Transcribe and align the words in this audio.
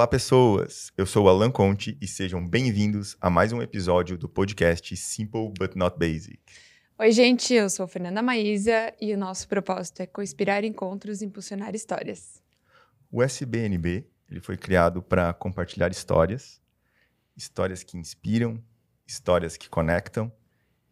Olá, 0.00 0.08
pessoas! 0.08 0.90
Eu 0.96 1.04
sou 1.04 1.26
o 1.26 1.28
Alan 1.28 1.50
Conte 1.50 1.94
e 2.00 2.08
sejam 2.08 2.42
bem-vindos 2.48 3.18
a 3.20 3.28
mais 3.28 3.52
um 3.52 3.60
episódio 3.60 4.16
do 4.16 4.30
podcast 4.30 4.96
Simple 4.96 5.52
But 5.58 5.74
Not 5.74 5.98
Basic. 5.98 6.40
Oi, 6.98 7.12
gente, 7.12 7.52
eu 7.52 7.68
sou 7.68 7.86
Fernanda 7.86 8.22
Maísa 8.22 8.94
e 8.98 9.12
o 9.12 9.18
nosso 9.18 9.46
propósito 9.46 10.00
é 10.00 10.06
conspirar 10.06 10.64
encontros 10.64 11.20
e 11.20 11.26
impulsionar 11.26 11.74
histórias. 11.74 12.42
O 13.12 13.22
SBNB 13.22 14.06
ele 14.30 14.40
foi 14.40 14.56
criado 14.56 15.02
para 15.02 15.34
compartilhar 15.34 15.90
histórias, 15.90 16.62
histórias 17.36 17.82
que 17.82 17.98
inspiram, 17.98 18.58
histórias 19.06 19.58
que 19.58 19.68
conectam 19.68 20.32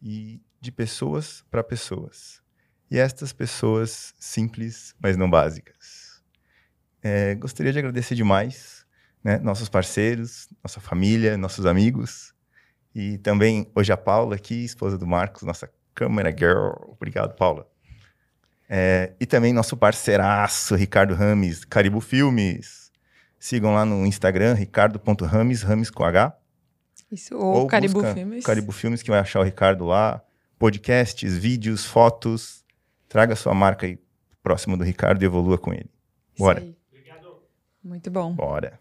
e 0.02 0.42
de 0.60 0.70
pessoas 0.70 1.42
para 1.50 1.64
pessoas. 1.64 2.42
E 2.90 2.98
estas 2.98 3.32
pessoas 3.32 4.12
simples, 4.18 4.94
mas 5.00 5.16
não 5.16 5.30
básicas. 5.30 6.22
É, 7.02 7.34
gostaria 7.36 7.72
de 7.72 7.78
agradecer 7.78 8.14
demais 8.14 8.77
né? 9.22 9.38
nossos 9.38 9.68
parceiros, 9.68 10.48
nossa 10.62 10.80
família, 10.80 11.36
nossos 11.36 11.66
amigos. 11.66 12.34
E 12.94 13.18
também 13.18 13.70
hoje 13.74 13.92
a 13.92 13.96
Paula 13.96 14.36
aqui, 14.36 14.64
esposa 14.64 14.98
do 14.98 15.06
Marcos, 15.06 15.42
nossa 15.42 15.70
câmera 15.94 16.30
girl. 16.30 16.72
Obrigado, 16.88 17.34
Paula. 17.36 17.68
É, 18.68 19.14
e 19.18 19.24
também 19.24 19.52
nosso 19.52 19.76
parceiraço, 19.76 20.74
Ricardo 20.74 21.14
Rames, 21.14 21.64
Caribu 21.64 22.00
Filmes. 22.00 22.92
Sigam 23.38 23.72
lá 23.72 23.84
no 23.84 24.04
Instagram, 24.04 24.54
ricardo.rames, 24.54 25.62
Rames 25.62 25.90
com 25.90 26.04
H. 26.04 26.36
Isso, 27.10 27.36
ou, 27.36 27.60
ou 27.60 27.66
Caribu 27.66 28.02
Filmes. 28.12 28.44
Caribu 28.44 28.72
Filmes, 28.72 29.02
que 29.02 29.10
vai 29.10 29.20
achar 29.20 29.40
o 29.40 29.44
Ricardo 29.44 29.84
lá. 29.86 30.22
Podcasts, 30.58 31.38
vídeos, 31.38 31.84
fotos. 31.84 32.64
Traga 33.08 33.34
sua 33.36 33.54
marca 33.54 33.86
aí 33.86 33.98
próximo 34.42 34.76
do 34.76 34.84
Ricardo 34.84 35.22
e 35.22 35.26
evolua 35.26 35.56
com 35.56 35.72
ele. 35.72 35.90
Bora. 36.36 36.62
Obrigado. 36.90 37.42
Muito 37.82 38.10
bom. 38.10 38.34
Bora. 38.34 38.78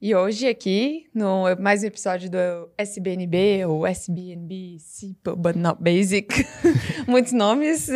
E 0.00 0.14
hoje 0.14 0.48
aqui, 0.48 1.06
no 1.14 1.44
mais 1.60 1.82
um 1.82 1.86
episódio 1.86 2.30
do 2.30 2.70
SBNB, 2.78 3.66
ou 3.66 3.86
SBNB, 3.86 4.78
Simple 4.78 5.36
But 5.36 5.56
Not 5.56 5.82
Basic, 5.82 6.46
muitos 7.06 7.32
nomes, 7.32 7.90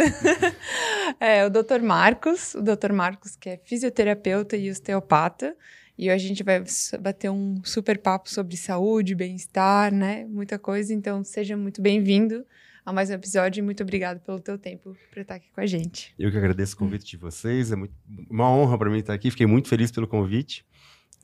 é 1.18 1.46
o 1.46 1.50
Dr. 1.50 1.80
Marcos, 1.82 2.54
o 2.54 2.60
Dr. 2.60 2.92
Marcos 2.92 3.36
que 3.36 3.48
é 3.48 3.60
fisioterapeuta 3.64 4.54
e 4.54 4.70
osteopata, 4.70 5.56
e 5.96 6.10
hoje 6.10 6.26
a 6.26 6.28
gente 6.28 6.44
vai 6.44 6.62
bater 7.00 7.30
um 7.30 7.58
super 7.64 7.96
papo 7.96 8.28
sobre 8.28 8.54
saúde, 8.58 9.14
bem-estar, 9.14 9.92
né, 9.92 10.26
muita 10.26 10.58
coisa, 10.58 10.92
então 10.92 11.24
seja 11.24 11.56
muito 11.56 11.80
bem-vindo 11.80 12.44
a 12.84 12.92
mais 12.92 13.08
um 13.08 13.14
episódio 13.14 13.60
e 13.60 13.62
muito 13.62 13.82
obrigado 13.82 14.20
pelo 14.20 14.40
teu 14.40 14.58
tempo 14.58 14.94
para 15.10 15.22
estar 15.22 15.34
aqui 15.36 15.48
com 15.54 15.60
a 15.60 15.66
gente. 15.66 16.14
Eu 16.18 16.30
que 16.30 16.36
agradeço 16.36 16.74
o 16.74 16.78
convite 16.78 17.06
de 17.06 17.16
vocês, 17.16 17.72
é 17.72 17.76
muito, 17.76 17.94
uma 18.28 18.50
honra 18.50 18.76
para 18.76 18.90
mim 18.90 18.98
estar 18.98 19.14
aqui, 19.14 19.30
fiquei 19.30 19.46
muito 19.46 19.68
feliz 19.68 19.90
pelo 19.90 20.06
convite. 20.06 20.66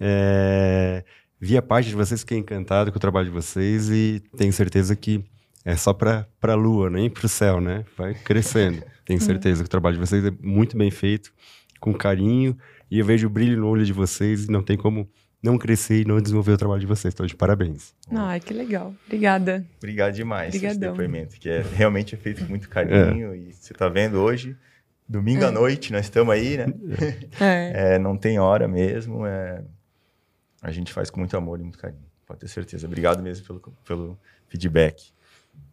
É, 0.01 1.05
vi 1.41 1.57
a 1.57 1.63
página 1.63 1.91
de 1.91 1.97
vocês, 1.97 2.21
fiquei 2.21 2.39
encantado 2.39 2.91
com 2.91 2.97
o 2.97 3.01
trabalho 3.01 3.27
de 3.27 3.33
vocês 3.33 3.91
e 3.91 4.23
tenho 4.37 4.53
certeza 4.53 4.97
que 4.97 5.25
é 5.65 5.77
só 5.77 5.93
para 5.93 6.27
a 6.43 6.55
lua, 6.55 6.91
nem 6.91 7.09
para 7.09 7.25
o 7.25 7.29
céu, 7.29 7.61
né? 7.61 7.85
Vai 7.97 8.15
crescendo. 8.15 8.83
Tenho 9.05 9.21
certeza 9.21 9.63
que 9.63 9.67
o 9.67 9.71
trabalho 9.71 9.97
de 9.97 10.01
vocês 10.01 10.25
é 10.25 10.33
muito 10.41 10.79
bem 10.79 10.91
feito, 10.91 11.31
com 11.79 11.93
carinho, 11.93 12.57
e 12.91 12.99
eu 12.99 13.05
vejo 13.05 13.27
o 13.27 13.31
brilho 13.31 13.61
no 13.61 13.69
olho 13.69 13.85
de 13.85 13.93
vocês 13.93 14.47
e 14.47 14.51
não 14.51 14.63
tem 14.63 14.79
como 14.79 15.07
não 15.43 15.59
crescer 15.59 16.01
e 16.01 16.05
não 16.07 16.19
desenvolver 16.19 16.53
o 16.53 16.57
trabalho 16.57 16.81
de 16.81 16.87
vocês. 16.87 17.13
Então, 17.13 17.27
de 17.27 17.37
parabéns. 17.37 17.93
Ai, 18.11 18.41
que 18.41 18.55
legal. 18.55 18.95
Obrigada. 19.05 19.63
Obrigado 19.77 20.15
demais 20.15 20.59
por 20.59 20.67
esse 20.67 20.79
depoimento, 20.79 21.39
que 21.39 21.51
é 21.51 21.63
realmente 21.75 22.15
é 22.15 22.19
feito 22.19 22.43
com 22.43 22.49
muito 22.49 22.67
carinho. 22.67 23.35
É. 23.35 23.37
E 23.37 23.53
você 23.53 23.75
está 23.75 23.91
vendo 23.91 24.15
hoje, 24.15 24.57
domingo 25.07 25.45
é. 25.45 25.49
à 25.49 25.51
noite, 25.51 25.93
nós 25.93 26.07
estamos 26.07 26.33
aí, 26.33 26.57
né? 26.57 26.67
É. 27.39 27.97
é. 27.97 27.99
não 27.99 28.17
tem 28.17 28.39
hora 28.39 28.67
mesmo. 28.67 29.27
É 29.27 29.63
a 30.65 30.71
gente 30.71 30.93
faz 30.93 31.11
com 31.11 31.21
muito 31.21 31.37
amor 31.37 31.61
e 31.61 31.63
muito 31.63 31.79
carinho. 31.79 32.07
Pode 32.27 32.41
ter 32.41 32.49
certeza. 32.49 32.87
Obrigado 32.87 33.23
mesmo 33.23 33.47
pelo, 33.47 33.61
pelo 33.85 34.19
feedback. 34.49 35.13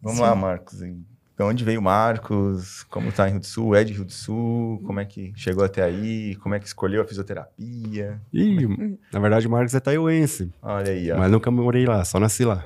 Vamos 0.02 0.18
Sim. 0.18 0.24
lá, 0.24 0.34
Marcos. 0.34 0.80
De 0.80 1.42
onde 1.42 1.64
veio 1.64 1.80
o 1.80 1.82
Marcos? 1.82 2.82
Como 2.84 3.08
está 3.08 3.26
em 3.26 3.32
Rio 3.32 3.40
do 3.40 3.46
Sul? 3.46 3.74
É 3.74 3.82
de 3.82 3.94
Rio 3.94 4.04
do 4.04 4.12
Sul? 4.12 4.82
Como 4.84 5.00
é 5.00 5.06
que 5.06 5.32
chegou 5.34 5.64
até 5.64 5.82
aí? 5.82 6.36
Como 6.36 6.54
é 6.54 6.60
que 6.60 6.66
escolheu 6.66 7.00
a 7.00 7.06
fisioterapia? 7.06 8.20
Ih, 8.30 8.74
é 8.74 8.98
na 9.10 9.18
verdade 9.18 9.46
o 9.46 9.50
Marcos 9.50 9.74
é 9.74 9.80
taioense. 9.80 10.52
Olha 10.60 10.92
aí, 10.92 11.10
ó. 11.10 11.16
Mas 11.16 11.30
nunca 11.30 11.50
morei 11.50 11.86
lá, 11.86 12.04
só 12.04 12.20
nasci 12.20 12.44
lá. 12.44 12.62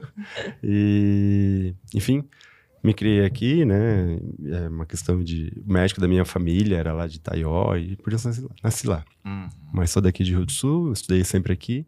e, 0.64 1.74
enfim, 1.94 2.26
me 2.82 2.92
criei 2.92 3.24
aqui, 3.24 3.64
né? 3.64 4.18
É 4.44 4.68
uma 4.68 4.84
questão 4.84 5.22
de. 5.22 5.52
O 5.64 5.72
médico 5.72 6.00
da 6.00 6.08
minha 6.08 6.24
família 6.24 6.76
era 6.76 6.92
lá 6.92 7.06
de 7.06 7.20
Taió 7.20 7.76
e 7.76 7.96
por 7.96 8.12
isso 8.12 8.26
nasci 8.26 8.40
lá. 8.42 8.50
Nasci 8.62 8.86
lá. 8.86 9.04
Uhum. 9.24 9.48
Mas 9.72 9.90
sou 9.90 10.02
daqui 10.02 10.24
de 10.24 10.32
Rio 10.32 10.44
do 10.44 10.52
Sul, 10.52 10.92
estudei 10.92 11.22
sempre 11.24 11.52
aqui. 11.52 11.86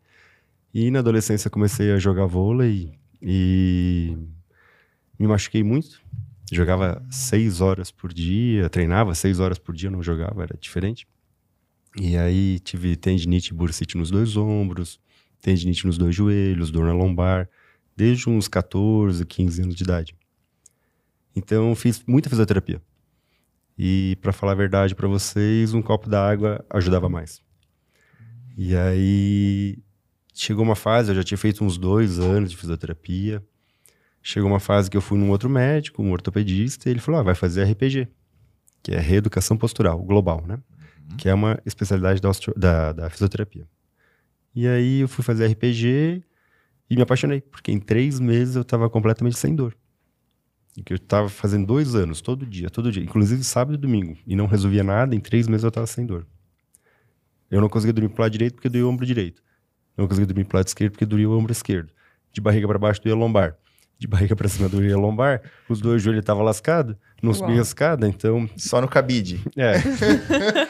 E 0.72 0.91
na 0.91 1.00
adolescência 1.00 1.50
comecei 1.50 1.93
a 1.93 1.99
jogar 1.99 2.27
vôlei 2.27 2.93
e 3.21 4.16
me 5.19 5.27
machuquei 5.27 5.62
muito. 5.62 6.00
Jogava 6.53 7.05
seis 7.11 7.61
horas 7.61 7.91
por 7.91 8.12
dia, 8.12 8.69
treinava 8.69 9.15
seis 9.15 9.41
horas 9.41 9.59
por 9.59 9.75
dia, 9.75 9.91
não 9.91 10.03
jogava, 10.03 10.43
era 10.43 10.56
diferente. 10.61 11.06
E 11.97 12.16
aí 12.16 12.59
tive 12.59 12.97
tendinite 12.97 13.53
e 13.53 13.56
bursite 13.56 13.97
nos 13.97 14.11
dois 14.11 14.37
ombros, 14.37 15.00
tendinite 15.41 15.87
nos 15.87 15.97
dois 15.97 16.15
joelhos, 16.15 16.71
dor 16.71 16.84
na 16.84 16.93
lombar, 16.93 17.49
desde 17.97 18.28
uns 18.28 18.49
14, 18.49 19.25
15 19.25 19.62
anos 19.62 19.75
de 19.75 19.84
idade. 19.84 20.15
Então 21.34 21.74
fiz 21.74 22.02
muita 22.06 22.30
fisioterapia. 22.30 22.80
E 23.76 24.16
para 24.20 24.32
falar 24.32 24.52
a 24.52 24.56
verdade 24.56 24.94
para 24.94 25.08
vocês, 25.08 25.74
um 25.74 25.82
copo 25.82 26.08
d'água 26.08 26.64
ajudava 26.70 27.08
mais. 27.08 27.42
E 28.56 28.76
aí 28.76 29.78
chegou 30.32 30.64
uma 30.64 30.76
fase, 30.76 31.10
eu 31.10 31.14
já 31.16 31.24
tinha 31.24 31.38
feito 31.38 31.64
uns 31.64 31.76
dois 31.76 32.20
anos 32.20 32.50
de 32.50 32.56
fisioterapia. 32.56 33.42
Chegou 34.22 34.48
uma 34.48 34.60
fase 34.60 34.88
que 34.88 34.96
eu 34.96 35.00
fui 35.00 35.18
num 35.18 35.30
outro 35.30 35.50
médico, 35.50 36.02
um 36.02 36.12
ortopedista, 36.12 36.88
e 36.88 36.92
ele 36.92 37.00
falou: 37.00 37.20
ah, 37.20 37.24
vai 37.24 37.34
fazer 37.34 37.64
RPG, 37.64 38.08
que 38.82 38.92
é 38.92 39.00
reeducação 39.00 39.56
postural 39.56 40.00
global, 40.02 40.42
né? 40.46 40.54
Uhum. 40.54 41.16
Que 41.16 41.28
é 41.28 41.34
uma 41.34 41.58
especialidade 41.66 42.22
da, 42.22 42.30
da, 42.56 42.92
da 42.92 43.10
fisioterapia. 43.10 43.66
E 44.54 44.68
aí 44.68 45.00
eu 45.00 45.08
fui 45.08 45.24
fazer 45.24 45.48
RPG 45.48 46.22
e 46.88 46.96
me 46.96 47.02
apaixonei, 47.02 47.40
porque 47.40 47.72
em 47.72 47.80
três 47.80 48.20
meses 48.20 48.54
eu 48.54 48.62
estava 48.62 48.88
completamente 48.88 49.36
sem 49.36 49.54
dor 49.54 49.76
que 50.82 50.92
eu 50.92 50.96
estava 50.96 51.28
fazendo 51.28 51.66
dois 51.66 51.94
anos, 51.94 52.20
todo 52.20 52.44
dia, 52.44 52.68
todo 52.68 52.90
dia, 52.90 53.02
inclusive 53.02 53.44
sábado 53.44 53.74
e 53.74 53.78
domingo, 53.78 54.16
e 54.26 54.34
não 54.34 54.46
resolvia 54.46 54.82
nada, 54.82 55.14
em 55.14 55.20
três 55.20 55.46
meses 55.46 55.62
eu 55.62 55.68
estava 55.68 55.86
sem 55.86 56.04
dor. 56.04 56.26
Eu 57.50 57.60
não 57.60 57.68
conseguia 57.68 57.92
dormir 57.92 58.08
pro 58.08 58.22
lado 58.22 58.32
direito 58.32 58.54
porque 58.54 58.68
doía 58.68 58.86
o 58.86 58.90
ombro 58.90 59.06
direito. 59.06 59.42
Eu 59.96 60.02
não 60.02 60.08
conseguia 60.08 60.26
dormir 60.26 60.44
pro 60.44 60.56
lado 60.56 60.66
esquerdo 60.66 60.92
porque 60.92 61.06
doía 61.06 61.28
o 61.28 61.38
ombro 61.38 61.52
esquerdo. 61.52 61.92
De 62.32 62.40
barriga 62.40 62.66
para 62.66 62.78
baixo 62.78 63.00
doía 63.00 63.14
a 63.14 63.18
lombar. 63.18 63.56
De 63.96 64.08
barriga 64.08 64.34
para 64.34 64.48
cima 64.48 64.68
doía 64.68 64.94
a 64.94 64.98
lombar. 64.98 65.42
Os 65.68 65.80
dois 65.80 66.02
joelhos 66.02 66.22
estavam 66.22 66.42
lascados, 66.42 66.96
não 67.22 67.32
subia 67.32 67.60
a 67.60 67.62
escada, 67.62 68.08
então... 68.08 68.50
Só 68.56 68.80
no 68.80 68.88
cabide. 68.88 69.40
É. 69.56 69.74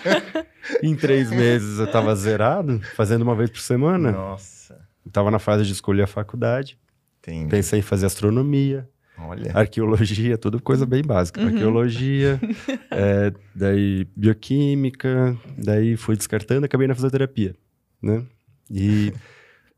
em 0.86 0.94
três 0.94 1.30
meses 1.30 1.78
eu 1.78 1.86
estava 1.86 2.14
zerado, 2.14 2.80
fazendo 2.94 3.22
uma 3.22 3.34
vez 3.34 3.48
por 3.48 3.60
semana. 3.60 4.12
Nossa. 4.12 4.78
Estava 5.06 5.30
na 5.30 5.38
fase 5.38 5.64
de 5.64 5.72
escolher 5.72 6.02
a 6.02 6.06
faculdade. 6.06 6.78
Entendi. 7.20 7.48
Pensei 7.48 7.78
em 7.78 7.82
fazer 7.82 8.06
astronomia. 8.06 8.86
Olha. 9.16 9.52
Arqueologia, 9.56 10.36
tudo 10.36 10.60
coisa 10.60 10.84
bem 10.84 11.02
básica. 11.02 11.40
Uhum. 11.40 11.48
Arqueologia, 11.48 12.40
é, 12.90 13.32
daí 13.54 14.06
bioquímica, 14.16 15.36
daí 15.56 15.96
fui 15.96 16.16
descartando, 16.16 16.66
acabei 16.66 16.86
na 16.88 16.94
fisioterapia, 16.94 17.54
né? 18.02 18.24
E 18.70 19.12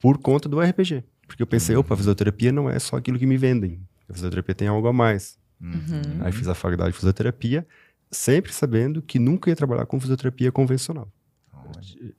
por 0.01 0.19
conta 0.19 0.49
do 0.49 0.61
RPG. 0.61 1.05
Porque 1.27 1.43
eu 1.43 1.47
pensei, 1.47 1.75
opa, 1.77 1.95
a 1.95 1.97
fisioterapia 1.97 2.53
não 2.53 2.71
é 2.71 2.79
só 2.79 2.97
aquilo 2.97 3.19
que 3.19 3.27
me 3.27 3.37
vendem. 3.37 3.81
A 4.09 4.15
fisioterapia 4.15 4.55
tem 4.55 4.69
algo 4.69 4.87
a 4.87 4.93
mais. 4.93 5.39
Uhum. 5.61 6.21
Aí 6.21 6.33
fiz 6.33 6.47
a 6.47 6.55
faculdade 6.55 6.93
de 6.93 6.97
fisioterapia, 6.97 7.67
sempre 8.11 8.53
sabendo 8.53 9.03
que 9.03 9.19
nunca 9.19 9.51
ia 9.51 9.57
trabalhar 9.57 9.87
com 9.87 9.99
fisioterapia 9.99 10.53
convencional. 10.53 11.11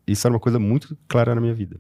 Isso 0.06 0.28
era 0.28 0.34
uma 0.34 0.40
coisa 0.40 0.60
muito 0.60 0.98
clara 1.08 1.34
na 1.34 1.40
minha 1.40 1.54
vida. 1.54 1.80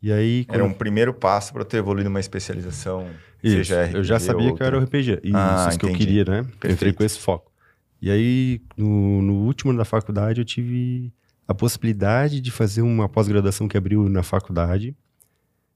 E 0.00 0.12
aí, 0.12 0.46
Era 0.48 0.64
um 0.64 0.72
primeiro 0.72 1.12
passo 1.12 1.52
para 1.52 1.64
ter 1.64 1.78
evoluído 1.78 2.08
uma 2.08 2.20
especialização, 2.20 3.10
isso, 3.42 3.56
seja 3.56 3.84
RPG 3.84 3.96
Eu 3.96 4.04
já 4.04 4.18
sabia 4.18 4.54
que 4.54 4.62
era 4.62 4.78
o 4.78 4.82
RPG. 4.82 5.20
Isso, 5.22 5.36
ah, 5.36 5.66
isso 5.68 5.78
que 5.78 5.86
eu 5.86 5.92
queria, 5.92 6.24
né? 6.24 6.42
Perfeito. 6.42 6.64
Eu 6.64 6.72
entrei 6.72 6.92
com 6.92 7.04
esse 7.04 7.18
foco. 7.18 7.52
E 8.00 8.10
aí, 8.10 8.60
no, 8.76 9.22
no 9.22 9.34
último 9.44 9.76
da 9.76 9.84
faculdade, 9.84 10.40
eu 10.40 10.44
tive 10.44 11.12
a 11.46 11.54
possibilidade 11.54 12.40
de 12.40 12.50
fazer 12.50 12.82
uma 12.82 13.08
pós-graduação 13.08 13.66
que 13.66 13.76
abriu 13.76 14.08
na 14.08 14.22
faculdade 14.22 14.96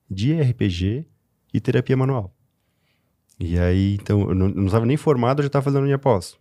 de 0.09 0.41
RPG 0.41 1.07
e 1.53 1.61
terapia 1.61 1.97
manual. 1.97 2.35
E 3.41 3.59
aí, 3.59 3.95
então, 3.95 4.29
eu 4.29 4.35
não 4.35 4.67
estava 4.67 4.87
nem 4.87 4.97
formado, 4.97 5.41
eu 5.41 5.45
já 5.45 5.49
estava 5.49 5.65
fazendo 5.65 5.85
minha 5.85 5.99
pós. 5.99 6.37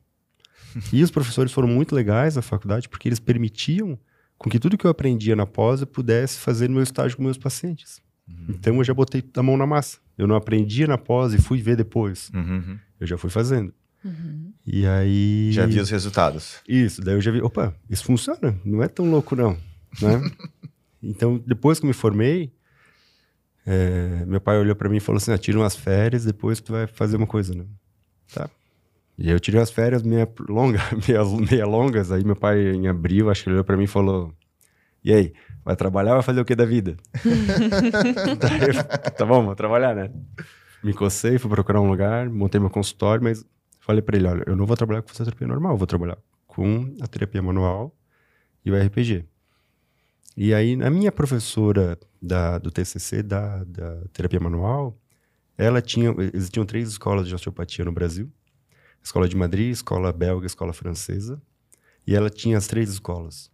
e 0.94 1.04
os 1.04 1.12
professores 1.12 1.52
foram 1.52 1.68
muito 1.68 1.96
legais 1.96 2.36
na 2.36 2.42
faculdade, 2.42 2.88
porque 2.88 3.08
eles 3.08 3.20
permitiam 3.20 3.98
com 4.38 4.50
que 4.50 4.60
tudo 4.60 4.78
que 4.78 4.86
eu 4.86 4.92
aprendia 4.92 5.36
na 5.36 5.46
pós 5.46 5.82
eu 5.82 5.88
pudesse 5.88 6.40
fazer 6.40 6.68
no 6.68 6.76
meu 6.76 6.84
estágio 6.84 7.18
com 7.18 7.24
meus 7.24 7.38
pacientes. 7.38 8.02
Uhum. 8.28 8.46
Então 8.50 8.76
eu 8.78 8.84
já 8.84 8.94
botei 8.94 9.24
a 9.36 9.44
mão 9.44 9.58
na 9.58 9.66
massa. 9.66 10.00
Eu 10.22 10.28
não 10.28 10.36
aprendia 10.36 10.86
na 10.86 11.00
pós 11.00 11.34
e 11.34 11.42
fui 11.42 11.60
ver 11.64 11.76
depois. 11.76 12.30
Uhum. 12.32 12.78
Eu 13.00 13.08
já 13.08 13.18
fui 13.18 13.32
fazendo. 13.32 13.74
Uhum. 14.06 14.54
E 14.68 14.86
aí. 14.86 15.52
Já 15.52 15.66
vi 15.66 15.80
os 15.80 15.90
resultados. 15.90 16.62
Isso, 16.68 17.02
daí 17.02 17.16
eu 17.16 17.22
já 17.22 17.32
vi, 17.32 17.42
opa, 17.42 17.74
isso 17.90 18.04
funciona, 18.06 18.56
não 18.64 18.84
é 18.84 18.88
tão 18.88 19.10
louco 19.10 19.36
não. 19.36 19.58
Né? 20.00 20.32
Então, 21.04 21.42
depois 21.48 21.80
que 21.80 21.86
eu 21.86 21.88
me 21.88 21.96
formei, 21.96 22.54
é, 23.66 24.24
meu 24.28 24.40
pai 24.40 24.60
olhou 24.60 24.76
para 24.76 24.88
mim 24.88 24.98
e 24.98 25.00
falou 25.00 25.18
assim: 25.18 25.32
ah, 25.32 25.38
tira 25.40 25.58
umas 25.58 25.76
férias, 25.76 26.24
depois 26.24 26.62
tu 26.62 26.72
vai 26.74 26.86
fazer 26.86 27.18
uma 27.18 27.26
coisa, 27.26 27.56
né? 27.56 27.66
Tá. 28.32 28.48
E 29.18 29.24
aí 29.24 29.32
eu 29.32 29.40
tirei 29.40 29.60
as 29.60 29.72
férias 29.72 30.04
meia, 30.04 30.32
longa, 30.48 30.80
meia, 31.08 31.24
meia 31.50 31.66
longas. 31.66 32.12
Aí 32.12 32.24
meu 32.24 32.36
pai, 32.36 32.76
em 32.76 32.88
abril, 32.88 33.32
acho 33.32 33.42
que 33.42 33.50
ele 33.50 33.56
olhou 33.56 33.64
para 33.64 33.76
mim 33.76 33.86
e 33.86 33.88
falou: 33.88 34.32
E 35.04 35.14
aí, 35.14 35.34
vai 35.64 35.76
trabalhar 35.76 36.12
ou 36.12 36.18
vai 36.18 36.24
fazer 36.24 36.42
o 36.42 36.46
que 36.46 36.56
da 36.56 36.66
vida? 36.66 36.98
tá 39.18 39.26
bom, 39.26 39.46
vou 39.46 39.56
trabalhar, 39.56 39.96
né? 39.96 40.12
Me 40.84 40.94
cocei, 40.94 41.38
fui 41.38 41.50
procurar 41.50 41.82
um 41.82 41.90
lugar, 41.90 42.30
montei 42.30 42.60
meu 42.60 42.70
consultório, 42.70 43.24
mas 43.24 43.46
falei 43.80 44.02
para 44.02 44.18
ele: 44.18 44.28
olha, 44.28 44.44
eu 44.48 44.56
não 44.56 44.66
vou 44.66 44.78
trabalhar 44.78 45.02
com 45.02 45.10
fisioterapia 45.10 45.48
normal, 45.48 45.74
eu 45.74 45.78
vou 45.78 45.88
trabalhar 45.88 46.18
com 46.48 46.96
a 47.02 47.08
terapia 47.08 47.42
manual 47.42 47.96
e 48.66 48.72
o 48.72 48.78
RPG. 48.78 49.26
E 50.36 50.54
aí, 50.54 50.82
a 50.82 50.90
minha 50.90 51.12
professora 51.12 51.98
da, 52.22 52.58
do 52.58 52.72
TCC, 52.72 53.22
da, 53.22 53.64
da 53.64 54.02
terapia 54.14 54.40
manual, 54.40 54.98
ela 55.58 55.82
tinha, 55.82 56.14
existiam 56.34 56.66
três 56.66 56.90
escolas 56.90 57.28
de 57.28 57.36
osteopatia 57.36 57.86
no 57.86 57.92
Brasil. 57.92 58.32
Escola 59.04 59.28
de 59.28 59.36
Madrid, 59.36 59.72
escola 59.72 60.14
belga, 60.14 60.46
escola 60.46 60.74
francesa. 60.74 61.42
E 62.06 62.16
ela 62.16 62.30
tinha 62.30 62.58
as 62.58 62.68
três 62.68 62.90
escolas. 62.90 63.52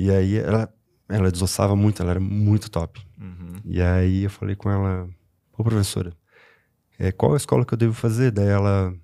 E 0.00 0.10
aí, 0.10 0.38
ela, 0.38 0.72
ela 1.10 1.30
desossava 1.30 1.76
muito, 1.76 2.00
ela 2.00 2.12
era 2.12 2.20
muito 2.20 2.70
top. 2.70 3.06
Uhum. 3.20 3.60
E 3.66 3.82
aí, 3.82 4.24
eu 4.24 4.30
falei 4.30 4.56
com 4.56 4.70
ela, 4.70 5.06
ô 5.52 5.62
professora, 5.62 6.14
é, 6.98 7.12
qual 7.12 7.34
a 7.34 7.36
escola 7.36 7.66
que 7.66 7.74
eu 7.74 7.76
devo 7.76 7.92
fazer? 7.92 8.30
Daí 8.30 8.48
ela 8.48 8.94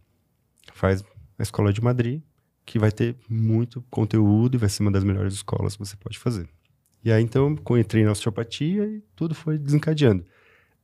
faz 0.72 1.04
a 1.38 1.42
escola 1.42 1.70
de 1.70 1.82
Madrid, 1.82 2.22
que 2.64 2.78
vai 2.78 2.90
ter 2.90 3.14
muito 3.28 3.84
conteúdo 3.90 4.54
e 4.54 4.58
vai 4.58 4.70
ser 4.70 4.84
uma 4.84 4.90
das 4.90 5.04
melhores 5.04 5.34
escolas 5.34 5.76
que 5.76 5.84
você 5.84 5.98
pode 5.98 6.18
fazer. 6.18 6.48
E 7.04 7.12
aí, 7.12 7.22
então, 7.22 7.54
eu 7.68 7.76
entrei 7.76 8.02
na 8.02 8.12
osteopatia 8.12 8.86
e 8.86 9.02
tudo 9.14 9.34
foi 9.34 9.58
desencadeando. 9.58 10.24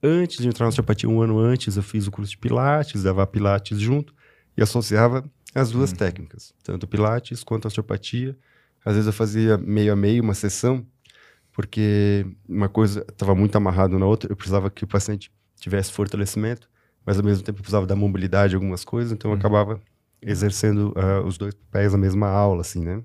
Antes 0.03 0.43
de 0.43 0.47
entrar 0.47 0.67
na 0.67 0.69
osteopatia, 0.69 1.09
um 1.09 1.23
ano 1.23 1.39
antes, 1.39 1.79
eu 1.79 1.83
fiz 1.83 2.07
o 2.07 2.11
curso 2.11 2.33
de 2.33 2.37
Pilates, 2.37 3.03
dava 3.03 3.27
Pilates 3.27 3.81
junto 3.81 4.15
e 4.55 4.63
associava 4.63 5.25
as 5.55 5.71
duas 5.71 5.91
uhum. 5.91 5.97
técnicas, 5.97 6.53
tanto 6.63 6.87
Pilates 6.87 7.43
quanto 7.43 7.67
osteopatia. 7.67 8.37
Às 8.85 8.95
vezes 8.95 9.07
eu 9.07 9.13
fazia 9.13 9.57
meio 9.59 9.93
a 9.93 9.97
meio 9.97 10.23
uma 10.23 10.35
sessão, 10.35 10.85
porque 11.53 12.27
uma 12.49 12.69
coisa 12.69 13.05
estava 13.09 13.35
muito 13.35 13.57
amarrado 13.57 13.99
na 13.99 14.07
outra, 14.07 14.31
eu 14.33 14.37
precisava 14.37 14.71
que 14.71 14.85
o 14.85 14.87
paciente 14.87 15.31
tivesse 15.61 15.93
fortalecimento, 15.93 16.69
mas 17.05 17.19
ao 17.19 17.25
mesmo 17.25 17.45
tempo 17.45 17.59
eu 17.59 17.63
precisava 17.63 17.87
da 17.87 17.95
mobilidade 17.95 18.55
algumas 18.55 18.85
coisas, 18.85 19.13
então 19.13 19.31
eu 19.31 19.35
uhum. 19.35 19.39
acabava 19.39 19.81
exercendo 20.21 20.95
uh, 20.97 21.27
os 21.27 21.37
dois 21.37 21.55
pés 21.71 21.93
na 21.93 21.99
mesma 21.99 22.29
aula, 22.29 22.61
assim, 22.61 22.85
né? 22.85 23.03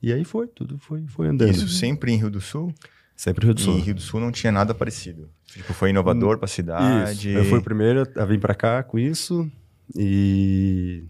E 0.00 0.12
aí 0.12 0.24
foi, 0.24 0.46
tudo 0.46 0.78
foi, 0.78 1.04
foi 1.08 1.28
andando. 1.28 1.50
Isso 1.50 1.68
sempre 1.68 2.12
em 2.12 2.16
Rio 2.16 2.30
do 2.30 2.40
Sul? 2.40 2.72
Sempre 3.16 3.44
em 3.44 3.46
Rio 3.48 3.54
do 3.54 3.60
Sul. 3.60 3.74
E 3.74 3.78
em 3.78 3.80
Rio 3.80 3.94
do 3.94 4.00
Sul 4.00 4.20
não 4.20 4.30
tinha 4.30 4.52
nada 4.52 4.72
parecido. 4.72 5.28
Tipo, 5.46 5.74
foi 5.74 5.90
inovador 5.90 6.36
hum, 6.36 6.38
para 6.38 6.44
a 6.44 6.48
cidade. 6.48 7.30
Isso. 7.30 7.38
Eu 7.38 7.44
fui 7.46 7.58
o 7.58 7.62
primeiro 7.62 8.06
a 8.16 8.24
vir 8.24 8.38
para 8.38 8.54
cá 8.54 8.82
com 8.84 8.96
isso. 8.96 9.50
E 9.96 11.04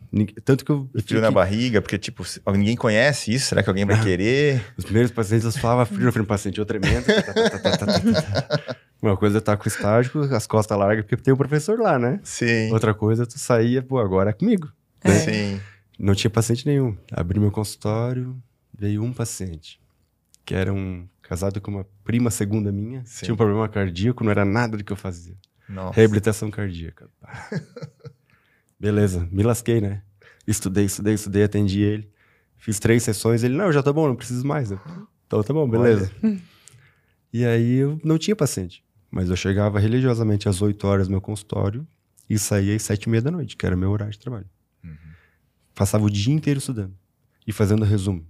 tanto 0.45 0.65
que 0.65 0.71
eu. 0.71 0.89
eu 0.95 1.03
frio 1.03 1.21
na 1.21 1.29
que... 1.29 1.35
barriga, 1.35 1.83
porque, 1.83 1.99
tipo, 1.99 2.23
ninguém 2.53 2.77
conhece 2.77 3.33
isso, 3.33 3.47
será 3.47 3.63
que 3.63 3.69
alguém 3.69 3.85
vai 3.85 4.01
querer? 4.01 4.65
Os 4.77 4.85
primeiros 4.85 5.11
pacientes 5.11 5.57
falavam 5.57 5.87
frio 5.87 6.07
no 6.07 6.13
frente 6.13 6.25
do 6.25 6.29
paciente, 6.29 6.59
eu 6.59 6.67
tremendo. 6.67 7.05
Uma 9.03 9.17
coisa 9.17 9.39
é 9.39 9.41
estar 9.41 9.57
tá 9.57 9.63
com 9.63 9.65
o 9.65 9.69
estágio, 9.69 10.35
as 10.35 10.47
costas 10.47 10.77
largas, 10.77 11.05
porque 11.05 11.17
tem 11.17 11.33
o 11.33 11.35
um 11.35 11.39
professor 11.39 11.79
lá, 11.79 11.99
né? 11.99 12.21
Sim. 12.23 12.73
Outra 12.73 12.93
coisa, 12.95 13.27
tu 13.27 13.39
saía, 13.39 13.83
pô, 13.83 13.99
agora 13.99 14.31
é 14.31 14.33
comigo. 14.33 14.69
Né? 15.05 15.19
Sim. 15.19 15.61
Não 15.99 16.15
tinha 16.15 16.31
paciente 16.31 16.67
nenhum. 16.67 16.97
Abri 17.13 17.39
meu 17.39 17.51
consultório, 17.51 18.37
veio 18.77 19.03
um 19.03 19.13
paciente, 19.13 19.81
que 20.45 20.55
era 20.55 20.73
um 20.73 21.07
casado 21.23 21.61
com 21.61 21.71
uma 21.71 21.87
prima 22.05 22.31
segunda 22.31 22.73
minha, 22.73 23.03
Sim. 23.05 23.27
tinha 23.27 23.35
um 23.35 23.37
problema 23.37 23.69
cardíaco, 23.69 24.25
não 24.25 24.31
era 24.31 24.45
nada 24.45 24.77
do 24.77 24.85
que 24.85 24.93
eu 24.93 24.97
fazia. 24.97 25.37
Nossa. 25.69 25.97
Reabilitação 25.97 26.51
cardíaca. 26.51 27.09
Beleza, 28.79 29.29
me 29.31 29.43
lasquei, 29.43 29.81
né? 29.81 30.03
Estudei, 30.47 30.85
estudei, 30.85 31.15
estudei, 31.15 31.43
atendi 31.43 31.81
ele. 31.81 32.11
Fiz 32.57 32.79
três 32.79 33.03
sessões, 33.03 33.43
ele, 33.43 33.57
não, 33.57 33.73
já 33.73 33.83
tá 33.83 33.93
bom, 33.93 34.09
não 34.09 34.17
preciso 34.17 34.47
mais. 34.47 34.71
Então 35.27 35.43
tá 35.43 35.53
bom, 35.53 35.69
beleza. 35.69 36.11
e 37.33 37.45
aí 37.45 37.75
eu 37.75 38.01
não 38.05 38.19
tinha 38.19 38.35
paciente. 38.35 38.85
Mas 39.11 39.31
eu 39.31 39.37
chegava 39.37 39.79
religiosamente 39.79 40.49
às 40.49 40.61
8 40.61 40.87
horas 40.87 41.09
no 41.09 41.13
meu 41.13 41.21
consultório 41.21 41.87
e 42.29 42.39
saía 42.39 42.77
às 42.77 42.83
7 42.83 43.05
e 43.05 43.09
meia 43.09 43.23
da 43.23 43.31
noite, 43.31 43.57
que 43.57 43.65
era 43.65 43.77
meu 43.77 43.91
horário 43.91 44.13
de 44.13 44.19
trabalho. 44.19 44.47
Uhum. 44.85 44.97
Passava 45.75 46.05
o 46.05 46.11
dia 46.11 46.33
inteiro 46.35 46.59
estudando 46.59 46.95
e 47.47 47.53
fazendo 47.53 47.85
resumo. 47.85 48.27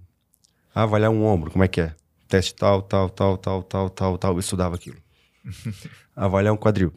Ah, 0.73 0.83
avaliar 0.83 1.11
um 1.11 1.25
ombro, 1.25 1.51
como 1.51 1.63
é 1.63 1.67
que 1.67 1.81
é? 1.81 1.95
Teste 2.27 2.55
tal, 2.55 2.81
tal, 2.81 3.09
tal, 3.09 3.37
tal, 3.37 3.63
tal, 3.63 3.89
tal, 3.89 4.17
tal. 4.17 4.33
Eu 4.33 4.39
estudava 4.39 4.75
aquilo. 4.75 4.97
avaliar 6.15 6.53
um 6.53 6.57
quadril. 6.57 6.93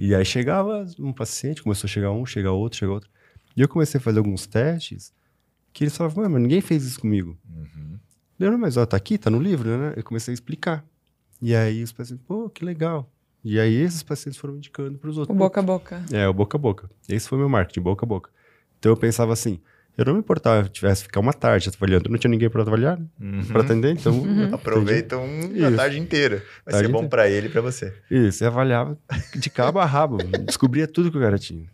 E 0.00 0.14
aí 0.14 0.24
chegava 0.24 0.86
um 0.98 1.12
paciente, 1.12 1.62
começou 1.62 1.86
a 1.86 1.90
chegar 1.90 2.10
um, 2.12 2.24
chega 2.26 2.50
outro, 2.50 2.78
chega 2.78 2.92
outro. 2.92 3.10
E 3.56 3.60
eu 3.60 3.68
comecei 3.68 3.98
a 3.98 4.02
fazer 4.02 4.18
alguns 4.18 4.46
testes 4.46 5.12
que 5.72 5.84
eles 5.84 5.96
falavam, 5.96 6.28
mas 6.28 6.42
ninguém 6.42 6.60
fez 6.60 6.84
isso 6.84 7.00
comigo. 7.00 7.38
Uhum. 7.48 7.98
Eu, 8.38 8.50
não, 8.50 8.58
mas 8.58 8.76
ó, 8.76 8.84
tá 8.84 8.96
aqui, 8.96 9.16
tá 9.16 9.30
no 9.30 9.40
livro, 9.40 9.68
né? 9.76 9.94
Eu 9.96 10.02
comecei 10.02 10.32
a 10.32 10.34
explicar. 10.34 10.84
E 11.40 11.54
aí 11.54 11.82
os 11.82 11.92
pacientes, 11.92 12.24
pô, 12.26 12.48
que 12.48 12.64
legal. 12.64 13.10
E 13.44 13.58
aí 13.58 13.74
esses 13.74 14.02
pacientes 14.02 14.38
foram 14.38 14.56
indicando 14.56 14.98
para 14.98 15.10
os 15.10 15.18
outros. 15.18 15.34
O 15.34 15.38
boca 15.38 15.60
a 15.60 15.62
boca. 15.62 16.04
É, 16.12 16.28
o 16.28 16.32
boca 16.32 16.56
a 16.56 16.60
boca. 16.60 16.90
Esse 17.08 17.28
foi 17.28 17.38
meu 17.38 17.48
marketing, 17.48 17.80
boca 17.80 18.04
a 18.04 18.08
boca. 18.08 18.30
Então 18.78 18.92
eu 18.92 18.96
pensava 18.96 19.32
assim, 19.32 19.60
eu 19.96 20.04
não 20.06 20.14
me 20.14 20.20
importava 20.20 20.64
se 20.64 20.70
tivesse 20.70 21.02
ficar 21.02 21.20
uma 21.20 21.32
tarde 21.32 21.70
trabalhando, 21.70 22.08
não 22.08 22.18
tinha 22.18 22.30
ninguém 22.30 22.48
para 22.48 22.62
trabalhar, 22.62 22.98
né? 22.98 23.06
uhum. 23.20 23.44
para 23.44 23.60
atender, 23.60 23.92
então 23.92 24.18
uhum. 24.18 24.54
aproveitam 24.54 25.22
a 25.66 25.76
tarde 25.76 25.98
inteira. 25.98 26.42
Vai 26.64 26.72
tarde 26.72 26.86
ser 26.86 26.92
bom 26.92 27.06
para 27.08 27.28
ele 27.28 27.48
e 27.48 27.50
para 27.50 27.60
você. 27.60 27.92
Isso, 28.10 28.42
e 28.42 28.46
avaliava 28.46 28.98
de 29.34 29.50
cabo 29.50 29.78
a 29.78 29.84
rabo, 29.84 30.18
descobria 30.46 30.88
tudo 30.88 31.10
que 31.10 31.18
o 31.18 31.20
cara 31.20 31.38
tinha. 31.38 31.66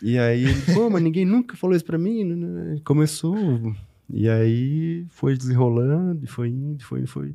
E 0.00 0.18
aí, 0.18 0.46
pô, 0.72 0.88
mas 0.90 1.02
ninguém 1.02 1.24
nunca 1.24 1.56
falou 1.56 1.74
isso 1.74 1.84
para 1.84 1.98
mim, 1.98 2.80
começou 2.84 3.74
e 4.08 4.28
aí 4.28 5.06
foi 5.10 5.36
desenrolando, 5.36 6.24
e 6.24 6.26
foi 6.26 6.48
indo, 6.48 6.84
foi 6.84 7.00
indo, 7.00 7.08
foi 7.08 7.34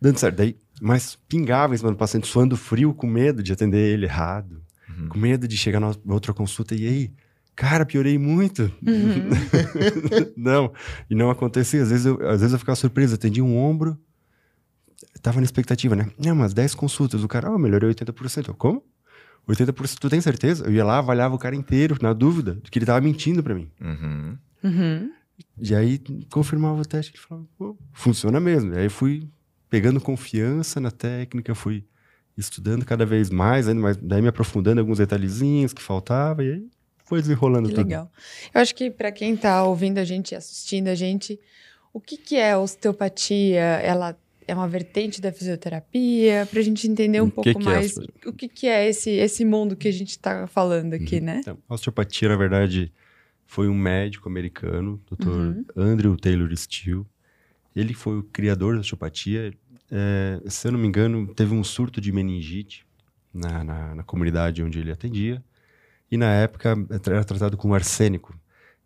dando 0.00 0.18
certo. 0.18 0.36
Daí, 0.36 0.56
mas 0.80 1.16
pingava 1.28 1.74
em 1.74 1.78
cima 1.78 1.90
do 1.90 1.96
paciente, 1.96 2.26
suando 2.26 2.56
frio, 2.56 2.94
com 2.94 3.06
medo 3.06 3.42
de 3.42 3.52
atender 3.52 3.92
ele 3.92 4.06
errado, 4.06 4.62
uhum. 4.88 5.08
com 5.08 5.18
medo 5.18 5.48
de 5.48 5.56
chegar 5.56 5.80
na 5.80 5.92
outra 6.08 6.32
consulta 6.32 6.74
e 6.74 6.86
aí 6.86 7.12
cara, 7.56 7.86
piorei 7.86 8.18
muito. 8.18 8.70
Uhum. 8.86 9.30
não, 10.36 10.72
e 11.08 11.14
não 11.14 11.30
acontecia. 11.30 11.82
Às 11.82 11.90
vezes, 11.90 12.06
eu, 12.06 12.28
às 12.28 12.40
vezes 12.40 12.52
eu 12.52 12.58
ficava 12.58 12.76
surpreso, 12.76 13.14
atendi 13.14 13.40
um 13.40 13.56
ombro, 13.56 13.98
tava 15.22 15.40
na 15.40 15.44
expectativa, 15.44 15.96
né? 15.96 16.10
Não, 16.18 16.36
mas 16.36 16.52
10 16.52 16.74
consultas, 16.74 17.24
o 17.24 17.28
cara, 17.28 17.50
ó, 17.50 17.54
oh, 17.54 17.58
melhorei 17.58 17.88
80%. 17.90 18.48
Eu, 18.48 18.54
como? 18.54 18.84
80%, 19.48 19.98
tu 19.98 20.10
tem 20.10 20.20
certeza? 20.20 20.66
Eu 20.66 20.72
ia 20.72 20.84
lá, 20.84 20.98
avaliava 20.98 21.34
o 21.34 21.38
cara 21.38 21.56
inteiro, 21.56 21.96
na 22.02 22.12
dúvida, 22.12 22.58
de 22.62 22.70
que 22.70 22.78
ele 22.78 22.86
tava 22.86 23.00
mentindo 23.00 23.42
para 23.42 23.54
mim. 23.54 23.70
Uhum. 23.80 24.38
Uhum. 24.62 25.10
E 25.60 25.74
aí, 25.74 26.00
confirmava 26.30 26.80
o 26.80 26.84
teste, 26.84 27.12
ele 27.12 27.22
falava, 27.22 27.46
pô, 27.56 27.76
funciona 27.92 28.38
mesmo. 28.38 28.74
E 28.74 28.78
aí 28.78 28.88
fui 28.88 29.28
pegando 29.70 30.00
confiança 30.00 30.80
na 30.80 30.90
técnica, 30.90 31.54
fui 31.54 31.84
estudando 32.36 32.84
cada 32.84 33.06
vez 33.06 33.30
mais, 33.30 33.66
ainda 33.66 33.80
mais, 33.80 33.96
daí 33.96 34.20
me 34.20 34.28
aprofundando 34.28 34.78
em 34.78 34.82
alguns 34.82 34.98
detalhezinhos 34.98 35.72
que 35.72 35.82
faltava, 35.82 36.44
e 36.44 36.52
aí 36.52 36.75
foi 37.06 37.22
desenrolando 37.22 37.68
que 37.68 37.74
tudo. 37.74 37.86
Legal. 37.86 38.10
Eu 38.54 38.60
acho 38.60 38.74
que 38.74 38.90
para 38.90 39.10
quem 39.10 39.34
está 39.34 39.64
ouvindo 39.64 39.98
a 39.98 40.04
gente, 40.04 40.34
assistindo 40.34 40.88
a 40.88 40.94
gente, 40.94 41.40
o 41.92 42.00
que, 42.00 42.16
que 42.16 42.36
é 42.36 42.56
osteopatia? 42.56 43.60
Ela 43.60 44.18
é 44.46 44.54
uma 44.54 44.68
vertente 44.68 45.20
da 45.20 45.32
fisioterapia? 45.32 46.46
Para 46.50 46.60
a 46.60 46.62
gente 46.62 46.86
entender 46.88 47.22
um 47.22 47.30
pouco 47.30 47.50
que 47.50 47.64
mais 47.64 47.96
é, 47.96 48.28
o 48.28 48.32
que, 48.32 48.48
que 48.48 48.66
é 48.66 48.88
esse, 48.88 49.10
esse 49.10 49.44
mundo 49.44 49.76
que 49.76 49.88
a 49.88 49.92
gente 49.92 50.10
está 50.10 50.46
falando 50.46 50.94
aqui, 50.94 51.18
uhum. 51.18 51.24
né? 51.24 51.38
Então, 51.40 51.58
a 51.68 51.74
osteopatia, 51.74 52.28
na 52.28 52.36
verdade, 52.36 52.92
foi 53.46 53.68
um 53.68 53.74
médico 53.74 54.28
americano, 54.28 55.00
Dr. 55.10 55.28
Uhum. 55.28 55.64
Andrew 55.76 56.16
Taylor 56.16 56.54
Steele. 56.56 57.04
Ele 57.74 57.94
foi 57.94 58.18
o 58.18 58.22
criador 58.24 58.74
da 58.74 58.80
osteopatia. 58.80 59.52
É, 59.90 60.40
se 60.48 60.66
eu 60.66 60.72
não 60.72 60.78
me 60.80 60.88
engano, 60.88 61.32
teve 61.34 61.54
um 61.54 61.62
surto 61.62 62.00
de 62.00 62.10
meningite 62.10 62.84
na, 63.32 63.62
na, 63.62 63.94
na 63.94 64.02
comunidade 64.02 64.62
onde 64.62 64.80
ele 64.80 64.90
atendia. 64.90 65.42
E 66.10 66.16
na 66.16 66.32
época 66.32 66.76
era 67.06 67.24
tratado 67.24 67.56
com 67.56 67.74
arsênico. 67.74 68.38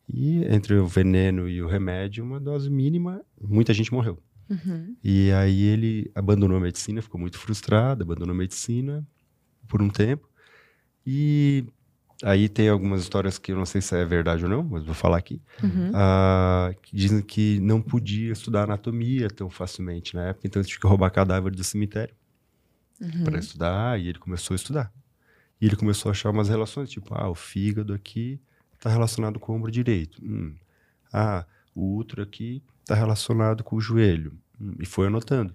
E 0.09 0.45
entre 0.47 0.75
o 0.75 0.87
veneno 0.87 1.49
e 1.49 1.63
o 1.63 1.69
remédio, 1.69 2.25
uma 2.25 2.41
dose 2.41 2.69
mínima, 2.69 3.23
muita 3.41 3.73
gente 3.73 3.93
morreu. 3.93 4.19
Uhum. 4.49 4.97
E 5.05 5.31
aí 5.33 5.63
ele 5.63 6.11
abandonou 6.15 6.57
a 6.57 6.61
medicina, 6.61 7.01
ficou 7.01 7.21
muito 7.21 7.39
frustrado, 7.39 8.03
abandonou 8.03 8.35
a 8.35 8.39
medicina 8.39 9.07
por 9.69 9.81
um 9.81 9.89
tempo. 9.89 10.29
E 11.07 11.65
aí 12.25 12.49
tem 12.49 12.69
algumas 12.69 13.01
histórias 13.03 13.39
que 13.39 13.53
eu 13.53 13.57
não 13.57 13.65
sei 13.65 13.81
se 13.81 13.95
é 13.95 14.05
verdade 14.05 14.45
ou 14.45 14.51
não, 14.51 14.65
mas 14.65 14.85
vou 14.85 14.95
falar 14.95 15.19
aqui. 15.19 15.41
Uhum. 15.63 15.93
Ah, 15.95 16.75
que 16.83 16.97
dizem 16.97 17.23
que 17.23 17.61
não 17.61 17.81
podia 17.81 18.33
estudar 18.33 18.65
anatomia 18.65 19.29
tão 19.29 19.49
facilmente 19.49 20.15
na 20.15 20.27
época, 20.27 20.47
então 20.47 20.61
ele 20.61 20.69
tinha 20.69 20.81
que 20.81 20.87
roubar 20.87 21.11
cadáver 21.11 21.53
do 21.53 21.63
cemitério 21.63 22.15
uhum. 23.01 23.25
para 23.25 23.39
estudar, 23.39 24.01
e 24.01 24.09
ele 24.09 24.19
começou 24.19 24.55
a 24.55 24.57
estudar. 24.57 24.93
E 25.61 25.67
ele 25.67 25.77
começou 25.77 26.09
a 26.09 26.13
achar 26.13 26.31
umas 26.31 26.49
relações, 26.49 26.89
tipo, 26.89 27.15
ah, 27.15 27.29
o 27.29 27.35
fígado 27.35 27.93
aqui 27.93 28.41
está 28.75 28.89
relacionado 28.89 29.39
com 29.39 29.53
o 29.53 29.57
ombro 29.57 29.71
direito. 29.71 30.23
Hum. 30.25 30.55
Ah, 31.13 31.45
o 31.75 31.97
útero 31.97 32.23
aqui 32.23 32.63
está 32.81 32.95
relacionado 32.95 33.63
com 33.63 33.77
o 33.77 33.81
joelho. 33.81 34.33
Hum. 34.61 34.75
E 34.79 34.87
foi 34.87 35.09
anotando. 35.09 35.55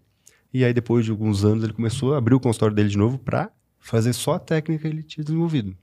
E 0.53 0.63
aí, 0.63 0.73
depois 0.73 1.03
de 1.03 1.11
alguns 1.11 1.43
anos, 1.43 1.63
ele 1.63 1.73
começou 1.73 2.13
a 2.13 2.17
abrir 2.17 2.35
o 2.35 2.39
consultório 2.39 2.75
dele 2.75 2.89
de 2.89 2.97
novo 2.97 3.17
para 3.17 3.51
fazer 3.79 4.13
só 4.13 4.33
a 4.33 4.39
técnica 4.39 4.83
que 4.83 4.87
ele 4.87 5.03
tinha 5.03 5.23
desenvolvido. 5.23 5.75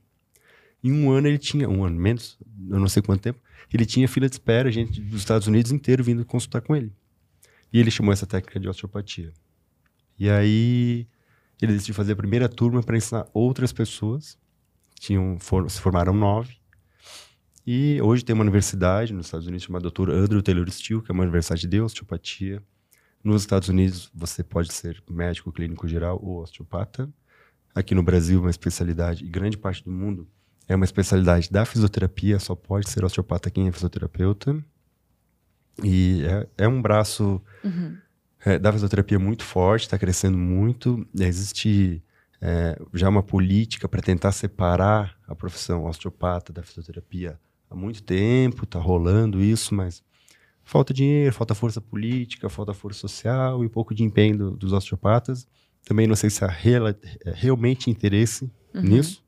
Em 0.83 0.91
um 0.91 1.11
ano 1.11 1.27
ele 1.27 1.37
tinha, 1.37 1.69
um 1.69 1.85
ano 1.85 1.97
menos, 1.97 2.37
eu 2.69 2.77
não 2.77 2.89
sei 2.89 3.01
quanto 3.01 3.21
tempo, 3.21 3.39
ele 3.73 3.85
tinha 3.85 4.07
fila 4.07 4.27
de 4.27 4.35
espera, 4.35 4.69
gente 4.69 4.99
dos 4.99 5.21
Estados 5.21 5.47
Unidos 5.47 5.71
inteiro 5.71 6.03
vindo 6.03 6.25
consultar 6.25 6.61
com 6.61 6.75
ele. 6.75 6.91
E 7.71 7.79
ele 7.79 7.89
chamou 7.89 8.11
essa 8.11 8.27
técnica 8.27 8.59
de 8.59 8.67
osteopatia. 8.67 9.31
E 10.19 10.29
aí 10.29 11.07
ele 11.61 11.73
decidiu 11.73 11.95
fazer 11.95 12.13
a 12.13 12.15
primeira 12.15 12.49
turma 12.49 12.81
para 12.81 12.97
ensinar 12.97 13.25
outras 13.33 13.71
pessoas. 13.71 14.37
Tinham, 14.99 15.37
for, 15.39 15.69
se 15.69 15.79
formaram 15.79 16.13
nove. 16.13 16.57
E 17.65 18.01
hoje 18.01 18.25
tem 18.25 18.33
uma 18.33 18.43
universidade 18.43 19.13
nos 19.13 19.27
Estados 19.27 19.47
Unidos 19.47 19.65
chamada 19.65 19.89
Dr. 19.89 20.09
Andrew 20.11 20.41
Taylor 20.41 20.69
Steele, 20.69 21.01
que 21.01 21.11
é 21.11 21.13
uma 21.13 21.23
universidade 21.23 21.65
de 21.65 21.79
osteopatia. 21.81 22.61
Nos 23.23 23.43
Estados 23.43 23.69
Unidos, 23.69 24.11
você 24.13 24.43
pode 24.43 24.73
ser 24.73 25.01
médico 25.09 25.51
clínico 25.51 25.87
geral 25.87 26.19
ou 26.21 26.41
osteopata. 26.41 27.09
Aqui 27.73 27.95
no 27.95 28.03
Brasil, 28.03 28.41
uma 28.41 28.49
especialidade, 28.49 29.23
e 29.23 29.29
grande 29.29 29.57
parte 29.57 29.83
do 29.83 29.91
mundo, 29.91 30.27
é 30.67 30.75
uma 30.75 30.85
especialidade 30.85 31.49
da 31.49 31.65
fisioterapia, 31.65 32.37
só 32.37 32.53
pode 32.53 32.89
ser 32.89 33.05
osteopata 33.05 33.49
quem 33.49 33.67
é 33.67 33.71
fisioterapeuta. 33.71 34.61
E 35.81 36.23
é, 36.25 36.65
é 36.65 36.67
um 36.67 36.81
braço 36.81 37.41
uhum. 37.63 37.97
É, 38.45 38.59
da 38.59 38.71
fisioterapia 38.71 39.19
muito 39.19 39.43
forte, 39.43 39.83
está 39.83 39.97
crescendo 39.97 40.37
muito. 40.37 41.05
Existe 41.17 42.03
é, 42.41 42.77
já 42.93 43.07
uma 43.09 43.23
política 43.23 43.87
para 43.87 44.01
tentar 44.01 44.31
separar 44.31 45.17
a 45.27 45.33
profissão 45.33 45.85
osteopata 45.85 46.51
da 46.51 46.61
fisioterapia 46.61 47.39
há 47.69 47.75
muito 47.75 48.03
tempo, 48.03 48.65
está 48.65 48.79
rolando 48.79 49.41
isso, 49.41 49.73
mas 49.73 50.03
falta 50.63 50.93
dinheiro, 50.93 51.33
falta 51.33 51.55
força 51.55 51.81
política, 51.81 52.49
falta 52.49 52.73
força 52.73 52.99
social 52.99 53.63
e 53.63 53.69
pouco 53.69 53.95
de 53.95 54.03
empenho 54.03 54.37
do, 54.37 54.51
dos 54.51 54.73
osteopatas. 54.73 55.47
Também 55.85 56.07
não 56.07 56.15
sei 56.15 56.29
se 56.29 56.43
há 56.43 56.47
real, 56.47 56.87
é, 56.87 56.95
realmente 57.25 57.89
interesse 57.89 58.51
uhum. 58.73 58.81
nisso. 58.81 59.23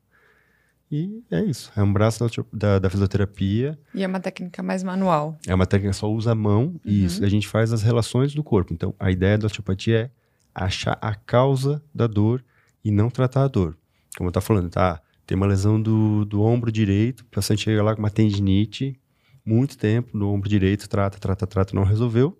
E 0.91 1.23
é 1.31 1.43
isso. 1.43 1.71
É 1.75 1.81
um 1.81 1.91
braço 1.91 2.23
da, 2.23 2.29
da, 2.53 2.79
da, 2.79 2.89
fisioterapia. 2.89 3.77
E 3.93 4.03
é 4.03 4.07
uma 4.07 4.19
técnica 4.19 4.61
mais 4.61 4.83
manual. 4.83 5.37
É 5.47 5.53
uma 5.53 5.65
técnica 5.65 5.91
que 5.91 5.97
só 5.97 6.11
usa 6.11 6.31
a 6.31 6.35
mão 6.35 6.79
e 6.85 6.99
uhum. 6.99 7.05
isso. 7.05 7.23
E 7.23 7.25
a 7.25 7.29
gente 7.29 7.47
faz 7.47 7.73
as 7.73 7.81
relações 7.81 8.33
do 8.33 8.43
corpo. 8.43 8.73
Então, 8.73 8.93
a 8.99 9.09
ideia 9.09 9.37
da 9.37 9.47
osteopatia 9.47 9.97
é 9.97 10.11
achar 10.53 10.97
a 11.01 11.13
causa 11.15 11.83
da 11.93 12.07
dor 12.07 12.43
e 12.83 12.91
não 12.91 13.09
tratar 13.09 13.43
a 13.43 13.47
dor. 13.47 13.75
Como 14.15 14.27
eu 14.27 14.29
estava 14.29 14.45
falando, 14.45 14.69
tá? 14.69 15.01
Tem 15.25 15.35
uma 15.35 15.47
lesão 15.47 15.81
do, 15.81 16.23
do 16.23 16.41
ombro 16.41 16.71
direito, 16.71 17.21
o 17.21 17.25
paciente 17.25 17.63
chega 17.63 17.81
lá 17.81 17.95
com 17.95 18.01
uma 18.01 18.11
tendinite, 18.11 18.97
muito 19.43 19.77
tempo 19.77 20.15
no 20.15 20.31
ombro 20.31 20.47
direito, 20.47 20.87
trata, 20.87 21.17
trata, 21.17 21.47
trata, 21.47 21.75
não 21.75 21.83
resolveu. 21.83 22.39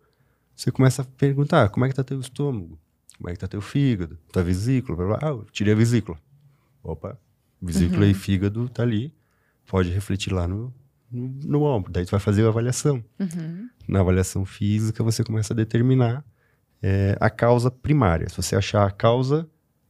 Você 0.56 0.72
começa 0.72 1.02
a 1.02 1.06
perguntar, 1.06 1.70
como 1.70 1.86
é 1.86 1.90
que 1.90 1.96
tá 1.96 2.04
teu 2.04 2.20
estômago? 2.20 2.80
Como 3.18 3.30
é 3.30 3.34
que 3.34 3.40
tá 3.40 3.48
teu 3.48 3.62
fígado? 3.62 4.18
Tua 4.32 4.44
vesícula? 4.44 4.98
Blá, 4.98 5.08
blá. 5.08 5.20
Ah, 5.22 5.32
eu 5.32 5.46
tirei 5.52 5.74
a 5.74 5.75
vesícula. 5.75 6.18
Opa, 6.84 7.18
Vesícula 7.62 8.06
uhum. 8.06 8.12
e 8.12 8.14
fígado 8.14 8.70
tá 8.70 8.84
ali. 8.84 9.14
Pode 9.66 9.90
refletir 9.90 10.32
lá 10.32 10.48
no, 10.48 10.74
no, 11.12 11.28
no 11.44 11.64
ombro. 11.64 11.92
Daí 11.92 12.06
tu 12.06 12.12
vai 12.12 12.20
fazer 12.20 12.46
a 12.46 12.50
avaliação. 12.50 13.04
Uhum. 13.20 13.70
Na 13.88 14.00
avaliação 14.02 14.46
física, 14.46 15.04
você 15.04 15.24
começa 15.24 15.54
a 15.54 15.56
determinar 15.56 16.24
é, 16.82 17.18
a 17.20 17.30
causa 17.30 17.72
primária. 17.72 18.30
Se 18.30 18.38
você 18.38 18.56
achar 18.56 18.86
a 18.86 18.92
causa, 18.92 19.48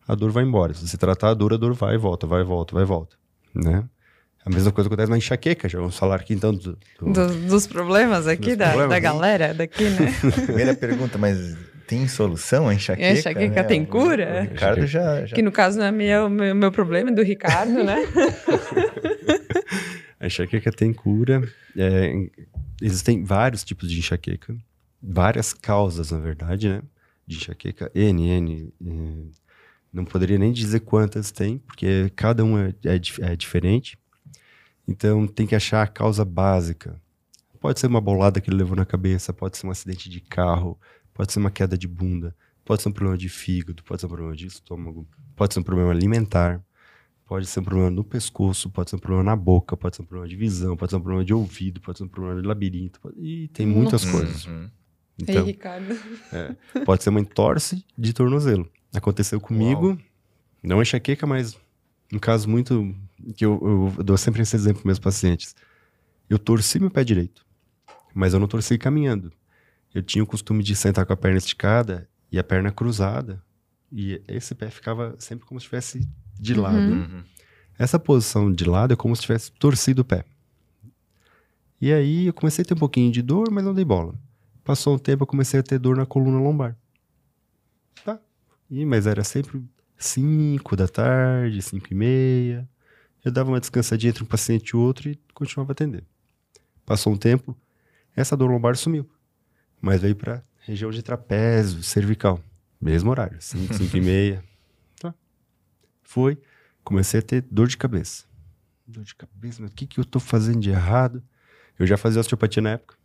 a 0.07 0.15
dor 0.15 0.31
vai 0.31 0.43
embora. 0.43 0.73
Se 0.73 0.87
você 0.87 0.97
tratar 0.97 1.29
a 1.29 1.33
dor, 1.33 1.53
a 1.53 1.57
dor 1.57 1.73
vai 1.73 1.95
e 1.95 1.97
volta, 1.97 2.25
vai 2.25 2.41
e 2.41 2.45
volta, 2.45 2.73
vai 2.73 2.83
e 2.83 2.87
volta. 2.87 3.17
Né? 3.53 3.83
A 4.45 4.49
mesma 4.49 4.71
coisa 4.71 4.87
acontece 4.87 5.09
na 5.09 5.17
enxaqueca, 5.17 5.67
já 5.67 5.79
vamos 5.79 5.97
falar 5.97 6.17
aqui 6.17 6.33
então 6.33 6.53
do, 6.53 6.77
do... 6.99 7.13
Do, 7.13 7.47
dos 7.47 7.65
problemas 7.65 8.27
aqui 8.27 8.49
dos 8.49 8.57
da, 8.57 8.67
problemas, 8.67 8.89
da 8.89 8.99
galera 8.99 9.53
daqui, 9.55 9.89
né? 9.89 10.13
Primeira 10.45 10.75
pergunta, 10.75 11.17
mas 11.17 11.57
tem 11.87 12.07
solução 12.07 12.67
a 12.67 12.73
enxaqueca? 12.73 13.07
A 13.07 13.11
enxaqueca 13.13 13.61
né? 13.61 13.63
tem 13.63 13.85
cura? 13.85 14.41
O 14.41 14.51
Ricardo 14.51 14.87
já, 14.87 15.25
já, 15.25 15.35
Que 15.35 15.41
no 15.41 15.51
caso 15.51 15.77
não 15.77 15.85
é 15.85 15.91
meu, 15.91 16.29
meu, 16.29 16.55
meu 16.55 16.71
problema, 16.71 17.09
é 17.09 17.13
do 17.13 17.21
Ricardo, 17.21 17.83
né? 17.83 17.97
a 20.19 20.27
enxaqueca 20.27 20.71
tem 20.71 20.93
cura. 20.93 21.47
É, 21.77 22.13
existem 22.81 23.23
vários 23.23 23.63
tipos 23.63 23.89
de 23.89 23.99
enxaqueca. 23.99 24.55
Várias 25.01 25.53
causas, 25.53 26.11
na 26.11 26.19
verdade, 26.19 26.69
né? 26.69 26.81
De 27.27 27.37
enxaqueca. 27.37 27.91
N, 27.93 28.29
N. 28.29 28.73
É, 28.83 29.45
não 29.93 30.03
poderia 30.03 30.37
nem 30.37 30.51
dizer 30.51 30.81
quantas 30.81 31.31
tem, 31.31 31.57
porque 31.59 32.11
cada 32.15 32.43
um 32.43 32.57
é, 32.57 32.73
é, 32.83 33.31
é 33.31 33.35
diferente. 33.35 33.97
Então, 34.87 35.25
tem 35.25 35.47
que 35.47 35.55
achar 35.55 35.81
a 35.81 35.87
causa 35.87 36.25
básica. 36.25 36.99
Pode 37.59 37.79
ser 37.79 37.87
uma 37.87 38.01
bolada 38.01 38.39
que 38.39 38.49
ele 38.49 38.57
levou 38.57 38.75
na 38.75 38.85
cabeça, 38.85 39.33
pode 39.33 39.57
ser 39.57 39.65
um 39.65 39.71
acidente 39.71 40.09
de 40.09 40.21
carro, 40.21 40.77
Pode 41.15 41.31
ser 41.31 41.39
uma 41.39 41.49
queda 41.49 41.77
de 41.77 41.87
bunda, 41.87 42.35
pode 42.65 42.81
ser 42.81 42.89
um 42.89 42.91
problema 42.91 43.17
de 43.17 43.29
fígado, 43.29 43.81
pode 43.83 44.01
ser 44.01 44.05
um 44.05 44.09
problema 44.09 44.35
de 44.35 44.47
estômago, 44.47 45.07
pode 45.33 45.53
ser 45.53 45.61
um 45.61 45.63
problema 45.63 45.89
alimentar, 45.89 46.61
pode 47.25 47.45
ser 47.45 47.61
um 47.61 47.63
problema 47.63 47.89
no 47.89 48.03
pescoço, 48.03 48.69
pode 48.69 48.89
ser 48.89 48.97
um 48.97 48.99
problema 48.99 49.23
na 49.23 49.33
boca, 49.33 49.77
pode 49.77 49.95
ser 49.95 50.01
um 50.01 50.05
problema 50.05 50.27
de 50.27 50.35
visão, 50.35 50.75
pode 50.75 50.91
ser 50.91 50.97
um 50.97 51.01
problema 51.01 51.23
de 51.23 51.33
ouvido, 51.33 51.79
pode 51.79 51.99
ser 51.99 52.03
um 52.03 52.09
problema 52.09 52.41
de 52.41 52.45
labirinto, 52.45 52.99
pode... 52.99 53.15
e 53.17 53.47
tem 53.47 53.65
muitas 53.65 54.03
Nossa. 54.03 54.17
coisas. 54.17 54.45
Uhum. 54.45 54.69
Então, 55.17 55.35
Ei, 55.35 55.53
Ricardo. 55.53 55.97
É, 56.33 56.53
pode 56.83 57.01
ser 57.01 57.11
uma 57.11 57.21
entorse 57.21 57.85
de 57.97 58.11
tornozelo. 58.11 58.69
Aconteceu 58.93 59.39
comigo, 59.39 59.87
Uau. 59.87 59.97
não 60.61 60.81
enxaqueca, 60.81 61.25
mas 61.25 61.57
um 62.11 62.19
caso 62.19 62.49
muito 62.49 62.93
que 63.37 63.45
eu, 63.45 63.57
eu, 63.63 63.93
eu 63.99 64.03
dou 64.03 64.17
sempre 64.17 64.41
esse 64.41 64.53
exemplo 64.53 64.81
para 64.81 64.89
meus 64.89 64.99
pacientes. 64.99 65.55
Eu 66.29 66.37
torci 66.37 66.77
meu 66.77 66.91
pé 66.91 67.05
direito, 67.05 67.45
mas 68.13 68.33
eu 68.33 68.39
não 68.41 68.49
torci 68.49 68.77
caminhando 68.77 69.31
eu 69.95 70.03
tinha 70.03 70.21
o 70.21 70.27
costume 70.27 70.61
de 70.61 70.75
sentar 70.75 71.05
com 71.05 71.13
a 71.13 71.17
perna 71.17 71.37
esticada 71.37 72.09
e 72.29 72.37
a 72.37 72.43
perna 72.43 72.69
cruzada. 72.69 73.41
E 73.89 74.21
esse 74.27 74.53
pé 74.53 74.69
ficava 74.69 75.15
sempre 75.17 75.45
como 75.45 75.57
se 75.57 75.63
estivesse 75.63 76.05
de 76.37 76.53
uhum. 76.53 76.61
lado. 76.61 76.77
Uhum. 76.77 77.23
Essa 77.79 77.97
posição 77.97 78.51
de 78.51 78.65
lado 78.65 78.91
é 78.91 78.97
como 78.97 79.15
se 79.15 79.21
tivesse 79.21 79.53
torcido 79.53 80.01
o 80.01 80.05
pé. 80.05 80.25
E 81.79 81.93
aí 81.93 82.25
eu 82.25 82.33
comecei 82.33 82.63
a 82.63 82.65
ter 82.65 82.73
um 82.73 82.77
pouquinho 82.77 83.09
de 83.09 83.21
dor, 83.21 83.49
mas 83.49 83.63
não 83.63 83.73
dei 83.73 83.85
bola. 83.85 84.13
Passou 84.65 84.95
um 84.95 84.97
tempo, 84.97 85.23
eu 85.23 85.27
comecei 85.27 85.61
a 85.61 85.63
ter 85.63 85.79
dor 85.79 85.95
na 85.95 86.05
coluna 86.05 86.39
lombar. 86.39 86.75
Tá. 88.03 88.19
E, 88.69 88.83
mas 88.85 89.07
era 89.07 89.23
sempre 89.23 89.63
5 89.97 90.75
da 90.75 90.89
tarde, 90.89 91.61
5 91.61 91.87
e 91.89 91.95
meia. 91.95 92.69
Eu 93.23 93.31
dava 93.31 93.49
uma 93.49 93.61
descansadinha 93.61 94.09
entre 94.09 94.23
um 94.23 94.27
paciente 94.27 94.71
e 94.71 94.75
outro 94.75 95.09
e 95.09 95.17
continuava 95.33 95.71
a 95.71 95.73
atender. 95.73 96.03
Passou 96.85 97.13
um 97.13 97.17
tempo, 97.17 97.55
essa 98.13 98.35
dor 98.35 98.51
lombar 98.51 98.75
sumiu 98.75 99.09
mas 99.85 100.01
veio 100.01 100.15
para 100.15 100.43
região 100.61 100.89
de 100.89 101.03
trapézio, 101.03 101.83
cervical. 101.83 102.41
Mesmo 102.81 103.11
horário, 103.11 103.37
5, 103.39 103.71
5 103.75 103.97
e 103.97 104.01
meia. 104.01 104.43
Tá. 104.97 105.13
Foi, 106.01 106.37
comecei 106.83 107.19
a 107.19 107.23
ter 107.23 107.41
dor 107.51 107.67
de 107.67 107.77
cabeça. 107.77 108.23
Dor 108.87 109.03
de 109.03 109.13
cabeça, 109.13 109.61
mas 109.61 109.71
o 109.71 109.75
que, 109.75 109.85
que 109.85 109.99
eu 109.99 110.05
tô 110.05 110.21
fazendo 110.21 110.61
de 110.61 110.69
errado? 110.69 111.21
Eu 111.77 111.85
já 111.85 111.97
fazia 111.97 112.21
osteopatia 112.21 112.63
na 112.63 112.71
época. 112.71 112.95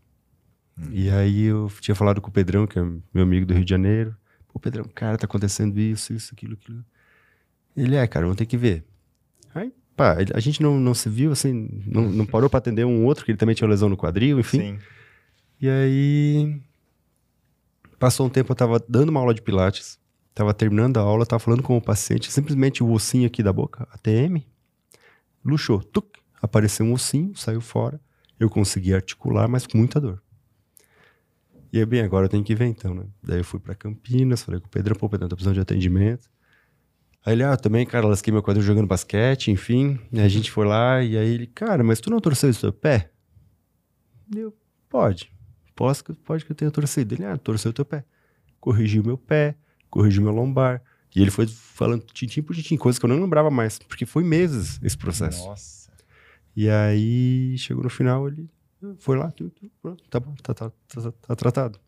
Hum. 0.79 0.89
E 0.93 1.11
aí 1.11 1.43
eu 1.43 1.71
tinha 1.81 1.95
falado 1.97 2.21
com 2.21 2.29
o 2.29 2.33
Pedrão, 2.33 2.65
que 2.67 2.79
é 2.79 2.83
meu 3.13 3.25
amigo 3.25 3.45
do 3.45 3.53
Rio 3.53 3.65
de 3.65 3.71
Janeiro. 3.71 4.17
Pô, 4.49 4.61
Pedrão, 4.61 4.85
cara, 4.95 5.19
tá 5.19 5.27
acontecendo 5.27 5.79
isso, 5.79 6.15
isso, 6.15 6.33
aquilo, 6.33 6.55
aquilo. 6.55 6.85
Ele 7.77 7.97
é, 7.97 8.07
cara, 8.07 8.25
vamos 8.25 8.39
ter 8.39 8.47
que 8.47 8.57
ver. 8.57 8.85
Aí, 9.53 9.75
pá, 9.97 10.17
a 10.33 10.41
gente 10.41 10.63
não, 10.63 10.79
não 10.79 10.95
se 10.95 11.11
viu, 11.11 11.33
assim, 11.33 11.83
não, 11.85 12.09
não 12.09 12.25
parou 12.25 12.49
para 12.49 12.59
atender 12.59 12.87
um 12.87 13.05
outro, 13.05 13.25
que 13.25 13.33
ele 13.33 13.39
também 13.39 13.55
tinha 13.55 13.69
lesão 13.69 13.89
no 13.89 13.97
quadril, 13.97 14.39
enfim. 14.39 14.59
Sim. 14.61 14.79
E 15.61 15.69
aí. 15.69 16.63
Passou 18.01 18.27
um 18.27 18.31
tempo, 18.31 18.51
eu 18.51 18.57
tava 18.57 18.83
dando 18.89 19.11
uma 19.11 19.21
aula 19.21 19.35
de 19.35 19.43
Pilates, 19.43 19.99
tava 20.35 20.55
terminando 20.55 20.97
a 20.97 21.03
aula, 21.03 21.27
tava 21.27 21.39
falando 21.39 21.63
com 21.63 21.77
o 21.77 21.83
paciente, 21.83 22.33
simplesmente 22.33 22.83
o 22.83 22.91
ossinho 22.91 23.27
aqui 23.27 23.43
da 23.43 23.53
boca, 23.53 23.87
ATM, 23.93 24.43
luxou, 25.45 25.83
tuc, 25.83 26.17
apareceu 26.41 26.87
um 26.87 26.95
ossinho, 26.95 27.37
saiu 27.37 27.61
fora. 27.61 28.01
Eu 28.39 28.49
consegui 28.49 28.95
articular, 28.95 29.47
mas 29.49 29.67
com 29.67 29.77
muita 29.77 30.01
dor. 30.01 30.23
E 31.71 31.79
aí, 31.79 31.85
bem, 31.85 32.01
agora 32.01 32.25
eu 32.25 32.31
tenho 32.31 32.43
que 32.43 32.55
ver 32.55 32.65
então, 32.65 32.95
né? 32.95 33.05
Daí 33.23 33.41
eu 33.41 33.45
fui 33.45 33.61
para 33.61 33.75
Campinas, 33.75 34.43
falei 34.43 34.63
com 34.63 34.67
o 34.67 34.71
Pedro, 34.71 34.99
pô, 34.99 35.07
Pedro, 35.07 35.29
tô 35.29 35.37
precisando 35.37 35.57
de 35.57 35.61
atendimento. 35.61 36.31
Aí 37.23 37.35
ele, 37.35 37.45
ah, 37.45 37.55
também, 37.55 37.85
cara, 37.85 38.07
lasquei 38.07 38.33
meu 38.33 38.43
quadril 38.43 38.65
jogando 38.65 38.87
basquete, 38.87 39.51
enfim. 39.51 40.01
E 40.11 40.21
a 40.21 40.27
gente 40.27 40.51
foi 40.51 40.65
lá, 40.65 41.03
e 41.03 41.19
aí 41.19 41.35
ele, 41.35 41.47
cara, 41.47 41.85
mas 41.85 42.01
tu 42.01 42.09
não 42.09 42.19
torceu 42.19 42.49
o 42.49 42.55
seu 42.55 42.73
pé? 42.73 43.11
Eu, 44.35 44.57
pode. 44.89 45.31
Pode, 45.81 46.03
pode 46.27 46.45
que 46.45 46.53
eu 46.53 46.55
tenha 46.55 46.71
torcido. 46.71 47.15
Ele, 47.15 47.25
ah, 47.25 47.39
torceu 47.39 47.71
o 47.71 47.73
teu 47.73 47.87
pé. 47.87 48.05
Corrigiu 48.61 49.03
meu 49.03 49.17
pé, 49.17 49.57
corrigiu 49.89 50.23
meu 50.23 50.31
lombar. 50.31 50.83
E 51.17 51.23
ele 51.23 51.31
foi 51.31 51.47
falando 51.47 52.05
tintim 52.13 52.43
por 52.43 52.55
tintim, 52.55 52.77
coisas 52.77 52.99
que 52.99 53.07
eu 53.07 53.09
não 53.09 53.19
lembrava 53.19 53.51
mais, 53.51 53.79
porque 53.79 54.05
foi 54.05 54.23
meses 54.23 54.79
esse 54.83 54.99
processo. 54.99 55.43
Nossa. 55.47 55.91
E 56.55 56.69
aí, 56.69 57.57
chegou 57.57 57.83
no 57.83 57.89
final, 57.89 58.29
ele 58.29 58.47
foi 58.99 59.17
lá, 59.17 59.33
pronto, 59.81 60.05
tá 60.11 60.21
bom, 60.21 60.35
tá, 60.43 60.53
tá, 60.53 60.71
tá, 60.71 61.13
tá 61.13 61.35
tratado. 61.35 61.81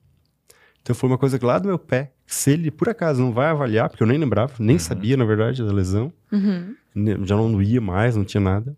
Então 0.80 0.96
foi 0.96 1.10
uma 1.10 1.18
coisa 1.18 1.38
que 1.38 1.44
lá 1.44 1.58
do 1.58 1.68
meu 1.68 1.78
pé, 1.78 2.14
se 2.26 2.50
ele 2.50 2.70
por 2.70 2.88
acaso 2.88 3.20
não 3.20 3.30
vai 3.30 3.48
avaliar, 3.48 3.90
porque 3.90 4.02
eu 4.02 4.06
nem 4.06 4.16
lembrava, 4.16 4.54
nem 4.58 4.76
uhum. 4.76 4.80
sabia, 4.80 5.18
na 5.18 5.26
verdade, 5.26 5.62
da 5.62 5.70
lesão, 5.70 6.10
uhum. 6.32 6.74
já 7.26 7.36
não 7.36 7.52
doía 7.52 7.80
mais, 7.80 8.16
não 8.16 8.24
tinha 8.24 8.40
nada, 8.40 8.74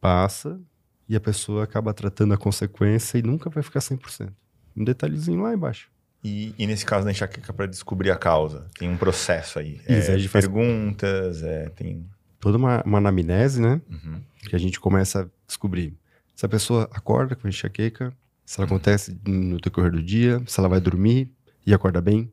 passa, 0.00 0.60
e 1.08 1.14
a 1.16 1.20
pessoa 1.20 1.64
acaba 1.64 1.92
tratando 1.94 2.34
a 2.34 2.36
consequência 2.36 3.18
e 3.18 3.22
nunca 3.22 3.48
vai 3.50 3.62
ficar 3.62 3.80
100%. 3.80 4.32
Um 4.76 4.84
detalhezinho 4.84 5.42
lá 5.42 5.54
embaixo. 5.54 5.88
E, 6.24 6.54
e 6.58 6.66
nesse 6.66 6.84
caso 6.84 7.04
da 7.04 7.10
enxaqueca, 7.12 7.52
para 7.52 7.66
descobrir 7.66 8.10
a 8.10 8.16
causa, 8.16 8.66
tem 8.78 8.88
um 8.88 8.96
processo 8.96 9.58
aí. 9.58 9.80
Isso, 9.88 10.10
é, 10.10 10.18
gente 10.18 10.28
faz- 10.28 10.44
perguntas, 10.44 11.42
é, 11.42 11.68
tem. 11.70 12.04
Toda 12.40 12.58
uma, 12.58 12.82
uma 12.84 12.98
anamnese, 12.98 13.60
né? 13.60 13.80
Uhum. 13.90 14.20
que 14.48 14.54
a 14.54 14.58
gente 14.58 14.78
começa 14.78 15.22
a 15.22 15.26
descobrir 15.46 15.96
se 16.34 16.44
a 16.44 16.48
pessoa 16.48 16.88
acorda 16.92 17.34
com 17.34 17.48
enxaqueca, 17.48 18.12
se 18.44 18.60
ela 18.60 18.66
acontece 18.66 19.18
no 19.26 19.58
decorrer 19.58 19.90
do 19.90 20.02
dia, 20.02 20.42
se 20.46 20.60
ela 20.60 20.68
vai 20.68 20.80
dormir 20.80 21.30
e 21.66 21.72
acorda 21.72 22.00
bem, 22.00 22.30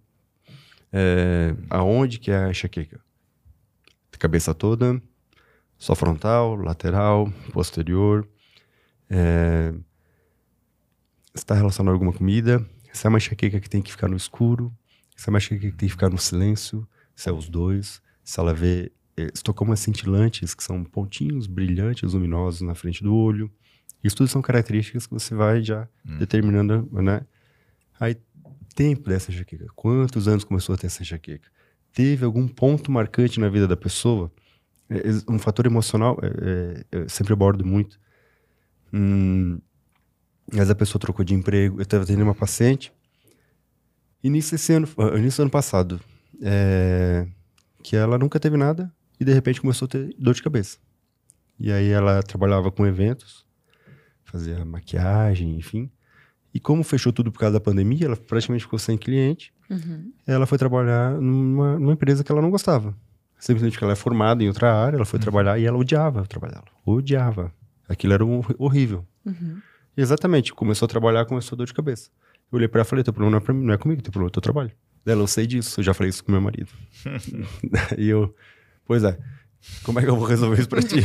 é, 0.91 1.55
aonde 1.69 2.19
que 2.19 2.29
é 2.29 2.37
a 2.37 2.49
enxaqueca? 2.49 2.99
Cabeça 4.19 4.53
toda, 4.53 5.01
só 5.77 5.95
frontal, 5.95 6.55
lateral, 6.55 7.31
posterior, 7.51 8.27
é, 9.13 9.73
está 11.35 11.53
relacionado 11.55 11.91
a 11.91 11.95
alguma 11.95 12.13
comida, 12.13 12.65
se 12.91 13.05
é 13.05 13.09
uma 13.09 13.17
enxaqueca 13.17 13.59
que 13.59 13.69
tem 13.69 13.81
que 13.81 13.91
ficar 13.91 14.07
no 14.07 14.17
escuro, 14.17 14.73
se 15.15 15.27
é 15.27 15.31
uma 15.31 15.37
enxaqueca 15.37 15.71
que 15.71 15.77
tem 15.77 15.87
que 15.87 15.93
ficar 15.93 16.09
no 16.09 16.17
silêncio, 16.17 16.87
se 17.15 17.29
é 17.29 17.31
os 17.31 17.47
dois, 17.47 18.01
se 18.23 18.39
ela 18.39 18.53
vê 18.53 18.91
estocomas 19.33 19.79
cintilantes, 19.79 20.55
que 20.55 20.63
são 20.63 20.83
pontinhos 20.83 21.45
brilhantes, 21.45 22.13
luminosos 22.13 22.61
na 22.61 22.73
frente 22.73 23.03
do 23.03 23.13
olho. 23.15 23.51
Isso 24.03 24.15
tudo 24.15 24.27
são 24.27 24.41
características 24.41 25.05
que 25.05 25.13
você 25.13 25.35
vai 25.35 25.61
já 25.63 25.87
Hum. 26.05 26.17
determinando, 26.17 26.89
né? 26.91 27.21
Aí, 27.99 28.17
tempo 28.75 29.07
dessa 29.09 29.31
enxaqueca. 29.31 29.67
Quantos 29.75 30.27
anos 30.27 30.43
começou 30.43 30.73
a 30.73 30.77
ter 30.77 30.87
essa 30.87 31.03
enxaqueca? 31.03 31.47
Teve 31.93 32.25
algum 32.25 32.47
ponto 32.47 32.91
marcante 32.91 33.39
na 33.39 33.49
vida 33.49 33.67
da 33.67 33.77
pessoa? 33.77 34.31
É, 34.89 34.97
é, 34.97 35.31
Um 35.31 35.37
fator 35.37 35.65
emocional, 35.67 36.17
é, 36.23 36.85
é, 36.91 37.03
eu 37.03 37.09
sempre 37.09 37.33
abordo 37.33 37.63
muito. 37.63 37.99
Hum, 38.93 39.59
mas 40.53 40.69
a 40.69 40.75
pessoa 40.75 40.99
trocou 40.99 41.25
de 41.25 41.33
emprego. 41.33 41.77
Eu 41.77 41.83
estava 41.83 42.05
tendo 42.05 42.21
uma 42.21 42.35
paciente. 42.35 42.93
Início 44.23 44.55
esse 44.55 44.71
ano, 44.73 44.87
ah, 44.97 45.09
do 45.09 45.41
ano 45.41 45.51
passado, 45.51 45.99
é, 46.41 47.27
que 47.81 47.95
ela 47.95 48.17
nunca 48.17 48.39
teve 48.39 48.55
nada 48.55 48.91
e 49.19 49.25
de 49.25 49.33
repente 49.33 49.59
começou 49.59 49.85
a 49.85 49.89
ter 49.89 50.15
dor 50.17 50.33
de 50.33 50.43
cabeça. 50.43 50.77
E 51.59 51.71
aí 51.71 51.89
ela 51.89 52.21
trabalhava 52.23 52.71
com 52.71 52.85
eventos, 52.85 53.45
fazia 54.23 54.63
maquiagem, 54.63 55.57
enfim. 55.57 55.91
E 56.53 56.59
como 56.59 56.83
fechou 56.83 57.11
tudo 57.11 57.31
por 57.31 57.39
causa 57.39 57.53
da 57.53 57.59
pandemia, 57.59 58.05
ela 58.05 58.15
praticamente 58.15 58.63
ficou 58.63 58.79
sem 58.79 58.97
cliente. 58.97 59.53
Uhum. 59.69 60.13
Ela 60.25 60.45
foi 60.45 60.57
trabalhar 60.57 61.19
numa, 61.19 61.79
numa 61.79 61.93
empresa 61.93 62.23
que 62.23 62.31
ela 62.31 62.41
não 62.41 62.51
gostava. 62.51 62.95
Simplesmente 63.39 63.73
porque 63.73 63.83
ela 63.83 63.93
é 63.93 63.97
formada 63.97 64.43
em 64.43 64.47
outra 64.47 64.73
área, 64.73 64.97
ela 64.97 65.05
foi 65.05 65.19
trabalhar 65.19 65.59
e 65.59 65.65
ela 65.65 65.77
odiava 65.77 66.25
trabalhar. 66.25 66.63
Odiava. 66.85 67.51
Aquilo 67.87 68.13
era 68.13 68.25
um- 68.25 68.41
horrível. 68.57 69.05
Uhum. 69.25 69.59
E 69.95 70.01
Exatamente. 70.01 70.53
Começou 70.53 70.85
a 70.85 70.89
trabalhar, 70.89 71.25
começou 71.25 71.55
a 71.55 71.57
dor 71.57 71.67
de 71.67 71.73
cabeça. 71.73 72.09
Eu 72.51 72.57
olhei 72.57 72.67
pra 72.67 72.79
ela 72.79 72.85
e 72.87 72.89
falei, 72.89 73.03
teu 73.03 73.13
problema 73.13 73.31
não 73.31 73.37
é, 73.37 73.41
pra 73.41 73.53
mim, 73.53 73.65
não 73.65 73.73
é 73.73 73.77
comigo, 73.77 74.01
teu 74.01 74.11
problema 74.11 74.29
é 74.29 74.33
teu 74.33 74.41
trabalho. 74.41 74.71
Ela, 75.05 75.21
eu 75.21 75.27
sei 75.27 75.45
disso, 75.45 75.79
eu 75.79 75.83
já 75.83 75.93
falei 75.93 76.09
isso 76.09 76.23
com 76.23 76.31
meu 76.31 76.39
marido. 76.41 76.69
e 77.97 78.07
eu, 78.07 78.33
pois 78.85 79.03
é, 79.03 79.17
como 79.83 79.99
é 79.99 80.03
que 80.03 80.09
eu 80.09 80.15
vou 80.15 80.25
resolver 80.25 80.59
isso 80.59 80.69
pra 80.69 80.81
ti? 80.81 80.97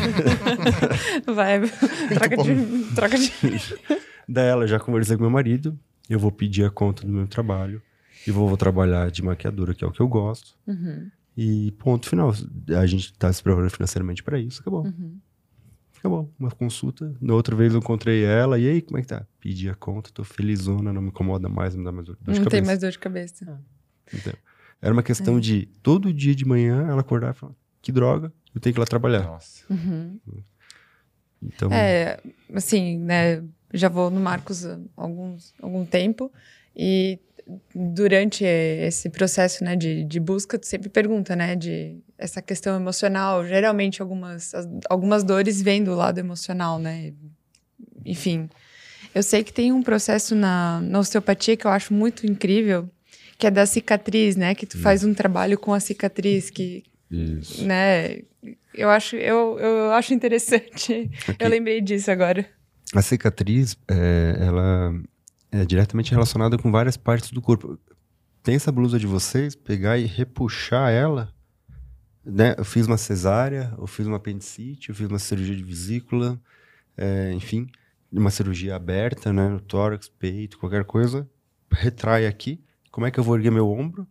Vai, 1.26 1.60
troca 2.14 2.36
de, 2.36 2.94
troca 2.94 3.18
de. 3.18 3.32
Daí 4.28 4.46
ela, 4.46 4.66
já 4.66 4.78
conversei 4.78 5.16
com 5.16 5.22
meu 5.22 5.30
marido, 5.30 5.78
eu 6.08 6.18
vou 6.18 6.30
pedir 6.30 6.64
a 6.64 6.70
conta 6.70 7.06
do 7.06 7.12
meu 7.12 7.26
trabalho 7.26 7.82
e 8.26 8.30
vou, 8.30 8.46
vou 8.48 8.56
trabalhar 8.56 9.10
de 9.10 9.22
maquiadora, 9.22 9.74
que 9.74 9.84
é 9.84 9.86
o 9.86 9.92
que 9.92 10.00
eu 10.00 10.08
gosto. 10.08 10.54
Uhum. 10.66 11.10
E 11.36 11.70
ponto 11.78 12.08
final. 12.08 12.32
A 12.76 12.86
gente 12.86 13.12
tá 13.14 13.32
se 13.32 13.42
preparando 13.42 13.70
financeiramente 13.70 14.22
pra 14.22 14.38
isso, 14.38 14.60
acabou. 14.60 14.84
Uhum. 14.84 15.16
Acabou. 15.98 16.32
Uma 16.38 16.50
consulta. 16.50 17.14
Na 17.20 17.34
outra 17.34 17.54
vez 17.56 17.72
eu 17.72 17.78
encontrei 17.80 18.24
ela, 18.24 18.58
e 18.58 18.68
aí, 18.68 18.80
como 18.82 18.98
é 18.98 19.02
que 19.02 19.08
tá? 19.08 19.26
Pedi 19.40 19.68
a 19.68 19.74
conta, 19.74 20.10
tô 20.12 20.22
felizona, 20.24 20.92
não 20.92 21.02
me 21.02 21.08
incomoda 21.08 21.48
mais, 21.48 21.74
não 21.74 21.80
me 21.80 21.84
dá 21.84 21.92
mais 21.92 22.06
dor 22.06 22.16
de 22.16 22.20
Não 22.26 22.34
cabeça. 22.34 22.50
tem 22.50 22.62
mais 22.62 22.78
dor 22.78 22.90
de 22.90 22.98
cabeça. 22.98 23.60
Então, 24.14 24.32
era 24.80 24.92
uma 24.92 25.02
questão 25.02 25.38
de 25.40 25.66
todo 25.82 26.12
dia 26.12 26.34
de 26.34 26.44
manhã 26.44 26.86
ela 26.88 27.00
acordar 27.00 27.34
e 27.34 27.36
falar: 27.36 27.54
que 27.82 27.90
droga, 27.92 28.32
eu 28.54 28.60
tenho 28.60 28.72
que 28.74 28.78
ir 28.78 28.82
lá 28.82 28.86
trabalhar. 28.86 29.22
Nossa. 29.24 29.64
Uhum. 29.68 30.18
Então, 31.42 31.72
É, 31.72 32.20
assim, 32.54 32.98
né? 32.98 33.42
Já 33.72 33.88
vou 33.88 34.08
no 34.10 34.18
Marcos 34.20 34.64
há 34.64 34.78
alguns, 34.96 35.52
algum 35.60 35.84
tempo 35.84 36.32
e 36.74 37.18
durante 37.74 38.44
esse 38.44 39.08
processo, 39.08 39.64
né, 39.64 39.74
de, 39.76 40.04
de 40.04 40.20
busca, 40.20 40.58
tu 40.58 40.66
sempre 40.66 40.88
pergunta, 40.88 41.34
né, 41.34 41.56
de 41.56 41.98
essa 42.16 42.42
questão 42.42 42.76
emocional. 42.76 43.46
Geralmente 43.46 44.02
algumas, 44.02 44.54
as- 44.54 44.68
algumas 44.88 45.24
dores 45.24 45.62
vêm 45.62 45.82
do 45.82 45.94
lado 45.94 46.18
emocional, 46.18 46.78
né? 46.78 47.12
Enfim, 48.04 48.48
eu 49.14 49.22
sei 49.22 49.42
que 49.42 49.52
tem 49.52 49.72
um 49.72 49.82
processo 49.82 50.34
na, 50.34 50.80
na 50.82 50.98
osteopatia 50.98 51.56
que 51.56 51.66
eu 51.66 51.70
acho 51.70 51.92
muito 51.94 52.26
incrível, 52.26 52.88
que 53.38 53.46
é 53.46 53.50
da 53.50 53.64
cicatriz, 53.66 54.36
né? 54.36 54.54
Que 54.54 54.66
tu 54.66 54.78
faz 54.78 55.04
um 55.04 55.14
trabalho 55.14 55.58
com 55.58 55.72
a 55.72 55.80
cicatriz, 55.80 56.50
que, 56.50 56.84
isso. 57.10 57.64
né? 57.64 58.18
Eu 58.74 58.90
acho, 58.90 59.16
eu, 59.16 59.58
eu 59.58 59.92
acho 59.92 60.14
interessante. 60.14 61.10
Eu 61.38 61.48
lembrei 61.48 61.80
disso 61.80 62.10
agora. 62.10 62.46
A 62.94 63.02
cicatriz, 63.02 63.76
é, 63.90 64.36
ela 64.40 64.94
é 65.50 65.64
diretamente 65.64 66.10
relacionada 66.10 66.58
com 66.58 66.70
várias 66.70 66.96
partes 66.96 67.30
do 67.30 67.40
corpo. 67.40 67.78
Tem 68.42 68.54
essa 68.54 68.72
blusa 68.72 68.98
de 68.98 69.06
vocês, 69.06 69.54
pegar 69.54 69.98
e 69.98 70.06
repuxar 70.06 70.90
ela, 70.90 71.32
né? 72.24 72.54
Eu 72.56 72.64
fiz 72.64 72.86
uma 72.86 72.96
cesárea, 72.96 73.74
eu 73.78 73.86
fiz 73.86 74.06
uma 74.06 74.16
apendicite, 74.16 74.90
eu 74.90 74.94
fiz 74.94 75.08
uma 75.08 75.18
cirurgia 75.18 75.56
de 75.56 75.62
vesícula, 75.62 76.40
é, 76.96 77.32
enfim, 77.32 77.66
uma 78.10 78.30
cirurgia 78.30 78.76
aberta, 78.76 79.32
né? 79.32 79.48
No 79.48 79.60
tórax, 79.60 80.08
peito, 80.08 80.58
qualquer 80.58 80.84
coisa, 80.84 81.28
retrai 81.70 82.26
aqui. 82.26 82.62
Como 82.90 83.06
é 83.06 83.10
que 83.10 83.20
eu 83.20 83.24
vou 83.24 83.36
erguer 83.36 83.50
meu 83.50 83.68
ombro? 83.70 84.06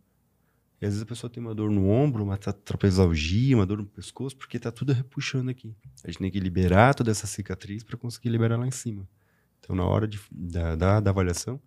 E 0.80 0.86
às 0.86 0.92
vezes 0.92 1.02
a 1.02 1.06
pessoa 1.06 1.28
tem 1.28 1.42
uma 1.42 1.54
dor 1.54 1.70
no 1.70 1.88
ombro, 1.88 2.22
uma 2.22 2.36
tra- 2.36 2.52
trapezoalgia, 2.52 3.56
uma 3.56 3.66
dor 3.66 3.78
no 3.78 3.86
pescoço, 3.86 4.36
porque 4.36 4.60
tá 4.60 4.70
tudo 4.70 4.92
repuxando 4.92 5.50
aqui. 5.50 5.74
A 6.04 6.06
gente 6.08 6.20
tem 6.20 6.30
que 6.30 6.38
liberar 6.38 6.94
toda 6.94 7.10
essa 7.10 7.26
cicatriz 7.26 7.82
para 7.82 7.96
conseguir 7.96 8.28
liberar 8.28 8.56
lá 8.56 8.66
em 8.66 8.70
cima. 8.70 9.08
Então, 9.60 9.74
na 9.76 9.84
hora 9.84 10.06
de, 10.08 10.20
da, 10.30 10.74
da, 10.74 11.00
da 11.00 11.10
avaliação, 11.10 11.60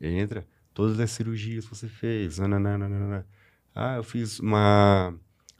entra 0.00 0.46
todas 0.74 0.98
as 1.00 1.10
cirurgias 1.10 1.64
que 1.66 1.74
você 1.74 1.88
fez. 1.88 2.38
nananana. 2.38 3.26
Ah, 3.74 3.96
eu 3.96 4.02
fiz 4.04 4.40
uma, 4.40 5.14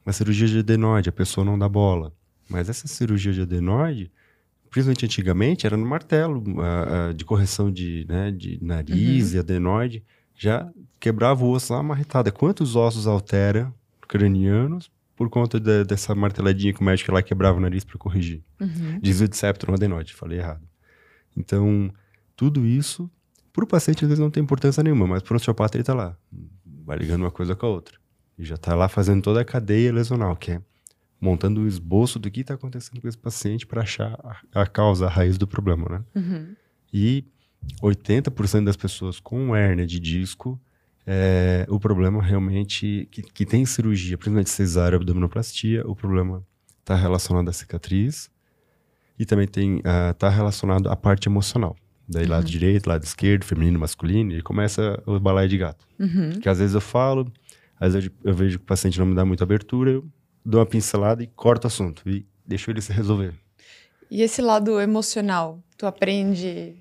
uma 0.05 0.13
cirurgia 0.13 0.47
de 0.49 0.59
adenoide, 0.59 1.09
a 1.09 1.13
pessoa 1.13 1.45
não 1.45 1.59
dá 1.59 1.69
bola. 1.69 2.13
Mas 2.49 2.69
essa 2.69 2.89
cirurgia 2.89 3.33
de 3.33 3.43
adenoide, 3.43 4.11
principalmente 4.71 5.05
antigamente, 5.05 5.67
era 5.67 5.77
no 5.77 5.87
martelo 5.87 6.43
ah, 6.61 7.09
ah, 7.09 7.13
de 7.13 7.25
correção 7.25 7.71
de, 7.71 8.05
né, 8.09 8.31
de 8.31 8.59
nariz 8.63 9.33
e 9.33 9.39
adenoide. 9.39 10.05
Já 10.35 10.71
quebrava 10.99 11.45
o 11.45 11.51
osso 11.51 11.73
lá 11.73 11.83
marretada. 11.83 12.33
Quantos 12.33 12.75
ossos 12.75 13.07
altera 13.07 13.73
cranianos 14.09 14.91
por 15.15 15.29
conta 15.29 15.61
de- 15.61 15.85
dessa 15.85 16.15
marteladinha 16.15 16.73
que 16.73 16.81
o 16.81 16.85
médico 16.85 17.13
lá 17.13 17.23
quebrava 17.23 17.59
o 17.59 17.61
nariz 17.61 17.85
para 17.85 17.99
corrigir? 17.99 18.43
Uhum. 18.61 18.99
Desvio 19.01 19.29
de 19.29 19.37
septo 19.37 19.67
no 19.69 19.75
adenoide, 19.75 20.15
falei 20.15 20.39
errado. 20.39 20.67
Então, 21.37 21.91
tudo 22.37 22.65
isso, 22.67 23.11
para 23.53 23.65
o 23.65 23.67
paciente 23.67 24.05
às 24.05 24.09
vezes 24.09 24.21
não 24.21 24.31
tem 24.31 24.43
importância 24.43 24.83
nenhuma, 24.83 25.07
mas 25.07 25.23
para 25.23 25.35
o 25.35 25.37
osteopata 25.37 25.77
ele 25.77 25.83
está 25.83 25.95
lá, 25.95 26.17
vai 26.85 26.99
ligando 26.99 27.23
uma 27.23 27.31
coisa 27.31 27.55
com 27.55 27.67
a 27.67 27.69
outra. 27.69 27.99
E 28.39 28.45
já 28.45 28.55
está 28.55 28.75
lá 28.75 28.89
fazendo 28.89 29.23
toda 29.23 29.41
a 29.41 29.45
cadeia 29.45 29.93
lesional, 29.93 30.35
que 30.37 30.53
é 30.53 30.63
montando 31.21 31.61
o 31.61 31.69
esboço 31.69 32.19
do 32.19 32.31
que 32.31 32.41
está 32.41 32.55
acontecendo 32.55 33.01
com 33.01 33.07
esse 33.07 33.19
paciente 33.19 33.67
para 33.67 33.83
achar 33.83 34.19
a, 34.55 34.63
a 34.63 34.67
causa, 34.67 35.07
a 35.07 35.09
raiz 35.09 35.37
do 35.37 35.47
problema, 35.47 35.87
né? 35.91 36.05
Uhum. 36.15 36.57
E 36.93 37.25
80% 37.83 38.65
das 38.65 38.77
pessoas 38.77 39.21
com 39.21 39.55
hérnia 39.55 39.87
de 39.87 40.01
disco, 40.01 40.59
é, 41.07 41.67
o 41.69 41.79
problema 41.79 42.23
realmente, 42.23 43.07
que, 43.11 43.23
que 43.23 43.45
tem 43.45 43.67
cirurgia, 43.67 44.17
principalmente 44.17 44.51
cesárea, 44.51 44.97
abdominoplastia, 44.97 45.87
o 45.87 45.95
problema 45.95 46.43
está 46.81 46.95
relacionado 46.95 47.49
à 47.49 47.53
cicatriz 47.53 48.31
e 49.21 49.27
também 49.27 49.47
tem 49.47 49.83
está 50.11 50.31
relacionado 50.31 50.89
à 50.89 50.97
parte 50.97 51.29
emocional. 51.29 51.77
Daí 52.09 52.25
lado 52.25 52.47
direito, 52.47 52.87
lado 52.89 53.05
esquerdo, 53.05 53.45
feminino, 53.45 53.79
masculino, 53.79 54.33
e 54.33 54.41
começa 54.41 55.01
o 55.05 55.21
balaio 55.21 55.47
de 55.47 55.59
gato. 55.59 55.87
Uhum. 55.99 56.41
Que 56.41 56.49
às 56.49 56.59
vezes 56.59 56.75
eu 56.75 56.81
falo, 56.81 57.31
às 57.79 57.93
vezes 57.93 58.11
eu 58.25 58.35
vejo 58.35 58.59
que 58.59 58.65
o 58.65 58.67
paciente 58.67 58.99
não 58.99 59.05
me 59.05 59.15
dá 59.15 59.23
muita 59.25 59.45
abertura, 59.45 59.91
eu 59.91 60.05
dou 60.43 60.59
uma 60.59 60.67
pincelada 60.67 61.23
e 61.23 61.27
corto 61.27 61.65
o 61.65 61.69
assunto 61.69 62.03
e 62.09 62.25
deixo 62.47 62.71
ele 62.71 62.81
se 62.81 62.93
resolver. 62.95 63.35
E 64.11 64.23
esse 64.23 64.41
lado 64.41 64.81
emocional, 64.81 65.63
tu 65.77 65.87
aprende. 65.87 66.75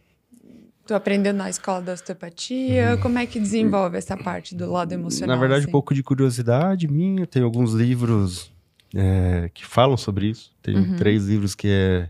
Tu 0.88 0.94
aprendeu 0.96 1.34
na 1.34 1.50
escola 1.50 1.82
da 1.82 1.94
osteopatia? 1.94 2.98
Como 3.02 3.20
é 3.20 3.26
que 3.28 3.40
desenvolve 3.40 3.98
essa 3.98 4.18
parte 4.18 4.56
do 4.56 4.72
lado 4.72 4.92
emocional? 4.94 5.36
Na 5.36 5.40
verdade, 5.40 5.64
assim? 5.64 5.70
um 5.70 5.72
pouco 5.72 5.94
de 5.94 6.02
curiosidade 6.02 6.88
minha. 6.88 7.28
Tem 7.28 7.44
alguns 7.44 7.74
livros 7.74 8.52
é, 8.96 9.52
que 9.54 9.64
falam 9.64 9.96
sobre 9.98 10.28
isso. 10.30 10.52
Tem 10.64 10.76
Uhum. 10.76 10.96
três 10.96 11.28
livros 11.28 11.54
que 11.54 11.68
é, 11.68 12.10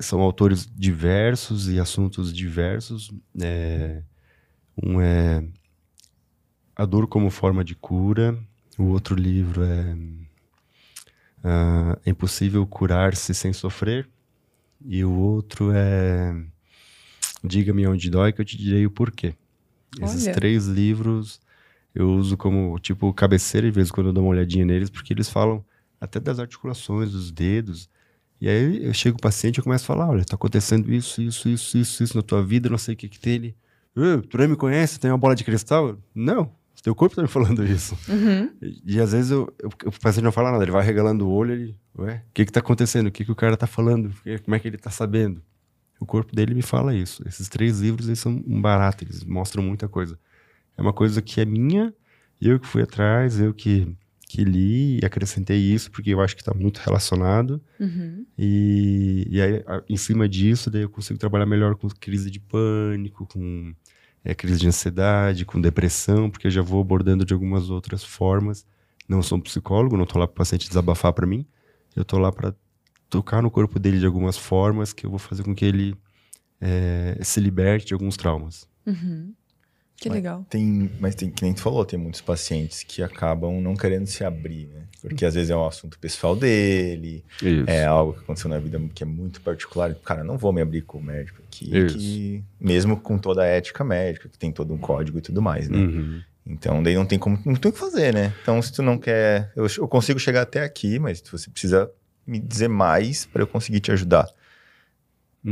são 0.00 0.20
autores 0.20 0.66
diversos 0.66 1.68
e 1.68 1.78
assuntos 1.78 2.32
diversos. 2.32 3.12
É, 3.40 4.02
um 4.82 5.00
é 5.00 5.44
A 6.76 6.84
Dor 6.84 7.06
como 7.06 7.30
Forma 7.30 7.64
de 7.64 7.74
Cura. 7.74 8.38
O 8.78 8.84
outro 8.84 9.14
livro 9.14 9.62
é 9.64 9.96
ah, 11.42 11.98
É 12.04 12.10
Impossível 12.10 12.66
Curar-se 12.66 13.34
Sem 13.34 13.52
Sofrer. 13.52 14.08
E 14.84 15.04
o 15.04 15.12
outro 15.12 15.72
é 15.74 16.34
Diga-me 17.42 17.86
onde 17.86 18.10
dói 18.10 18.32
que 18.32 18.40
eu 18.40 18.44
te 18.44 18.56
direi 18.56 18.84
o 18.86 18.90
porquê. 18.90 19.34
Esses 20.00 20.24
Olha. 20.24 20.34
três 20.34 20.66
livros 20.66 21.40
eu 21.94 22.10
uso 22.12 22.36
como, 22.36 22.78
tipo, 22.78 23.12
cabeceira, 23.12 23.66
de 23.66 23.74
vez 23.74 23.88
em 23.88 23.92
quando 23.92 24.08
eu 24.08 24.12
dou 24.12 24.22
uma 24.22 24.30
olhadinha 24.30 24.64
neles, 24.64 24.90
porque 24.90 25.12
eles 25.12 25.28
falam 25.28 25.64
até 26.00 26.20
das 26.20 26.38
articulações, 26.38 27.12
dos 27.12 27.32
dedos. 27.32 27.88
E 28.40 28.48
aí 28.48 28.84
eu 28.86 28.94
chego 28.94 29.16
o 29.18 29.20
paciente 29.20 29.58
e 29.58 29.62
começo 29.62 29.84
a 29.84 29.86
falar, 29.86 30.08
olha, 30.08 30.24
tá 30.24 30.36
acontecendo 30.36 30.92
isso, 30.92 31.20
isso, 31.20 31.48
isso, 31.48 31.76
isso, 31.78 32.02
isso 32.04 32.16
na 32.16 32.22
tua 32.22 32.42
vida, 32.44 32.68
não 32.68 32.78
sei 32.78 32.94
o 32.94 32.96
que 32.96 33.08
que 33.08 33.18
tem 33.18 33.34
ele. 33.34 33.56
"Ô, 33.96 34.22
tu 34.22 34.38
nem 34.38 34.46
me 34.48 34.56
conhece, 34.56 35.00
tem 35.00 35.10
uma 35.10 35.18
bola 35.18 35.34
de 35.34 35.42
cristal? 35.44 35.88
Eu, 35.88 35.98
Não, 36.14 36.50
teu 36.82 36.94
corpo 36.94 37.16
tá 37.16 37.22
me 37.22 37.26
falando 37.28 37.64
isso. 37.64 37.98
Uhum. 38.08 38.50
E, 38.62 38.94
e 38.96 39.00
às 39.00 39.10
vezes 39.12 39.32
eu, 39.32 39.52
eu- 39.58 39.70
o 39.86 40.00
paciente 40.00 40.24
não 40.24 40.30
fala 40.32 40.52
nada, 40.52 40.62
ele 40.62 40.70
vai 40.70 40.84
regalando 40.84 41.26
o 41.26 41.30
olho, 41.32 41.52
ele, 41.52 41.76
ué, 41.98 42.22
o 42.28 42.32
que 42.32 42.44
que 42.44 42.52
tá 42.52 42.60
acontecendo? 42.60 43.08
O 43.08 43.10
que 43.10 43.24
que 43.24 43.32
o 43.32 43.36
cara 43.36 43.56
tá 43.56 43.66
falando? 43.66 44.12
Como 44.44 44.54
é 44.54 44.58
que 44.60 44.68
ele 44.68 44.78
tá 44.78 44.90
sabendo? 44.90 45.42
O 46.00 46.06
corpo 46.06 46.32
dele 46.34 46.54
me 46.54 46.62
fala 46.62 46.94
isso. 46.94 47.26
Esses 47.26 47.48
três 47.48 47.80
livros, 47.80 48.06
eles 48.06 48.20
são 48.20 48.40
um 48.46 48.60
barato, 48.62 49.02
eles 49.02 49.24
mostram 49.24 49.64
muita 49.64 49.88
coisa. 49.88 50.16
É 50.76 50.80
uma 50.82 50.92
coisa 50.92 51.20
que 51.20 51.40
é 51.40 51.44
minha, 51.44 51.92
eu 52.40 52.60
que 52.60 52.68
fui 52.68 52.82
atrás, 52.82 53.40
eu 53.40 53.52
que, 53.52 53.92
que 54.28 54.44
li 54.44 55.00
e 55.00 55.06
acrescentei 55.06 55.58
isso, 55.58 55.90
porque 55.90 56.10
eu 56.10 56.20
acho 56.20 56.36
que 56.36 56.42
está 56.42 56.52
muito 56.52 56.78
relacionado. 56.78 57.60
Uhum. 57.80 58.26
E, 58.38 59.26
e 59.30 59.40
aí, 59.40 59.64
em 59.88 59.96
cima 59.96 60.28
disso, 60.28 60.70
daí 60.70 60.82
eu 60.82 60.90
consigo 60.90 61.18
trabalhar 61.18 61.46
melhor 61.46 61.74
com 61.74 61.88
crise 61.88 62.30
de 62.30 62.38
pânico, 62.38 63.26
com 63.26 63.74
é, 64.22 64.34
crise 64.34 64.60
de 64.60 64.68
ansiedade, 64.68 65.46
com 65.46 65.58
depressão, 65.58 66.30
porque 66.30 66.46
eu 66.46 66.50
já 66.50 66.60
vou 66.60 66.82
abordando 66.82 67.24
de 67.24 67.32
algumas 67.32 67.70
outras 67.70 68.04
formas. 68.04 68.66
Não 69.08 69.22
sou 69.22 69.38
um 69.38 69.40
psicólogo, 69.40 69.96
não 69.96 70.04
estou 70.04 70.20
lá 70.20 70.26
para 70.26 70.34
o 70.34 70.36
paciente 70.36 70.68
desabafar 70.68 71.14
para 71.14 71.26
mim. 71.26 71.46
Eu 71.96 72.02
estou 72.02 72.18
lá 72.18 72.30
para 72.30 72.54
tocar 73.08 73.42
no 73.42 73.50
corpo 73.50 73.78
dele 73.78 73.98
de 73.98 74.04
algumas 74.04 74.36
formas 74.36 74.92
que 74.92 75.06
eu 75.06 75.10
vou 75.10 75.18
fazer 75.18 75.42
com 75.42 75.54
que 75.54 75.64
ele 75.64 75.96
é, 76.60 77.18
se 77.22 77.40
liberte 77.40 77.86
de 77.86 77.94
alguns 77.94 78.16
traumas. 78.16 78.68
Uhum. 78.86 79.32
Que 80.00 80.08
Mas 80.08 80.16
legal. 80.16 80.46
Tem, 80.48 80.90
mas 81.00 81.16
tem, 81.16 81.28
que 81.28 81.42
nem 81.42 81.52
tu 81.52 81.60
falou, 81.60 81.84
tem 81.84 81.98
muitos 81.98 82.20
pacientes 82.20 82.84
que 82.84 83.02
acabam 83.02 83.60
não 83.60 83.74
querendo 83.74 84.06
se 84.06 84.24
abrir, 84.24 84.68
né? 84.68 84.82
Porque 85.00 85.24
às 85.24 85.34
vezes 85.34 85.50
é 85.50 85.56
um 85.56 85.66
assunto 85.66 85.98
pessoal 85.98 86.36
dele, 86.36 87.24
Isso. 87.42 87.68
é 87.68 87.84
algo 87.84 88.12
que 88.12 88.20
aconteceu 88.20 88.48
na 88.48 88.58
vida 88.58 88.80
que 88.94 89.02
é 89.02 89.06
muito 89.06 89.40
particular. 89.40 89.92
Cara, 89.96 90.22
não 90.22 90.38
vou 90.38 90.52
me 90.52 90.62
abrir 90.62 90.82
com 90.82 90.98
o 90.98 91.02
médico 91.02 91.42
aqui, 91.46 91.76
Isso. 91.76 91.98
que, 91.98 92.44
mesmo 92.60 92.96
com 92.96 93.18
toda 93.18 93.42
a 93.42 93.46
ética 93.46 93.82
médica, 93.82 94.28
que 94.28 94.38
tem 94.38 94.52
todo 94.52 94.72
um 94.72 94.78
código 94.78 95.18
e 95.18 95.20
tudo 95.20 95.42
mais, 95.42 95.68
né? 95.68 95.78
Uhum. 95.78 96.22
Então, 96.46 96.82
daí 96.82 96.94
não 96.94 97.04
tem 97.04 97.18
como, 97.18 97.38
não 97.44 97.56
tem 97.56 97.70
o 97.70 97.72
que 97.72 97.78
fazer, 97.78 98.14
né? 98.14 98.32
Então, 98.42 98.62
se 98.62 98.72
tu 98.72 98.82
não 98.82 98.98
quer, 98.98 99.52
eu, 99.56 99.66
eu 99.78 99.88
consigo 99.88 100.18
chegar 100.18 100.42
até 100.42 100.62
aqui, 100.62 100.98
mas 100.98 101.20
você 101.20 101.50
precisa 101.50 101.90
me 102.26 102.38
dizer 102.38 102.68
mais 102.68 103.26
para 103.26 103.42
eu 103.42 103.46
conseguir 103.46 103.80
te 103.80 103.90
ajudar. 103.90 104.28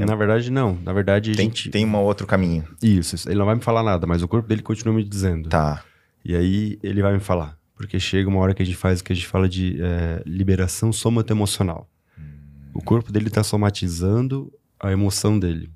Na 0.05 0.15
verdade, 0.15 0.51
não. 0.51 0.79
Na 0.83 0.93
verdade, 0.93 1.33
Tem, 1.33 1.47
gente... 1.47 1.71
tem 1.71 1.87
um 1.87 1.97
outro 1.97 2.27
caminho. 2.27 2.67
Isso, 2.83 3.15
isso. 3.15 3.29
ele 3.29 3.39
não 3.39 3.47
vai 3.47 3.55
me 3.55 3.63
falar 3.63 3.83
nada, 3.83 4.07
mas 4.07 4.23
o 4.23 4.29
corpo 4.29 4.49
dele 4.49 4.63
continua 4.63 4.95
me 4.95 5.05
dizendo. 5.05 5.49
Tá. 5.49 5.83
E 6.25 6.35
aí 6.35 6.79
ele 6.83 7.01
vai 7.01 7.13
me 7.13 7.21
falar. 7.21 7.57
Porque 7.75 8.01
chega 8.01 8.29
uma 8.29 8.41
hora 8.41 8.55
que 8.55 8.63
a 8.63 8.67
gente 8.67 8.77
faz 8.77 9.01
o 9.01 9.05
que 9.05 9.13
a 9.13 9.17
gente 9.17 9.27
fala 9.27 9.49
de 9.49 9.79
é, 9.81 10.23
liberação 10.27 10.93
somato-emocional. 10.93 11.89
O 12.75 12.83
corpo 12.83 13.13
dele 13.13 13.29
está 13.29 13.43
somatizando 13.43 14.53
a 14.79 14.93
emoção 14.93 15.39
dele. 15.39 15.71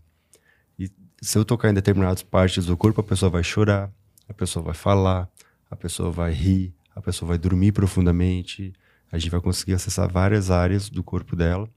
E 0.78 0.90
se 1.22 1.38
eu 1.38 1.44
tocar 1.44 1.70
em 1.70 1.74
determinadas 1.74 2.22
partes 2.22 2.66
do 2.66 2.76
corpo, 2.76 3.00
a 3.00 3.04
pessoa 3.04 3.30
vai 3.30 3.42
chorar, 3.42 3.90
a 4.28 4.34
pessoa 4.34 4.62
vai 4.62 4.74
falar, 4.74 5.28
a 5.70 5.76
pessoa 5.76 6.10
vai 6.10 6.32
rir, 6.32 6.74
a 6.94 7.00
pessoa 7.00 7.28
vai 7.28 7.38
dormir 7.38 7.72
profundamente. 7.72 8.72
A 9.10 9.18
gente 9.18 9.30
vai 9.30 9.40
conseguir 9.40 9.74
acessar 9.74 10.10
várias 10.10 10.50
áreas 10.50 10.90
do 10.90 11.02
corpo 11.02 11.34
dela. 11.34 11.68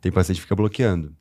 Tem 0.00 0.12
paciente 0.12 0.36
que 0.36 0.42
fica 0.42 0.56
bloqueando. 0.56 1.14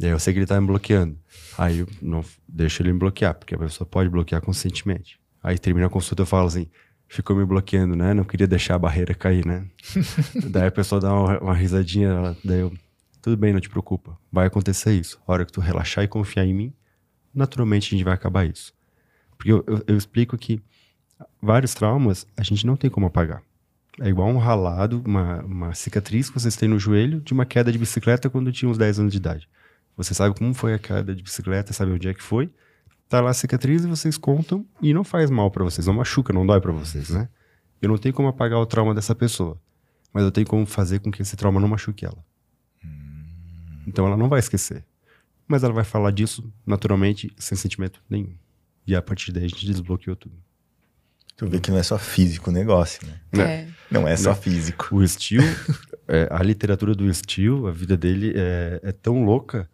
E 0.00 0.06
aí 0.06 0.12
eu 0.12 0.18
sei 0.18 0.32
que 0.32 0.38
ele 0.38 0.46
tá 0.46 0.58
me 0.58 0.66
bloqueando. 0.66 1.18
Aí 1.58 1.80
eu 1.80 1.88
não 2.00 2.24
deixo 2.48 2.80
ele 2.80 2.90
me 2.90 2.98
bloquear, 2.98 3.34
porque 3.34 3.54
a 3.54 3.58
pessoa 3.58 3.86
pode 3.86 4.08
bloquear 4.08 4.40
conscientemente. 4.40 5.20
Aí 5.42 5.58
termina 5.58 5.88
a 5.88 5.90
consulta 5.90 6.22
eu 6.22 6.26
falo 6.26 6.46
assim, 6.46 6.66
ficou 7.06 7.36
me 7.36 7.44
bloqueando, 7.44 7.94
né? 7.94 8.14
Não 8.14 8.24
queria 8.24 8.46
deixar 8.46 8.76
a 8.76 8.78
barreira 8.78 9.14
cair, 9.14 9.44
né? 9.44 9.66
daí 10.50 10.68
a 10.68 10.70
pessoa 10.70 11.02
dá 11.02 11.12
uma, 11.12 11.38
uma 11.40 11.54
risadinha, 11.54 12.08
ela, 12.08 12.36
daí 12.42 12.60
eu, 12.60 12.72
tudo 13.20 13.36
bem, 13.36 13.52
não 13.52 13.60
te 13.60 13.68
preocupa. 13.68 14.18
Vai 14.32 14.46
acontecer 14.46 14.92
isso. 14.92 15.20
A 15.26 15.32
hora 15.32 15.44
que 15.44 15.52
tu 15.52 15.60
relaxar 15.60 16.02
e 16.02 16.08
confiar 16.08 16.46
em 16.46 16.54
mim, 16.54 16.72
naturalmente 17.34 17.88
a 17.88 17.90
gente 17.90 18.04
vai 18.04 18.14
acabar 18.14 18.46
isso. 18.46 18.72
Porque 19.36 19.52
eu, 19.52 19.62
eu, 19.66 19.84
eu 19.86 19.96
explico 19.98 20.38
que 20.38 20.62
vários 21.42 21.74
traumas 21.74 22.26
a 22.38 22.42
gente 22.42 22.66
não 22.66 22.74
tem 22.74 22.88
como 22.88 23.04
apagar. 23.06 23.42
É 24.00 24.08
igual 24.08 24.28
um 24.28 24.38
ralado, 24.38 25.02
uma, 25.04 25.42
uma 25.42 25.74
cicatriz 25.74 26.30
que 26.30 26.40
vocês 26.40 26.56
têm 26.56 26.70
no 26.70 26.78
joelho 26.78 27.20
de 27.20 27.34
uma 27.34 27.44
queda 27.44 27.70
de 27.70 27.76
bicicleta 27.76 28.30
quando 28.30 28.50
tinha 28.50 28.70
uns 28.70 28.78
10 28.78 29.00
anos 29.00 29.12
de 29.12 29.18
idade. 29.18 29.46
Você 30.02 30.14
sabe 30.14 30.34
como 30.34 30.54
foi 30.54 30.72
a 30.72 30.78
queda 30.78 31.14
de 31.14 31.22
bicicleta, 31.22 31.74
sabe 31.74 31.92
onde 31.92 32.08
é 32.08 32.14
que 32.14 32.22
foi. 32.22 32.50
Tá 33.06 33.20
lá 33.20 33.30
a 33.30 33.34
cicatriz 33.34 33.84
e 33.84 33.86
vocês 33.86 34.16
contam 34.16 34.66
e 34.80 34.94
não 34.94 35.04
faz 35.04 35.28
mal 35.28 35.50
pra 35.50 35.62
vocês, 35.62 35.86
não 35.86 35.92
machuca, 35.92 36.32
não 36.32 36.46
dói 36.46 36.58
pra 36.58 36.72
vocês, 36.72 37.10
né? 37.10 37.28
Eu 37.82 37.90
não 37.90 37.98
tenho 37.98 38.14
como 38.14 38.26
apagar 38.26 38.58
o 38.58 38.64
trauma 38.64 38.94
dessa 38.94 39.14
pessoa, 39.14 39.60
mas 40.10 40.24
eu 40.24 40.30
tenho 40.30 40.46
como 40.46 40.64
fazer 40.64 41.00
com 41.00 41.10
que 41.10 41.20
esse 41.20 41.36
trauma 41.36 41.60
não 41.60 41.68
machuque 41.68 42.06
ela. 42.06 42.24
Então 43.86 44.06
ela 44.06 44.16
não 44.16 44.26
vai 44.26 44.38
esquecer. 44.38 44.82
Mas 45.46 45.64
ela 45.64 45.74
vai 45.74 45.84
falar 45.84 46.12
disso 46.12 46.50
naturalmente, 46.64 47.30
sem 47.36 47.58
sentimento 47.58 48.00
nenhum. 48.08 48.34
E 48.86 48.96
a 48.96 49.02
partir 49.02 49.32
daí 49.32 49.44
a 49.44 49.48
gente 49.48 49.66
desbloqueou 49.66 50.16
tudo. 50.16 50.36
Tu 51.36 51.46
vê 51.46 51.60
que 51.60 51.70
não 51.70 51.76
é 51.76 51.82
só 51.82 51.98
físico 51.98 52.48
o 52.48 52.52
negócio, 52.52 53.06
né? 53.06 53.20
Né? 53.32 53.52
É. 53.52 53.68
Não 53.90 54.08
é 54.08 54.16
só 54.16 54.30
Não. 54.30 54.36
físico. 54.36 54.96
O 54.96 55.06
Steel, 55.06 55.42
é, 56.08 56.26
a 56.30 56.42
literatura 56.42 56.94
do 56.94 57.12
Steel, 57.12 57.66
a 57.66 57.70
vida 57.70 57.98
dele 57.98 58.32
é, 58.34 58.80
é 58.82 58.92
tão 58.92 59.24
louca 59.24 59.68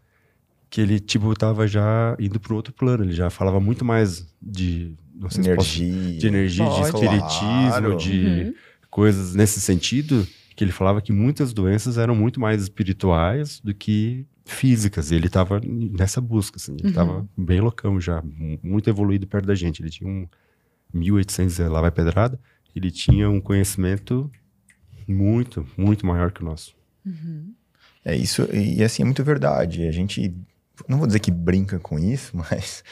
que 0.70 0.80
ele, 0.80 0.98
tipo, 1.00 1.32
tava 1.34 1.66
já 1.66 2.16
indo 2.18 2.38
para 2.40 2.54
outro 2.54 2.72
plano. 2.72 3.04
Ele 3.04 3.12
já 3.12 3.30
falava 3.30 3.60
muito 3.60 3.84
mais 3.84 4.26
de... 4.42 4.94
Não 5.14 5.30
sei 5.30 5.44
se 5.44 5.54
posso- 5.54 5.82
Energia. 5.82 6.18
de 6.18 6.26
energia, 6.26 6.64
de 6.64 6.70
Pode. 6.70 6.86
espiritismo, 7.04 7.68
Claro. 7.68 7.96
de 7.96 8.26
Uhum. 8.26 8.54
coisas 8.90 9.34
nesse 9.34 9.60
sentido, 9.60 10.26
que 10.54 10.62
ele 10.64 10.72
falava 10.72 11.00
que 11.00 11.12
muitas 11.12 11.52
doenças 11.52 11.96
eram 11.98 12.14
muito 12.14 12.38
mais 12.40 12.62
espirituais 12.62 13.60
do 13.60 13.74
que 13.74 14.26
físicas. 14.44 15.10
E 15.10 15.14
ele 15.14 15.26
estava 15.26 15.60
nessa 15.64 16.20
busca, 16.20 16.56
assim. 16.56 16.72
Ele 16.74 16.84
Uhum. 16.84 16.88
estava 16.90 17.28
bem 17.36 17.60
loucão 17.60 18.00
já, 18.00 18.20
mu- 18.22 18.58
muito 18.62 18.90
evoluído 18.90 19.26
perto 19.26 19.46
da 19.46 19.54
gente. 19.54 19.80
Ele 19.82 19.90
tinha 19.90 20.08
um 20.10 20.26
1800 20.92 21.58
lá 21.58 21.80
vai 21.80 21.90
pedrada, 21.90 22.38
ele 22.74 22.90
tinha 22.90 23.28
um 23.30 23.40
conhecimento 23.40 24.30
muito, 25.08 25.66
muito 25.76 26.04
maior 26.06 26.30
que 26.32 26.42
o 26.42 26.44
nosso. 26.44 26.74
Uhum. 27.04 27.52
É 28.04 28.14
isso, 28.16 28.42
e 28.52 28.82
assim, 28.84 29.02
é 29.02 29.04
muito 29.04 29.22
verdade. 29.24 29.82
A 29.86 29.90
gente, 29.90 30.32
não 30.88 30.98
vou 30.98 31.06
dizer 31.06 31.20
que 31.20 31.30
brinca 31.30 31.78
com 31.78 31.98
isso, 31.98 32.32
mas 32.36 32.82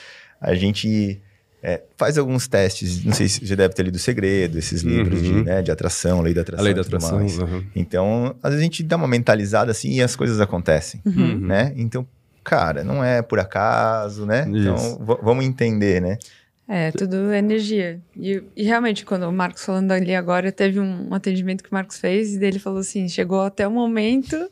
a 0.41 0.55
gente 0.55 1.21
é, 1.63 1.83
faz 1.97 2.19
alguns 2.19 2.47
testes. 2.47 3.05
Não 3.05 3.13
sei 3.13 3.29
se 3.29 3.47
você 3.47 3.57
deve 3.57 3.75
ter 3.75 3.83
lido 3.85 3.97
o 3.97 3.99
Segredo, 3.99 4.59
esses 4.59 4.83
livros 4.83 5.23
de, 5.23 5.33
Uhum. 5.33 5.45
né, 5.45 5.63
de 5.63 5.71
atração, 5.71 6.21
lei 6.21 6.35
da 6.35 6.43
atração. 6.43 6.63
a 6.63 6.65
lei 6.65 6.75
da 6.75 6.81
atração. 6.83 7.19
aham. 7.43 7.65
Então, 7.75 8.37
às 8.43 8.51
vezes 8.51 8.61
a 8.61 8.65
gente 8.65 8.83
dá 8.83 8.97
uma 8.97 9.09
mentalizada 9.09 9.71
assim 9.71 9.93
e 9.95 10.03
as 10.03 10.15
coisas 10.17 10.41
acontecem, 10.41 11.01
Uhum. 11.07 11.39
né? 11.39 11.73
Então, 11.77 12.07
cara, 12.43 12.85
não 12.85 13.03
é 13.03 13.23
por 13.23 13.39
acaso, 13.39 14.27
né? 14.27 14.45
Então, 14.49 14.75
Isso. 14.77 14.99
v- 14.99 15.19
vamos 15.23 15.45
entender, 15.45 16.01
né? 16.03 16.19
É, 16.69 16.91
tudo 16.93 17.31
energia. 17.33 18.01
E, 18.17 18.43
e 18.57 18.65
realmente, 18.65 19.05
quando 19.05 19.25
o 19.25 19.33
Marcos 19.33 19.63
falando 19.65 19.93
ali 19.93 20.15
agora, 20.15 20.51
teve 20.51 20.81
um, 20.81 21.09
um 21.11 21.15
atendimento 21.15 21.63
que 21.63 21.71
o 21.71 21.75
Marcos 21.75 21.99
fez 21.99 22.35
e 22.35 22.39
dele 22.39 22.59
falou 22.59 22.79
assim: 22.81 23.07
chegou 23.07 23.43
até 23.43 23.69
o 23.69 23.71
momento 23.71 24.51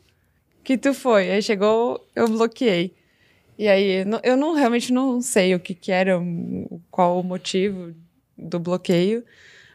que 0.63 0.77
tu 0.77 0.93
foi. 0.93 1.31
Aí 1.31 1.41
chegou, 1.41 1.99
eu 2.15 2.27
bloqueei. 2.27 2.93
E 3.57 3.67
aí, 3.67 4.05
eu 4.23 4.35
não- 4.37 4.53
realmente 4.55 4.91
não 4.91 5.21
sei 5.21 5.53
o 5.55 5.59
que, 5.59 5.73
que 5.73 5.91
era, 5.91 6.19
qual 6.89 7.19
o 7.19 7.23
motivo 7.23 7.93
do 8.37 8.59
bloqueio, 8.59 9.23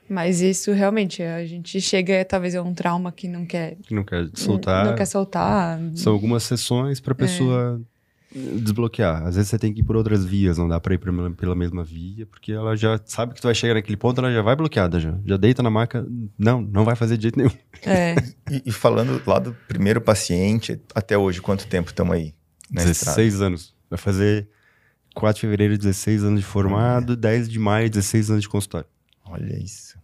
mas 0.08 0.40
isso 0.40 0.72
realmente, 0.72 1.22
a 1.22 1.44
gente 1.46 1.80
chega, 1.80 2.24
talvez 2.24 2.54
é 2.54 2.60
um 2.62 2.74
trauma 2.74 3.12
que 3.12 3.28
não 3.28 3.44
quer 3.46 3.76
Que 3.86 3.94
não 3.94 4.02
quer 4.04 4.28
soltar. 4.34 4.86
Não 4.86 4.94
quer 4.96 5.06
soltar. 5.06 5.80
São 5.94 6.12
algumas 6.12 6.42
sessões 6.42 6.98
para 7.00 7.14
pessoa 7.14 7.80
desbloquear. 8.34 9.26
Às 9.26 9.36
vezes 9.36 9.50
você 9.50 9.58
tem 9.58 9.72
que 9.72 9.80
ir 9.80 9.84
por 9.84 9.96
outras 9.96 10.24
vias, 10.24 10.58
não 10.58 10.68
dá 10.68 10.78
para 10.80 10.94
ir 10.94 10.98
pela, 10.98 11.30
pela 11.30 11.54
mesma 11.54 11.82
via, 11.84 12.26
porque 12.26 12.52
ela 12.52 12.76
já 12.76 13.00
sabe 13.04 13.34
que 13.34 13.40
tu 13.40 13.44
vai 13.46 13.54
chegar 13.54 13.74
naquele 13.74 13.96
ponto, 13.96 14.20
ela 14.20 14.32
já 14.32 14.42
vai 14.42 14.54
bloqueada 14.56 15.00
já. 15.00 15.14
Já 15.24 15.36
deita 15.36 15.62
na 15.62 15.70
maca, 15.70 16.06
não, 16.38 16.60
não 16.60 16.84
vai 16.84 16.94
fazer 16.96 17.16
de 17.16 17.22
jeito 17.24 17.38
nenhum. 17.38 17.52
É, 17.86 18.16
E, 18.50 18.62
e 18.66 18.72
falando 18.72 19.20
lá 19.26 19.38
do 19.38 19.54
primeiro 19.66 20.00
paciente, 20.00 20.80
até 20.94 21.16
hoje, 21.16 21.40
quanto 21.40 21.66
tempo 21.66 21.88
estamos 21.90 22.14
aí? 22.14 22.34
Na 22.70 22.82
estrada? 22.84 23.16
16 23.16 23.40
anos. 23.42 23.74
Vai 23.90 23.98
fazer 23.98 24.48
4 25.14 25.36
de 25.36 25.40
fevereiro, 25.42 25.76
16 25.78 26.24
anos 26.24 26.40
de 26.40 26.46
formado, 26.46 27.16
10 27.16 27.48
de 27.48 27.58
maio, 27.58 27.88
16 27.90 28.30
anos 28.30 28.42
de 28.42 28.48
consultório. 28.48 28.88
Olha 29.24 29.56
isso. 29.62 29.96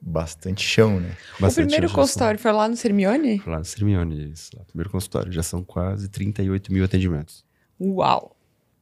Bastante 0.00 0.62
chão, 0.62 1.00
né? 1.00 1.16
o 1.38 1.42
Bastante 1.42 1.64
primeiro 1.66 1.88
já 1.88 1.94
consultório 1.94 2.38
foi 2.38 2.52
lá 2.52 2.68
no 2.68 2.76
Sermione? 2.76 3.38
são- 3.42 3.52
Lá 3.52 3.58
no 3.58 3.64
Sirmione, 3.64 4.30
isso. 4.32 4.50
Lá, 4.56 4.62
primeiro 4.64 4.90
consultório. 4.90 5.32
Já 5.32 5.42
são 5.42 5.64
quase 5.64 6.08
38 6.08 6.70
mil 6.72 6.84
atendimentos. 6.84 7.44
Uau! 7.80 8.36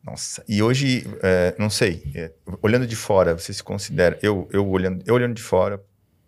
Nossa. 0.05 0.43
E 0.49 0.61
hoje, 0.61 1.07
é, 1.23 1.55
não 1.61 1.71
sei, 1.71 2.11
é, 2.17 2.33
olhando 2.61 2.89
de 2.89 2.97
fora, 2.97 3.39
você 3.39 3.53
se 3.53 3.63
considera, 3.63 4.19
eu, 4.21 4.49
eu, 4.53 4.69
olhando, 4.69 5.01
eu 5.07 5.15
olhando 5.15 5.35
de 5.35 5.43
fora, 5.43 5.81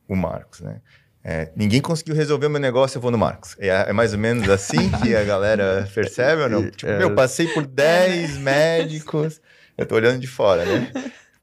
o 0.06 0.14
Marcos, 0.14 0.60
né? 0.60 0.80
É, 1.26 1.50
ninguém 1.56 1.80
conseguiu 1.80 2.14
resolver 2.14 2.46
o 2.46 2.50
meu 2.50 2.60
negócio, 2.60 2.98
eu 2.98 3.00
vou 3.02 3.10
no 3.10 3.16
Marcos. 3.16 3.56
É, 3.58 3.68
é 3.88 3.92
mais 3.94 4.12
ou 4.12 4.18
menos 4.18 4.46
assim 4.50 4.90
que 5.02 5.16
a 5.16 5.24
galera 5.24 5.88
percebe 5.94 6.42
ou 6.42 6.48
não? 6.50 6.68
Tipo, 6.70 6.92
É. 6.92 6.98
meu, 6.98 7.14
passei 7.14 7.46
por 7.48 7.66
10 7.66 8.36
médicos, 8.36 9.40
eu 9.78 9.86
tô 9.86 9.94
olhando 9.94 10.18
de 10.20 10.26
fora, 10.26 10.64
né? 10.66 10.92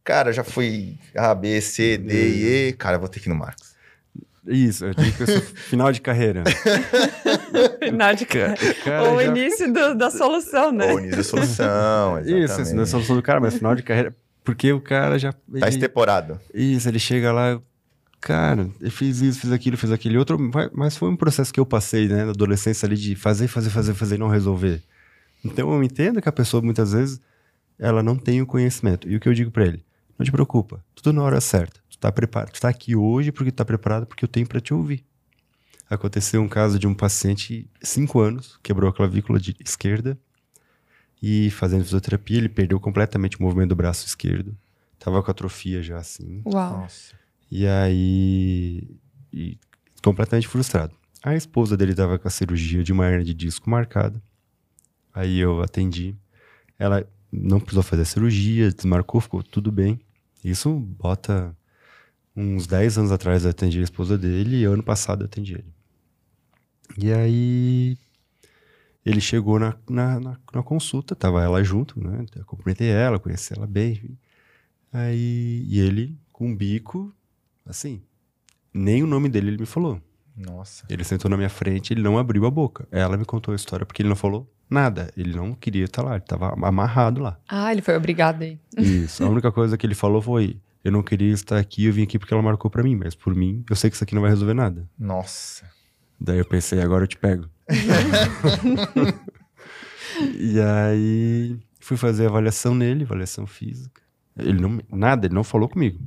Cara, 0.03 0.31
já 0.31 0.43
fui 0.43 0.99
A, 1.15 1.33
B, 1.33 1.59
C, 1.61 1.97
D 1.97 2.13
e 2.13 2.67
E. 2.69 2.73
Cara, 2.73 2.97
vou 2.99 3.07
ter 3.07 3.19
que 3.19 3.27
ir 3.27 3.33
no 3.33 3.35
Marcos. 3.39 3.71
Isso, 4.47 4.85
eu 4.85 4.93
digo 4.93 5.17
que 5.17 5.23
eu 5.23 5.27
sou 5.27 5.41
final 5.41 5.91
de 5.91 6.01
carreira. 6.01 6.43
Final 7.79 8.15
de 8.15 8.25
cara, 8.25 8.55
Ou 9.03 9.15
o 9.17 9.21
já- 9.21 9.27
início 9.27 9.71
do- 9.71 9.95
da 9.95 10.09
solução, 10.09 10.71
né? 10.71 10.91
Ou 10.91 10.99
Niso 10.99 11.19
é 11.19 11.23
solução, 11.23 12.19
Isso, 12.19 12.29
isso, 12.29 12.37
exatamente. 12.37 12.73
não 12.75 12.83
é 12.83 12.85
solução 12.85 13.15
do 13.15 13.21
cara, 13.21 13.39
mas 13.39 13.53
final 13.55 13.75
de 13.75 13.83
carreira. 13.83 14.15
Porque 14.43 14.71
o 14.73 14.81
cara 14.81 15.19
já. 15.19 15.31
Tá 15.31 15.39
ele- 15.53 15.69
extemporado. 15.69 16.39
Isso, 16.53 16.87
ele 16.89 16.97
chega 16.99 17.31
lá, 17.31 17.61
cara, 18.21 18.69
eu 18.79 18.91
fiz 18.91 19.19
isso, 19.21 19.39
fiz 19.41 19.51
aquilo, 19.51 19.75
fiz 19.75 19.91
aquele 19.91 20.17
outro, 20.17 20.37
mas- 20.73 20.95
foi 20.95 21.09
um 21.09 21.15
processo 21.15 21.51
que 21.51 21.59
eu 21.59 21.65
passei, 21.65 22.07
né, 22.07 22.23
na 22.23 22.31
adolescência 22.31 22.85
ali 22.85 22.95
de 22.95 23.15
fazer, 23.15 23.47
fazer, 23.47 23.69
fazer, 23.69 23.93
fazer 23.93 24.15
e 24.15 24.17
não 24.19 24.29
resolver. 24.29 24.81
Então 25.43 25.73
eu 25.73 25.83
entendo 25.83 26.21
que 26.21 26.29
a 26.29 26.31
pessoa 26.31 26.61
muitas 26.61 26.91
vezes 26.93 27.19
ela 27.79 28.03
não 28.03 28.15
tem 28.15 28.41
o 28.41 28.45
conhecimento. 28.45 29.09
E 29.09 29.15
o 29.15 29.19
que 29.19 29.27
eu 29.27 29.33
digo 29.33 29.49
pra 29.49 29.65
ele, 29.65 29.83
não 30.17 30.23
te 30.23 30.31
preocupa, 30.31 30.83
tudo 30.95 31.11
na 31.13 31.23
hora 31.23 31.41
certa. 31.41 31.79
Tu 31.89 31.97
tá 31.97 32.11
preparado, 32.11 32.51
tu 32.51 32.61
tá 32.61 32.69
aqui 32.69 32.95
hoje 32.95 33.31
porque 33.31 33.51
tu 33.51 33.55
tá 33.55 33.65
preparado 33.65 34.05
porque 34.05 34.23
eu 34.23 34.29
tenho 34.29 34.45
pra 34.47 34.59
te 34.61 34.73
ouvir. 34.73 35.03
Aconteceu 35.89 36.41
um 36.41 36.47
caso 36.47 36.77
de 36.79 36.87
um 36.87 36.93
paciente, 36.93 37.67
cinco 37.81 38.19
anos, 38.21 38.57
quebrou 38.63 38.89
a 38.89 38.93
clavícula 38.93 39.39
de 39.39 39.55
esquerda 39.65 40.17
e 41.21 41.49
fazendo 41.51 41.83
fisioterapia, 41.83 42.37
ele 42.37 42.49
perdeu 42.49 42.79
completamente 42.79 43.37
o 43.37 43.41
movimento 43.43 43.69
do 43.69 43.75
braço 43.75 44.05
esquerdo. 44.07 44.55
Tava 44.97 45.21
com 45.21 45.31
atrofia 45.31 45.81
já 45.83 45.97
assim. 45.97 46.41
Uau. 46.45 46.81
Nossa. 46.81 47.19
E 47.51 47.67
aí. 47.67 48.87
e 49.33 49.57
completamente 50.01 50.47
frustrado. 50.47 50.95
A 51.21 51.35
esposa 51.35 51.77
dele 51.77 51.93
tava 51.93 52.17
com 52.17 52.27
a 52.27 52.31
cirurgia 52.31 52.83
de 52.83 52.91
uma 52.91 53.05
hernia 53.05 53.25
de 53.25 53.33
disco 53.33 53.69
marcada. 53.69 54.21
Aí 55.13 55.37
eu 55.37 55.61
atendi. 55.61 56.15
Ela 56.79 57.05
não 57.31 57.59
precisou 57.59 57.83
fazer 57.83 58.03
a 58.03 58.05
cirurgia, 58.05 58.71
desmarcou, 58.71 59.21
ficou 59.21 59.43
tudo 59.43 59.71
bem. 59.71 59.99
Isso 60.43 60.71
bota 60.79 61.55
uns 62.35 62.65
10 62.65 62.97
anos 62.97 63.11
atrás 63.11 63.43
eu 63.43 63.51
atendi 63.51 63.79
a 63.79 63.83
esposa 63.83 64.17
dele 64.17 64.61
e 64.61 64.63
ano 64.63 64.81
passado 64.81 65.21
eu 65.21 65.25
atendi 65.25 65.53
ele. 65.53 65.73
E 66.97 67.11
aí 67.11 67.97
ele 69.05 69.21
chegou 69.21 69.59
na, 69.59 69.75
na, 69.89 70.19
na, 70.19 70.37
na 70.53 70.63
consulta, 70.63 71.15
tava 71.15 71.43
ela 71.43 71.63
junto, 71.63 71.99
né? 71.99 72.25
Eu 72.35 72.45
cumprimentei 72.45 72.89
ela, 72.89 73.19
conheci 73.19 73.53
ela 73.53 73.67
bem. 73.67 74.17
Aí, 74.91 75.65
e 75.67 75.79
ele 75.79 76.17
com 76.31 76.47
um 76.47 76.55
bico, 76.55 77.13
assim, 77.65 78.01
nem 78.73 79.03
o 79.03 79.07
nome 79.07 79.29
dele 79.29 79.49
ele 79.49 79.57
me 79.57 79.65
falou. 79.65 80.01
Nossa. 80.35 80.85
Ele 80.89 81.03
sentou 81.03 81.29
na 81.29 81.37
minha 81.37 81.49
frente, 81.49 81.93
ele 81.93 82.01
não 82.01 82.17
abriu 82.17 82.45
a 82.45 82.51
boca. 82.51 82.87
Ela 82.91 83.17
me 83.17 83.25
contou 83.25 83.51
a 83.51 83.55
história 83.55 83.85
porque 83.85 84.01
ele 84.01 84.09
não 84.09 84.15
falou 84.15 84.51
nada. 84.69 85.11
Ele 85.17 85.35
não 85.35 85.53
queria 85.53 85.85
estar 85.85 86.01
lá, 86.01 86.11
ele 86.11 86.23
estava 86.23 86.53
amarrado 86.65 87.21
lá. 87.21 87.37
Ah, 87.47 87.71
ele 87.71 87.81
foi 87.81 87.95
obrigado 87.97 88.41
aí. 88.41 88.57
Isso. 88.77 89.23
A 89.23 89.29
única 89.29 89.51
coisa 89.51 89.77
que 89.77 89.85
ele 89.85 89.93
falou 89.93 90.21
foi: 90.21 90.59
eu 90.83 90.91
não 90.91 91.03
queria 91.03 91.33
estar 91.33 91.59
aqui, 91.59 91.85
eu 91.85 91.93
vim 91.93 92.03
aqui 92.03 92.17
porque 92.17 92.33
ela 92.33 92.41
marcou 92.41 92.71
pra 92.71 92.81
mim, 92.81 92.95
mas 92.95 93.13
por 93.13 93.35
mim, 93.35 93.63
eu 93.69 93.75
sei 93.75 93.89
que 93.89 93.95
isso 93.95 94.03
aqui 94.03 94.15
não 94.15 94.21
vai 94.21 94.31
resolver 94.31 94.53
nada. 94.53 94.89
Nossa. 94.97 95.69
Daí 96.19 96.39
eu 96.39 96.45
pensei, 96.45 96.81
agora 96.81 97.03
eu 97.03 97.07
te 97.07 97.17
pego. 97.17 97.47
e 100.37 100.59
aí 100.59 101.59
fui 101.79 101.97
fazer 101.97 102.25
a 102.25 102.29
avaliação 102.29 102.75
nele, 102.75 103.03
avaliação 103.03 103.45
física. 103.45 104.01
Ele 104.37 104.61
não, 104.61 104.79
nada, 104.89 105.27
ele 105.27 105.35
não 105.35 105.43
falou 105.43 105.67
comigo. 105.67 105.99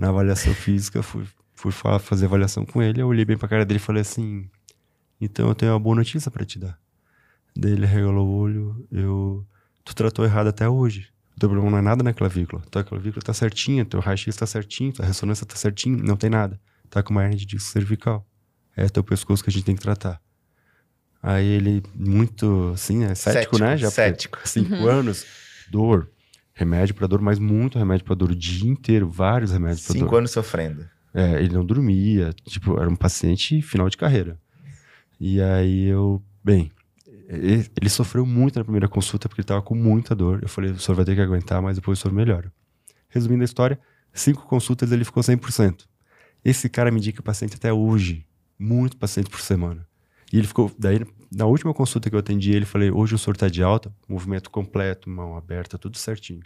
Na 0.00 0.08
avaliação 0.08 0.54
física, 0.54 1.02
fui, 1.02 1.24
fui 1.54 1.70
fa- 1.72 1.98
fazer 1.98 2.24
avaliação 2.26 2.64
com 2.64 2.82
ele, 2.82 3.02
eu 3.02 3.06
olhei 3.08 3.24
bem 3.24 3.36
pra 3.36 3.46
cara 3.48 3.64
dele 3.66 3.76
e 3.78 3.82
falei 3.82 4.00
assim: 4.02 4.48
Então 5.20 5.48
eu 5.48 5.54
tenho 5.54 5.72
uma 5.72 5.78
boa 5.78 5.94
notícia 5.96 6.30
pra 6.30 6.44
te 6.44 6.58
dar. 6.58 6.78
Daí 7.56 7.72
ele 7.72 7.84
regalou 7.86 8.26
o 8.26 8.32
olho, 8.38 8.86
eu. 8.90 9.46
Tu 9.84 9.94
tratou 9.94 10.24
errado 10.24 10.46
até 10.48 10.68
hoje. 10.68 11.08
O 11.36 11.40
teu 11.40 11.48
problema 11.48 11.70
não 11.72 11.78
é 11.78 11.82
nada 11.82 12.02
na 12.02 12.12
clavícula. 12.14 12.62
Tua 12.70 12.84
clavícula 12.84 13.22
tá 13.22 13.32
certinha, 13.34 13.84
teu 13.84 13.98
raio-x 14.00 14.36
tá 14.36 14.46
certinho, 14.46 14.92
tua 14.92 15.04
ressonância 15.06 15.44
tá 15.46 15.56
certinho, 15.56 16.02
não 16.02 16.16
tem 16.16 16.30
nada. 16.30 16.60
Tá 16.88 17.02
com 17.02 17.10
uma 17.12 17.22
hernia 17.22 17.38
de 17.38 17.46
disco 17.46 17.68
cervical. 17.70 18.26
É 18.76 18.88
teu 18.88 19.02
pescoço 19.04 19.42
que 19.42 19.50
a 19.50 19.52
gente 19.52 19.64
tem 19.64 19.74
que 19.74 19.82
tratar. 19.82 20.20
Aí 21.22 21.44
ele, 21.46 21.82
muito 21.94 22.70
assim, 22.74 22.98
né? 22.98 23.14
Cético, 23.14 23.56
Cético, 23.56 23.58
né? 23.58 23.76
Já 23.76 23.90
cético. 23.90 24.38
Cinco 24.46 24.86
anos, 24.86 25.26
dor. 25.70 26.08
Remédio 26.60 26.94
pra 26.94 27.06
dor, 27.06 27.22
mas 27.22 27.38
muito 27.38 27.78
remédio 27.78 28.04
pra 28.04 28.14
dor 28.14 28.32
o 28.32 28.36
dia 28.36 28.70
inteiro, 28.70 29.08
vários 29.08 29.50
remédios 29.50 29.80
Cinco 29.80 30.10
dor. 30.10 30.18
anos 30.18 30.30
sofrendo. 30.30 30.86
É, 31.14 31.42
ele 31.42 31.54
não 31.54 31.64
dormia, 31.64 32.34
tipo, 32.44 32.78
era 32.78 32.86
um 32.86 32.94
paciente 32.94 33.62
final 33.62 33.88
de 33.88 33.96
carreira. 33.96 34.38
E 35.18 35.40
aí 35.40 35.86
eu, 35.86 36.22
bem, 36.44 36.70
ele, 37.28 37.66
ele 37.80 37.88
sofreu 37.88 38.26
muito 38.26 38.58
na 38.58 38.64
primeira 38.64 38.88
consulta 38.88 39.26
porque 39.26 39.40
ele 39.40 39.46
tava 39.46 39.62
com 39.62 39.74
muita 39.74 40.14
dor. 40.14 40.40
Eu 40.42 40.50
falei, 40.50 40.70
o 40.72 40.78
senhor 40.78 40.96
vai 40.96 41.06
ter 41.06 41.14
que 41.14 41.22
aguentar, 41.22 41.62
mas 41.62 41.76
depois 41.76 41.98
o 41.98 42.02
senhor 42.02 42.12
melhora. 42.12 42.52
Resumindo 43.08 43.40
a 43.40 43.46
história, 43.46 43.80
cinco 44.12 44.46
consultas 44.46 44.92
ele 44.92 45.02
ficou 45.02 45.22
100%. 45.22 45.86
Esse 46.44 46.68
cara 46.68 46.90
me 46.90 46.98
indica 46.98 47.22
paciente 47.22 47.56
até 47.56 47.72
hoje, 47.72 48.26
muito 48.58 48.98
paciente 48.98 49.30
por 49.30 49.40
semana. 49.40 49.88
E 50.32 50.38
ele 50.38 50.46
ficou, 50.46 50.70
daí, 50.78 51.04
na 51.30 51.46
última 51.46 51.74
consulta 51.74 52.08
que 52.08 52.14
eu 52.14 52.20
atendi 52.20 52.52
ele, 52.52 52.64
falei, 52.64 52.90
hoje 52.90 53.14
o 53.14 53.18
senhor 53.18 53.36
tá 53.36 53.48
de 53.48 53.62
alta, 53.62 53.92
movimento 54.08 54.48
completo, 54.50 55.10
mão 55.10 55.36
aberta, 55.36 55.76
tudo 55.78 55.98
certinho. 55.98 56.42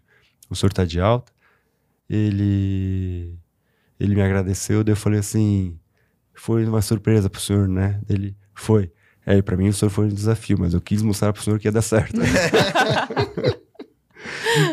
O 0.48 0.56
senhor 0.56 0.72
tá 0.72 0.84
de 0.84 1.00
alta, 1.00 1.32
ele 2.08 3.38
ele 3.98 4.14
me 4.14 4.22
agradeceu, 4.22 4.82
daí 4.82 4.92
eu 4.92 4.96
falei 4.96 5.20
assim, 5.20 5.78
foi 6.34 6.64
uma 6.66 6.82
surpresa 6.82 7.30
pro 7.30 7.40
senhor, 7.40 7.68
né? 7.68 8.00
Ele, 8.08 8.36
foi. 8.54 8.90
É, 9.24 9.40
pra 9.40 9.56
mim 9.56 9.68
o 9.68 9.72
senhor 9.72 9.90
foi 9.90 10.06
um 10.06 10.08
desafio, 10.08 10.58
mas 10.58 10.74
eu 10.74 10.80
quis 10.80 11.00
mostrar 11.00 11.32
pro 11.32 11.42
senhor 11.42 11.58
que 11.58 11.66
ia 11.68 11.72
dar 11.72 11.80
certo. 11.82 12.20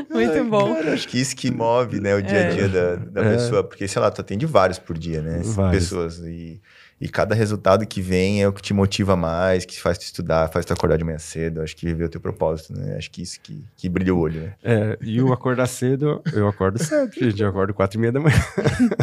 Muito 0.09 0.31
Ai, 0.33 0.43
bom. 0.43 0.73
Cara, 0.75 0.93
acho 0.93 1.07
que 1.07 1.19
isso 1.19 1.35
que 1.35 1.49
move, 1.51 1.99
né, 1.99 2.15
o 2.15 2.21
dia 2.21 2.47
a 2.47 2.51
dia 2.51 2.69
da, 2.69 2.95
da 2.95 3.23
É. 3.23 3.31
pessoa. 3.33 3.63
Porque, 3.63 3.87
sei 3.87 4.01
lá, 4.01 4.11
tu 4.11 4.21
atende 4.21 4.45
vários 4.45 4.77
por 4.79 4.97
dia, 4.97 5.21
né? 5.21 5.41
Vários. 5.43 5.83
Pessoas. 5.85 6.19
E, 6.19 6.61
e 7.01 7.09
cada 7.09 7.33
resultado 7.33 7.85
que 7.85 7.99
vem 7.99 8.43
é 8.43 8.47
o 8.47 8.53
que 8.53 8.61
te 8.61 8.73
motiva 8.73 9.15
mais, 9.15 9.65
que 9.65 9.81
faz 9.81 9.97
tu 9.97 10.03
estudar, 10.03 10.47
faz 10.49 10.63
tu 10.65 10.71
acordar 10.71 10.97
de 10.97 11.03
manhã 11.03 11.17
cedo. 11.17 11.61
Acho 11.61 11.75
que 11.75 11.85
viver 11.87 12.03
o 12.05 12.09
teu 12.09 12.21
propósito, 12.21 12.73
né? 12.77 12.95
Acho 12.95 13.09
que 13.09 13.23
isso 13.23 13.39
que, 13.41 13.63
que 13.75 13.89
brilha 13.89 14.13
o 14.13 14.19
olho, 14.19 14.41
né? 14.41 14.53
É, 14.63 14.97
e 15.01 15.19
o 15.19 15.33
acordar 15.33 15.65
cedo, 15.67 16.21
eu 16.31 16.47
acordo 16.47 16.77
cedo, 16.83 17.11
gente, 17.13 17.41
eu 17.41 17.49
acordo 17.49 17.73
quatro 17.73 17.97
e 17.97 17.99
meia 18.01 18.11
da 18.11 18.19
manhã. 18.19 18.37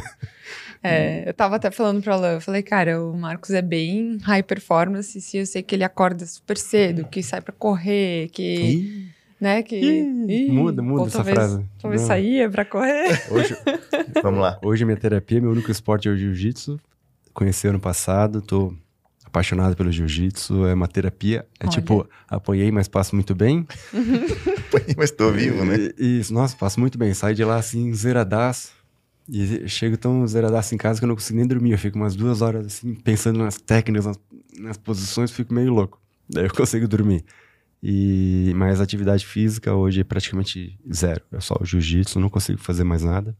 É, 0.83 1.29
eu 1.29 1.35
tava 1.35 1.57
até 1.57 1.73
falando 1.73 2.01
pra 2.01 2.15
ela, 2.15 2.33
eu 2.35 2.41
falei, 2.41 2.63
cara, 2.63 3.03
o 3.03 3.13
Marcos 3.17 3.51
é 3.51 3.61
bem 3.61 4.17
high 4.23 4.45
performance, 4.45 5.21
se 5.21 5.37
eu 5.37 5.45
sei 5.45 5.61
que 5.61 5.75
ele 5.75 5.83
acorda 5.83 6.25
super 6.25 6.57
cedo, 6.57 7.05
que 7.05 7.21
sai 7.21 7.41
pra 7.41 7.53
correr, 7.53 8.29
que, 8.29 8.43
Ih, 8.61 9.09
né, 9.41 9.61
que... 9.65 9.75
Ih, 9.77 10.49
muda, 10.53 10.81
muda 10.81 11.03
pô, 11.03 11.07
essa 11.09 11.17
talvez- 11.19 11.37
frase. 11.37 11.65
Talvez 11.83 12.01
Não. 12.03 12.09
saía 12.09 12.49
pra 12.49 12.65
correr. 12.65 13.09
hoje, 13.29 13.57
Vamos 14.23 14.41
lá. 14.41 14.57
hoje 14.63 14.85
minha 14.85 14.97
terapia, 14.97 15.41
meu 15.41 15.51
único 15.51 15.69
esporte 15.69 16.07
é 16.09 16.13
o 16.13 16.17
jiu-jitsu. 16.17 16.79
Conheci 17.39 17.69
ano 17.69 17.79
passado, 17.79 18.43
tô 18.43 18.75
apaixonado 19.25 19.77
pelo 19.77 19.93
jiu-jitsu, 19.93 20.67
é 20.67 20.75
uma 20.75 20.89
terapia, 20.89 21.47
é 21.61 21.67
Olha. 21.67 21.71
tipo, 21.71 22.09
apanhei, 22.27 22.73
mas 22.73 22.89
passo 22.89 23.15
muito 23.15 23.33
bem. 23.33 23.65
Mas 24.97 25.13
tô 25.13 25.31
vivo, 25.31 25.65
né? 25.65 25.77
E, 25.97 26.19
Isso, 26.19 26.35
nossa, 26.35 26.57
passo 26.57 26.81
muito 26.81 26.99
bem. 26.99 27.15
Saio 27.15 27.37
de 27.37 27.45
lá 27.45 27.55
assim, 27.55 27.95
zeradaço. 27.95 28.73
E 29.29 29.69
chego 29.69 29.97
tão 29.97 30.27
zeradaço 30.27 30.75
em 30.75 30.79
casa 30.79 30.99
que 30.99 31.05
eu 31.05 31.07
não 31.07 31.15
consigo 31.15 31.39
nem 31.39 31.47
dormir. 31.47 31.71
Eu 31.71 31.79
fico 31.79 31.97
umas 31.97 32.17
duas 32.17 32.43
horas 32.43 32.67
assim, 32.67 32.93
pensando 32.97 33.39
nas 33.39 33.57
técnicas, 33.57 34.07
nas, 34.07 34.19
nas 34.59 34.77
posições, 34.77 35.31
fico 35.31 35.55
meio 35.55 35.73
louco. 35.73 36.01
Daí 36.29 36.47
eu 36.47 36.51
consigo 36.57 36.89
dormir. 36.89 37.25
E, 37.81 38.53
mas 38.57 38.81
atividade 38.81 39.25
física 39.25 39.73
hoje 39.73 40.01
é 40.01 40.05
praticamente 40.05 40.77
zero. 40.93 41.23
É 41.31 41.39
só 41.39 41.57
o 41.61 41.65
jiu-jitsu, 41.65 42.19
não 42.19 42.29
consigo 42.29 42.59
fazer 42.59 42.83
mais 42.83 43.05
nada. 43.05 43.37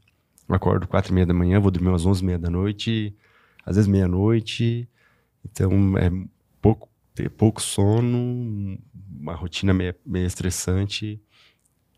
Eu 0.49 0.55
acordo 0.55 0.87
quatro 0.87 1.11
e 1.11 1.15
meia 1.17 1.27
da 1.27 1.35
manhã, 1.35 1.59
vou 1.59 1.73
dormir 1.73 1.93
às 1.93 2.07
onze 2.07 2.23
e 2.23 2.27
meia 2.27 2.39
da 2.39 2.49
noite, 2.49 3.13
às 3.69 3.77
vezes 3.77 3.87
meia-noite. 3.87 4.89
Então 5.45 5.97
é 5.99 6.11
pouco, 6.61 6.89
ter 7.15 7.29
pouco 7.29 7.61
sono, 7.61 8.79
uma 9.21 9.35
rotina 9.35 9.75
meio, 9.75 9.95
meio 10.05 10.27
estressante. 10.27 11.21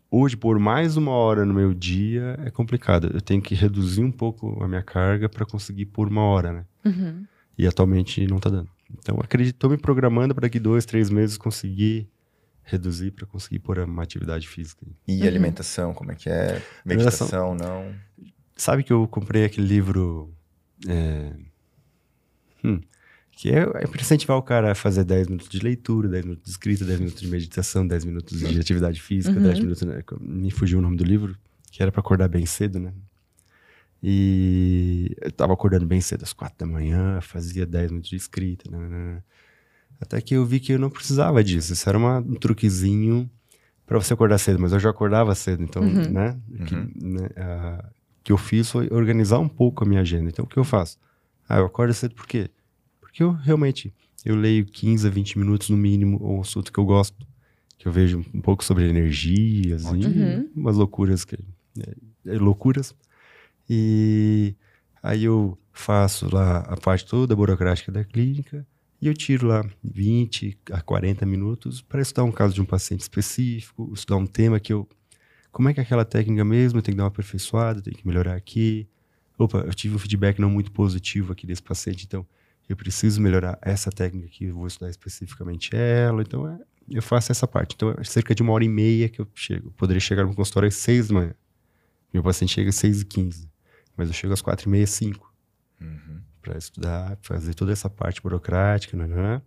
Hoje, 0.09 0.35
por 0.35 0.59
mais 0.59 0.97
uma 0.97 1.11
hora 1.11 1.45
no 1.45 1.53
meu 1.53 1.73
dia, 1.73 2.37
é 2.45 2.51
complicado. 2.51 3.09
Eu 3.13 3.21
tenho 3.21 3.41
que 3.41 3.55
reduzir 3.55 4.03
um 4.03 4.11
pouco 4.11 4.61
a 4.61 4.67
minha 4.67 4.83
carga 4.83 5.29
para 5.29 5.45
conseguir 5.45 5.85
por 5.85 6.09
uma 6.09 6.21
hora, 6.23 6.51
né? 6.51 6.65
Uhum. 6.83 7.25
E 7.57 7.65
atualmente 7.65 8.27
não 8.27 8.37
tá 8.37 8.49
dando. 8.49 8.69
Então, 8.99 9.17
acredito, 9.23 9.55
tô 9.55 9.69
me 9.69 9.77
programando 9.77 10.35
para 10.35 10.41
daqui 10.41 10.59
dois, 10.59 10.85
três 10.85 11.09
meses 11.09 11.37
conseguir 11.37 12.09
reduzir 12.63 13.11
para 13.11 13.25
conseguir 13.25 13.59
pôr 13.59 13.79
uma 13.79 14.03
atividade 14.03 14.45
física. 14.49 14.85
E 15.07 15.21
Uhum. 15.21 15.27
alimentação, 15.27 15.93
como 15.93 16.11
é 16.11 16.15
que 16.15 16.29
é? 16.29 16.61
Meditação, 16.85 17.55
não? 17.55 17.95
Sabe 18.57 18.83
que 18.83 18.91
eu 18.91 19.07
comprei 19.07 19.45
aquele 19.45 19.67
livro 19.67 20.33
é, 20.89 21.33
hum, 22.63 22.79
que 23.31 23.49
é, 23.49 23.59
é 23.61 23.87
para 23.87 24.01
incentivar 24.01 24.37
o 24.37 24.41
cara 24.43 24.71
a 24.71 24.75
fazer 24.75 25.03
10 25.03 25.27
minutos 25.27 25.47
de 25.49 25.59
leitura, 25.59 26.07
10 26.07 26.25
minutos 26.25 26.43
de 26.45 26.51
escrita, 26.51 26.85
10 26.85 26.99
minutos 26.99 27.21
de 27.21 27.27
meditação, 27.27 27.87
10 27.87 28.03
minutos 28.05 28.39
de 28.39 28.59
atividade 28.59 29.01
física, 29.01 29.37
Uhum. 29.37 29.43
10 29.43 29.59
minutos. 29.59 29.81
né, 29.83 30.03
Me 30.19 30.51
fugiu 30.51 30.79
o 30.79 30.81
nome 30.81 30.97
do 30.97 31.03
livro, 31.03 31.35
que 31.71 31.81
era 31.81 31.91
para 31.91 32.01
acordar 32.01 32.27
bem 32.27 32.45
cedo, 32.45 32.79
né? 32.79 32.93
E 34.03 35.15
eu 35.21 35.31
tava 35.31 35.53
acordando 35.53 35.85
bem 35.85 36.01
cedo, 36.01 36.23
às 36.23 36.33
4 36.33 36.57
da 36.57 36.65
manhã, 36.65 37.21
fazia 37.21 37.65
10 37.65 37.91
minutos 37.91 38.09
de 38.09 38.15
escrita, 38.15 38.69
né, 38.69 38.77
né, 38.77 38.87
né. 39.15 39.23
Até 39.99 40.19
que 40.19 40.33
eu 40.35 40.43
vi 40.43 40.59
que 40.59 40.73
eu 40.73 40.79
não 40.79 40.89
precisava 40.89 41.43
disso. 41.43 41.73
Isso 41.73 41.87
era 41.87 41.95
uma- 41.97 42.17
um 42.17 42.33
truquezinho 42.33 43.29
para 43.85 43.99
você 43.99 44.13
acordar 44.13 44.39
cedo, 44.39 44.59
mas 44.59 44.73
eu 44.73 44.79
já 44.79 44.89
acordava 44.89 45.35
cedo, 45.35 45.61
então, 45.61 45.83
Uhum. 45.83 46.09
né? 46.11 46.39
Uhum. 46.49 46.65
Que, 46.65 46.75
né, 47.05 47.29
ah, 47.37 47.89
que 48.23 48.31
eu 48.31 48.37
fiz 48.37 48.71
foi 48.71 48.87
organizar 48.91 49.37
um 49.37 49.47
pouco 49.47 49.83
a 49.83 49.87
minha 49.87 50.01
agenda. 50.01 50.27
Então, 50.29 50.45
o 50.45 50.47
que 50.47 50.57
eu 50.57 50.63
faço? 50.63 50.97
Ah, 51.53 51.57
eu 51.57 51.65
acordo 51.65 51.93
cedo 51.93 52.15
por 52.15 52.25
quê? 52.25 52.49
Porque 53.01 53.21
eu 53.21 53.31
realmente, 53.33 53.93
eu 54.23 54.37
leio 54.37 54.65
15 54.65 55.05
a 55.05 55.09
20 55.11 55.37
minutos 55.37 55.69
no 55.69 55.75
mínimo, 55.75 56.17
um 56.23 56.39
assunto 56.39 56.71
que 56.71 56.79
eu 56.79 56.85
gosto, 56.85 57.27
que 57.77 57.85
eu 57.89 57.91
vejo 57.91 58.23
um 58.33 58.39
pouco 58.39 58.63
sobre 58.63 58.87
energias 58.87 59.83
e 59.83 59.87
Uhum. 60.05 60.49
umas 60.55 60.77
loucuras 60.77 61.25
que 61.25 61.35
é, 61.35 61.93
é, 62.27 62.37
loucuras. 62.37 62.95
E 63.69 64.55
aí 65.03 65.25
eu 65.25 65.57
faço 65.73 66.33
lá 66.33 66.59
a 66.59 66.77
parte 66.77 67.05
toda 67.05 67.35
burocrática 67.35 67.91
da 67.91 68.05
clínica 68.05 68.65
e 69.01 69.07
eu 69.07 69.13
tiro 69.13 69.47
lá 69.47 69.69
20 69.83 70.57
a 70.71 70.79
40 70.79 71.25
minutos 71.25 71.81
para 71.81 72.01
estudar 72.01 72.23
um 72.23 72.31
caso 72.31 72.53
de 72.53 72.61
um 72.61 72.65
paciente 72.65 73.01
específico, 73.01 73.91
estudar 73.93 74.15
um 74.15 74.25
tema 74.25 74.57
que 74.57 74.71
eu. 74.71 74.87
Como 75.51 75.67
é 75.67 75.73
que 75.73 75.81
é 75.81 75.83
aquela 75.83 76.05
técnica 76.05 76.45
mesmo? 76.45 76.81
Tenho 76.81 76.95
que 76.95 76.97
dar 76.97 77.03
uma 77.03 77.09
aperfeiçoada, 77.09 77.81
tenho 77.81 77.97
que 77.97 78.07
melhorar 78.07 78.35
aqui. 78.35 78.87
Opa, 79.43 79.59
eu 79.59 79.73
tive 79.73 79.95
um 79.95 79.99
feedback 79.99 80.39
não 80.39 80.49
muito 80.49 80.71
positivo 80.71 81.31
aqui 81.33 81.45
desse 81.47 81.61
paciente, 81.63 82.05
então 82.05 82.25
eu 82.69 82.75
preciso 82.75 83.21
melhorar 83.21 83.57
essa 83.61 83.89
técnica 83.91 84.27
aqui, 84.27 84.45
eu 84.45 84.55
vou 84.55 84.67
estudar 84.67 84.89
especificamente 84.89 85.75
ela. 85.75 86.21
Então 86.21 86.47
é, 86.47 86.59
eu 86.89 87.01
faço 87.01 87.31
essa 87.31 87.47
parte. 87.47 87.73
Então 87.75 87.93
é 87.97 88.03
cerca 88.03 88.33
de 88.35 88.41
uma 88.41 88.53
hora 88.53 88.63
e 88.63 88.69
meia 88.69 89.09
que 89.09 89.19
eu 89.19 89.27
chego. 89.33 89.67
Eu 89.67 89.71
poderia 89.71 89.99
chegar 89.99 90.23
no 90.25 90.33
consultório 90.35 90.67
às 90.67 90.75
seis 90.75 91.07
da 91.07 91.13
manhã. 91.15 91.33
Meu 92.13 92.21
paciente 92.23 92.53
chega 92.53 92.69
às 92.69 92.75
seis 92.75 93.01
e 93.01 93.05
quinze, 93.05 93.49
mas 93.97 94.07
eu 94.09 94.13
chego 94.13 94.33
às 94.33 94.41
quatro 94.41 94.67
e 94.67 94.71
meia, 94.71 94.87
cinco 94.87 95.31
Uhum. 95.79 96.21
para 96.43 96.57
estudar, 96.59 97.17
fazer 97.23 97.55
toda 97.55 97.71
essa 97.71 97.89
parte 97.89 98.21
burocrática, 98.21 98.95
né? 98.95 99.41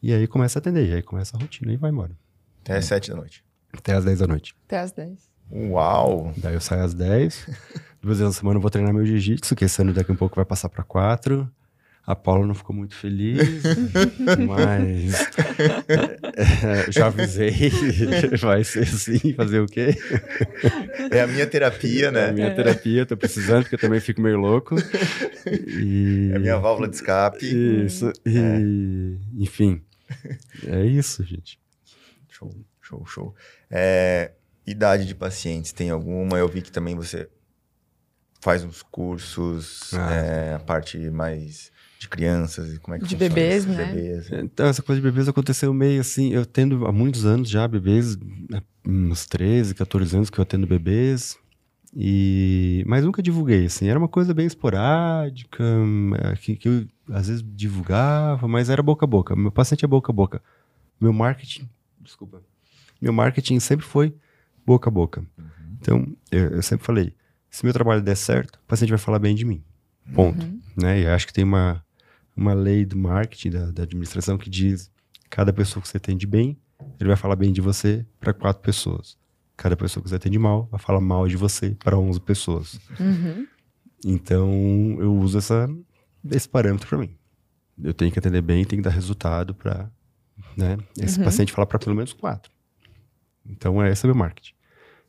E 0.00 0.12
aí 0.12 0.26
começa 0.28 0.58
a 0.58 0.60
atender, 0.60 0.88
e 0.88 0.94
aí 0.94 1.02
começa 1.02 1.36
a 1.36 1.40
rotina 1.40 1.72
e 1.72 1.76
vai 1.76 1.90
embora. 1.90 2.16
Até 2.60 2.76
às 2.76 2.84
sete 2.84 3.10
da 3.10 3.16
noite. 3.16 3.44
Até 3.72 3.94
às 3.94 4.04
10 4.04 4.20
da 4.20 4.26
noite. 4.28 4.54
Até 4.66 4.78
às 4.78 4.92
10. 4.92 5.18
Uau! 5.50 6.32
Daí 6.36 6.54
eu 6.54 6.60
saio 6.60 6.84
às 6.84 6.94
10. 6.94 7.46
Duas 8.04 8.18
vezes 8.18 8.34
na 8.34 8.38
semana 8.38 8.58
eu 8.58 8.60
vou 8.60 8.70
treinar 8.70 8.92
meu 8.92 9.06
jiu-jitsu, 9.06 9.56
que 9.56 9.64
esse 9.64 9.80
ano 9.80 9.94
daqui 9.94 10.10
a 10.10 10.14
um 10.14 10.16
pouco 10.16 10.36
vai 10.36 10.44
passar 10.44 10.68
para 10.68 10.84
4. 10.84 11.50
A 12.06 12.14
Paula 12.14 12.46
não 12.46 12.54
ficou 12.54 12.76
muito 12.76 12.94
feliz, 12.94 13.62
mas 14.46 15.14
é, 16.36 16.92
já 16.92 17.06
avisei. 17.06 17.70
Vai 18.42 18.62
ser 18.62 18.80
assim, 18.82 19.32
fazer 19.32 19.60
o 19.60 19.66
quê? 19.66 19.96
É 21.10 21.22
a 21.22 21.26
minha 21.26 21.46
terapia, 21.46 22.04
É 22.04 22.08
a 22.08 22.12
né? 22.12 22.32
minha 22.32 22.54
terapia, 22.54 23.06
tô 23.06 23.16
precisando, 23.16 23.62
porque 23.62 23.76
eu 23.76 23.80
também 23.80 24.00
fico 24.00 24.20
meio 24.20 24.36
louco. 24.36 24.76
E... 25.46 26.28
É 26.30 26.36
a 26.36 26.38
minha 26.38 26.58
válvula 26.58 26.88
de 26.88 26.96
escape. 26.96 27.46
Isso. 27.86 28.12
E, 28.26 29.16
enfim. 29.38 29.80
É 30.66 30.84
isso, 30.84 31.24
gente. 31.24 31.58
Show, 32.28 32.54
show, 32.82 33.06
show. 33.06 33.34
É, 33.70 34.32
idade 34.66 35.06
de 35.06 35.14
pacientes, 35.14 35.72
tem 35.72 35.88
alguma? 35.88 36.36
Eu 36.36 36.48
vi 36.48 36.60
que 36.60 36.70
também 36.70 36.94
você 36.94 37.30
faz 38.44 38.62
uns 38.62 38.82
cursos, 38.82 39.92
Ah. 39.94 40.12
é, 40.12 40.54
a 40.54 40.58
parte 40.58 40.98
mais 41.10 41.72
de 41.98 42.08
crianças 42.08 42.74
e 42.74 42.78
como 42.78 42.94
é 42.94 42.98
que 42.98 43.06
De 43.06 43.14
funciona 43.14 43.34
bebês, 43.34 43.64
isso? 43.64 43.72
né? 43.72 43.84
Bebês. 43.86 44.30
Então, 44.32 44.66
essa 44.66 44.82
coisa 44.82 45.00
de 45.00 45.08
bebês 45.08 45.26
aconteceu 45.28 45.72
meio 45.72 45.98
assim. 46.00 46.30
Eu 46.30 46.44
tendo 46.44 46.86
há 46.86 46.92
muitos 46.92 47.24
anos 47.24 47.48
já 47.48 47.66
bebês, 47.66 48.16
né, 48.50 48.60
uns 48.86 49.24
13, 49.26 49.74
14 49.74 50.14
anos 50.16 50.28
que 50.30 50.38
eu 50.38 50.42
atendo 50.42 50.66
bebês. 50.66 51.38
E... 51.96 52.84
Mas 52.86 53.04
nunca 53.04 53.22
divulguei, 53.22 53.64
assim. 53.66 53.88
Era 53.88 53.98
uma 53.98 54.08
coisa 54.08 54.34
bem 54.34 54.44
esporádica, 54.46 55.64
é, 56.24 56.36
que, 56.36 56.56
que 56.56 56.68
eu 56.68 56.86
às 57.10 57.28
vezes 57.28 57.42
divulgava, 57.54 58.46
mas 58.46 58.68
era 58.68 58.82
boca 58.82 59.04
a 59.04 59.08
boca. 59.08 59.34
Meu 59.34 59.50
paciente 59.52 59.84
é 59.84 59.88
boca 59.88 60.12
a 60.12 60.14
boca. 60.14 60.42
Meu 61.00 61.12
marketing, 61.12 61.66
desculpa. 62.00 62.42
Meu 63.00 63.12
marketing 63.12 63.58
sempre 63.60 63.86
foi 63.86 64.14
boca 64.66 64.90
a 64.90 64.92
boca. 64.92 65.24
Então, 65.80 66.06
eu, 66.30 66.50
eu 66.56 66.62
sempre 66.62 66.84
falei: 66.84 67.14
se 67.54 67.64
meu 67.64 67.72
trabalho 67.72 68.02
der 68.02 68.16
certo, 68.16 68.56
o 68.56 68.66
paciente 68.66 68.90
vai 68.90 68.98
falar 68.98 69.20
bem 69.20 69.32
de 69.32 69.44
mim. 69.44 69.62
Ponto. 70.12 70.44
Né? 70.76 71.02
E 71.02 71.06
acho 71.06 71.24
que 71.24 71.32
tem 71.32 71.44
uma, 71.44 71.84
uma 72.36 72.52
lei 72.52 72.84
do 72.84 72.98
marketing, 72.98 73.50
da, 73.50 73.70
da 73.70 73.84
administração, 73.84 74.36
que 74.36 74.50
diz: 74.50 74.90
cada 75.30 75.52
pessoa 75.52 75.80
que 75.80 75.88
você 75.88 75.98
atende 75.98 76.26
bem, 76.26 76.58
ele 76.98 77.06
vai 77.06 77.16
falar 77.16 77.36
bem 77.36 77.52
de 77.52 77.60
você 77.60 78.04
para 78.18 78.34
quatro 78.34 78.60
pessoas. 78.60 79.16
Cada 79.56 79.76
pessoa 79.76 80.02
que 80.02 80.10
você 80.10 80.16
atende 80.16 80.36
mal, 80.36 80.66
vai 80.68 80.80
falar 80.80 81.00
mal 81.00 81.28
de 81.28 81.36
você 81.36 81.76
para 81.78 81.96
11 81.96 82.20
pessoas. 82.22 82.80
Uhum. 82.98 83.46
Então, 84.04 84.50
eu 84.98 85.14
uso 85.14 85.38
essa, 85.38 85.70
esse 86.32 86.48
parâmetro 86.48 86.88
para 86.88 86.98
mim. 86.98 87.16
Eu 87.80 87.94
tenho 87.94 88.10
que 88.10 88.18
atender 88.18 88.42
bem, 88.42 88.64
tenho 88.64 88.82
que 88.82 88.88
dar 88.88 88.94
resultado 88.94 89.54
para 89.54 89.88
né, 90.56 90.76
esse 91.00 91.20
Uhum. 91.20 91.24
paciente 91.24 91.52
falar 91.52 91.66
para 91.66 91.78
pelo 91.78 91.94
menos 91.94 92.12
quatro. 92.12 92.50
Então, 93.46 93.80
é 93.80 93.92
esse 93.92 94.04
é 94.04 94.10
o 94.10 94.12
meu 94.12 94.18
marketing. 94.18 94.54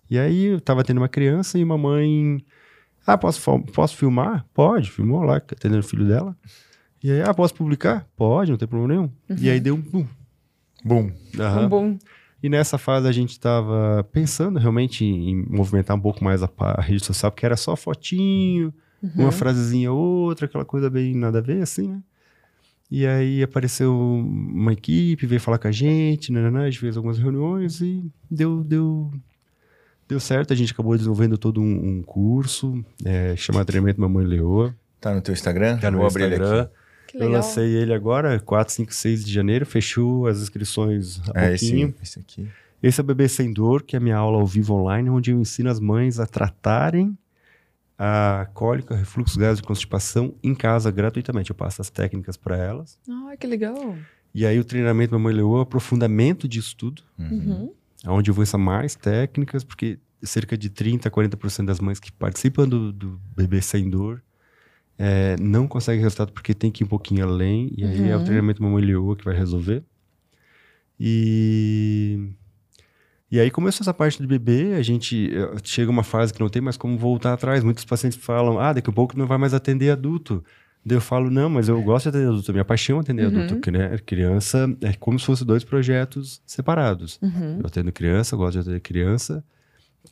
E 0.09 0.19
aí, 0.19 0.45
eu 0.45 0.57
estava 0.57 0.81
atendendo 0.81 1.01
uma 1.01 1.09
criança 1.09 1.57
e 1.57 1.63
uma 1.63 1.77
mãe... 1.77 2.43
Ah, 3.05 3.17
posso, 3.17 3.59
posso 3.73 3.95
filmar? 3.95 4.45
Pode, 4.53 4.91
filmou 4.91 5.23
lá, 5.23 5.37
atendendo 5.37 5.79
o 5.79 5.83
filho 5.83 6.07
dela. 6.07 6.35
E 7.03 7.11
aí, 7.11 7.21
ah, 7.21 7.33
posso 7.33 7.53
publicar? 7.53 8.07
Pode, 8.15 8.51
não 8.51 8.57
tem 8.57 8.67
problema 8.67 8.93
nenhum. 8.93 9.11
E 9.41 9.49
aí, 9.49 9.59
deu 9.59 9.75
um... 9.75 9.81
Bum. 9.81 10.07
Bum. 10.83 11.11
Aham. 11.39 11.65
Um 11.65 11.69
bom. 11.69 11.97
E 12.43 12.49
nessa 12.49 12.77
fase 12.77 13.07
a 13.07 13.11
gente 13.11 13.31
estava 13.31 14.07
pensando 14.11 14.59
realmente 14.59 15.03
em 15.03 15.43
movimentar 15.49 15.97
um 15.97 15.99
pouco 15.99 16.23
mais 16.23 16.43
a, 16.43 16.49
a 16.59 16.81
rede 16.81 17.03
social, 17.03 17.31
porque 17.31 17.43
era 17.43 17.57
só 17.57 17.75
fotinho, 17.75 18.71
uma 19.15 19.31
frasezinha 19.31 19.91
ou 19.91 19.97
outra, 19.97 20.45
aquela 20.45 20.63
coisa 20.63 20.87
bem 20.87 21.15
nada 21.15 21.39
a 21.39 21.41
ver, 21.41 21.63
assim, 21.63 21.87
né? 21.87 22.03
E 22.91 23.07
aí 23.07 23.41
apareceu 23.41 23.97
uma 23.97 24.73
equipe, 24.73 25.25
veio 25.25 25.41
falar 25.41 25.57
com 25.57 25.67
a 25.67 25.71
gente, 25.71 26.31
né, 26.31 26.39
né, 26.39 26.51
né, 26.51 26.61
a 26.61 26.69
gente 26.69 26.79
fez 26.79 26.95
algumas 26.95 27.17
reuniões 27.17 27.81
e 27.81 28.11
deu, 28.29 28.63
deu, 28.63 29.11
deu 30.07 30.19
certo. 30.19 30.53
A 30.53 30.55
gente 30.55 30.71
acabou 30.73 30.95
desenvolvendo 30.95 31.37
todo 31.37 31.61
um, 31.61 31.97
um 31.99 32.03
curso, 32.03 32.83
é, 33.03 33.35
chamado 33.35 33.65
Treinamento 33.65 33.99
Mamãe 34.01 34.25
Leoa, 34.25 34.75
Tá 35.01 35.13
no 35.13 35.21
teu 35.21 35.33
Instagram? 35.33 35.77
tá 35.77 35.91
no 35.91 35.99
Vou 35.99 36.07
abrir 36.07 36.23
ele 36.23 36.35
Instagram. 36.35 36.61
aqui. 36.63 36.71
Que 37.07 37.17
Eu 37.23 37.29
lancei 37.29 37.75
ele 37.75 37.93
agora, 37.93 38.39
4, 38.39 38.73
5, 38.73 38.93
6 38.93 39.23
de 39.25 39.31
janeiro, 39.31 39.65
fechou 39.65 40.25
as 40.27 40.41
inscrições 40.41 41.21
há 41.35 41.41
É 41.45 41.49
pouquinho. 41.49 41.93
esse, 42.01 42.17
esse 42.17 42.19
aqui. 42.19 42.47
Esse 42.81 42.99
é 42.99 43.03
o 43.03 43.05
Bebê 43.05 43.27
Sem 43.29 43.53
Dor, 43.53 43.83
que 43.83 43.95
é 43.95 43.97
a 43.97 44.01
minha 44.01 44.17
aula 44.17 44.37
ao 44.39 44.45
vivo 44.45 44.73
online, 44.73 45.09
onde 45.09 45.31
eu 45.31 45.39
ensino 45.39 45.69
as 45.69 45.79
mães 45.79 46.19
a 46.19 46.25
tratarem 46.25 47.17
a 47.97 48.47
cólica, 48.53 48.95
refluxo 48.95 49.39
gases 49.39 49.61
de 49.61 49.63
constipação 49.67 50.33
em 50.43 50.53
casa 50.53 50.91
gratuitamente. 50.91 51.51
Eu 51.51 51.55
passo 51.55 51.81
as 51.81 51.89
técnicas 51.89 52.35
para 52.35 52.57
elas. 52.57 52.99
Ah, 53.09 53.35
que 53.39 53.47
legal. 53.47 53.95
E 54.33 54.45
aí 54.45 54.59
o 54.59 54.65
treinamento 54.65 55.13
Mamãe 55.13 55.33
Leoa, 55.33 55.61
aprofundamento 55.61 56.47
de 56.47 56.59
estudo, 56.59 57.01
Uhum. 57.17 57.71
Onde 58.07 58.29
eu 58.29 58.33
vou 58.33 58.43
ensinar 58.43 58.63
mais 58.63 58.95
técnicas, 58.95 59.63
porque 59.63 59.99
cerca 60.23 60.57
de 60.57 60.69
30% 60.69 61.05
a 61.05 61.11
40% 61.11 61.65
das 61.65 61.79
mães 61.79 61.99
que 61.99 62.11
participam 62.11 62.67
do, 62.67 62.91
do 62.91 63.19
Bebê 63.35 63.61
Sem 63.61 63.89
Dor 63.89 64.21
é, 64.97 65.35
não 65.39 65.67
conseguem 65.67 66.01
resultado 66.01 66.31
porque 66.31 66.53
tem 66.53 66.71
que 66.71 66.83
ir 66.83 66.85
um 66.85 66.87
pouquinho 66.87 67.23
além. 67.25 67.71
E 67.77 67.83
aí 67.83 68.09
é 68.09 68.15
o 68.15 68.19
Uhum. 68.19 68.25
treinamento 68.25 68.63
Mamãe 68.63 68.83
Leoa 68.83 69.15
que 69.15 69.25
vai 69.25 69.35
resolver. 69.35 69.83
E... 70.99 72.29
E 73.31 73.39
aí 73.39 73.49
começou 73.51 73.83
essa 73.83 73.93
parte 73.93 74.21
do 74.21 74.27
bebê, 74.27 74.75
a 74.75 74.83
gente 74.83 75.31
eh, 75.35 75.55
chega 75.63 75.89
uma 75.91 76.03
fase 76.03 76.31
que 76.33 76.39
não 76.39 76.47
tem 76.47 76.61
mais 76.61 76.77
como 76.77 76.97
voltar 76.97 77.33
atrás. 77.33 77.63
Muitos 77.63 77.83
pacientes 77.83 78.17
falam, 78.17 78.59
ah, 78.59 78.71
daqui 78.71 78.89
a 78.89 78.93
pouco 78.93 79.17
não 79.17 79.25
vai 79.25 79.37
mais 79.37 79.53
atender 79.53 79.89
adulto. 79.89 80.43
Daí 80.85 80.97
eu 80.97 81.01
falo, 81.01 81.31
não, 81.31 81.49
mas 81.49 81.67
eu 81.67 81.81
gosto 81.81 82.03
de 82.03 82.09
atender 82.09 82.27
adulto, 82.27 82.51
minha 82.51 82.63
paixão 82.63 82.97
é 82.97 83.01
atender 83.01 83.25
Uhum. 83.27 83.43
adulto, 83.43 83.71
né, 83.71 83.97
criança 84.05 84.67
é 84.81 84.93
como 84.93 85.17
se 85.17 85.25
fossem 85.25 85.45
dois 85.47 85.63
projetos 85.63 86.41
separados. 86.45 87.17
Uhum. 87.23 87.57
Eu 87.59 87.65
atendo 87.65 87.91
criança, 87.91 88.35
eu 88.35 88.39
gosto 88.39 88.53
de 88.53 88.59
atender 88.59 88.79
criança. 88.81 89.43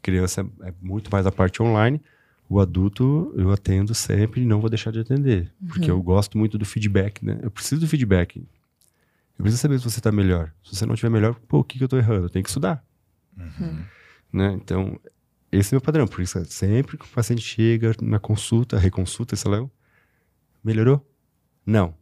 Criança 0.02 0.42
é, 0.64 0.70
é 0.70 0.74
muito 0.82 1.12
mais 1.12 1.28
a 1.28 1.32
parte 1.32 1.62
online. 1.62 2.02
O 2.50 2.60
adulto 2.60 3.32
eu 3.38 3.52
atendo 3.52 3.94
sempre 3.94 4.42
e 4.42 4.46
não 4.46 4.60
vou 4.60 4.70
deixar 4.70 4.92
de 4.92 5.00
atender. 5.00 5.52
Porque 5.68 5.90
eu 5.92 6.02
gosto 6.02 6.38
muito 6.40 6.58
do 6.58 6.66
feedback, 6.66 7.24
né? 7.24 7.40
Eu 7.44 7.52
preciso 7.52 7.82
do 7.82 7.88
feedback. 7.88 8.38
Eu 8.38 9.44
preciso 9.44 9.62
saber 9.62 9.78
se 9.78 9.84
você 9.84 10.00
está 10.00 10.12
melhor. 10.12 10.52
Se 10.64 10.76
você 10.76 10.86
não 10.88 10.96
estiver 10.96 11.10
melhor, 11.12 11.36
pô, 11.48 11.60
o 11.60 11.64
que, 11.64 11.78
que 11.78 11.84
eu 11.84 11.86
estou 11.86 12.00
errando? 12.00 12.26
Eu 12.26 12.30
tenho 12.30 12.44
que 12.44 12.50
estudar. 12.50 12.84
Né? 14.32 14.54
Então, 14.54 15.00
esse 15.52 15.74
é 15.74 15.76
o 15.76 15.78
meu 15.78 15.82
padrão. 15.82 16.08
Por 16.08 16.22
isso, 16.22 16.44
sempre 16.46 16.98
que 16.98 17.06
o 17.06 17.10
paciente 17.10 17.42
chega 17.42 17.92
na 18.02 18.20
consulta, 18.20 18.78
reconsulta, 18.78 19.36
sei 19.36 19.52
lá, 19.52 19.66
melhorou? 20.64 21.06
Não. 21.66 21.94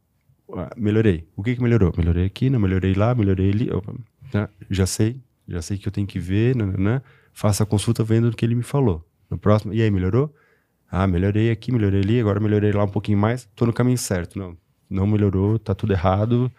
Ah, 0.54 0.72
melhorei. 0.78 1.28
O 1.36 1.44
que 1.44 1.56
que 1.56 1.62
melhorou? 1.62 1.94
Melhorei 1.98 2.26
aqui, 2.26 2.50
não 2.50 2.60
melhorei 2.60 2.94
lá, 2.94 3.16
melhorei 3.16 3.52
ali. 3.52 3.72
Opa, 3.72 3.94
tá? 4.32 4.50
Já 4.70 4.86
sei, 4.86 5.22
já 5.48 5.62
sei 5.62 5.78
que 5.78 5.88
eu 5.88 5.92
tenho 5.92 6.08
que 6.08 6.20
ver, 6.20 6.56
né, 6.56 6.66
né, 6.66 6.78
né? 6.78 7.02
faça 7.34 7.64
a 7.64 7.66
consulta 7.66 8.04
vendo 8.04 8.30
o 8.30 8.36
que 8.36 8.46
ele 8.46 8.56
me 8.56 8.64
falou. 8.64 9.06
No 9.30 9.38
próximo, 9.38 9.74
e 9.74 9.82
aí, 9.82 9.90
melhorou? 9.90 10.34
Ah, 10.90 11.08
melhorei 11.08 11.50
aqui, 11.52 11.72
melhorei 11.72 12.02
ali, 12.02 12.20
agora 12.20 12.40
melhorei 12.40 12.72
lá 12.74 12.84
um 12.84 12.90
pouquinho 12.90 13.18
mais, 13.18 13.50
tô 13.56 13.66
no 13.66 13.72
caminho 13.72 13.98
certo. 13.98 14.38
Não, 14.38 14.58
não 14.90 15.08
melhorou, 15.08 15.58
tá 15.58 15.74
tudo 15.74 15.94
errado. 15.94 16.52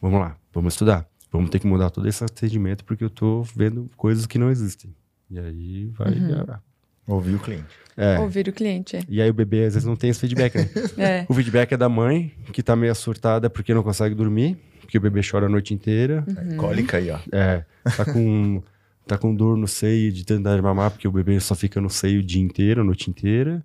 Vamos 0.00 0.20
lá, 0.20 0.36
vamos 0.52 0.74
estudar. 0.74 1.08
Vamos 1.30 1.48
ter 1.48 1.58
que 1.58 1.66
mudar 1.66 1.88
todo 1.88 2.06
esse 2.06 2.22
atendimento 2.22 2.84
porque 2.84 3.02
eu 3.02 3.08
tô 3.08 3.42
vendo 3.56 3.90
coisas 3.96 4.26
que 4.26 4.38
não 4.38 4.50
existem. 4.50 4.94
E 5.30 5.38
aí 5.38 5.86
vai. 5.86 6.12
ah, 6.46 6.60
Ouvi 7.06 7.34
o 7.34 7.38
cliente. 7.38 7.82
É. 7.96 8.18
Ouvir 8.18 8.48
o 8.48 8.52
cliente. 8.52 8.96
é. 8.96 9.04
E 9.08 9.20
aí 9.20 9.28
o 9.28 9.34
bebê 9.34 9.64
às 9.64 9.74
vezes 9.74 9.84
não 9.84 9.96
tem 9.96 10.10
esse 10.10 10.20
feedback, 10.20 10.56
né? 10.56 10.68
É. 10.96 11.26
O 11.28 11.34
feedback 11.34 11.72
é 11.72 11.76
da 11.76 11.88
mãe, 11.88 12.32
que 12.52 12.62
tá 12.62 12.74
meio 12.74 12.94
surtada 12.94 13.50
porque 13.50 13.74
não 13.74 13.82
consegue 13.82 14.14
dormir, 14.14 14.58
porque 14.80 14.96
o 14.96 15.00
bebê 15.00 15.20
chora 15.28 15.46
a 15.46 15.48
noite 15.48 15.74
inteira. 15.74 16.24
Uhum. 16.26 16.56
Cólica 16.56 16.96
aí, 16.96 17.10
ó. 17.10 17.18
É, 17.30 17.64
tá 17.96 18.04
com 18.04 18.62
tá 19.06 19.18
com 19.18 19.34
dor 19.34 19.56
no 19.56 19.66
seio 19.66 20.12
de 20.12 20.24
de 20.24 20.38
mamar, 20.38 20.90
porque 20.90 21.08
o 21.08 21.12
bebê 21.12 21.38
só 21.40 21.54
fica 21.54 21.80
no 21.80 21.90
seio 21.90 22.20
o 22.20 22.22
dia 22.22 22.40
inteiro, 22.40 22.80
a 22.80 22.84
noite 22.84 23.10
inteira. 23.10 23.64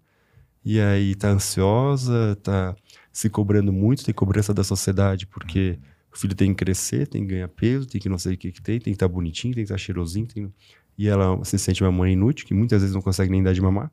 E 0.65 0.81
aí 0.81 1.15
tá 1.15 1.29
ansiosa, 1.29 2.37
tá 2.43 2.75
se 3.13 3.29
cobrando 3.29 3.71
muito, 3.71 4.03
tem 4.03 4.13
cobrança 4.13 4.53
da 4.53 4.63
sociedade, 4.63 5.25
porque 5.25 5.79
o 6.13 6.17
filho 6.17 6.35
tem 6.35 6.53
que 6.53 6.65
crescer, 6.65 7.07
tem 7.07 7.21
que 7.21 7.33
ganhar 7.33 7.47
peso, 7.47 7.87
tem 7.87 8.01
que 8.01 8.09
não 8.09 8.17
sei 8.17 8.33
o 8.33 8.37
que, 8.37 8.51
que 8.51 8.61
tem, 8.61 8.79
tem 8.79 8.91
que 8.91 8.97
estar 8.97 9.07
tá 9.07 9.13
bonitinho, 9.13 9.53
tem 9.53 9.63
que 9.63 9.71
estar 9.71 9.75
tá 9.75 9.79
cheirosinho. 9.79 10.27
Tem... 10.27 10.53
E 10.97 11.07
ela 11.07 11.43
se 11.45 11.59
sente 11.59 11.83
uma 11.83 11.91
mãe 11.91 12.13
inútil, 12.13 12.47
que 12.47 12.53
muitas 12.53 12.81
vezes 12.81 12.95
não 12.95 13.01
consegue 13.01 13.31
nem 13.31 13.43
dar 13.43 13.53
de 13.53 13.61
mamar. 13.61 13.91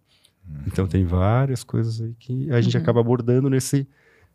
Uhum. 0.49 0.63
Então 0.67 0.87
tem 0.87 1.05
várias 1.05 1.63
coisas 1.63 2.01
aí 2.01 2.15
que 2.19 2.51
a 2.51 2.61
gente 2.61 2.77
uhum. 2.77 2.83
acaba 2.83 3.01
abordando 3.01 3.51
nesse 3.51 3.87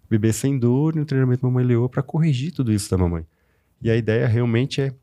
bebê 0.09 0.33
sem 0.33 0.57
dor 0.57 0.95
no 0.95 1.05
treinamento 1.05 1.45
Mamãe 1.45 1.63
Leoa 1.63 1.87
para 1.87 2.01
corrigir 2.01 2.51
tudo 2.51 2.71
isso 2.71 2.89
da 2.89 2.97
mamãe. 2.97 3.25
E 3.81 3.89
a 3.89 3.95
ideia 3.95 4.27
realmente 4.27 4.81
é 4.81 4.93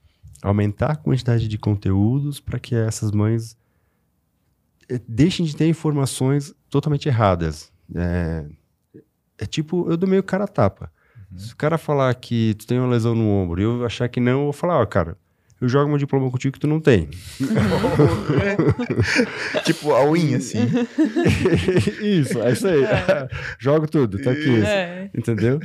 aumentar 0.43 0.93
a 0.93 0.97
quantidade 0.97 1.49
de 1.49 1.59
conteúdos 1.59 2.41
para 2.41 2.59
que 2.59 2.75
essas 2.75 3.11
mães 3.11 3.57
eh, 4.89 5.01
deixem 5.09 5.47
de 5.47 5.57
ter 5.57 5.69
informações 5.69 6.55
totalmente 6.69 7.09
erradas. 7.09 7.73
É, 7.95 8.45
é 9.39 9.47
tipo, 9.47 9.89
eu 9.91 9.97
dou 9.97 10.09
meio 10.09 10.23
cara 10.23 10.45
a 10.45 10.49
tapa. 10.49 10.93
Uhum. 11.31 11.39
Se 11.39 11.53
o 11.53 11.57
cara 11.57 11.79
falar 11.79 12.14
que 12.14 12.55
tu 12.55 12.67
tem 12.67 12.79
uma 12.79 12.89
lesão 12.89 13.14
no 13.14 13.29
ombro 13.29 13.61
e 13.61 13.64
eu 13.64 13.85
achar 13.87 14.09
que 14.09 14.21
não, 14.21 14.41
eu 14.41 14.45
vou 14.45 14.53
falar, 14.53 14.81
ó, 14.81 14.87
cara, 14.87 15.17
eu 15.61 15.69
jogo 15.69 15.89
meu 15.89 15.99
diploma 15.99 16.31
contigo 16.31 16.53
que 16.53 16.61
tu 16.61 16.67
não 16.67 16.81
tem. 16.81 17.09
tipo, 19.65 19.95
a 19.95 20.05
unha, 20.05 20.37
assim. 20.37 20.59
isso, 22.03 22.43
é 22.43 22.53
isso 22.53 22.69
aí. 22.69 22.85
É. 22.85 23.29
Jogo 23.59 23.89
tudo, 23.89 24.19
tá 24.19 24.33
aqui. 24.33 24.63
É. 24.63 25.09
Entendeu? 25.15 25.59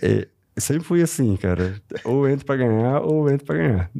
É, 0.00 0.28
sempre 0.56 0.84
fui 0.84 1.02
assim, 1.02 1.36
cara. 1.36 1.74
Ou 2.04 2.28
entro 2.28 2.46
pra 2.46 2.56
ganhar, 2.56 3.00
ou 3.00 3.28
entro 3.28 3.44
pra 3.44 3.56
ganhar. 3.56 3.90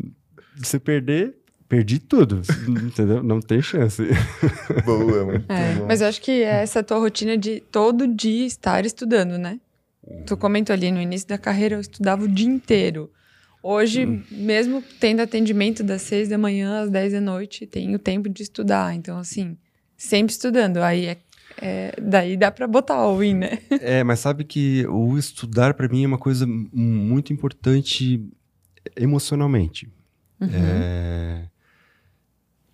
Se 0.63 0.79
perder, 0.79 1.35
perdi 1.69 1.99
tudo, 1.99 2.43
entendeu? 2.69 3.21
Não 3.21 3.41
tem 3.41 3.61
chance. 3.61 4.05
Boa, 4.85 5.25
muito 5.25 5.51
é, 5.51 5.75
bom. 5.75 5.87
Mas 5.89 6.01
eu 6.01 6.07
acho 6.07 6.23
que 6.23 6.31
é 6.31 6.63
essa 6.63 6.81
tua 6.81 6.99
rotina 6.99 7.37
de 7.37 7.61
todo 7.73 8.07
dia 8.07 8.47
estar 8.47 8.87
estudando, 8.87 9.37
né? 9.37 9.59
Tu 10.27 10.37
comentou 10.37 10.73
ali 10.73 10.93
no 10.93 11.01
início 11.01 11.27
da 11.27 11.39
carreira, 11.39 11.75
eu 11.75 11.81
estudava 11.81 12.23
o 12.23 12.29
dia 12.29 12.47
inteiro. 12.47 13.11
Hoje, 13.67 14.05
hum. 14.05 14.23
mesmo 14.31 14.85
tendo 15.01 15.21
atendimento 15.21 15.83
das 15.83 16.03
seis 16.03 16.29
da 16.29 16.37
manhã 16.37 16.83
às 16.83 16.91
dez 16.91 17.15
da 17.15 17.21
noite, 17.21 17.67
tenho 17.67 17.99
tempo 17.99 18.29
de 18.29 18.43
estudar. 18.43 18.95
Então, 18.95 19.17
assim, 19.17 19.57
sempre 19.97 20.35
estudando. 20.35 20.83
Aí 20.83 21.07
é, 21.07 21.19
é 21.63 21.95
daí 21.99 22.37
dá 22.37 22.51
para 22.51 22.67
botar 22.67 22.97
all 22.97 23.25
in, 23.25 23.33
né? 23.33 23.59
É, 23.81 24.05
mas 24.05 24.21
sabe 24.21 24.45
que 24.45 24.87
o 24.89 25.17
estudar 25.17 25.73
para 25.73 25.89
mim 25.89 26.05
é 26.05 26.07
uma 26.07 26.19
coisa 26.19 26.47
muito 26.47 27.33
importante 27.33 28.23
emocionalmente. 28.95 29.91
Uhum. 30.39 30.49
É, 30.53 31.49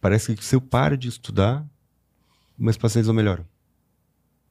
parece 0.01 0.35
que 0.35 0.45
se 0.45 0.57
eu 0.57 0.61
paro 0.61 0.97
de 0.97 1.07
estudar, 1.07 1.65
meus 2.59 2.77
pacientes 2.77 3.07
não 3.07 3.15
melhoram. 3.15 3.45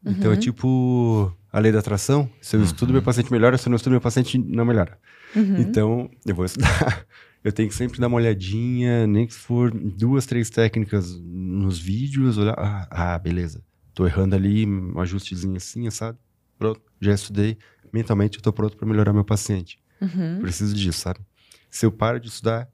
Uhum. 0.05 0.13
Então 0.13 0.31
é 0.31 0.35
uhum. 0.35 0.39
tipo 0.39 1.35
a 1.51 1.59
lei 1.59 1.73
da 1.73 1.79
atração. 1.79 2.29
Se 2.41 2.55
eu 2.55 2.63
estudo, 2.63 2.93
meu 2.93 3.01
uhum. 3.01 3.05
paciente 3.05 3.29
melhora. 3.29 3.57
Se 3.57 3.67
eu 3.67 3.71
não 3.71 3.75
estudo, 3.75 3.91
meu 3.91 3.99
paciente 3.99 4.37
não 4.37 4.63
melhora. 4.63 4.97
Uhum. 5.35 5.57
Então, 5.59 6.11
eu 6.25 6.35
vou 6.35 6.45
estudar. 6.45 7.05
Eu 7.41 7.53
tenho 7.53 7.69
que 7.69 7.75
sempre 7.75 8.01
dar 8.01 8.07
uma 8.07 8.17
olhadinha, 8.17 9.07
nem 9.07 9.25
que 9.25 9.33
for 9.33 9.71
duas, 9.71 10.25
três 10.25 10.49
técnicas 10.49 11.17
nos 11.21 11.79
vídeos, 11.79 12.37
olhar. 12.37 12.53
Ah, 12.57 12.87
ah 12.91 13.17
beleza. 13.17 13.63
Tô 13.93 14.05
errando 14.05 14.35
ali, 14.35 14.65
um 14.65 14.99
ajustezinho 14.99 15.55
assim, 15.55 15.89
sabe? 15.89 16.17
Pronto, 16.57 16.81
já 16.99 17.13
estudei. 17.13 17.57
Mentalmente 17.93 18.37
eu 18.37 18.41
tô 18.41 18.51
pronto 18.51 18.75
para 18.75 18.85
melhorar 18.85 19.13
meu 19.13 19.23
paciente. 19.23 19.79
Uhum. 20.01 20.39
Preciso 20.41 20.75
disso, 20.75 20.99
sabe? 20.99 21.21
Se 21.69 21.85
eu 21.85 21.91
paro 21.91 22.19
de 22.19 22.27
estudar. 22.27 22.69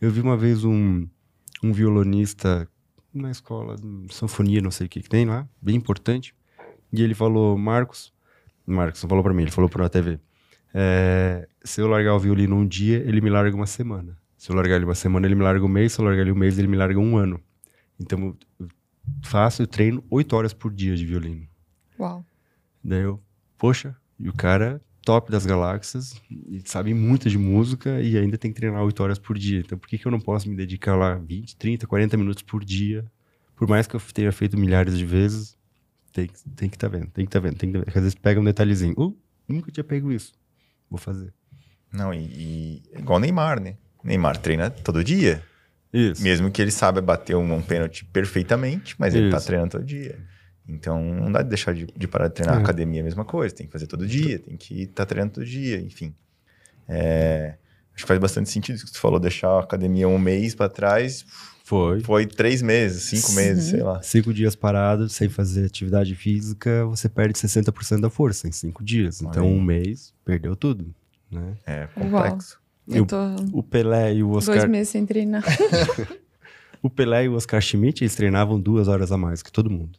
Eu 0.00 0.10
vi 0.10 0.20
uma 0.20 0.36
vez 0.36 0.62
um, 0.62 1.08
um 1.62 1.72
violonista 1.72 2.68
na 3.12 3.30
escola, 3.30 3.76
sanfonia, 4.10 4.60
não 4.60 4.70
sei 4.70 4.86
o 4.86 4.90
que, 4.90 5.00
que 5.00 5.08
tem 5.08 5.24
lá, 5.24 5.48
bem 5.60 5.74
importante. 5.74 6.34
E 6.92 7.02
ele 7.02 7.14
falou, 7.14 7.56
Marcos, 7.56 8.12
Marcos 8.66 9.02
não 9.02 9.08
falou 9.08 9.24
para 9.24 9.32
mim, 9.32 9.42
ele 9.42 9.50
falou 9.50 9.70
para 9.70 9.86
a 9.86 9.88
TV. 9.88 10.20
É, 10.74 11.48
se 11.64 11.80
eu 11.80 11.88
largar 11.88 12.14
o 12.14 12.18
violino 12.18 12.56
um 12.56 12.66
dia, 12.66 12.98
ele 12.98 13.20
me 13.20 13.30
larga 13.30 13.56
uma 13.56 13.66
semana. 13.66 14.16
Se 14.36 14.50
eu 14.50 14.56
largar 14.56 14.76
ele 14.76 14.84
uma 14.84 14.94
semana, 14.94 15.26
ele 15.26 15.34
me 15.34 15.42
larga 15.42 15.64
um 15.64 15.68
mês. 15.68 15.92
Se 15.92 16.00
eu 16.00 16.04
largar 16.04 16.22
ele 16.22 16.32
um 16.32 16.36
mês, 16.36 16.58
ele 16.58 16.68
me 16.68 16.76
larga 16.76 16.98
um 16.98 17.16
ano. 17.16 17.40
Então, 17.98 18.36
eu 18.60 18.68
faço, 19.24 19.62
eu 19.62 19.66
treino 19.66 20.04
oito 20.10 20.36
horas 20.36 20.52
por 20.52 20.72
dia 20.72 20.94
de 20.96 21.06
violino. 21.06 21.46
Uau. 21.98 22.24
Daí 22.84 23.02
eu, 23.02 23.20
poxa, 23.56 23.96
e 24.18 24.28
o 24.28 24.32
cara 24.32 24.80
top 25.06 25.30
das 25.30 25.46
galáxias, 25.46 26.20
e 26.28 26.60
sabe 26.64 26.92
muito 26.92 27.30
de 27.30 27.38
música 27.38 28.02
e 28.02 28.18
ainda 28.18 28.36
tem 28.36 28.52
que 28.52 28.56
treinar 28.56 28.82
oito 28.82 29.00
horas 29.04 29.20
por 29.20 29.38
dia. 29.38 29.60
Então, 29.60 29.78
por 29.78 29.88
que, 29.88 29.96
que 29.96 30.04
eu 30.04 30.10
não 30.10 30.20
posso 30.20 30.48
me 30.48 30.56
dedicar 30.56 30.96
lá 30.96 31.14
20, 31.14 31.56
30, 31.56 31.86
40 31.86 32.16
minutos 32.16 32.42
por 32.42 32.64
dia? 32.64 33.04
Por 33.54 33.68
mais 33.68 33.86
que 33.86 33.94
eu 33.94 34.00
tenha 34.12 34.32
feito 34.32 34.58
milhares 34.58 34.98
de 34.98 35.06
vezes, 35.06 35.56
tem, 36.12 36.28
tem 36.56 36.68
que 36.68 36.74
estar 36.76 36.90
tá 36.90 36.98
vendo, 36.98 37.08
tem 37.10 37.24
que 37.24 37.28
estar 37.28 37.40
tá 37.40 37.48
vendo, 37.48 37.56
tem 37.56 37.70
que 37.70 37.78
tá 37.78 37.84
vendo. 37.84 37.96
Às 37.96 38.02
vezes 38.02 38.14
pega 38.16 38.40
um 38.40 38.44
detalhezinho. 38.44 38.94
Uh, 38.98 39.16
nunca 39.48 39.70
tinha 39.70 39.84
pego 39.84 40.10
isso. 40.10 40.32
Vou 40.90 40.98
fazer. 40.98 41.32
Não, 41.92 42.12
e, 42.12 42.18
e 42.18 42.82
igual 42.98 43.18
Neymar, 43.18 43.60
né? 43.60 43.76
Neymar 44.02 44.36
treina 44.38 44.70
todo 44.70 45.02
dia. 45.02 45.42
Isso. 45.92 46.22
Mesmo 46.22 46.50
que 46.50 46.60
ele 46.60 46.70
saiba 46.70 47.00
bater 47.00 47.36
um, 47.36 47.54
um 47.54 47.62
pênalti 47.62 48.04
perfeitamente, 48.04 48.94
mas 48.98 49.14
ele 49.14 49.30
tá 49.30 49.40
treinando 49.40 49.72
todo 49.72 49.84
dia. 49.84 50.18
Então, 50.68 51.02
não 51.02 51.30
dá 51.30 51.42
de 51.42 51.48
deixar 51.48 51.72
de, 51.72 51.86
de 51.86 52.08
parar 52.08 52.28
de 52.28 52.34
treinar. 52.34 52.58
É. 52.58 52.60
Academia 52.60 53.00
é 53.00 53.02
a 53.02 53.04
mesma 53.04 53.24
coisa, 53.24 53.54
tem 53.54 53.66
que 53.66 53.72
fazer 53.72 53.86
todo 53.86 54.06
dia, 54.06 54.38
tem 54.38 54.56
que 54.56 54.82
estar 54.82 55.04
tá 55.04 55.06
treinando 55.06 55.34
todo 55.34 55.46
dia, 55.46 55.78
enfim. 55.80 56.14
É, 56.88 57.56
acho 57.94 58.04
que 58.04 58.08
faz 58.08 58.18
bastante 58.20 58.50
sentido 58.50 58.76
isso 58.76 58.84
que 58.84 58.90
você 58.90 58.98
falou, 58.98 59.18
deixar 59.18 59.48
a 59.48 59.60
academia 59.60 60.08
um 60.08 60.18
mês 60.18 60.54
para 60.54 60.68
trás. 60.68 61.24
Foi. 61.66 62.00
Foi 62.00 62.26
três 62.26 62.62
meses, 62.62 63.02
cinco 63.02 63.32
meses, 63.32 63.70
sei 63.70 63.82
lá. 63.82 64.00
Cinco 64.00 64.32
dias 64.32 64.54
parado, 64.54 65.08
sem 65.08 65.28
fazer 65.28 65.66
atividade 65.66 66.14
física, 66.14 66.86
você 66.86 67.08
perde 67.08 67.36
60% 67.36 68.02
da 68.02 68.08
força 68.08 68.46
em 68.46 68.52
cinco 68.52 68.84
dias. 68.84 69.20
Então, 69.20 69.44
um 69.48 69.60
mês, 69.60 70.14
perdeu 70.24 70.54
tudo. 70.54 70.94
Né? 71.28 71.56
É 71.66 71.88
complexo. 71.88 72.60
Eu 72.86 73.04
tô 73.04 73.16
o, 73.16 73.58
o 73.58 73.62
Pelé 73.64 74.14
e 74.14 74.22
o 74.22 74.30
Oscar. 74.30 74.58
Dois 74.58 74.70
meses 74.70 74.90
sem 74.90 75.04
treinar. 75.04 75.42
o 76.80 76.88
Pelé 76.88 77.24
e 77.24 77.28
o 77.28 77.34
Oscar 77.34 77.60
Schmidt, 77.60 78.04
eles 78.04 78.14
treinavam 78.14 78.60
duas 78.60 78.86
horas 78.86 79.10
a 79.10 79.18
mais 79.18 79.42
que 79.42 79.50
todo 79.50 79.68
mundo. 79.68 79.98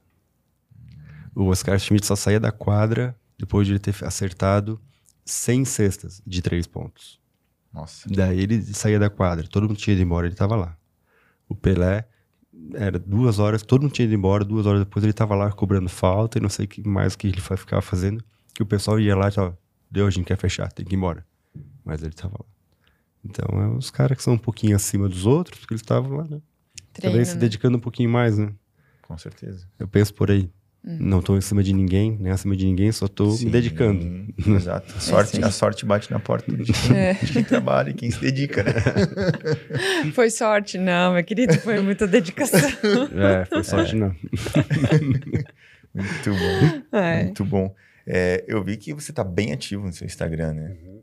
O 1.36 1.48
Oscar 1.48 1.78
Schmidt 1.78 2.06
só 2.06 2.16
saía 2.16 2.40
da 2.40 2.50
quadra 2.50 3.14
depois 3.38 3.68
de 3.68 3.74
ele 3.74 3.80
ter 3.80 3.94
acertado 4.06 4.80
100 5.26 5.66
cestas 5.66 6.22
de 6.26 6.42
três 6.42 6.66
pontos. 6.66 7.20
Nossa. 7.74 8.08
Daí 8.10 8.40
ele 8.40 8.62
saía 8.74 8.98
da 8.98 9.10
quadra, 9.10 9.46
todo 9.50 9.68
mundo 9.68 9.76
tinha 9.76 9.94
ido 9.94 10.02
embora, 10.02 10.28
ele 10.28 10.34
estava 10.34 10.56
lá. 10.56 10.78
O 11.48 11.56
Pelé 11.56 12.08
era 12.74 12.98
duas 12.98 13.40
horas, 13.40 13.62
todo 13.62 13.84
mundo 13.84 13.92
tinha 13.94 14.06
ido 14.06 14.14
embora, 14.14 14.44
duas 14.44 14.66
horas 14.66 14.82
depois 14.82 15.04
ele 15.04 15.12
estava 15.12 15.36
lá 15.36 15.52
cobrando 15.52 15.90
falta 15.90 16.38
e 16.38 16.42
não 16.42 16.50
sei 16.50 16.66
o 16.66 16.68
que 16.68 16.88
mais 16.88 17.16
que 17.16 17.28
ele 17.28 17.40
ficava 17.40 17.82
fazendo, 17.82 18.24
que 18.54 18.64
o 18.64 18.66
pessoal 18.66 19.00
ia 19.00 19.16
lá 19.16 19.30
e 19.30 19.32
falava, 19.32 19.58
deu, 19.90 20.08
a 20.08 20.10
gente 20.10 20.26
quer 20.26 20.38
fechar, 20.38 20.72
tem 20.72 20.86
que 20.86 20.96
ir 20.96 20.98
embora. 20.98 21.26
Mas 21.86 22.02
ele 22.02 22.12
estava 22.12 22.36
lá. 22.40 22.46
Então, 23.24 23.62
é 23.62 23.68
os 23.78 23.90
caras 23.90 24.18
que 24.18 24.24
são 24.24 24.34
um 24.34 24.38
pouquinho 24.38 24.76
acima 24.76 25.08
dos 25.08 25.26
outros, 25.26 25.60
porque 25.60 25.74
eles 25.74 25.82
estavam 25.82 26.18
lá, 26.18 26.24
né? 26.24 26.42
Treino, 26.94 27.12
Talvez 27.14 27.28
se 27.30 27.34
né? 27.36 27.42
dedicando 27.42 27.78
um 27.78 27.80
pouquinho 27.80 28.10
mais, 28.10 28.38
né? 28.38 28.54
Com 29.02 29.18
certeza. 29.18 29.68
Eu 29.78 29.88
penso 29.88 30.14
por 30.14 30.32
aí. 30.32 30.50
Uhum. 30.84 30.98
Não 31.00 31.20
estou 31.20 31.38
em 31.38 31.42
cima 31.42 31.62
de 31.62 31.74
ninguém, 31.74 32.18
nem 32.20 32.32
acima 32.32 32.56
de 32.56 32.66
ninguém, 32.66 32.92
só 32.92 33.08
estou 33.08 33.38
me 33.40 33.50
dedicando. 33.50 34.26
Exato. 34.56 34.94
A 34.96 35.00
sorte, 35.00 35.42
é, 35.42 35.46
a 35.46 35.52
sorte 35.52 35.86
bate 35.86 36.10
na 36.12 36.20
porta 36.20 36.56
de 36.56 36.72
quem, 36.72 36.98
é. 36.98 37.14
de 37.14 37.34
quem 37.34 37.44
trabalha 37.44 37.90
e 37.90 37.94
quem 37.94 38.10
se 38.10 38.22
dedica, 38.22 38.64
né? 38.64 38.74
Foi 40.14 40.30
sorte, 40.30 40.78
não, 40.78 41.14
meu 41.14 41.24
querido, 41.24 41.54
foi 41.60 41.82
muita 41.82 42.08
dedicação. 42.08 42.58
É, 43.18 43.46
foi 43.46 43.64
sorte, 43.64 43.96
é. 43.96 44.00
não. 44.00 44.16
Muito 45.94 46.32
bom. 46.32 46.98
É. 46.98 47.24
Muito 47.24 47.46
bom. 47.46 47.76
É, 48.06 48.44
eu 48.48 48.64
vi 48.64 48.78
que 48.78 48.94
você 48.94 49.12
está 49.12 49.24
bem 49.24 49.52
ativo 49.52 49.86
no 49.86 49.94
seu 49.94 50.06
Instagram, 50.06 50.54
né? 50.54 50.76
Uhum. 50.86 51.02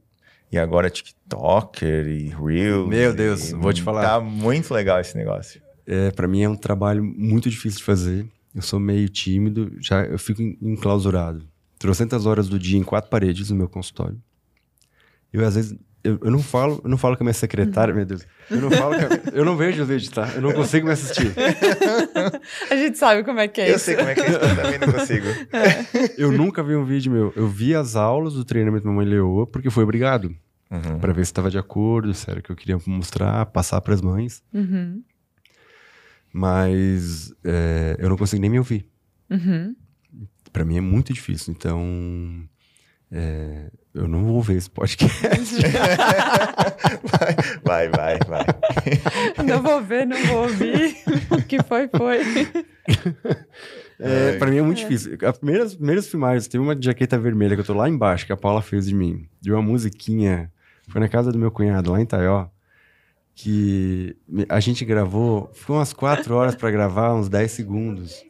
E 0.51 0.59
agora 0.59 0.89
TikToker 0.89 2.07
e 2.07 2.29
Reels. 2.29 2.89
Meu 2.89 3.13
Deus, 3.13 3.51
vou 3.51 3.73
te 3.73 3.83
falar. 3.83 4.03
Tá 4.03 4.21
muito 4.21 4.73
legal 4.73 5.01
esse 5.01 5.17
negócio. 5.17 5.61
É, 5.87 6.11
para 6.11 6.27
mim 6.27 6.43
é 6.43 6.49
um 6.49 6.57
trabalho 6.57 7.05
muito 7.05 7.51
difícil 7.51 7.79
de 7.79 7.85
fazer. 7.85 8.27
Eu 8.55 8.63
sou 8.63 8.79
meio 8.79 9.09
tímido, 9.09 9.73
já 9.81 10.05
eu 10.05 10.19
fico 10.19 10.41
enclausurado. 10.41 11.47
Trocentas 11.79 12.25
horas 12.25 12.49
do 12.49 12.59
dia 12.59 12.79
em 12.79 12.85
quatro 12.85 13.11
paredes 13.11 13.51
no 13.51 13.57
meu 13.57 13.69
consultório. 13.69 14.17
Eu, 15.33 15.45
às 15.45 15.57
vezes, 15.57 15.77
eu, 16.05 16.21
eu, 16.23 16.31
não 16.31 16.39
falo, 16.39 16.81
eu 16.85 16.89
não 16.89 16.97
falo 16.97 17.17
com 17.17 17.25
a 17.25 17.27
minha 17.27 17.35
secretária, 17.35 17.93
meu 17.93 18.07
Deus. 18.07 18.25
Eu 18.49 18.61
não 18.61 18.71
falo 18.71 18.95
a, 18.95 18.99
eu 19.33 19.45
não 19.45 19.57
vejo 19.57 19.83
os 19.83 19.89
vídeos, 19.89 20.09
tá? 20.09 20.31
Eu 20.37 20.43
não 20.43 20.53
consigo 20.53 20.87
me 20.87 20.93
assistir. 20.93 21.35
a 22.71 22.77
gente 22.77 22.97
sabe 22.97 23.25
como 23.25 23.41
é 23.41 23.49
que 23.49 23.61
é 23.61 23.71
eu 23.71 23.77
isso. 23.77 23.91
Eu 23.91 23.97
sei 23.97 23.97
como 23.97 24.09
é 24.09 24.15
que 24.15 24.21
é 24.21 24.29
isso, 24.29 24.39
eu 24.39 24.57
também 24.57 24.79
não 24.79 24.93
consigo. 24.93 25.27
É. 25.53 26.15
Eu 26.17 26.31
nunca 26.31 26.63
vi 26.63 26.77
um 26.77 26.85
vídeo 26.85 27.11
meu. 27.11 27.33
Eu 27.35 27.49
vi 27.49 27.75
as 27.75 27.97
aulas 27.97 28.35
do 28.35 28.45
treinamento 28.45 28.87
Mamãe 28.87 29.07
Leoa 29.07 29.47
porque 29.47 29.71
foi 29.71 29.83
obrigado. 29.83 30.35
Uhum. 30.71 30.99
para 30.99 31.13
ver 31.13 31.25
se 31.25 31.31
estava 31.31 31.51
de 31.51 31.59
acordo, 31.59 32.13
se 32.15 32.29
era 32.29 32.41
o 32.41 32.43
que 32.43 32.51
eu 32.51 32.57
queria 32.57 32.77
mostrar, 32.87 33.47
passar 33.47 33.81
para 33.81 33.95
as 33.95 34.01
mães. 34.01 34.43
Uhum 34.53 35.03
mas 36.35 37.33
é, 37.45 37.95
eu 38.01 38.09
não 38.09 38.17
consigo 38.17 38.43
nem 38.43 38.51
me 38.51 38.59
ouvir. 38.59 38.85
Uhum. 39.31 39.77
Para 40.53 40.65
mim 40.65 40.77
é 40.77 40.81
muito 40.81 41.13
difícil. 41.13 41.55
Então, 41.57 42.43
É, 43.13 43.71
eu 43.95 44.09
não 44.09 44.25
vou 44.25 44.43
ver 44.43 44.57
esse 44.57 44.69
podcast. 44.69 45.55
vai, 47.63 47.89
vai, 47.89 48.19
vai. 48.27 48.45
Não 49.47 49.63
vou 49.63 49.81
ver, 49.81 50.05
não 50.05 50.17
vou 50.27 50.43
ouvir. 50.43 50.97
O 51.31 51.41
que 51.41 51.63
foi, 51.63 51.89
foi. 51.89 52.19
É, 54.01 54.37
pra 54.37 54.51
mim 54.51 54.59
é 54.59 54.63
muito 54.63 54.79
difícil. 54.79 55.17
As 55.23 55.39
primeiras, 55.39 55.77
primeiras 55.77 56.09
filmagens, 56.09 56.49
teve 56.49 56.65
uma 56.65 56.77
jaqueta 56.81 57.17
vermelha 57.17 57.55
que 57.55 57.61
eu 57.61 57.65
tô 57.67 57.75
lá 57.75 57.89
embaixo, 57.89 58.27
que 58.27 58.33
a 58.33 58.37
Paula 58.37 58.61
fez 58.61 58.87
de 58.87 58.95
mim. 58.95 59.29
De 59.41 59.53
uma 59.53 59.63
musiquinha. 59.63 60.51
Foi 60.89 61.01
na 61.01 61.09
casa 61.09 61.31
do 61.31 61.39
meu 61.39 61.53
cunhado, 61.53 61.93
lá 61.93 62.01
em 62.01 62.07
Taió. 62.07 62.49
Que 63.35 64.17
a 64.49 64.61
gente 64.61 64.85
gravou. 64.85 65.51
Ficou 65.53 65.77
umas 65.77 65.93
quatro 65.93 66.35
horas 66.35 66.55
pra 66.55 66.71
gravar, 66.71 67.15
uns 67.15 67.29
10 67.29 67.51
segundos. 67.51 68.23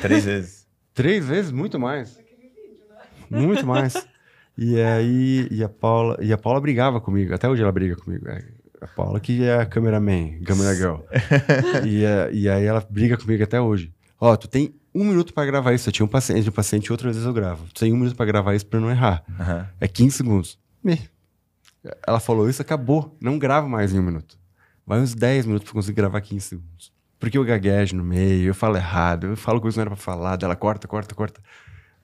Três 0.00 0.24
vezes. 0.24 0.66
Três 0.92 1.26
vezes? 1.26 1.52
Muito 1.52 1.78
mais. 1.78 2.18
Muito 3.30 3.66
mais. 3.66 3.94
E 4.56 4.80
aí, 4.80 5.46
e 5.52 5.62
a 5.62 5.68
Paula, 5.68 6.18
e 6.20 6.32
a 6.32 6.38
Paula 6.38 6.60
brigava 6.60 7.00
comigo, 7.00 7.32
até 7.32 7.48
hoje 7.48 7.62
ela 7.62 7.70
briga 7.70 7.94
comigo. 7.94 8.28
É, 8.28 8.44
a 8.80 8.88
Paula 8.88 9.20
que 9.20 9.44
é 9.44 9.58
a 9.58 9.66
cameraman, 9.66 10.40
camera 10.44 10.74
girl. 10.74 10.96
e, 11.86 12.04
é, 12.04 12.30
e 12.32 12.48
aí 12.48 12.64
ela 12.64 12.84
briga 12.90 13.16
comigo 13.16 13.44
até 13.44 13.60
hoje. 13.60 13.92
Ó, 14.20 14.34
tu 14.34 14.48
tem 14.48 14.74
um 14.92 15.04
minuto 15.04 15.32
pra 15.32 15.46
gravar 15.46 15.72
isso. 15.74 15.88
Eu 15.88 15.92
tinha 15.92 16.04
um 16.04 16.08
paciente, 16.08 16.48
um 16.48 16.52
paciente 16.52 16.90
outras 16.90 17.14
vezes 17.14 17.24
eu 17.24 17.32
gravo. 17.32 17.66
Tu 17.72 17.80
tem 17.80 17.92
um 17.92 17.96
minuto 17.96 18.16
pra 18.16 18.26
gravar 18.26 18.54
isso 18.56 18.66
pra 18.66 18.80
não 18.80 18.90
errar. 18.90 19.22
Aham. 19.38 19.68
É 19.80 19.86
15 19.86 20.16
segundos. 20.16 20.58
Me. 20.82 20.98
Ela 22.06 22.20
falou 22.20 22.48
isso, 22.48 22.60
acabou. 22.62 23.16
Não 23.20 23.38
grava 23.38 23.68
mais 23.68 23.92
em 23.92 23.98
um 23.98 24.02
minuto. 24.02 24.38
Vai 24.86 25.00
uns 25.00 25.14
10 25.14 25.46
minutos 25.46 25.64
pra 25.66 25.74
conseguir 25.74 25.96
gravar 25.96 26.20
15 26.20 26.40
segundos. 26.46 26.92
Porque 27.18 27.36
eu 27.36 27.44
gaguejo 27.44 27.96
no 27.96 28.04
meio, 28.04 28.48
eu 28.48 28.54
falo 28.54 28.76
errado, 28.76 29.26
eu 29.28 29.36
falo 29.36 29.60
coisa 29.60 29.74
que 29.74 29.78
não 29.78 29.82
era 29.82 29.90
pra 29.90 29.96
falar, 29.96 30.36
dela 30.36 30.54
corta, 30.56 30.86
corta, 30.86 31.14
corta. 31.14 31.40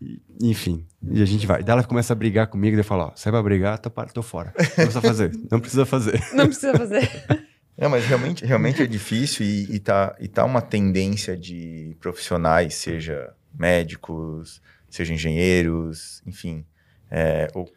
E, 0.01 0.21
enfim, 0.43 0.85
e 1.03 1.23
a 1.23 1.25
gente 1.25 1.47
vai. 1.47 1.63
Daí 1.63 1.73
ela 1.73 1.85
começa 1.85 2.13
a 2.13 2.17
brigar 2.17 2.49
comigo, 2.49 2.75
daí 2.77 2.81
eu 2.81 2.85
falo, 2.85 3.05
ó, 3.05 3.13
sai 3.15 3.33
pra 3.33 3.43
brigar, 3.43 3.79
tô, 3.79 3.91
para- 3.91 4.09
tô 4.11 4.23
fora. 4.23 4.53
Não 4.59 4.65
precisa 4.75 5.01
fazer, 5.01 5.33
não 5.51 5.61
precisa 5.61 5.87
fazer. 5.87 6.21
Não 6.35 6.47
precisa 6.47 6.75
fazer. 6.75 7.09
Não, 7.79 7.91
mas 7.91 8.05
realmente, 8.07 8.45
realmente 8.45 8.83
é 8.83 8.87
difícil 8.87 9.45
e, 9.45 9.75
e, 9.77 9.79
tá, 9.81 10.15
e 10.21 10.29
tá 10.29 10.45
uma 10.45 10.61
tendência 10.63 11.37
de 11.37 11.97
profissionais, 12.01 12.75
seja 12.75 13.33
médicos, 13.53 14.61
seja 14.89 15.13
engenheiros, 15.15 16.23
enfim, 16.27 16.65
é, 17.11 17.49
ou, 17.55 17.69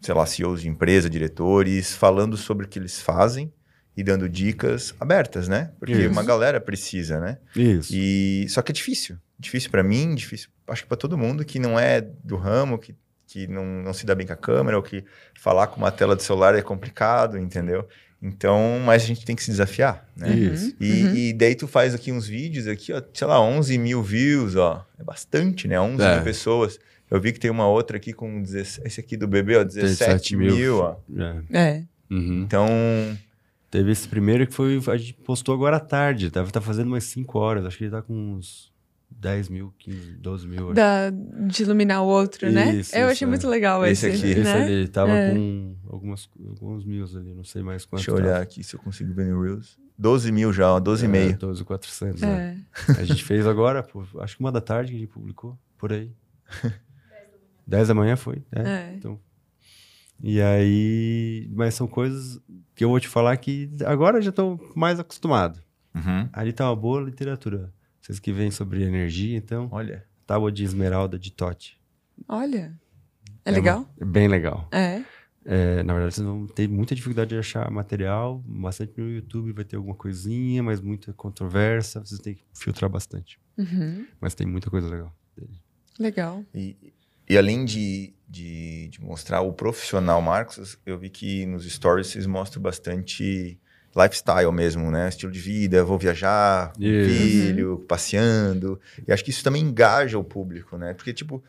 sei 0.00 0.14
lá, 0.14 0.24
CEOs 0.26 0.62
de 0.62 0.68
empresa, 0.68 1.08
diretores, 1.10 1.92
falando 1.94 2.36
sobre 2.36 2.66
o 2.66 2.68
que 2.68 2.78
eles 2.78 3.00
fazem 3.00 3.52
e 3.96 4.02
dando 4.04 4.28
dicas 4.28 4.94
abertas, 5.00 5.48
né? 5.48 5.72
Porque 5.78 5.92
Isso. 5.94 6.10
uma 6.10 6.22
galera 6.22 6.60
precisa, 6.60 7.18
né? 7.18 7.38
Isso. 7.56 7.90
E 7.94 8.46
só 8.48 8.62
que 8.62 8.70
é 8.70 8.74
difícil. 8.74 9.16
Difícil 9.38 9.70
pra 9.70 9.82
mim, 9.82 10.14
difícil, 10.14 10.48
acho 10.68 10.82
que 10.82 10.88
pra 10.88 10.96
todo 10.96 11.16
mundo 11.18 11.44
que 11.44 11.58
não 11.58 11.78
é 11.78 12.00
do 12.00 12.36
ramo, 12.36 12.78
que, 12.78 12.94
que 13.26 13.46
não, 13.46 13.64
não 13.64 13.92
se 13.92 14.04
dá 14.06 14.14
bem 14.14 14.26
com 14.26 14.32
a 14.32 14.36
câmera, 14.36 14.76
ou 14.76 14.82
que 14.82 15.04
falar 15.34 15.66
com 15.68 15.76
uma 15.78 15.90
tela 15.92 16.14
de 16.16 16.22
celular 16.22 16.54
é 16.54 16.62
complicado, 16.62 17.38
entendeu? 17.38 17.86
Então, 18.20 18.80
mas 18.84 19.04
a 19.04 19.06
gente 19.06 19.24
tem 19.24 19.36
que 19.36 19.42
se 19.44 19.50
desafiar, 19.50 20.04
né? 20.16 20.30
Isso. 20.34 20.74
E, 20.80 21.04
Uhum. 21.04 21.14
e 21.14 21.32
daí 21.32 21.54
tu 21.54 21.68
faz 21.68 21.94
aqui 21.94 22.10
uns 22.10 22.26
vídeos 22.26 22.66
aqui, 22.66 22.92
ó, 22.92 23.00
sei 23.14 23.26
lá, 23.28 23.40
11 23.40 23.78
mil 23.78 24.02
views, 24.02 24.56
ó. 24.56 24.84
É 24.98 25.04
bastante, 25.04 25.68
né? 25.68 25.80
11 25.80 26.02
É. 26.02 26.14
mil 26.16 26.24
pessoas. 26.24 26.80
Eu 27.10 27.20
vi 27.20 27.32
que 27.32 27.40
tem 27.40 27.50
uma 27.50 27.66
outra 27.66 27.96
aqui 27.96 28.12
com 28.12 28.42
17, 28.42 28.86
esse 28.86 29.00
aqui 29.00 29.16
do 29.16 29.26
bebê, 29.26 29.56
ó, 29.56 29.64
17 29.64 30.36
mil, 30.36 30.78
ó. 30.78 30.96
É. 31.16 31.58
É. 31.58 31.84
Uhum. 32.10 32.42
Então, 32.42 32.68
Teve 33.70 33.92
esse 33.92 34.08
primeiro 34.08 34.46
que 34.46 34.54
foi. 34.54 34.80
A 34.88 34.96
gente 34.96 35.12
postou 35.14 35.54
agora 35.54 35.76
à 35.76 35.80
tarde. 35.80 36.30
Deve 36.30 36.48
estar 36.48 36.60
fazendo 36.60 36.88
umas 36.88 37.04
5 37.04 37.38
horas. 37.38 37.66
Acho 37.66 37.76
que 37.76 37.84
ele 37.84 37.90
tá 37.90 38.00
com 38.00 38.14
uns 38.14 38.72
10 39.10 39.50
mil, 39.50 39.74
15, 39.78 40.12
12 40.12 40.48
mil. 40.48 40.72
Da, 40.72 41.10
de 41.10 41.62
iluminar 41.64 42.02
o 42.02 42.06
outro, 42.06 42.50
né? 42.50 42.74
Isso, 42.76 42.96
Eu 42.96 43.02
isso, 43.02 43.12
achei 43.12 43.26
é. 43.26 43.28
muito 43.28 43.46
legal 43.46 43.84
Esse 43.84 44.06
esse, 44.08 44.16
aqui. 44.24 44.30
Esse 44.32 44.40
né? 44.40 44.64
ali 44.64 44.88
tava 44.88 45.10
É. 45.12 45.34
com 45.34 45.74
algumas, 45.90 46.30
alguns 46.60 46.84
mil 46.86 47.04
ali, 47.04 47.34
não 47.34 47.44
sei 47.44 47.62
mais 47.62 47.84
quanto. 47.84 47.98
deixa 48.00 48.10
eu 48.10 48.14
olhar 48.14 48.40
aqui 48.40 48.64
se 48.64 48.74
eu 48.74 48.80
consigo 48.80 49.12
ver 49.12 49.26
no 49.26 49.42
Reels. 49.42 49.76
12 49.98 50.32
mil 50.32 50.50
já, 50.50 50.72
ó, 50.72 50.80
12 50.80 51.04
e 51.04 51.08
meio. 51.08 51.36
12,400. 51.36 52.22
né? 52.22 52.58
É. 52.88 52.92
A 52.92 53.04
gente 53.04 53.22
fez 53.22 53.46
agora, 53.46 53.82
pô, 53.82 54.02
acho 54.20 54.36
que 54.36 54.40
uma 54.40 54.52
da 54.52 54.62
tarde 54.62 54.92
que 54.92 54.96
a 54.96 55.00
gente 55.00 55.10
publicou, 55.12 55.58
por 55.76 55.92
aí. 55.92 56.10
10 57.68 57.88
da 57.88 57.94
manhã 57.94 58.16
foi, 58.16 58.42
é. 58.50 58.62
É. 58.62 58.94
Então. 58.96 59.20
E 60.20 60.40
aí, 60.40 61.48
mas 61.52 61.74
são 61.74 61.86
coisas 61.86 62.40
que 62.74 62.82
eu 62.84 62.88
vou 62.88 62.98
te 62.98 63.06
falar 63.06 63.36
que 63.36 63.70
agora 63.86 64.18
eu 64.18 64.22
já 64.22 64.30
estou 64.30 64.58
mais 64.74 64.98
acostumado. 64.98 65.62
Uhum. 65.94 66.28
Ali 66.32 66.52
tá 66.52 66.68
uma 66.68 66.74
boa 66.76 67.00
literatura. 67.00 67.72
Vocês 68.00 68.18
que 68.18 68.32
vêm 68.32 68.50
sobre 68.50 68.82
energia, 68.82 69.36
então, 69.36 69.68
Olha. 69.70 70.04
Tábua 70.26 70.50
de 70.50 70.64
Esmeralda 70.64 71.18
de 71.18 71.30
Totti. 71.32 71.78
Olha. 72.26 72.74
É 73.44 73.50
É 73.50 73.52
legal? 73.52 73.78
uma- 73.80 73.88
é 74.00 74.04
bem 74.04 74.28
legal. 74.28 74.68
É. 74.72 75.02
É, 75.44 75.82
na 75.82 75.94
verdade, 75.94 76.14
vocês 76.14 76.26
vão 76.26 76.46
ter 76.46 76.68
muita 76.68 76.94
dificuldade 76.94 77.30
de 77.30 77.36
achar 77.38 77.70
material, 77.70 78.42
bastante 78.44 78.92
no 79.00 79.08
YouTube 79.10 79.52
vai 79.52 79.64
ter 79.64 79.76
alguma 79.76 79.94
coisinha, 79.94 80.62
mas 80.62 80.80
muita 80.80 81.12
controvérsia, 81.14 82.00
vocês 82.04 82.20
têm 82.20 82.34
que 82.34 82.44
filtrar 82.54 82.90
bastante. 82.90 83.40
Uhum. 83.56 84.06
Mas 84.20 84.34
tem 84.34 84.46
muita 84.46 84.68
coisa 84.68 84.88
legal. 84.88 85.14
Legal. 85.98 86.44
E, 86.54 86.76
e 87.28 87.36
além 87.38 87.64
de, 87.64 88.14
de, 88.28 88.88
de 88.88 89.00
mostrar 89.02 89.40
o 89.42 89.52
profissional 89.52 90.20
Marcos, 90.22 90.78
eu 90.86 90.98
vi 90.98 91.10
que 91.10 91.44
nos 91.46 91.64
stories 91.70 92.06
vocês 92.08 92.26
mostram 92.26 92.62
bastante 92.62 93.58
lifestyle 93.96 94.52
mesmo, 94.52 94.90
né? 94.90 95.08
Estilo 95.08 95.32
de 95.32 95.40
vida, 95.40 95.84
vou 95.84 95.98
viajar, 95.98 96.72
com 96.72 96.82
Isso. 96.82 97.10
filho, 97.10 97.84
passeando. 97.88 98.80
E 99.06 99.12
acho 99.12 99.24
que 99.24 99.30
isso 99.30 99.42
também 99.42 99.62
engaja 99.62 100.18
o 100.18 100.24
público, 100.24 100.76
né? 100.78 100.94
Porque, 100.94 101.12
tipo, 101.12 101.42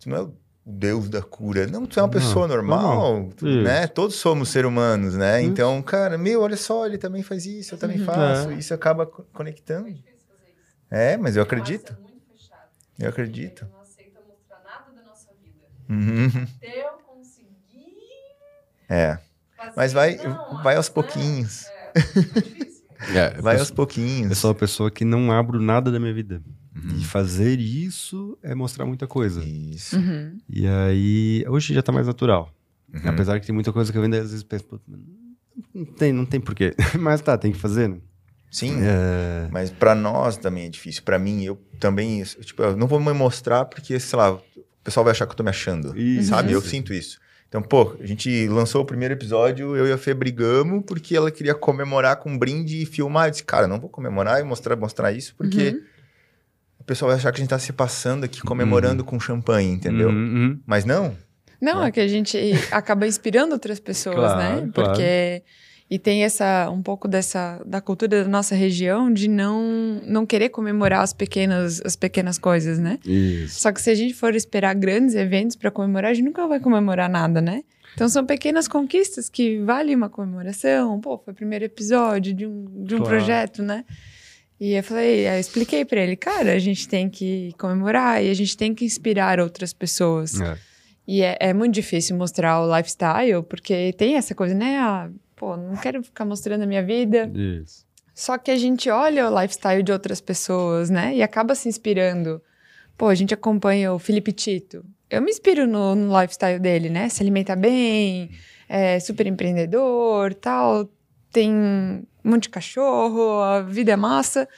tu 0.00 0.08
não 0.08 0.16
é 0.16 0.22
o 0.22 0.34
deus 0.66 1.08
da 1.08 1.22
cura. 1.22 1.66
Não, 1.66 1.86
tu 1.86 1.98
é 1.98 2.02
uma 2.02 2.08
Não, 2.08 2.12
pessoa 2.12 2.46
normal, 2.48 3.30
Isso. 3.36 3.46
né? 3.46 3.86
Todos 3.86 4.16
somos 4.16 4.48
seres 4.50 4.68
humanos, 4.68 5.14
né? 5.14 5.40
Isso. 5.40 5.50
Então, 5.50 5.80
cara, 5.82 6.18
meu, 6.18 6.42
olha 6.42 6.56
só, 6.56 6.84
ele 6.86 6.98
também 6.98 7.22
faz 7.22 7.46
isso, 7.46 7.74
eu 7.74 7.78
também 7.78 7.98
Uhum. 7.98 8.04
faço. 8.04 8.50
É. 8.50 8.54
Isso 8.54 8.74
acaba 8.74 9.06
co- 9.06 9.24
conectando. 9.32 9.88
É, 10.90 11.16
mas 11.16 11.36
eu 11.36 11.42
acredito. 11.42 11.96
Eu 12.98 13.08
acredito. 13.10 13.66
Não 13.70 13.80
aceita 13.80 14.18
mostrar 14.26 14.60
nada 14.64 14.90
da 14.92 15.02
nossa 15.08 15.28
vida. 15.40 15.64
Uhum. 15.88 16.26
Até 16.26 16.84
eu 16.84 16.98
conseguir 17.06 17.96
É. 18.88 19.18
fazer. 19.56 19.72
Mas 19.76 19.92
vai, 19.92 20.16
Não, 20.18 20.58
vai 20.62 20.76
aos 20.76 20.88
né? 20.88 20.94
pouquinhos. 20.94 21.66
É, 21.94 21.98
é 21.98 22.02
difícil. 22.02 22.78
É, 23.14 23.40
Vai 23.40 23.58
aos 23.60 23.70
pouquinhos. 23.70 24.28
eu 24.30 24.34
sou 24.34 24.50
uma 24.50 24.56
pessoa 24.56 24.90
que 24.90 25.04
não 25.04 25.30
abro 25.30 25.60
nada 25.60 25.90
da 25.92 26.00
minha 26.00 26.12
vida. 26.12 26.42
Uhum. 26.74 26.98
E 26.98 27.04
fazer 27.04 27.60
isso 27.60 28.36
é 28.42 28.56
mostrar 28.56 28.84
muita 28.86 29.06
coisa. 29.06 29.42
Isso. 29.44 29.96
Uhum. 29.96 30.36
E 30.48 30.66
aí, 30.66 31.44
hoje 31.48 31.72
já 31.72 31.80
tá 31.82 31.92
mais 31.92 32.08
natural. 32.08 32.52
Uhum. 32.92 33.00
Apesar 33.04 33.38
que 33.38 33.46
tem 33.46 33.54
muita 33.54 33.72
coisa 33.72 33.92
que 33.92 33.96
eu 33.98 34.02
ainda 34.02 34.16
às 34.20 34.30
vezes 34.30 34.42
penso, 34.42 34.64
"Pô, 34.64 34.80
mas 34.86 34.98
não 35.72 35.84
tem, 35.84 36.12
não 36.12 36.26
tem 36.26 36.40
porquê. 36.40 36.74
Mas 37.00 37.20
tá, 37.20 37.38
tem 37.38 37.52
que 37.52 37.58
fazer, 37.58 37.88
né? 37.88 37.98
Sim, 38.50 38.76
É, 38.80 39.48
mas 39.52 39.70
pra 39.70 39.94
nós 39.94 40.36
também 40.36 40.64
é 40.66 40.68
difícil. 40.68 41.02
Pra 41.02 41.18
mim, 41.18 41.44
eu 41.44 41.56
também, 41.78 42.22
tipo, 42.22 42.62
eu 42.62 42.76
não 42.76 42.86
vou 42.88 42.98
me 42.98 43.12
mostrar 43.12 43.64
porque, 43.66 43.98
sei 44.00 44.18
lá, 44.18 44.40
pessoal 44.88 45.04
vai 45.04 45.12
achar 45.12 45.26
que 45.26 45.32
eu 45.32 45.36
tô 45.36 45.42
me 45.42 45.50
achando. 45.50 45.96
Isso. 45.98 46.30
Sabe? 46.30 46.52
Eu 46.52 46.60
sinto 46.60 46.92
isso. 46.92 47.18
Então, 47.48 47.62
pô, 47.62 47.96
a 47.98 48.04
gente 48.06 48.46
lançou 48.48 48.82
o 48.82 48.84
primeiro 48.84 49.14
episódio, 49.14 49.74
eu 49.74 49.86
e 49.86 49.92
a 49.92 49.96
Fê 49.96 50.12
brigamos 50.12 50.82
porque 50.86 51.16
ela 51.16 51.30
queria 51.30 51.54
comemorar 51.54 52.16
com 52.16 52.30
um 52.30 52.38
brinde 52.38 52.82
e 52.82 52.86
filmar. 52.86 53.26
Eu 53.28 53.30
disse, 53.30 53.44
cara, 53.44 53.66
não 53.66 53.80
vou 53.80 53.88
comemorar 53.88 54.38
e 54.40 54.42
mostrar, 54.44 54.76
mostrar 54.76 55.12
isso 55.12 55.34
porque 55.36 55.70
Uhum. 55.70 55.80
o 56.80 56.84
pessoal 56.84 57.08
vai 57.10 57.16
achar 57.18 57.32
que 57.32 57.38
a 57.38 57.42
gente 57.42 57.48
tá 57.50 57.58
se 57.58 57.72
passando 57.72 58.24
aqui 58.24 58.42
comemorando 58.42 59.02
com 59.02 59.18
champanhe, 59.18 59.70
entendeu? 59.70 60.08
Uhum, 60.10 60.14
uhum. 60.34 60.60
Mas 60.66 60.84
não. 60.84 61.16
Não, 61.60 61.80
né? 61.80 61.88
é 61.88 61.90
que 61.90 62.00
a 62.00 62.06
gente 62.08 62.36
acaba 62.70 63.06
inspirando 63.06 63.52
outras 63.52 63.80
pessoas, 63.80 64.14
Claro, 64.16 64.38
né? 64.66 64.70
claro. 64.74 64.92
E 65.90 65.98
tem 65.98 66.22
essa 66.22 66.68
um 66.70 66.82
pouco 66.82 67.08
dessa 67.08 67.62
da 67.64 67.80
cultura 67.80 68.22
da 68.24 68.28
nossa 68.28 68.54
região 68.54 69.10
de 69.10 69.26
não 69.26 70.00
não 70.06 70.26
querer 70.26 70.50
comemorar 70.50 71.00
as 71.02 71.14
pequenas 71.14 71.80
as 71.84 71.96
pequenas 71.96 72.36
coisas, 72.38 72.78
né? 72.78 72.98
Isso. 73.06 73.60
Só 73.60 73.72
que 73.72 73.80
se 73.80 73.88
a 73.90 73.94
gente 73.94 74.12
for 74.12 74.34
esperar 74.34 74.74
grandes 74.74 75.14
eventos 75.14 75.56
para 75.56 75.70
comemorar, 75.70 76.10
a 76.10 76.14
gente 76.14 76.26
nunca 76.26 76.46
vai 76.46 76.60
comemorar 76.60 77.08
nada, 77.08 77.40
né? 77.40 77.62
Então 77.94 78.06
são 78.08 78.26
pequenas 78.26 78.68
conquistas 78.68 79.30
que 79.30 79.58
vale 79.60 79.94
uma 79.94 80.10
comemoração. 80.10 81.00
Pô, 81.00 81.16
foi 81.18 81.32
o 81.32 81.36
primeiro 81.36 81.64
episódio 81.64 82.34
de 82.34 82.46
um, 82.46 82.64
de 82.84 82.94
um 82.94 82.98
Claro. 82.98 83.04
projeto, 83.16 83.62
né? 83.62 83.84
E 84.60 84.72
eu 84.74 84.82
falei, 84.82 85.26
eu 85.26 85.38
expliquei 85.40 85.84
para 85.84 86.00
ele, 86.02 86.16
cara, 86.16 86.52
a 86.52 86.58
gente 86.58 86.86
tem 86.86 87.08
que 87.08 87.52
comemorar 87.58 88.22
e 88.22 88.28
a 88.28 88.34
gente 88.34 88.56
tem 88.56 88.74
que 88.74 88.84
inspirar 88.84 89.40
outras 89.40 89.72
pessoas. 89.72 90.38
É. 90.40 90.58
E 91.06 91.22
é, 91.22 91.36
é 91.40 91.54
muito 91.54 91.72
difícil 91.74 92.14
mostrar 92.16 92.60
o 92.60 92.76
lifestyle, 92.76 93.42
porque 93.48 93.92
tem 93.94 94.16
essa 94.16 94.34
coisa, 94.34 94.54
né? 94.54 94.76
Ah, 94.78 95.08
pô, 95.38 95.56
não 95.56 95.76
quero 95.76 96.02
ficar 96.02 96.24
mostrando 96.24 96.62
a 96.62 96.66
minha 96.66 96.82
vida. 96.82 97.30
Isso. 97.34 97.86
Só 98.14 98.36
que 98.36 98.50
a 98.50 98.56
gente 98.56 98.90
olha 98.90 99.30
o 99.30 99.40
lifestyle 99.40 99.82
de 99.82 99.92
outras 99.92 100.20
pessoas, 100.20 100.90
né? 100.90 101.14
E 101.14 101.22
acaba 101.22 101.54
se 101.54 101.68
inspirando. 101.68 102.42
Pô, 102.96 103.06
a 103.06 103.14
gente 103.14 103.32
acompanha 103.32 103.92
o 103.92 103.98
Felipe 103.98 104.32
Tito. 104.32 104.84
Eu 105.08 105.22
me 105.22 105.30
inspiro 105.30 105.66
no, 105.66 105.94
no 105.94 106.20
lifestyle 106.20 106.58
dele, 106.58 106.90
né? 106.90 107.08
Se 107.08 107.22
alimenta 107.22 107.54
bem, 107.54 108.30
é 108.68 108.98
super 108.98 109.26
empreendedor, 109.26 110.34
tal. 110.34 110.90
Tem 111.30 111.50
um 111.50 112.04
monte 112.24 112.44
de 112.44 112.48
cachorro, 112.48 113.40
a 113.40 113.62
vida 113.62 113.92
é 113.92 113.96
massa. 113.96 114.48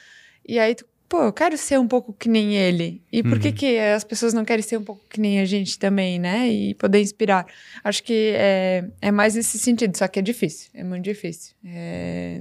E 0.49 0.59
aí 0.59 0.75
tu 0.75 0.87
pô, 1.11 1.25
eu 1.25 1.33
quero 1.33 1.59
ser 1.59 1.77
um 1.79 1.89
pouco 1.89 2.13
que 2.15 2.29
nem 2.29 2.57
ele. 2.57 3.03
E 3.13 3.21
por 3.23 3.39
que, 3.41 3.49
Uhum. 3.49 3.55
que 3.55 3.79
as 3.79 4.05
pessoas 4.05 4.33
não 4.33 4.45
querem 4.45 4.63
ser 4.63 4.79
um 4.79 4.85
pouco 4.85 5.05
que 5.11 5.21
nem 5.21 5.41
a 5.41 5.45
gente 5.45 5.77
também, 5.79 6.19
né? 6.21 6.49
E 6.49 6.75
poder 6.77 7.01
inspirar. 7.01 7.45
Acho 7.85 8.03
que 8.05 8.33
é, 8.37 8.85
é 9.03 9.11
mais 9.11 9.35
nesse 9.35 9.59
sentido, 9.59 9.99
só 9.99 10.07
que 10.09 10.21
é 10.21 10.23
difícil, 10.23 10.71
é 10.73 10.85
muito 10.85 11.05
difícil. 11.05 11.55
É, 11.67 12.41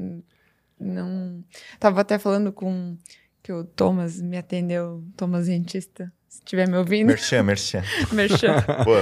não. 0.79 1.43
Tava 1.79 2.01
até 2.01 2.19
falando 2.19 2.53
com 2.53 2.95
que 3.41 3.51
o 3.51 3.63
Thomas 3.63 4.21
me 4.21 4.37
atendeu, 4.37 5.03
Thomas 5.17 5.47
Dentista. 5.47 6.13
Se 6.29 6.37
estiver 6.37 6.67
me 6.69 6.77
ouvindo, 6.77 7.07
Merchan, 7.07 7.41
merchan. 7.43 7.83
merchan. 8.13 8.61
Pô, 8.85 8.93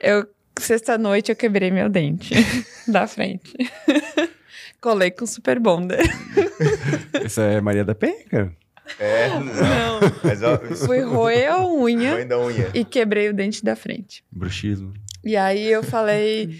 Eu, 0.00 0.26
sexta-noite, 0.58 1.30
eu 1.30 1.36
quebrei 1.36 1.70
meu 1.70 1.88
dente 1.88 2.34
da 2.88 3.06
frente. 3.06 3.54
Colei 4.80 5.12
com 5.12 5.24
super 5.26 5.60
bonder. 5.60 6.00
Essa 7.24 7.42
é 7.42 7.60
Maria 7.60 7.84
da 7.84 7.94
Penha, 7.94 8.24
cara? 8.28 8.52
É, 8.98 9.28
não. 9.38 10.00
Mas 10.24 10.42
ó, 10.42 10.58
isso 10.70 10.86
Fui 10.86 11.00
roer 11.00 11.50
a 11.52 11.64
unha 11.66 12.14
unha. 12.38 12.70
e 12.74 12.84
quebrei 12.84 13.28
o 13.28 13.34
dente 13.34 13.64
da 13.64 13.76
frente. 13.76 14.24
Bruxismo. 14.30 14.92
E 15.24 15.36
aí 15.36 15.70
eu 15.70 15.82
falei. 15.82 16.58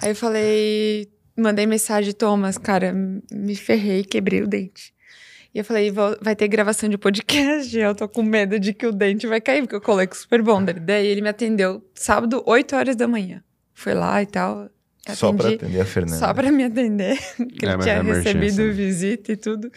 aí 0.00 0.10
eu 0.10 0.16
falei. 0.16 1.08
Mandei 1.36 1.66
mensagem, 1.66 2.12
Thomas, 2.12 2.56
cara, 2.56 2.94
me 3.32 3.56
ferrei, 3.56 4.04
quebrei 4.04 4.42
o 4.42 4.46
dente. 4.46 4.94
E 5.52 5.58
eu 5.58 5.64
falei, 5.64 5.90
"Vou- 5.90 6.16
vai 6.20 6.34
ter 6.36 6.46
gravação 6.48 6.88
de 6.88 6.96
podcast. 6.98 7.76
Eu 7.76 7.94
tô 7.94 8.08
com 8.08 8.22
medo 8.22 8.58
de 8.58 8.72
que 8.72 8.86
o 8.86 8.92
dente 8.92 9.26
vai 9.26 9.40
cair, 9.40 9.62
porque 9.62 9.74
eu 9.74 9.80
colei 9.80 10.06
com 10.06 10.14
o 10.14 10.16
Super 10.16 10.42
Bonder. 10.42 10.78
Daí 10.80 11.06
ele 11.06 11.20
me 11.20 11.28
atendeu 11.28 11.84
sábado, 11.94 12.42
8 12.46 12.74
horas 12.76 12.94
da 12.96 13.08
manhã. 13.08 13.42
Foi 13.72 13.94
lá 13.94 14.22
e 14.22 14.26
tal. 14.26 14.68
Só 15.12 15.32
pra 15.32 15.48
atendi. 15.48 15.64
atender 15.64 15.80
a 15.80 15.84
Fernanda. 15.84 16.16
Só 16.18 16.32
pra 16.32 16.50
me 16.50 16.64
atender, 16.64 17.16
que 17.58 17.66
É, 17.66 17.72
ele 17.74 17.82
tinha 17.82 17.94
é 17.96 18.02
recebido 18.02 18.62
né? 18.62 18.70
visita 18.70 19.32
e 19.32 19.36
tudo. 19.36 19.70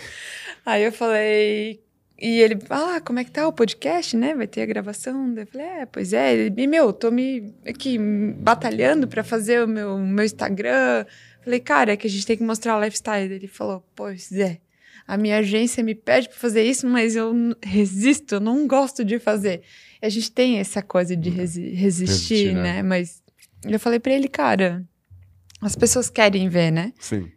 Aí 0.65 0.83
eu 0.83 0.91
falei. 0.91 1.81
E 2.19 2.39
ele, 2.41 2.57
ah, 2.69 2.99
como 2.99 3.19
é 3.19 3.23
que 3.23 3.29
tá 3.31 3.47
o 3.47 3.53
podcast, 3.53 4.17
né? 4.17 4.33
Vai 4.33 4.47
ter 4.47 4.61
a 4.61 4.65
gravação. 4.65 5.31
Daí 5.33 5.43
eu 5.43 5.47
falei, 5.47 5.67
é, 5.67 5.85
pois 5.85 6.13
é. 6.13 6.33
Ele, 6.33 6.61
e, 6.61 6.65
meu, 6.67 6.91
tô 6.91 7.11
me 7.11 7.53
aqui 7.65 7.97
batalhando 8.39 9.07
pra 9.07 9.23
fazer 9.23 9.63
o 9.63 9.67
meu, 9.67 9.97
meu 9.99 10.25
Instagram. 10.25 11.05
Falei, 11.43 11.59
cara, 11.59 11.93
é 11.93 11.97
que 11.97 12.07
a 12.07 12.09
gente 12.09 12.25
tem 12.25 12.35
que 12.35 12.43
mostrar 12.43 12.75
o 12.77 12.83
lifestyle. 12.83 13.31
Ele 13.31 13.47
falou, 13.47 13.85
pois 13.95 14.31
é. 14.31 14.57
A 15.07 15.15
minha 15.15 15.37
agência 15.37 15.83
me 15.83 15.93
pede 15.95 16.27
pra 16.27 16.37
fazer 16.37 16.63
isso, 16.63 16.85
mas 16.87 17.15
eu 17.15 17.33
resisto, 17.63 18.35
eu 18.35 18.39
não 18.41 18.67
gosto 18.67 19.05
de 19.05 19.19
fazer. 19.19 19.61
E 20.01 20.05
a 20.05 20.09
gente 20.09 20.31
tem 20.31 20.57
essa 20.57 20.81
coisa 20.81 21.15
de 21.15 21.29
resi- 21.29 21.69
resistir, 21.69 22.33
Resistir, 22.33 22.53
né? 22.55 22.63
né? 22.63 22.83
Mas 22.83 23.23
eu 23.63 23.79
falei 23.79 23.99
pra 23.99 24.11
ele, 24.11 24.27
cara, 24.27 24.83
as 25.61 25.75
pessoas 25.75 26.09
querem 26.09 26.49
ver, 26.49 26.71
né? 26.71 26.91
Sim. 26.99 27.31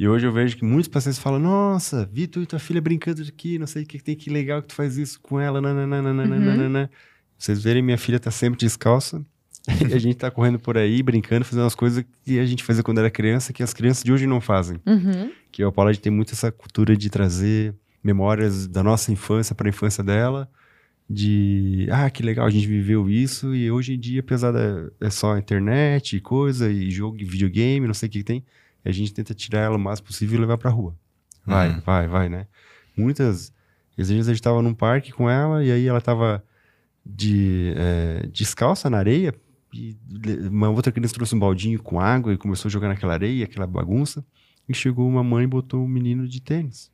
E 0.00 0.08
hoje 0.08 0.26
eu 0.26 0.32
vejo 0.32 0.56
que 0.56 0.64
muitos 0.64 0.88
pacientes 0.88 1.20
falam: 1.20 1.38
Nossa, 1.38 2.08
vi 2.10 2.26
tu 2.26 2.40
e 2.40 2.46
tua 2.46 2.58
filha 2.58 2.80
brincando 2.80 3.20
aqui, 3.20 3.58
não 3.58 3.66
sei 3.66 3.82
o 3.82 3.86
que 3.86 3.98
que 3.98 4.02
tem, 4.04 4.16
que 4.16 4.30
legal 4.30 4.62
que 4.62 4.68
tu 4.68 4.74
faz 4.74 4.96
isso 4.96 5.20
com 5.20 5.38
ela. 5.38 5.60
nananana." 5.60 6.90
Vocês 7.36 7.62
verem, 7.62 7.82
minha 7.82 7.98
filha 7.98 8.18
tá 8.18 8.30
sempre 8.30 8.58
descalça. 8.58 9.22
e 9.90 9.92
a 9.92 9.98
gente 9.98 10.16
tá 10.16 10.30
correndo 10.30 10.58
por 10.58 10.78
aí, 10.78 11.02
brincando, 11.02 11.44
fazendo 11.44 11.66
as 11.66 11.74
coisas 11.74 12.02
que 12.24 12.38
a 12.38 12.46
gente 12.46 12.64
fazia 12.64 12.82
quando 12.82 12.96
era 12.96 13.10
criança, 13.10 13.52
que 13.52 13.62
as 13.62 13.74
crianças 13.74 14.02
de 14.02 14.10
hoje 14.10 14.26
não 14.26 14.40
fazem. 14.40 14.78
Uhum. 14.86 15.30
Que 15.52 15.62
a 15.62 15.70
Paula 15.70 15.94
tem 15.94 16.10
muito 16.10 16.32
essa 16.32 16.50
cultura 16.50 16.96
de 16.96 17.10
trazer 17.10 17.74
memórias 18.02 18.66
da 18.66 18.82
nossa 18.82 19.12
infância 19.12 19.54
para 19.54 19.68
a 19.68 19.70
infância 19.70 20.02
dela. 20.02 20.48
De, 21.10 21.86
ah, 21.90 22.08
que 22.08 22.22
legal, 22.22 22.46
a 22.46 22.50
gente 22.50 22.66
viveu 22.66 23.10
isso. 23.10 23.54
E 23.54 23.70
hoje 23.70 23.92
em 23.92 24.00
dia, 24.00 24.20
apesar 24.20 24.50
da 24.50 24.88
é 24.98 25.10
só 25.10 25.36
internet 25.36 26.16
e 26.16 26.20
coisa, 26.22 26.72
e 26.72 26.90
jogo 26.90 27.18
e 27.20 27.24
videogame, 27.26 27.86
não 27.86 27.92
sei 27.92 28.08
o 28.08 28.10
que 28.10 28.20
que 28.20 28.24
tem, 28.24 28.42
a 28.84 28.90
gente 28.90 29.12
tenta 29.12 29.34
tirar 29.34 29.60
ela 29.60 29.76
o 29.76 29.80
máximo 29.80 30.06
possível 30.08 30.38
e 30.38 30.40
levar 30.40 30.58
pra 30.58 30.70
rua. 30.70 30.96
Vai, 31.46 31.70
Uhum. 31.70 31.80
vai, 31.80 32.06
vai, 32.08 32.28
né? 32.28 32.46
Muitas. 32.96 33.52
Às 33.98 34.08
vezes 34.08 34.28
a 34.28 34.32
gente 34.32 34.42
tava 34.42 34.62
num 34.62 34.74
parque 34.74 35.12
com 35.12 35.28
ela 35.28 35.62
e 35.64 35.70
aí 35.70 35.86
ela 35.86 36.00
tava 36.00 36.42
de, 37.04 37.72
é, 37.76 38.26
descalça 38.32 38.88
na 38.88 38.98
areia. 38.98 39.34
E 39.72 39.96
uma 40.50 40.68
outra 40.70 40.90
criança 40.90 41.14
trouxe 41.14 41.34
um 41.34 41.38
baldinho 41.38 41.82
com 41.82 42.00
água 42.00 42.32
e 42.32 42.38
começou 42.38 42.68
a 42.68 42.72
jogar 42.72 42.88
naquela 42.88 43.12
areia, 43.12 43.44
aquela 43.44 43.66
bagunça. 43.66 44.24
E 44.68 44.74
chegou 44.74 45.08
uma 45.08 45.22
mãe 45.22 45.44
e 45.44 45.46
botou 45.46 45.82
um 45.84 45.88
menino 45.88 46.26
de 46.28 46.40
tênis. 46.40 46.90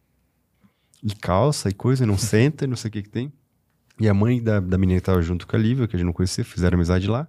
E 1.03 1.14
calça 1.14 1.68
e 1.68 1.74
coisa, 1.74 2.05
e 2.05 2.07
não 2.07 2.18
senta, 2.18 2.64
e 2.64 2.68
não 2.68 2.76
sei 2.76 2.89
o 2.89 2.93
que 2.93 3.03
que 3.03 3.09
tem. 3.09 3.32
E 4.01 4.09
a 4.09 4.14
mãe 4.14 4.43
da, 4.43 4.61
da 4.61 4.76
menina 4.76 5.01
que 5.01 5.07
tava 5.07 5.22
junto 5.22 5.47
com 5.47 5.57
a 5.57 5.59
Lívia, 5.59 5.87
que 5.89 5.95
a 5.97 5.99
gente 5.99 6.07
não 6.07 6.12
conhecia, 6.12 6.45
fizeram 6.45 6.76
amizade 6.76 7.07
lá. 7.07 7.26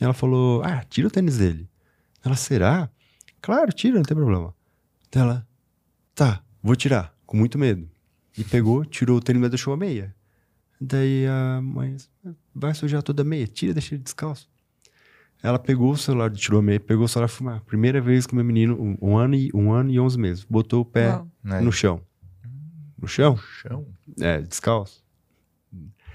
Ela 0.00 0.12
falou: 0.12 0.62
Ah, 0.64 0.84
tira 0.88 1.08
o 1.08 1.10
tênis 1.10 1.38
dele. 1.38 1.68
Ela, 2.24 2.34
será? 2.36 2.90
Claro, 3.42 3.72
tira, 3.72 3.96
não 3.96 4.04
tem 4.04 4.16
problema. 4.16 4.54
Ela, 5.10 5.46
tá, 6.14 6.42
vou 6.62 6.76
tirar, 6.76 7.14
com 7.26 7.36
muito 7.36 7.58
medo. 7.58 7.90
E 8.38 8.44
pegou, 8.44 8.84
tirou 8.84 9.18
o 9.18 9.20
tênis, 9.20 9.42
mas 9.42 9.50
deixou 9.50 9.74
a 9.74 9.76
meia. 9.76 10.14
Daí 10.80 11.26
a 11.26 11.60
mãe, 11.60 11.96
vai 12.54 12.72
sujar 12.72 13.02
toda 13.02 13.22
a 13.22 13.24
meia, 13.24 13.46
tira, 13.46 13.74
deixa 13.74 13.94
ele 13.94 14.02
descalço. 14.02 14.48
Ela 15.42 15.58
pegou 15.58 15.90
o 15.90 15.96
celular, 15.96 16.30
tirou 16.30 16.60
a 16.60 16.62
meia, 16.62 16.78
pegou 16.78 17.04
o 17.04 17.08
celular 17.08 17.26
e 17.26 17.32
fumar. 17.32 17.60
Primeira 17.62 18.00
vez 18.00 18.26
que 18.26 18.34
meu 18.34 18.44
menino, 18.44 18.80
um, 18.80 18.96
um 19.02 19.16
ano 19.18 19.34
e 19.34 19.50
um 19.52 19.72
ano 19.72 19.90
e 19.90 19.98
onze 19.98 20.16
meses, 20.16 20.44
botou 20.44 20.82
o 20.82 20.84
pé 20.84 21.08
Uau. 21.08 21.28
No 21.42 21.72
chão. 21.72 22.00
No 22.96 23.08
chão? 23.08 23.36
chão. 23.36 23.86
É, 24.20 24.40
descalço. 24.40 25.04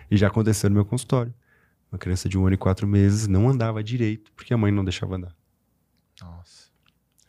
E 0.10 0.16
já 0.16 0.28
aconteceu 0.28 0.70
no 0.70 0.76
meu 0.76 0.86
consultório. 0.86 1.34
Uma 1.92 2.00
criança 2.00 2.30
de 2.30 2.38
um 2.38 2.46
ano 2.46 2.54
e 2.54 2.58
quatro 2.58 2.88
meses 2.88 3.28
não 3.28 3.50
andava 3.50 3.84
direito 3.84 4.32
porque 4.34 4.54
a 4.54 4.58
mãe 4.58 4.72
não 4.72 4.84
deixava 4.84 5.16
andar. 5.18 5.36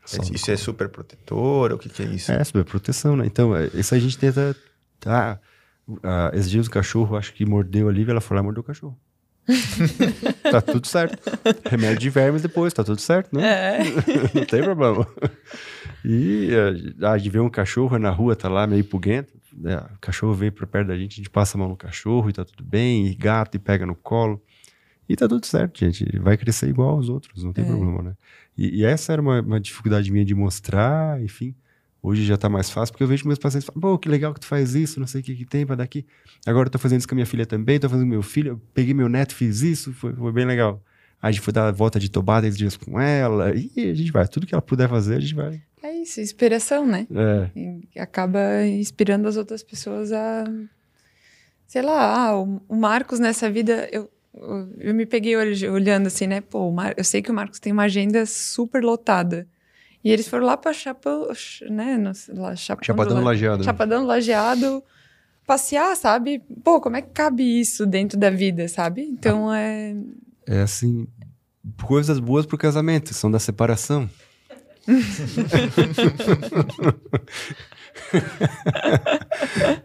Só 0.09 0.23
Isso 0.23 0.51
é 0.51 0.57
super 0.57 0.89
protetor? 0.89 1.73
O 1.73 1.79
que, 1.79 1.91
que 1.91 2.03
é 2.03 2.07
isso? 2.07 2.33
É, 2.33 2.43
sobre 2.43 2.65
proteção, 2.65 3.15
né? 3.15 3.27
Então, 3.27 3.55
é, 3.55 3.69
isso 3.75 3.95
a 3.95 3.99
gente 3.99 4.17
tenta. 4.17 4.57
Tá, 4.99 5.39
ah, 6.03 6.31
esses 6.33 6.51
dias 6.51 6.67
o 6.67 6.71
cachorro, 6.71 7.15
acho 7.15 7.35
que 7.35 7.45
mordeu 7.45 7.91
a 7.91 7.93
Lívia, 7.93 8.13
ela 8.13 8.21
foi 8.23 8.35
lá 8.35 8.43
e 8.43 8.45
mordeu 8.45 8.63
o 8.63 8.65
cachorro. 8.65 8.99
tá 10.51 10.63
tudo 10.63 10.87
certo. 10.87 11.19
Remédio 11.69 11.99
de 11.99 12.09
vermes 12.09 12.41
depois, 12.41 12.73
tá 12.73 12.83
tudo 12.83 13.01
certo, 13.03 13.37
né? 13.37 13.47
É. 13.47 13.79
Não 14.35 14.47
tem 14.47 14.63
problema. 14.63 15.07
E 16.03 16.51
a 17.03 17.19
gente 17.19 17.31
vê 17.31 17.39
um 17.39 17.51
cachorro 17.51 17.99
na 17.99 18.11
rua, 18.11 18.35
tá 18.35 18.49
lá 18.49 18.67
meio 18.67 18.85
puguento. 18.85 19.35
né? 19.55 19.77
O 19.95 19.99
cachorro 20.01 20.33
vem 20.33 20.51
pra 20.51 20.67
perto 20.67 20.89
da 20.89 20.97
gente, 20.97 21.13
a 21.13 21.17
gente 21.17 21.31
passa 21.31 21.57
a 21.57 21.59
mão 21.59 21.69
no 21.69 21.77
cachorro 21.77 22.31
e 22.31 22.33
tá 22.33 22.47
tudo 22.47 22.65
bem. 22.65 23.07
E 23.07 23.15
gato 23.15 23.57
e 23.57 23.59
pega 23.59 23.85
no 23.85 23.95
colo. 23.95 24.43
E 25.09 25.17
tá 25.17 25.27
tudo 25.27 25.45
certo, 25.47 25.79
gente. 25.79 26.05
Vai 26.19 26.37
crescer 26.37 26.69
igual 26.69 26.91
aos 26.91 27.09
outros, 27.09 27.43
não 27.43 27.53
tem 27.53 27.65
É. 27.65 27.67
problema, 27.67 28.03
né? 28.03 28.13
E, 28.57 28.81
e 28.81 28.85
essa 28.85 29.13
era 29.13 29.23
uma, 29.23 29.41
uma 29.41 29.61
dificuldade 29.61 30.11
minha 30.13 30.25
de 30.25 30.35
mostrar, 30.35 31.21
enfim. 31.23 31.55
Hoje 32.03 32.25
já 32.25 32.37
tá 32.37 32.49
mais 32.49 32.71
fácil, 32.71 32.93
porque 32.93 33.03
eu 33.03 33.09
vejo 33.09 33.27
meus 33.27 33.39
pacientes 33.39 33.67
falam, 33.67 33.81
pô, 33.81 33.99
que 33.99 34.09
legal 34.09 34.33
que 34.33 34.41
tu 34.41 34.47
faz 34.47 34.75
isso, 34.75 35.01
não 35.01 35.07
sei 35.07 35.21
o 35.21 35.25
que 35.25 35.35
que 35.35 35.45
tem 35.45 35.67
pra 35.67 35.75
daqui. 35.75 36.07
Agora 36.47 36.67
eu 36.69 36.71
tô 36.71 36.79
fazendo 36.79 36.99
isso 37.01 37.09
com 37.09 37.15
a 37.15 37.17
minha 37.17 37.27
filha 37.27 37.45
também, 37.47 37.79
tô 37.81 37.89
fazendo 37.89 38.05
com 38.05 38.11
meu 38.11 38.23
filho, 38.23 38.53
eu 38.53 38.61
peguei 38.73 38.95
meu 38.95 39.09
neto, 39.09 39.35
fiz 39.35 39.63
isso, 39.63 39.93
foi, 39.93 40.13
foi 40.15 40.33
bem 40.33 40.45
legal. 40.47 40.81
Aí 41.21 41.31
a 41.31 41.33
gente 41.33 41.41
foi 41.41 41.53
dar 41.53 41.67
a 41.69 41.73
volta 41.73 41.99
de 41.99 42.09
tobada 42.09 42.47
esses 42.47 42.57
dias 42.57 42.77
com 42.77 43.01
ela, 43.01 43.53
e 43.57 43.91
a 43.91 43.95
gente 43.95 44.13
vai, 44.13 44.29
tudo 44.29 44.47
que 44.47 44.55
ela 44.55 44.63
puder 44.63 44.89
fazer, 44.89 45.17
a 45.17 45.21
gente 45.21 45.35
vai. 45.35 45.61
É 45.83 45.93
isso, 46.01 46.21
inspiração, 46.21 46.87
né? 46.87 47.07
É, 47.11 47.51
E 47.57 47.99
acaba 47.99 48.65
inspirando 48.67 49.27
as 49.27 49.37
outras 49.37 49.63
pessoas 49.63 50.13
a. 50.13 50.45
Sei 51.67 51.83
lá, 51.83 52.29
ah, 52.29 52.39
o 52.41 52.77
Marcos 52.77 53.19
nessa 53.21 53.51
vida. 53.51 53.89
Eu, 53.93 54.11
eu, 54.79 54.95
me 54.95 55.07
peguei 55.07 55.37
olh- 55.37 55.73
olhando 55.73 56.07
assim, 56.09 56.27
né? 56.27 56.41
Pô, 56.41 56.73
eu 56.97 57.05
sei 57.05 57.23
que 57.23 57.31
o 57.31 57.35
Marcos 57.35 57.59
tem 57.59 57.73
uma 57.73 57.85
agenda 57.85 58.25
super 58.27 58.83
lotada. 58.83 59.47
E 60.05 60.11
eles 60.11 60.29
foram 60.29 60.47
lá 60.47 60.57
pra 60.57 60.73
Chapa, 60.73 61.11
né? 61.69 61.97
No, 61.97 62.13
lá, 62.41 62.55
Chapadão, 62.55 62.85
Chapadão 62.87 63.15
do 63.17 63.21
La- 63.21 63.25
lajeado. 63.31 63.65
Chapadão 63.65 64.05
Lajeado 64.07 64.83
passear, 65.47 65.97
sabe? 65.97 66.43
Pô, 66.63 66.81
como 66.81 66.97
é 66.97 67.03
que 67.03 67.11
cabe 67.11 67.43
isso 67.61 67.85
dentro 67.87 68.19
da 68.19 68.31
vida, 68.31 68.69
sabe? 68.69 69.03
Então 69.03 69.53
é. 69.53 69.97
É 70.47 70.61
assim, 70.61 71.07
coisas 71.83 72.19
boas 72.21 72.47
pro 72.47 72.57
casamento, 72.59 73.13
são 73.15 73.31
da 73.31 73.39
separação. 73.39 74.09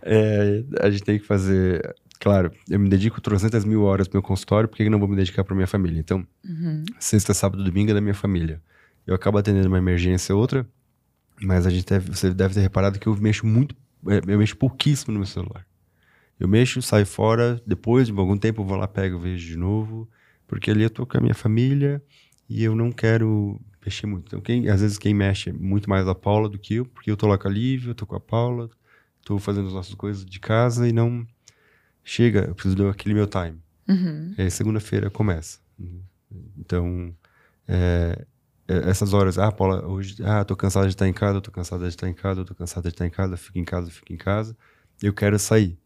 É, 0.06 0.64
a 0.82 0.90
gente 0.90 1.04
tem 1.04 1.20
que 1.20 1.26
fazer. 1.26 1.96
Claro, 2.24 2.54
eu 2.70 2.80
me 2.80 2.88
dedico 2.88 3.20
300 3.20 3.66
mil 3.66 3.84
horas 3.84 4.08
pro 4.08 4.16
meu 4.16 4.24
consultório, 4.24 4.70
por 4.70 4.78
que 4.78 4.90
não 4.90 4.98
vou 4.98 5.10
me 5.10 5.16
dedicar 5.18 5.44
pra 5.44 5.54
minha 5.54 5.68
família? 5.68 6.00
Então, 6.00 6.26
Uhum. 6.46 6.86
sexta, 6.98 7.34
sábado, 7.34 7.62
domingo 7.62 7.92
é 7.92 7.94
da 7.94 8.00
minha 8.00 8.14
família. 8.14 8.62
Eu 9.06 9.14
acabo 9.14 9.38
atendendo 9.38 9.68
uma 9.68 9.78
emergência 9.78 10.34
ou 10.34 10.40
outra, 10.40 10.66
mas 11.42 11.68
a 11.68 11.70
gente 11.70 11.86
deve, 11.86 12.10
você 12.16 12.34
deve 12.34 12.54
ter 12.54 12.62
reparado 12.62 12.98
que 12.98 13.08
eu 13.08 13.18
mexo 13.18 13.46
muito, 13.46 13.76
é, 14.08 14.22
eu 14.26 14.38
mexo 14.38 14.56
pouquíssimo 14.56 15.12
no 15.12 15.20
meu 15.20 15.28
celular. 15.28 15.68
Eu 16.40 16.48
mexo, 16.48 16.82
saio 16.82 17.06
fora, 17.06 17.62
depois 17.68 18.08
de 18.08 18.14
algum 18.18 18.38
tempo 18.38 18.62
eu 18.62 18.66
vou 18.66 18.78
lá, 18.78 18.88
pego, 18.88 19.20
vejo 19.20 19.46
de 19.46 19.58
novo, 19.58 20.10
porque 20.48 20.72
ali 20.72 20.84
eu 20.84 20.90
tô 20.90 21.06
com 21.06 21.18
a 21.18 21.20
minha 21.22 21.36
família 21.36 22.02
e 22.48 22.64
eu 22.64 22.74
não 22.74 22.90
quero 22.90 23.60
mexer 23.86 24.08
muito. 24.08 24.28
Então, 24.28 24.40
quem, 24.40 24.70
às 24.70 24.80
vezes 24.80 24.98
quem 24.98 25.14
mexe 25.14 25.50
é 25.50 25.54
muito 25.54 25.90
mais 25.90 26.08
a 26.08 26.16
Paula 26.16 26.48
do 26.48 26.58
que 26.58 26.76
eu, 26.76 26.86
porque 26.86 27.12
eu 27.12 27.18
tô 27.18 27.28
lá 27.28 27.38
com 27.38 27.50
a 27.50 27.52
Lívia, 27.52 27.90
eu 27.90 27.96
tô 27.96 28.06
com 28.06 28.16
a 28.16 28.20
Paula, 28.22 28.70
tô 29.26 29.38
fazendo 29.40 29.68
as 29.68 29.74
nossas 29.74 29.94
coisas 29.94 30.26
de 30.26 30.40
casa 30.40 30.88
e 30.88 30.94
não 30.94 31.28
chega, 32.04 32.46
eu 32.48 32.56
preciso 32.56 32.76
daquele 32.76 33.14
meu 33.14 33.28
time. 33.28 33.62
Uhum. 33.88 34.34
Aí 34.38 34.50
segunda-feira 34.50 35.10
começa. 35.10 35.60
Então, 36.58 37.14
é, 37.68 38.26
é, 38.68 38.90
essas 38.90 39.14
horas, 39.14 39.38
ah, 39.38 39.52
Paula, 39.52 39.86
hoje, 39.86 40.16
ah, 40.24 40.44
tô 40.44 40.56
cansada 40.56 40.88
de 40.88 40.94
estar 40.94 41.08
em 41.08 41.14
casa, 41.14 41.42
tô 41.42 41.52
cansada 41.52 41.84
de 41.84 41.90
estar 41.90 42.08
em 42.08 42.14
casa, 42.14 42.46
tô 42.46 42.56
cansada 42.56 42.90
de 42.90 42.94
estar 42.94 43.06
em 43.06 43.10
casa, 43.10 43.38
fico 43.38 43.58
em 43.58 43.66
casa, 43.66 43.92
fico 43.92 44.14
em 44.14 44.18
casa. 44.18 44.56
Eu 45.02 45.14
quero 45.14 45.38
sair. 45.38 45.78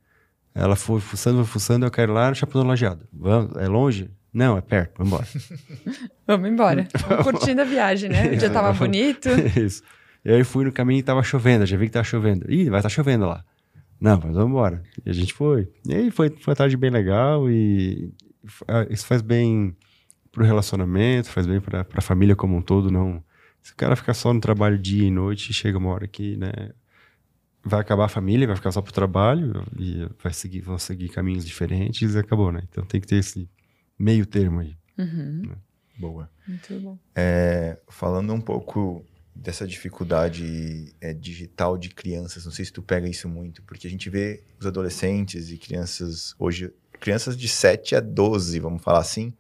Ela 0.53 0.75
foi 0.75 0.99
fuçando, 0.99 1.37
foi 1.37 1.45
fuçando, 1.45 1.85
eu 1.85 1.91
quero 1.91 2.11
ir 2.11 2.15
lá 2.15 2.29
no 2.29 2.35
Chapéu 2.35 2.63
Lajeado. 2.63 3.07
Vamos, 3.11 3.55
é 3.57 3.67
longe? 3.67 4.09
Não, 4.33 4.57
é 4.57 4.61
perto, 4.61 4.97
vamos 4.97 5.13
embora. 5.13 5.27
Vamos 6.27 6.49
embora. 6.49 6.87
Vamos 7.07 7.23
curtindo 7.23 7.61
a 7.61 7.63
viagem, 7.63 8.09
né? 8.09 8.33
O 8.33 8.37
dia 8.37 8.49
tava 8.51 8.71
bonito. 8.73 9.29
Isso. 9.57 9.81
E 10.23 10.31
aí 10.31 10.43
fui 10.43 10.65
no 10.65 10.71
caminho 10.71 10.99
e 10.99 11.03
tava 11.03 11.23
chovendo, 11.23 11.65
já 11.65 11.77
vi 11.77 11.85
que 11.85 11.93
tava 11.93 12.03
chovendo. 12.03 12.51
Ih, 12.51 12.69
vai 12.69 12.79
estar 12.79 12.89
chovendo 12.89 13.25
lá. 13.25 13.43
Não, 13.99 14.19
mas 14.23 14.33
vamos 14.35 14.51
embora. 14.51 14.83
E 15.05 15.09
a 15.09 15.13
gente 15.13 15.33
foi. 15.33 15.69
E 15.87 15.93
aí 15.93 16.11
foi, 16.11 16.29
foi 16.29 16.51
uma 16.51 16.55
tarde 16.55 16.77
bem 16.77 16.89
legal 16.89 17.49
e 17.49 18.13
ah, 18.67 18.85
isso 18.89 19.05
faz 19.05 19.21
bem 19.21 19.75
pro 20.31 20.45
relacionamento, 20.45 21.29
faz 21.29 21.47
bem 21.47 21.59
pra, 21.59 21.83
pra 21.83 22.01
família 22.01 22.35
como 22.35 22.55
um 22.55 22.61
todo, 22.61 22.91
não... 22.91 23.23
Se 23.61 23.73
o 23.73 23.75
cara 23.75 23.95
ficar 23.97 24.13
só 24.13 24.33
no 24.33 24.39
trabalho 24.39 24.77
dia 24.77 25.05
e 25.05 25.11
noite, 25.11 25.51
chega 25.51 25.77
uma 25.77 25.89
hora 25.89 26.07
que, 26.07 26.37
né, 26.37 26.51
vai 27.61 27.81
acabar 27.81 28.05
a 28.05 28.09
família, 28.09 28.47
vai 28.47 28.55
ficar 28.55 28.71
só 28.71 28.81
pro 28.81 28.93
trabalho 28.93 29.61
e 29.77 30.07
vai 30.23 30.31
seguir, 30.31 30.61
vão 30.61 30.77
seguir 30.77 31.09
caminhos 31.09 31.45
diferentes 31.45 32.15
e 32.15 32.17
acabou, 32.17 32.51
né? 32.51 32.63
Então 32.69 32.85
tem 32.85 33.01
que 33.01 33.07
ter 33.07 33.17
esse 33.17 33.49
meio 33.99 34.25
termo 34.25 34.61
aí. 34.61 34.77
Uhum. 34.97 35.51
Boa. 35.97 36.29
Muito 36.47 36.79
bom. 36.79 36.97
É, 37.15 37.77
falando 37.89 38.31
um 38.31 38.39
pouco 38.39 39.03
dessa 39.41 39.67
dificuldade 39.67 40.93
é, 40.99 41.13
digital 41.13 41.77
de 41.77 41.89
crianças, 41.89 42.45
não 42.45 42.51
sei 42.51 42.65
se 42.65 42.73
tu 42.73 42.81
pega 42.81 43.07
isso 43.07 43.29
muito, 43.29 43.61
porque 43.63 43.87
a 43.87 43.89
gente 43.89 44.09
vê 44.09 44.43
os 44.59 44.65
adolescentes 44.65 45.51
e 45.51 45.57
crianças 45.57 46.35
hoje, 46.37 46.73
crianças 46.99 47.37
de 47.37 47.47
7 47.47 47.95
a 47.95 47.99
12, 47.99 48.59
vamos 48.59 48.81
falar 48.81 48.99
assim, 48.99 49.33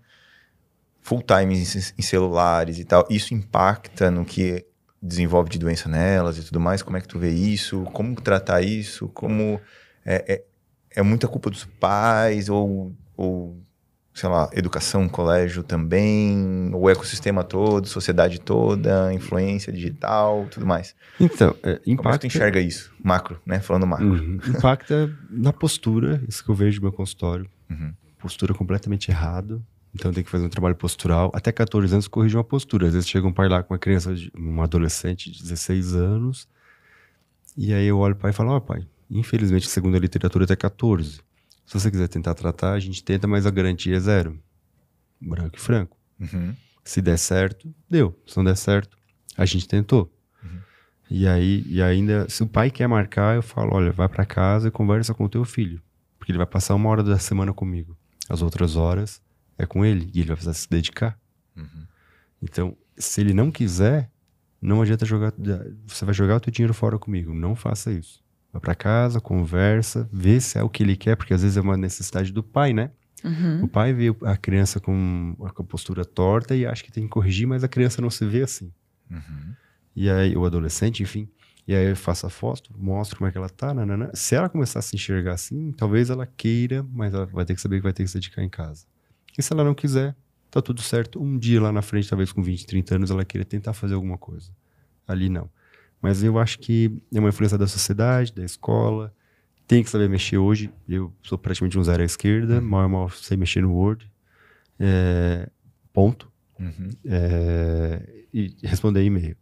full 1.01 1.21
time 1.21 1.55
em, 1.55 2.01
celulares 2.01 2.79
e 2.79 2.83
tal. 2.83 3.07
Isso 3.09 3.33
impacta 3.33 4.11
no 4.11 4.25
que 4.25 4.65
desenvolve 5.01 5.49
de 5.49 5.57
doença 5.57 5.87
nelas 5.87 6.37
e 6.37 6.43
tudo 6.43 6.59
mais? 6.59 6.81
Como 6.81 6.97
é 6.97 7.01
que 7.01 7.07
tu 7.07 7.17
vê 7.17 7.31
isso? 7.31 7.83
Como 7.93 8.19
tratar 8.19 8.61
isso? 8.61 9.07
Como 9.09 9.59
é, 10.05 10.33
é, 10.33 10.43
é 10.91 11.01
muita 11.01 11.27
culpa 11.27 11.49
dos 11.49 11.65
pais 11.65 12.49
ou, 12.49 12.93
ou, 13.15 13.57
sei 14.17 14.27
lá, 14.29 14.49
educação, 14.51 15.07
colégio 15.07 15.61
também, 15.61 16.71
o 16.73 16.89
ecossistema 16.89 17.43
todo, 17.43 17.87
sociedade 17.87 18.39
toda, 18.39 19.13
influência 19.13 19.71
digital, 19.71 20.47
tudo 20.49 20.65
mais? 20.65 20.95
Então, 21.19 21.55
é, 21.61 21.61
Como 21.61 21.71
é 21.75 21.79
que 21.79 21.91
impacta, 21.91 22.19
tu 22.19 22.27
enxerga 22.27 22.59
isso? 22.59 22.91
Macro, 23.03 23.39
né? 23.45 23.59
Falando 23.59 23.85
macro. 23.85 24.07
Uhum. 24.07 24.39
impacta 24.47 25.15
na 25.29 25.53
postura, 25.53 26.19
isso 26.27 26.43
que 26.43 26.49
eu 26.49 26.55
vejo 26.55 26.77
no 26.77 26.87
meu 26.87 26.91
consultório. 26.91 27.47
Uhum. 27.69 27.93
Postura 28.17 28.55
completamente 28.55 29.11
errada. 29.11 29.61
Então 29.93 30.11
tem 30.11 30.23
que 30.23 30.31
fazer 30.31 30.47
um 30.47 30.49
trabalho 30.49 30.75
postural. 30.75 31.31
Até 31.31 31.51
14 31.51 31.93
anos 31.93 32.07
corrigir 32.07 32.37
uma 32.37 32.43
postura. 32.43 32.87
Às 32.87 32.93
vezes 32.93 33.07
chega 33.07 33.27
um 33.27 33.31
pai 33.31 33.47
lá 33.47 33.61
com 33.61 33.75
uma 33.75 33.79
criança, 33.79 34.15
um 34.35 34.63
adolescente 34.63 35.29
de 35.29 35.43
16 35.43 35.93
anos, 35.93 36.47
e 37.55 37.71
aí 37.71 37.85
eu 37.85 37.99
olho 37.99 38.15
o 38.15 38.17
pai 38.17 38.31
e 38.31 38.33
falo, 38.33 38.49
ó 38.49 38.59
pai, 38.59 38.83
infelizmente 39.11 39.67
segundo 39.67 39.95
a 39.95 39.99
literatura 39.99 40.45
até 40.45 40.55
14. 40.55 41.21
Se 41.67 41.73
você 41.73 41.91
quiser 41.91 42.07
tentar 42.07 42.33
tratar, 42.33 42.71
a 42.71 42.79
gente 42.79 43.03
tenta, 43.03 43.27
mas 43.27 43.45
a 43.45 43.51
garantia 43.51 43.97
é 43.97 43.99
zero. 43.99 44.41
Branco 45.21 45.57
e 45.57 45.59
franco. 45.59 45.97
Uhum. 46.17 46.55
Se 46.83 47.01
der 47.01 47.17
certo, 47.17 47.75
deu. 47.89 48.17
Se 48.25 48.37
não 48.37 48.45
der 48.45 48.55
certo, 48.55 48.97
a 49.37 49.45
gente 49.45 49.67
tentou. 49.67 50.11
E 51.09 51.27
aí, 51.27 51.63
e 51.67 51.81
ainda, 51.81 52.27
se 52.29 52.43
o 52.43 52.47
pai 52.47 52.69
quer 52.69 52.87
marcar, 52.87 53.35
eu 53.35 53.41
falo, 53.41 53.73
olha, 53.73 53.91
vai 53.91 54.09
para 54.09 54.25
casa 54.25 54.67
e 54.67 54.71
conversa 54.71 55.13
com 55.13 55.23
o 55.23 55.29
teu 55.29 55.45
filho, 55.45 55.81
porque 56.17 56.31
ele 56.31 56.37
vai 56.37 56.47
passar 56.47 56.75
uma 56.75 56.89
hora 56.89 57.01
da 57.01 57.17
semana 57.17 57.53
comigo. 57.53 57.97
As 58.29 58.41
outras 58.41 58.75
horas 58.75 59.21
é 59.57 59.65
com 59.65 59.85
ele 59.85 60.09
e 60.13 60.19
ele 60.19 60.27
vai 60.27 60.35
precisar 60.35 60.53
se 60.53 60.69
dedicar. 60.69 61.17
Uhum. 61.55 61.87
Então, 62.41 62.77
se 62.97 63.21
ele 63.21 63.33
não 63.33 63.49
quiser, 63.51 64.11
não 64.61 64.81
adianta 64.81 65.05
jogar, 65.05 65.33
você 65.85 66.03
vai 66.03 66.13
jogar 66.13 66.35
o 66.35 66.39
teu 66.41 66.51
dinheiro 66.51 66.73
fora 66.73 66.99
comigo. 66.99 67.33
Não 67.33 67.55
faça 67.55 67.91
isso. 67.91 68.21
Vai 68.57 68.61
para 68.61 68.75
casa, 68.75 69.21
conversa, 69.21 70.09
vê 70.11 70.41
se 70.41 70.57
é 70.57 70.63
o 70.63 70.69
que 70.69 70.81
ele 70.81 70.95
quer, 70.95 71.15
porque 71.15 71.33
às 71.33 71.43
vezes 71.43 71.57
é 71.57 71.61
uma 71.61 71.77
necessidade 71.77 72.33
do 72.33 72.41
pai, 72.41 72.73
né? 72.73 72.89
Uhum. 73.23 73.65
O 73.65 73.67
pai 73.67 73.93
vê 73.93 74.15
a 74.23 74.35
criança 74.35 74.79
com 74.79 75.35
a 75.43 75.63
postura 75.63 76.03
torta 76.03 76.55
e 76.55 76.65
acha 76.65 76.83
que 76.83 76.91
tem 76.91 77.03
que 77.03 77.09
corrigir, 77.09 77.47
mas 77.47 77.63
a 77.63 77.67
criança 77.67 78.01
não 78.01 78.09
se 78.09 78.25
vê 78.25 78.41
assim. 78.41 78.71
Uhum. 79.11 79.53
E 79.95 80.09
aí, 80.09 80.35
o 80.35 80.43
adolescente, 80.43 81.03
enfim. 81.03 81.29
E 81.67 81.75
aí 81.75 81.87
eu 81.87 81.95
faço 81.95 82.25
a 82.25 82.29
foto, 82.29 82.71
mostro 82.75 83.17
como 83.17 83.27
é 83.27 83.31
que 83.31 83.37
ela 83.37 83.49
tá, 83.49 83.73
nanana. 83.73 84.09
Se 84.13 84.33
ela 84.33 84.49
começar 84.49 84.79
a 84.79 84.81
se 84.81 84.95
enxergar 84.95 85.33
assim, 85.33 85.71
talvez 85.71 86.09
ela 86.09 86.25
queira, 86.25 86.83
mas 86.91 87.13
ela 87.13 87.25
vai 87.27 87.45
ter 87.45 87.53
que 87.53 87.61
saber 87.61 87.77
que 87.77 87.83
vai 87.83 87.93
ter 87.93 88.03
que 88.03 88.09
se 88.09 88.15
dedicar 88.15 88.41
em 88.41 88.49
casa. 88.49 88.85
E 89.37 89.43
se 89.43 89.53
ela 89.53 89.63
não 89.63 89.75
quiser, 89.75 90.15
tá 90.49 90.61
tudo 90.61 90.81
certo. 90.81 91.21
Um 91.21 91.37
dia 91.37 91.61
lá 91.61 91.71
na 91.71 91.83
frente, 91.83 92.09
talvez 92.09 92.31
com 92.31 92.41
20, 92.41 92.65
30 92.65 92.95
anos, 92.95 93.11
ela 93.11 93.23
queira 93.23 93.45
tentar 93.45 93.73
fazer 93.73 93.93
alguma 93.93 94.17
coisa. 94.17 94.51
Ali 95.07 95.29
não. 95.29 95.47
Mas 96.01 96.23
eu 96.23 96.37
acho 96.37 96.59
que 96.59 96.91
é 97.13 97.19
uma 97.19 97.29
influência 97.29 97.57
da 97.57 97.67
sociedade, 97.67 98.33
da 98.33 98.43
escola. 98.43 99.13
Tem 99.67 99.83
que 99.83 99.89
saber 99.89 100.07
mexer 100.07 100.37
hoje. 100.37 100.71
Eu 100.87 101.13
sou 101.21 101.37
praticamente 101.37 101.77
um 101.77 101.83
zero 101.83 102.01
à 102.01 102.05
esquerda, 102.05 102.61
mal 102.61 102.85
e 102.85 102.91
mal 102.91 103.09
sei 103.09 103.35
mexer 103.35 103.61
no 103.61 103.73
Word. 103.73 104.09
É, 104.79 105.49
ponto. 105.91 106.31
Uhum. 106.59 106.89
É, 107.05 108.25
e 108.33 108.55
responder 108.63 109.03
e-mail. 109.03 109.35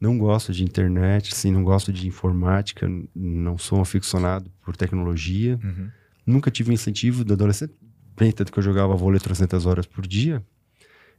Não 0.00 0.18
gosto 0.18 0.52
de 0.52 0.64
internet, 0.64 1.34
sim, 1.34 1.52
não 1.52 1.62
gosto 1.62 1.92
de 1.92 2.08
informática, 2.08 2.88
não 3.14 3.56
sou 3.56 3.78
um 3.78 3.82
aficionado 3.82 4.50
por 4.60 4.76
tecnologia. 4.76 5.60
Uhum. 5.62 5.88
Nunca 6.26 6.50
tive 6.50 6.72
incentivo 6.72 7.24
da 7.24 7.34
adolescente, 7.34 7.72
bem 8.16 8.32
tanto 8.32 8.52
que 8.52 8.58
eu 8.58 8.62
jogava 8.62 8.96
vôlei 8.96 9.20
300 9.20 9.64
horas 9.64 9.86
por 9.86 10.06
dia. 10.06 10.44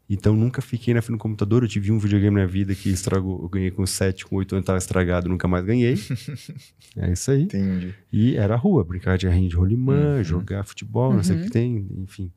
Então 0.09 0.35
nunca 0.35 0.61
fiquei 0.61 0.93
na 0.93 1.01
frente 1.01 1.17
do 1.17 1.21
computador. 1.21 1.63
Eu 1.63 1.67
tive 1.69 1.91
um 1.91 1.97
videogame 1.97 2.35
na 2.39 2.45
vida 2.45 2.75
que 2.75 2.89
estragou. 2.89 3.41
Eu 3.41 3.49
ganhei 3.49 3.71
com 3.71 3.85
7, 3.85 4.25
com 4.25 4.35
8 4.35 4.53
anos, 4.55 4.63
estava 4.63 4.77
estragado, 4.77 5.29
nunca 5.29 5.47
mais 5.47 5.63
ganhei. 5.65 5.95
é 6.97 7.11
isso 7.13 7.31
aí. 7.31 7.43
Entendi. 7.43 7.93
E 8.11 8.35
era 8.35 8.53
a 8.53 8.57
rua, 8.57 8.83
brincar 8.83 9.17
de 9.17 9.27
arrinho 9.27 9.49
de 9.49 9.55
rolimã, 9.55 10.17
Uhum. 10.17 10.23
jogar 10.23 10.63
futebol, 10.65 11.15
não 11.15 11.23
sei 11.23 11.35
o 11.35 11.39
Uhum. 11.39 11.45
que 11.45 11.51
tem, 11.51 11.87
enfim. 11.99 12.31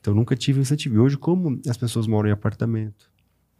Então 0.00 0.14
nunca 0.14 0.36
tive 0.36 0.60
incentivo. 0.60 0.94
E 0.94 0.98
hoje, 0.98 1.16
como 1.16 1.60
as 1.68 1.76
pessoas 1.76 2.06
moram 2.06 2.28
em 2.28 2.32
apartamento, 2.32 3.10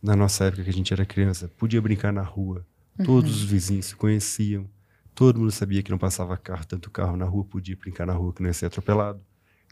na 0.03 0.15
nossa 0.15 0.45
época 0.45 0.63
que 0.63 0.71
a 0.71 0.73
gente 0.73 0.93
era 0.93 1.05
criança, 1.05 1.49
podia 1.49 1.83
brincar 1.83 2.13
na 2.13 2.23
rua, 2.23 2.65
todos 3.05 3.43
os 3.43 3.51
vizinhos 3.51 3.87
se 3.87 3.97
conheciam, 3.97 4.67
todo 5.15 5.41
mundo 5.41 5.51
sabia 5.51 5.83
que 5.83 5.91
não 5.91 5.99
passava 5.99 6.37
carro, 6.37 6.65
tanto 6.65 6.91
carro 6.91 7.17
na 7.17 7.25
rua, 7.25 7.45
podia 7.45 7.77
brincar 7.77 8.07
na 8.07 8.13
rua 8.13 8.33
que 8.33 8.41
não 8.41 8.49
ia 8.49 8.55
ser 8.55 8.67
atropelado. 8.67 9.21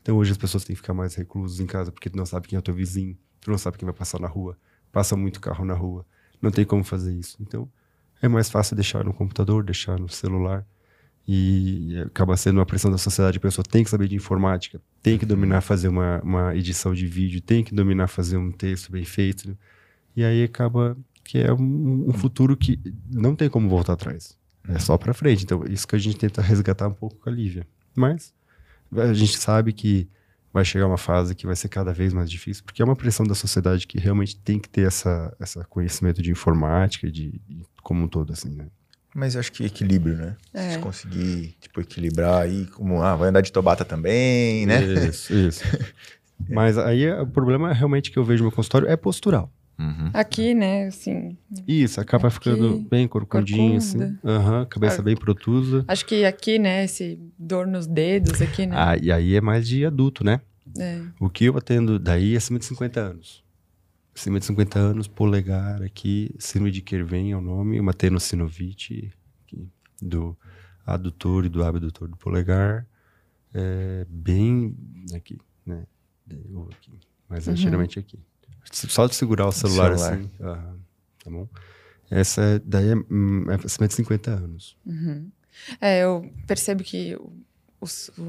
Então 0.02 0.16
hoje 0.16 0.32
as 0.32 0.36
pessoas 0.36 0.64
têm 0.64 0.74
que 0.74 0.82
ficar 0.82 0.92
mais 0.94 1.14
reclusas 1.14 1.60
em 1.60 1.66
casa 1.66 1.92
porque 1.92 2.10
tu 2.10 2.16
não 2.16 2.26
sabe 2.26 2.48
quem 2.48 2.56
é 2.56 2.58
o 2.58 2.62
teu 2.62 2.74
vizinho, 2.74 3.16
tu 3.46 3.50
não 3.50 3.58
sabe 3.58 3.78
quem 3.78 3.86
vai 3.86 3.94
passar 3.94 4.20
na 4.20 4.26
rua, 4.26 4.58
passa 4.90 5.16
muito 5.16 5.40
carro 5.40 5.64
na 5.64 5.74
rua, 5.74 6.04
não 6.42 6.50
tem 6.50 6.64
como 6.64 6.82
fazer 6.82 7.14
isso. 7.14 7.36
Então 7.40 7.68
é 8.20 8.26
mais 8.26 8.50
fácil 8.50 8.74
deixar 8.74 9.04
no 9.04 9.14
computador, 9.14 9.62
deixar 9.62 10.00
no 10.00 10.08
celular 10.08 10.66
e 11.28 11.96
acaba 12.06 12.36
sendo 12.36 12.58
uma 12.58 12.66
pressão 12.66 12.90
da 12.90 12.98
sociedade. 12.98 13.38
A 13.38 13.40
pessoa 13.40 13.64
tem 13.64 13.84
que 13.84 13.90
saber 13.90 14.08
de 14.08 14.16
informática, 14.16 14.80
tem 15.00 15.16
que 15.16 15.24
dominar 15.24 15.60
fazer 15.60 15.86
uma, 15.86 16.20
uma 16.22 16.56
edição 16.56 16.92
de 16.92 17.06
vídeo, 17.06 17.40
tem 17.40 17.62
que 17.62 17.72
dominar 17.72 18.08
fazer 18.08 18.36
um 18.36 18.50
texto 18.50 18.90
bem 18.90 19.04
feito. 19.04 19.56
E 20.16 20.24
aí 20.24 20.42
acaba 20.42 20.96
que 21.22 21.38
é 21.38 21.52
um, 21.52 22.06
um 22.08 22.12
futuro 22.12 22.56
que 22.56 22.80
não 23.08 23.36
tem 23.36 23.48
como 23.48 23.68
voltar 23.68 23.92
atrás. 23.92 24.36
É 24.68 24.80
só 24.80 24.98
pra 24.98 25.14
frente. 25.14 25.44
Então, 25.44 25.62
isso 25.68 25.86
que 25.86 25.94
a 25.94 25.98
gente 26.00 26.16
tenta 26.16 26.42
resgatar 26.42 26.88
um 26.88 26.94
pouco 26.94 27.14
com 27.14 27.30
a 27.30 27.32
Lívia. 27.32 27.64
Mas 27.94 28.34
a 28.92 29.12
gente 29.14 29.38
sabe 29.38 29.72
que 29.72 30.08
vai 30.56 30.64
chegar 30.64 30.86
uma 30.86 30.96
fase 30.96 31.34
que 31.34 31.44
vai 31.44 31.54
ser 31.54 31.68
cada 31.68 31.92
vez 31.92 32.14
mais 32.14 32.30
difícil, 32.30 32.64
porque 32.64 32.80
é 32.80 32.84
uma 32.84 32.96
pressão 32.96 33.26
da 33.26 33.34
sociedade 33.34 33.86
que 33.86 33.98
realmente 33.98 34.38
tem 34.38 34.58
que 34.58 34.66
ter 34.66 34.86
essa, 34.86 35.36
essa 35.38 35.62
conhecimento 35.64 36.22
de 36.22 36.30
informática, 36.30 37.10
de, 37.10 37.38
de 37.46 37.62
como 37.82 38.02
um 38.02 38.08
todo, 38.08 38.32
assim, 38.32 38.48
né? 38.54 38.64
Mas 39.14 39.34
eu 39.34 39.40
acho 39.40 39.52
que 39.52 39.66
equilíbrio, 39.66 40.16
né? 40.16 40.34
É. 40.54 40.70
Se 40.70 40.78
conseguir, 40.78 41.56
tipo, 41.60 41.78
equilibrar 41.82 42.40
aí, 42.40 42.64
como, 42.68 43.02
ah, 43.02 43.14
vai 43.14 43.28
andar 43.28 43.42
de 43.42 43.52
Tobata 43.52 43.84
também, 43.84 44.64
né? 44.64 44.82
Isso, 45.08 45.34
isso. 45.34 45.62
Mas 46.48 46.78
aí 46.78 47.10
o 47.12 47.26
problema 47.26 47.74
realmente 47.74 48.10
que 48.10 48.18
eu 48.18 48.24
vejo 48.24 48.42
no 48.42 48.48
meu 48.48 48.56
consultório 48.56 48.88
é 48.88 48.96
postural. 48.96 49.52
Uhum. 49.78 50.10
Aqui, 50.14 50.54
né, 50.54 50.86
assim, 50.86 51.36
Isso, 51.68 52.00
acaba 52.00 52.28
Aqui, 52.28 52.34
ficando 52.36 52.78
bem 52.90 53.06
corcundinho, 53.06 53.76
assim. 53.76 54.16
Aham, 54.24 54.64
cabeça 54.66 55.00
Ah. 55.00 55.04
bem 55.04 55.14
protusa. 55.16 55.84
acho 55.86 56.06
que 56.06 56.24
aqui, 56.24 56.58
né, 56.58 56.84
esse 56.84 57.20
dor 57.38 57.66
nos 57.66 57.86
dedos 57.86 58.40
aqui, 58.40 58.66
né? 58.66 58.74
Ah, 58.78 58.96
e 58.96 59.12
aí 59.12 59.34
é 59.34 59.40
mais 59.40 59.68
de 59.68 59.84
adulto, 59.84 60.24
né? 60.24 60.40
É. 60.78 61.02
O 61.20 61.28
que 61.28 61.44
eu 61.44 61.56
atendo 61.58 61.98
daí 61.98 62.34
é 62.34 62.36
acima 62.38 62.58
de 62.58 62.64
50 62.64 63.00
anos. 63.00 63.44
Acima 64.14 64.40
de 64.40 64.46
50 64.46 64.78
anos, 64.78 65.06
polegar 65.06 65.82
aqui, 65.82 66.34
síndrome 66.38 66.70
de 66.70 66.80
Kerven 66.80 67.32
é 67.32 67.36
o 67.36 67.40
nome, 67.42 67.78
uma 67.78 67.92
tenossinovite 67.92 69.12
aqui, 69.44 69.68
do 70.00 70.34
adutor 70.86 71.44
e 71.44 71.48
do 71.50 71.62
abdutor 71.62 72.08
do 72.08 72.16
polegar. 72.16 72.86
É 73.52 74.06
bem 74.08 74.74
aqui, 75.14 75.38
né? 75.66 75.86
Ou 76.54 76.68
aqui. 76.72 76.98
Mas 77.28 77.46
é 77.46 77.50
Uhum. 77.50 77.56
geralmente 77.58 77.98
aqui. 77.98 78.18
Só 78.72 79.06
de 79.06 79.14
segurar 79.14 79.46
o 79.46 79.52
celular, 79.52 79.96
Celular. 79.96 80.18
assim. 80.18 80.30
tá 81.24 81.30
bom? 81.30 81.48
Essa 82.10 82.62
daí 82.64 82.90
é, 82.90 82.94
hum, 82.94 83.46
é 83.50 83.54
acima 83.64 83.88
de 83.88 83.94
50 83.94 84.30
anos. 84.30 84.76
Uhum. 84.86 85.28
É, 85.80 86.04
eu 86.04 86.30
percebo 86.46 86.84
que 86.84 87.16
o, 87.16 87.32
o 87.80 87.86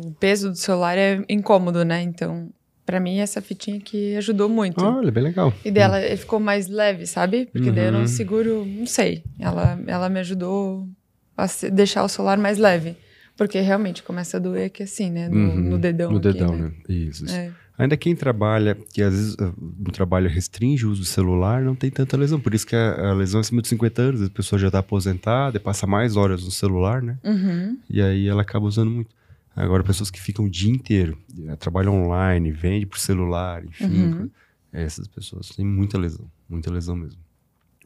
o 0.07 0.11
peso 0.13 0.49
do 0.49 0.55
celular 0.55 0.97
é 0.97 1.23
incômodo, 1.29 1.83
né? 1.85 2.01
Então, 2.01 2.49
pra 2.85 2.99
mim, 2.99 3.19
essa 3.19 3.41
fitinha 3.41 3.77
aqui 3.77 4.15
ajudou 4.15 4.47
muito. 4.49 4.83
Olha, 4.83 5.11
bem 5.11 5.23
legal. 5.23 5.53
E 5.63 5.69
dela 5.69 6.01
ele 6.01 6.17
ficou 6.17 6.39
mais 6.39 6.67
leve, 6.67 7.05
sabe? 7.05 7.47
Porque 7.51 7.71
daí 7.71 7.85
eu 7.87 7.91
não 7.91 8.01
Uhum. 8.01 8.07
seguro, 8.07 8.65
não 8.65 8.85
sei. 8.85 9.23
Ela, 9.39 9.79
ela 9.85 10.09
me 10.09 10.19
ajudou 10.21 10.87
a 11.35 11.47
se- 11.47 11.69
deixar 11.69 12.03
o 12.03 12.09
celular 12.09 12.37
mais 12.37 12.57
leve. 12.57 12.95
Porque 13.35 13.59
realmente 13.59 14.01
começa 14.01 14.37
a 14.37 14.39
doer 14.39 14.65
aqui 14.67 14.81
assim, 14.81 15.11
né? 15.11 15.29
No, 15.29 15.35
Uhum, 15.35 15.55
no 15.71 15.77
dedão. 15.77 16.11
No 16.11 16.17
aqui, 16.17 16.31
dedão, 16.33 16.57
né? 16.57 16.71
Isso, 16.89 17.25
isso. 17.25 17.35
É. 17.35 17.51
Ainda 17.77 17.95
quem 17.95 18.15
trabalha, 18.15 18.75
que 18.91 19.03
às 19.03 19.13
vezes 19.13 19.33
uh, 19.35 19.53
no 19.57 19.91
trabalho 19.91 20.27
restringe 20.27 20.85
o 20.85 20.89
uso 20.89 21.01
do 21.01 21.07
celular, 21.07 21.61
não 21.61 21.75
tem 21.75 21.91
tanta 21.91 22.17
lesão. 22.17 22.39
Por 22.39 22.53
isso 22.53 22.65
que 22.65 22.75
a, 22.75 23.11
a 23.11 23.13
lesão 23.13 23.39
é 23.39 23.41
acima 23.41 23.61
de 23.61 23.67
50 23.67 24.01
anos, 24.01 24.21
a 24.23 24.29
pessoa 24.29 24.57
já 24.57 24.67
está 24.67 24.79
aposentada, 24.79 25.59
passa 25.59 25.85
mais 25.85 26.15
horas 26.15 26.43
no 26.43 26.49
celular, 26.49 27.03
né? 27.03 27.19
Uhum. 27.23 27.77
E 27.87 28.01
aí 28.01 28.27
ela 28.27 28.41
acaba 28.41 28.65
usando 28.65 28.89
muito. 28.89 29.15
Agora, 29.55 29.83
pessoas 29.83 30.09
que 30.09 30.19
ficam 30.19 30.45
o 30.45 30.49
dia 30.49 30.71
inteiro, 30.71 31.17
eh, 31.47 31.55
trabalham 31.55 32.03
online, 32.03 32.51
vende 32.51 32.85
por 32.85 32.99
celular, 32.99 33.65
enfim. 33.65 34.05
Uhum. 34.05 34.29
Essas 34.71 35.07
pessoas 35.07 35.49
têm 35.49 35.65
muita 35.65 35.97
lesão, 35.97 36.29
muita 36.47 36.71
lesão 36.71 36.95
mesmo. 36.95 37.19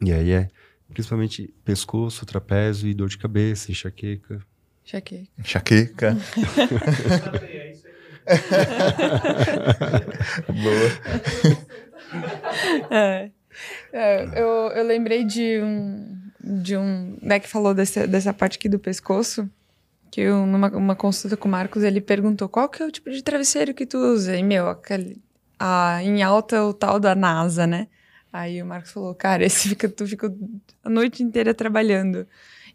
E 0.02 0.12
aí 0.12 0.30
é 0.32 0.50
principalmente 0.92 1.52
pescoço, 1.64 2.26
trapézio 2.26 2.88
e 2.88 2.94
dor 2.94 3.08
de 3.08 3.16
cabeça, 3.16 3.70
enxaqueca. 3.70 4.40
Chequei. 4.84 5.28
Enxaqueca. 5.38 6.16
Boa. 10.48 10.90
É. 12.90 13.30
É, 13.92 14.24
eu, 14.40 14.48
eu 14.72 14.84
lembrei 14.84 15.24
de 15.24 15.60
um, 15.62 16.18
de 16.42 16.76
um, 16.76 17.18
né, 17.20 17.38
que 17.38 17.48
falou 17.48 17.74
dessa, 17.74 18.06
dessa 18.06 18.32
parte 18.32 18.56
aqui 18.56 18.68
do 18.68 18.78
pescoço, 18.78 19.48
que 20.10 20.20
eu, 20.20 20.46
numa 20.46 20.68
uma 20.68 20.96
consulta 20.96 21.36
com 21.36 21.48
o 21.48 21.50
Marcos, 21.50 21.82
ele 21.82 22.00
perguntou 22.00 22.48
qual 22.48 22.68
que 22.68 22.82
é 22.82 22.86
o 22.86 22.90
tipo 22.90 23.10
de 23.10 23.22
travesseiro 23.22 23.74
que 23.74 23.86
tu 23.86 23.98
usa? 23.98 24.36
E, 24.36 24.42
meu, 24.42 24.68
aquele, 24.68 25.22
a, 25.58 26.02
em 26.02 26.22
alta 26.22 26.64
o 26.64 26.72
tal 26.72 26.98
da 26.98 27.14
NASA, 27.14 27.66
né? 27.66 27.88
Aí 28.32 28.62
o 28.62 28.66
Marcos 28.66 28.90
falou, 28.90 29.14
cara, 29.14 29.44
esse 29.44 29.68
fica, 29.68 29.88
tu 29.88 30.06
fica 30.06 30.32
a 30.82 30.88
noite 30.88 31.22
inteira 31.22 31.54
trabalhando. 31.54 32.26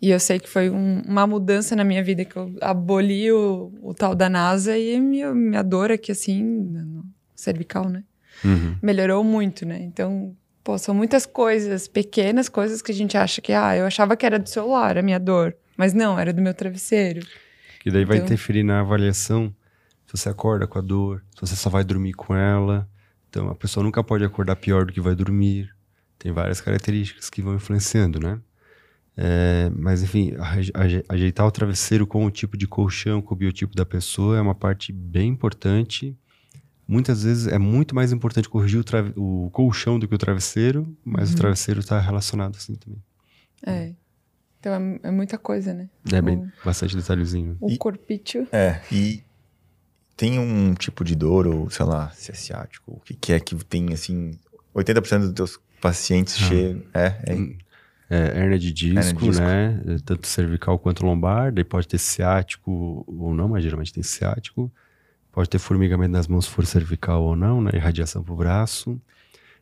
E 0.02 0.12
eu 0.12 0.20
sei 0.20 0.40
que 0.40 0.48
foi 0.48 0.70
um- 0.70 1.02
uma 1.08 1.26
mudança 1.26 1.76
na 1.76 1.84
minha 1.84 2.04
vida, 2.04 2.24
que 2.24 2.36
eu 2.36 2.56
aboli 2.62 3.32
o, 3.32 3.72
o 3.82 3.94
tal 3.94 4.14
da 4.14 4.30
NASA 4.30 4.78
e 4.78 5.00
minha, 5.00 5.34
minha 5.34 5.64
dor 5.64 5.92
aqui, 5.92 6.12
assim, 6.12 7.04
cervical, 7.36 7.90
né? 7.90 8.04
Uhum. 8.46 8.76
melhorou 8.84 9.24
muito, 9.24 9.66
né? 9.66 9.80
Então, 9.82 10.36
pô, 10.64 10.78
são 10.78 10.94
muitas 10.94 11.26
coisas, 11.26 11.88
pequenas 11.88 12.48
coisas 12.48 12.84
que 12.84 12.92
a 12.92 12.96
gente 12.96 13.18
acha 13.18 13.42
que, 13.42 13.52
ah, 13.52 13.76
eu 13.76 13.84
achava 13.88 14.16
que 14.16 14.24
era 14.28 14.38
do 14.38 14.48
celular 14.48 14.96
a 14.96 15.02
minha 15.02 15.20
dor, 15.20 15.56
mas 15.76 15.92
não, 15.92 16.20
era 16.20 16.32
do 16.32 16.40
meu 16.40 16.54
travesseiro. 16.54 17.26
Que 17.80 17.90
daí 17.90 18.06
vai 18.06 18.18
Então- 18.18 18.26
interferir 18.28 18.62
na 18.62 18.82
avaliação 18.82 19.52
se 20.06 20.16
você 20.16 20.30
acorda 20.30 20.68
com 20.68 20.78
a 20.78 20.82
dor, 20.82 21.24
se 21.34 21.42
você 21.42 21.56
só 21.56 21.68
vai 21.72 21.84
dormir 21.84 22.14
com 22.14 22.36
ela. 22.36 22.88
Então 23.28 23.50
a 23.50 23.56
pessoa 23.56 23.84
nunca 23.84 24.04
pode 24.04 24.24
acordar 24.24 24.56
pior 24.58 24.86
do 24.86 24.94
que 24.94 25.02
vai 25.02 25.16
dormir. 25.16 25.70
Tem 26.20 26.32
várias 26.32 26.62
características 26.62 27.32
que 27.32 27.42
vão 27.42 27.56
influenciando, 27.56 28.20
né? 28.20 28.40
É, 29.20 29.72
mas 29.76 30.04
enfim, 30.04 30.36
aje- 30.38 30.72
aje- 30.76 31.04
ajeitar 31.10 31.46
o 31.48 31.52
travesseiro 31.52 32.06
com 32.06 32.24
o 32.26 32.30
tipo 32.30 32.56
de 32.56 32.68
colchão, 32.68 33.20
com 33.22 33.34
o 33.34 33.38
biotipo 33.38 33.76
da 33.76 33.84
pessoa 33.86 34.38
é 34.38 34.42
uma 34.42 34.54
parte 34.54 34.94
bem 34.94 35.30
importante. 35.30 36.16
Muitas 36.88 37.24
vezes 37.24 37.48
é 37.48 37.58
muito 37.58 37.96
mais 37.96 38.12
importante 38.14 38.48
corrigir 38.48 38.80
o, 39.16 39.46
o 39.46 39.50
colchão 39.50 39.98
do 39.98 40.08
que 40.08 40.14
o 40.16 40.18
travesseiro, 40.20 40.96
mas 41.04 41.34
o 41.34 41.36
travesseiro 41.36 41.80
está 41.80 42.00
relacionado 42.00 42.56
assim 42.58 42.76
também. 42.76 43.02
É. 43.66 43.94
Então 44.60 44.74
é, 44.74 45.00
é 45.08 45.12
muita 45.12 45.38
coisa, 45.38 45.74
né? 45.74 45.90
É 46.14 46.22
bem 46.22 46.48
bastante 46.64 46.96
detalhezinho. 46.96 47.58
O 47.60 47.72
E- 47.72 47.78
corpício. 47.78 48.48
É, 48.52 48.82
e 48.92 49.24
tem 50.16 50.38
um 50.40 50.74
tipo 50.76 51.04
de 51.04 51.16
dor, 51.16 51.48
ou 51.48 51.70
sei 51.72 51.86
lá, 51.86 52.10
se 52.12 52.32
é 52.32 52.36
ciático, 52.36 52.94
o 52.94 53.00
que, 53.00 53.14
que 53.16 53.34
é 53.34 53.40
que 53.40 53.56
tem, 53.66 53.92
assim, 53.94 54.38
80% 54.76 55.20
dos 55.22 55.34
teus 55.34 55.60
pacientes 55.82 56.36
Ah. 56.36 56.48
chegam. 56.48 56.84
É, 56.94 57.06
é. 57.26 57.67
É, 58.10 58.40
hernia 58.40 58.58
de 58.58 58.72
disco, 58.72 59.00
Hernia 59.00 59.14
de 59.14 59.28
disco. 59.28 59.42
né? 59.44 59.82
É, 59.88 59.98
Tanto 60.06 60.28
cervical 60.28 60.80
quanto 60.80 61.06
lombar. 61.06 61.52
Daí 61.52 61.64
pode 61.64 61.88
ter 61.88 61.98
ciático 61.98 63.04
ou 63.08 63.34
não, 63.34 63.50
mas 63.50 63.64
geralmente 63.64 63.94
tem 63.94 64.04
ciático. 64.04 64.72
Pode 65.32 65.50
ter 65.50 65.60
formigamento 65.60 66.12
nas 66.12 66.28
mãos 66.28 66.46
se 66.46 66.52
for 66.52 66.66
cervical 66.66 67.22
ou 67.24 67.36
não, 67.36 67.62
né? 67.62 67.72
Irradiação 67.74 68.24
pro 68.24 68.36
braço. 68.36 69.00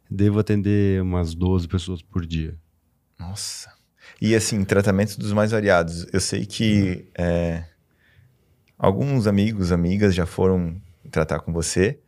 Devo 0.09 0.39
atender 0.39 1.01
umas 1.01 1.33
12 1.33 1.67
pessoas 1.67 2.01
por 2.01 2.25
dia. 2.25 2.55
Nossa. 3.19 3.73
E 4.21 4.35
assim, 4.35 4.63
tratamentos 4.63 5.17
dos 5.17 5.33
mais 5.33 5.51
variados. 5.51 6.05
Eu 6.13 6.19
sei 6.21 6.45
que 6.45 7.09
é, 7.17 7.65
alguns 8.77 9.27
amigos, 9.27 9.71
amigas 9.71 10.13
já 10.13 10.25
foram 10.25 10.79
tratar 11.11 11.39
com 11.39 11.51
você. 11.51 11.99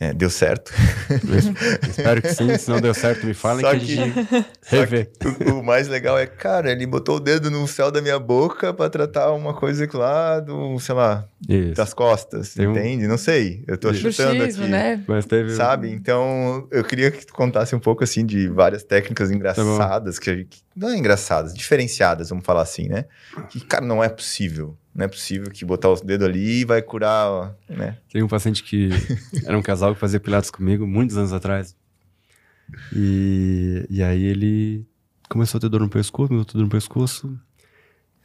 É, 0.00 0.12
deu 0.14 0.30
certo. 0.30 0.72
Espero 1.88 2.22
que 2.22 2.28
sim. 2.32 2.56
Se 2.56 2.70
não 2.70 2.80
deu 2.80 2.94
certo, 2.94 3.26
me 3.26 3.34
falem 3.34 3.64
Só 3.64 3.70
que, 3.72 3.76
a 3.76 3.80
que- 3.80 3.94
gente 3.96 4.46
revê. 4.66 5.06
que 5.06 5.50
o, 5.50 5.58
o 5.58 5.64
mais 5.64 5.88
legal 5.88 6.16
é, 6.18 6.26
cara, 6.26 6.70
ele 6.70 6.86
botou 6.86 7.16
o 7.16 7.20
dedo 7.20 7.50
no 7.50 7.66
céu 7.66 7.90
da 7.90 8.00
minha 8.00 8.18
boca 8.18 8.72
pra 8.72 8.88
tratar 8.88 9.32
uma 9.32 9.52
coisa 9.54 9.86
que 9.88 9.96
lá 9.96 10.38
do, 10.40 10.78
sei 10.78 10.94
lá, 10.94 11.26
Isso. 11.48 11.74
das 11.74 11.92
costas, 11.94 12.54
Tem 12.54 12.66
um- 12.68 12.72
entende? 12.72 13.08
Não 13.08 13.18
sei. 13.18 13.64
Eu 13.66 13.76
tô 13.76 13.92
chutando 13.92 14.36
Bruxismo, 14.36 14.62
aqui. 14.64 14.70
né? 14.72 15.02
Mas 15.06 15.26
teve... 15.26 15.52
um 15.52 15.56
Sabe? 15.56 15.90
Então, 15.90 16.68
eu 16.70 16.84
queria 16.84 17.10
que 17.10 17.26
tu 17.26 17.32
contasse 17.32 17.74
um 17.74 17.80
pouco, 17.80 18.04
assim, 18.04 18.24
de 18.24 18.48
várias 18.48 18.84
técnicas 18.84 19.30
engraçadas, 19.32 20.18
que, 20.18 20.30
a 20.30 20.36
gente- 20.36 20.62
não 20.76 20.90
é 20.90 20.96
engraçadas, 20.96 21.52
diferenciadas, 21.52 22.28
vamos 22.28 22.44
falar 22.44 22.62
assim, 22.62 22.86
né? 22.88 23.06
Que, 23.48 23.60
cara, 23.60 23.84
não 23.84 24.02
é 24.04 24.08
possível. 24.08 24.76
Não 24.98 25.04
é 25.04 25.08
possível 25.08 25.48
que 25.52 25.64
botar 25.64 25.90
os 25.90 26.00
dedos 26.00 26.26
ali 26.26 26.64
vai 26.64 26.82
curar, 26.82 27.30
ó, 27.30 27.50
né? 27.68 27.98
Tem 28.12 28.20
um 28.20 28.26
paciente 28.26 28.64
que 28.64 28.88
era 29.44 29.56
um 29.56 29.62
casal 29.62 29.94
que 29.94 30.00
fazia 30.00 30.18
pilates 30.18 30.50
comigo 30.50 30.84
muitos 30.88 31.16
anos 31.16 31.32
atrás. 31.32 31.76
E, 32.92 33.86
e 33.88 34.02
aí 34.02 34.24
ele 34.24 34.84
começou 35.28 35.58
a 35.58 35.60
ter 35.60 35.68
dor 35.68 35.80
no 35.82 35.88
pescoço, 35.88 36.28
começou 36.28 36.42
a 36.48 36.52
ter 36.52 36.58
dor 36.58 36.64
no 36.64 36.70
pescoço. 36.70 37.38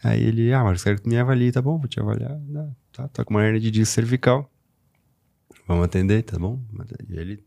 Aí 0.03 0.21
ele, 0.23 0.51
ah, 0.51 0.63
Marcos, 0.63 0.83
quero 0.83 0.97
que 0.97 1.03
tu 1.03 1.09
me 1.09 1.17
avalie, 1.17 1.51
tá 1.51 1.61
bom, 1.61 1.77
vou 1.77 1.87
te 1.87 1.99
avaliar. 1.99 2.37
Não, 2.47 2.75
tá, 2.91 3.07
tá 3.07 3.23
com 3.23 3.35
uma 3.35 3.43
hernia 3.45 3.61
de 3.61 3.69
disco 3.69 3.93
cervical. 3.93 4.49
Vamos 5.67 5.85
atender, 5.85 6.23
tá 6.23 6.39
bom? 6.39 6.59
E 7.07 7.15
ele, 7.17 7.43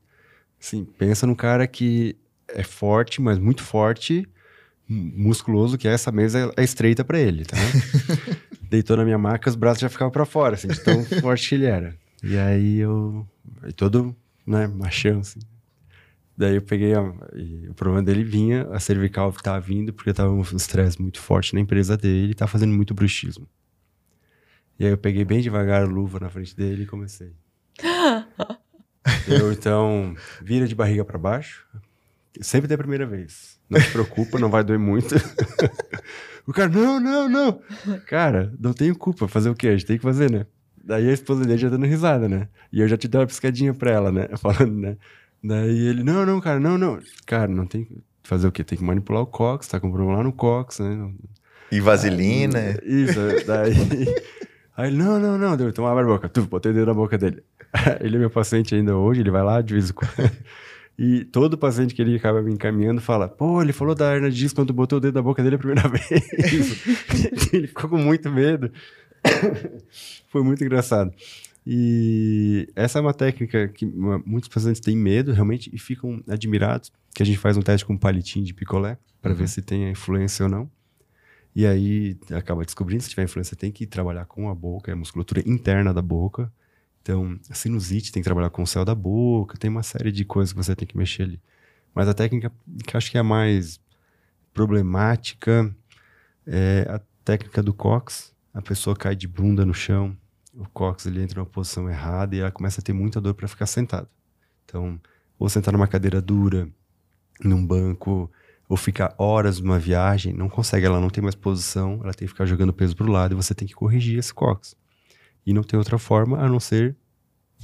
assim, 0.60 0.84
pensa 0.84 1.26
num 1.26 1.34
cara 1.34 1.66
que 1.66 2.16
é 2.48 2.62
forte, 2.62 3.20
mas 3.20 3.38
muito 3.38 3.62
forte, 3.62 4.26
mu- 4.88 5.12
musculoso, 5.28 5.76
que 5.76 5.86
essa 5.88 6.10
mesa 6.12 6.50
é 6.56 6.62
estreita 6.64 7.04
pra 7.04 7.18
ele, 7.18 7.44
tá? 7.44 7.56
Deitou 8.68 8.96
na 8.96 9.04
minha 9.04 9.18
maca, 9.18 9.48
os 9.48 9.56
braços 9.56 9.80
já 9.80 9.88
ficavam 9.88 10.10
pra 10.10 10.24
fora, 10.24 10.54
assim, 10.54 10.68
de 10.68 10.82
tão 10.82 11.04
forte 11.20 11.48
que 11.48 11.54
ele 11.54 11.66
era. 11.66 11.96
E 12.22 12.36
aí 12.36 12.78
eu, 12.78 13.26
e 13.66 13.72
todo, 13.72 14.14
né, 14.46 14.66
machão, 14.66 15.20
assim. 15.20 15.40
Daí 16.36 16.56
eu 16.56 16.62
peguei, 16.62 16.92
e 17.34 17.68
o 17.68 17.74
problema 17.74 18.02
dele 18.02 18.22
vinha, 18.22 18.68
a 18.70 18.78
cervical 18.78 19.32
que 19.32 19.42
tava 19.42 19.58
vindo, 19.58 19.92
porque 19.92 20.12
tava 20.12 20.30
um 20.30 20.42
estresse 20.42 21.00
muito 21.00 21.18
forte 21.18 21.54
na 21.54 21.60
empresa 21.60 21.96
dele, 21.96 22.34
tá 22.34 22.46
fazendo 22.46 22.74
muito 22.74 22.92
bruxismo. 22.92 23.48
E 24.78 24.84
aí 24.84 24.90
eu 24.90 24.98
peguei 24.98 25.24
bem 25.24 25.40
devagar 25.40 25.82
a 25.82 25.86
luva 25.86 26.20
na 26.20 26.28
frente 26.28 26.54
dele 26.54 26.82
e 26.82 26.86
comecei. 26.86 27.32
eu, 29.26 29.50
então, 29.50 30.14
vira 30.42 30.68
de 30.68 30.74
barriga 30.74 31.04
pra 31.04 31.16
baixo, 31.16 31.66
sempre 32.42 32.68
da 32.68 32.76
primeira 32.76 33.06
vez. 33.06 33.58
Não 33.68 33.80
se 33.80 33.90
preocupa, 33.90 34.38
não 34.38 34.50
vai 34.50 34.62
doer 34.62 34.78
muito. 34.78 35.14
o 36.46 36.52
cara, 36.52 36.68
não, 36.68 37.00
não, 37.00 37.28
não. 37.28 37.60
Cara, 38.06 38.52
não 38.58 38.72
tenho 38.72 38.96
culpa, 38.96 39.26
fazer 39.26 39.50
o 39.50 39.54
quê? 39.54 39.68
A 39.68 39.72
gente 39.72 39.86
tem 39.86 39.96
que 39.96 40.02
fazer, 40.02 40.30
né? 40.30 40.46
Daí 40.84 41.08
a 41.08 41.12
esposa 41.12 41.44
dele 41.44 41.58
já 41.58 41.68
dando 41.68 41.84
risada, 41.86 42.28
né? 42.28 42.48
E 42.72 42.80
eu 42.80 42.86
já 42.86 42.96
te 42.96 43.08
dei 43.08 43.20
uma 43.20 43.26
piscadinha 43.26 43.74
pra 43.74 43.90
ela, 43.90 44.12
né? 44.12 44.28
Falando, 44.38 44.74
né? 44.74 44.96
Daí 45.42 45.88
ele, 45.88 46.02
não, 46.02 46.24
não, 46.24 46.40
cara, 46.40 46.60
não, 46.60 46.78
não. 46.78 46.98
Cara, 47.26 47.48
não 47.48 47.66
tem 47.66 47.84
que 47.84 48.02
fazer 48.22 48.46
o 48.46 48.52
quê? 48.52 48.62
Tem 48.62 48.78
que 48.78 48.84
manipular 48.84 49.22
o 49.22 49.26
cox, 49.26 49.66
tá 49.66 49.80
com 49.80 49.90
problema 49.90 50.18
lá 50.18 50.22
no 50.22 50.32
cox, 50.32 50.78
né? 50.78 51.10
E 51.72 51.80
vaselina. 51.80 52.78
Isso, 52.84 53.18
daí. 53.46 53.74
Aí 54.76 54.88
ele, 54.88 54.98
não, 54.98 55.18
não, 55.18 55.38
não, 55.38 55.56
deu, 55.56 55.70
então 55.70 55.86
abre 55.86 56.04
a 56.04 56.06
boca. 56.06 56.28
Tu, 56.28 56.42
botei 56.42 56.70
o 56.70 56.74
dedo 56.74 56.86
na 56.86 56.94
boca 56.94 57.16
dele. 57.16 57.42
Ele 58.00 58.16
é 58.16 58.18
meu 58.18 58.30
paciente 58.30 58.74
ainda 58.74 58.94
hoje, 58.94 59.20
ele 59.20 59.30
vai 59.30 59.42
lá 59.42 59.60
de 59.60 59.72
vez 59.74 59.90
em 59.90 59.92
quando. 59.92 60.12
E 60.98 61.24
todo 61.26 61.58
paciente 61.58 61.94
que 61.94 62.00
ele 62.00 62.16
acaba 62.16 62.40
me 62.42 62.52
encaminhando 62.52 63.00
fala: 63.00 63.28
pô, 63.28 63.60
ele 63.60 63.72
falou 63.72 63.94
da 63.94 64.14
hernia 64.14 64.30
de 64.30 64.36
disco 64.36 64.56
quando 64.56 64.72
botou 64.72 64.98
o 64.98 65.00
dedo 65.00 65.14
na 65.14 65.22
boca 65.22 65.42
dele 65.42 65.56
a 65.56 65.58
primeira 65.58 65.86
vez. 65.88 66.08
ele 67.52 67.66
ficou 67.66 67.90
com 67.90 67.98
muito 67.98 68.30
medo. 68.30 68.70
Foi 70.28 70.42
muito 70.42 70.64
engraçado. 70.64 71.12
E 71.66 72.68
essa 72.76 72.98
é 72.98 73.02
uma 73.02 73.12
técnica 73.12 73.68
que 73.68 73.84
muitos 73.84 74.48
pacientes 74.48 74.80
têm 74.80 74.96
medo 74.96 75.32
realmente 75.32 75.68
e 75.74 75.78
ficam 75.78 76.22
admirados, 76.28 76.92
que 77.12 77.22
a 77.22 77.26
gente 77.26 77.38
faz 77.38 77.56
um 77.56 77.62
teste 77.62 77.84
com 77.84 77.94
um 77.94 77.98
palitinho 77.98 78.44
de 78.44 78.54
picolé 78.54 78.96
para 79.20 79.34
ver 79.34 79.48
se 79.48 79.60
tem 79.60 79.86
a 79.86 79.90
influência 79.90 80.44
ou 80.44 80.50
não. 80.50 80.70
E 81.54 81.66
aí 81.66 82.16
acaba 82.30 82.64
descobrindo 82.64 83.02
se 83.02 83.10
tiver 83.10 83.24
influência, 83.24 83.56
tem 83.56 83.72
que 83.72 83.84
trabalhar 83.84 84.26
com 84.26 84.48
a 84.48 84.54
boca, 84.54 84.90
é 84.90 84.94
a 84.94 84.96
musculatura 84.96 85.42
interna 85.44 85.92
da 85.92 86.02
boca. 86.02 86.52
Então, 87.06 87.38
a 87.48 87.54
sinusite 87.54 88.10
tem 88.10 88.20
que 88.20 88.24
trabalhar 88.24 88.50
com 88.50 88.64
o 88.64 88.66
céu 88.66 88.84
da 88.84 88.92
boca, 88.92 89.56
tem 89.56 89.70
uma 89.70 89.84
série 89.84 90.10
de 90.10 90.24
coisas 90.24 90.52
que 90.52 90.56
você 90.56 90.74
tem 90.74 90.88
que 90.88 90.96
mexer 90.96 91.22
ali. 91.22 91.40
Mas 91.94 92.08
a 92.08 92.14
técnica 92.14 92.50
que 92.84 92.96
acho 92.96 93.12
que 93.12 93.16
é 93.16 93.20
a 93.20 93.22
mais 93.22 93.78
problemática 94.52 95.72
é 96.44 96.84
a 96.90 97.00
técnica 97.24 97.62
do 97.62 97.72
cox. 97.72 98.34
A 98.52 98.60
pessoa 98.60 98.96
cai 98.96 99.14
de 99.14 99.28
bunda 99.28 99.64
no 99.64 99.72
chão, 99.72 100.16
o 100.52 100.68
cox 100.70 101.06
ele 101.06 101.22
entra 101.22 101.38
numa 101.38 101.46
posição 101.46 101.88
errada 101.88 102.34
e 102.34 102.40
ela 102.40 102.50
começa 102.50 102.80
a 102.80 102.82
ter 102.82 102.92
muita 102.92 103.20
dor 103.20 103.34
para 103.34 103.46
ficar 103.46 103.66
sentada. 103.66 104.08
Então, 104.64 105.00
ou 105.38 105.48
sentar 105.48 105.72
numa 105.72 105.86
cadeira 105.86 106.20
dura, 106.20 106.68
num 107.40 107.64
banco, 107.64 108.28
ou 108.68 108.76
ficar 108.76 109.14
horas 109.16 109.60
numa 109.60 109.78
viagem, 109.78 110.32
não 110.32 110.48
consegue, 110.48 110.84
ela 110.84 110.98
não 110.98 111.08
tem 111.08 111.22
mais 111.22 111.36
posição, 111.36 112.00
ela 112.02 112.12
tem 112.12 112.26
que 112.26 112.32
ficar 112.32 112.46
jogando 112.46 112.72
peso 112.72 112.96
pro 112.96 113.06
lado 113.06 113.32
e 113.32 113.36
você 113.36 113.54
tem 113.54 113.68
que 113.68 113.74
corrigir 113.74 114.18
esse 114.18 114.34
cox. 114.34 114.74
E 115.46 115.52
não 115.54 115.62
tem 115.62 115.78
outra 115.78 115.98
forma 115.98 116.38
a 116.38 116.48
não 116.48 116.58
ser 116.60 116.96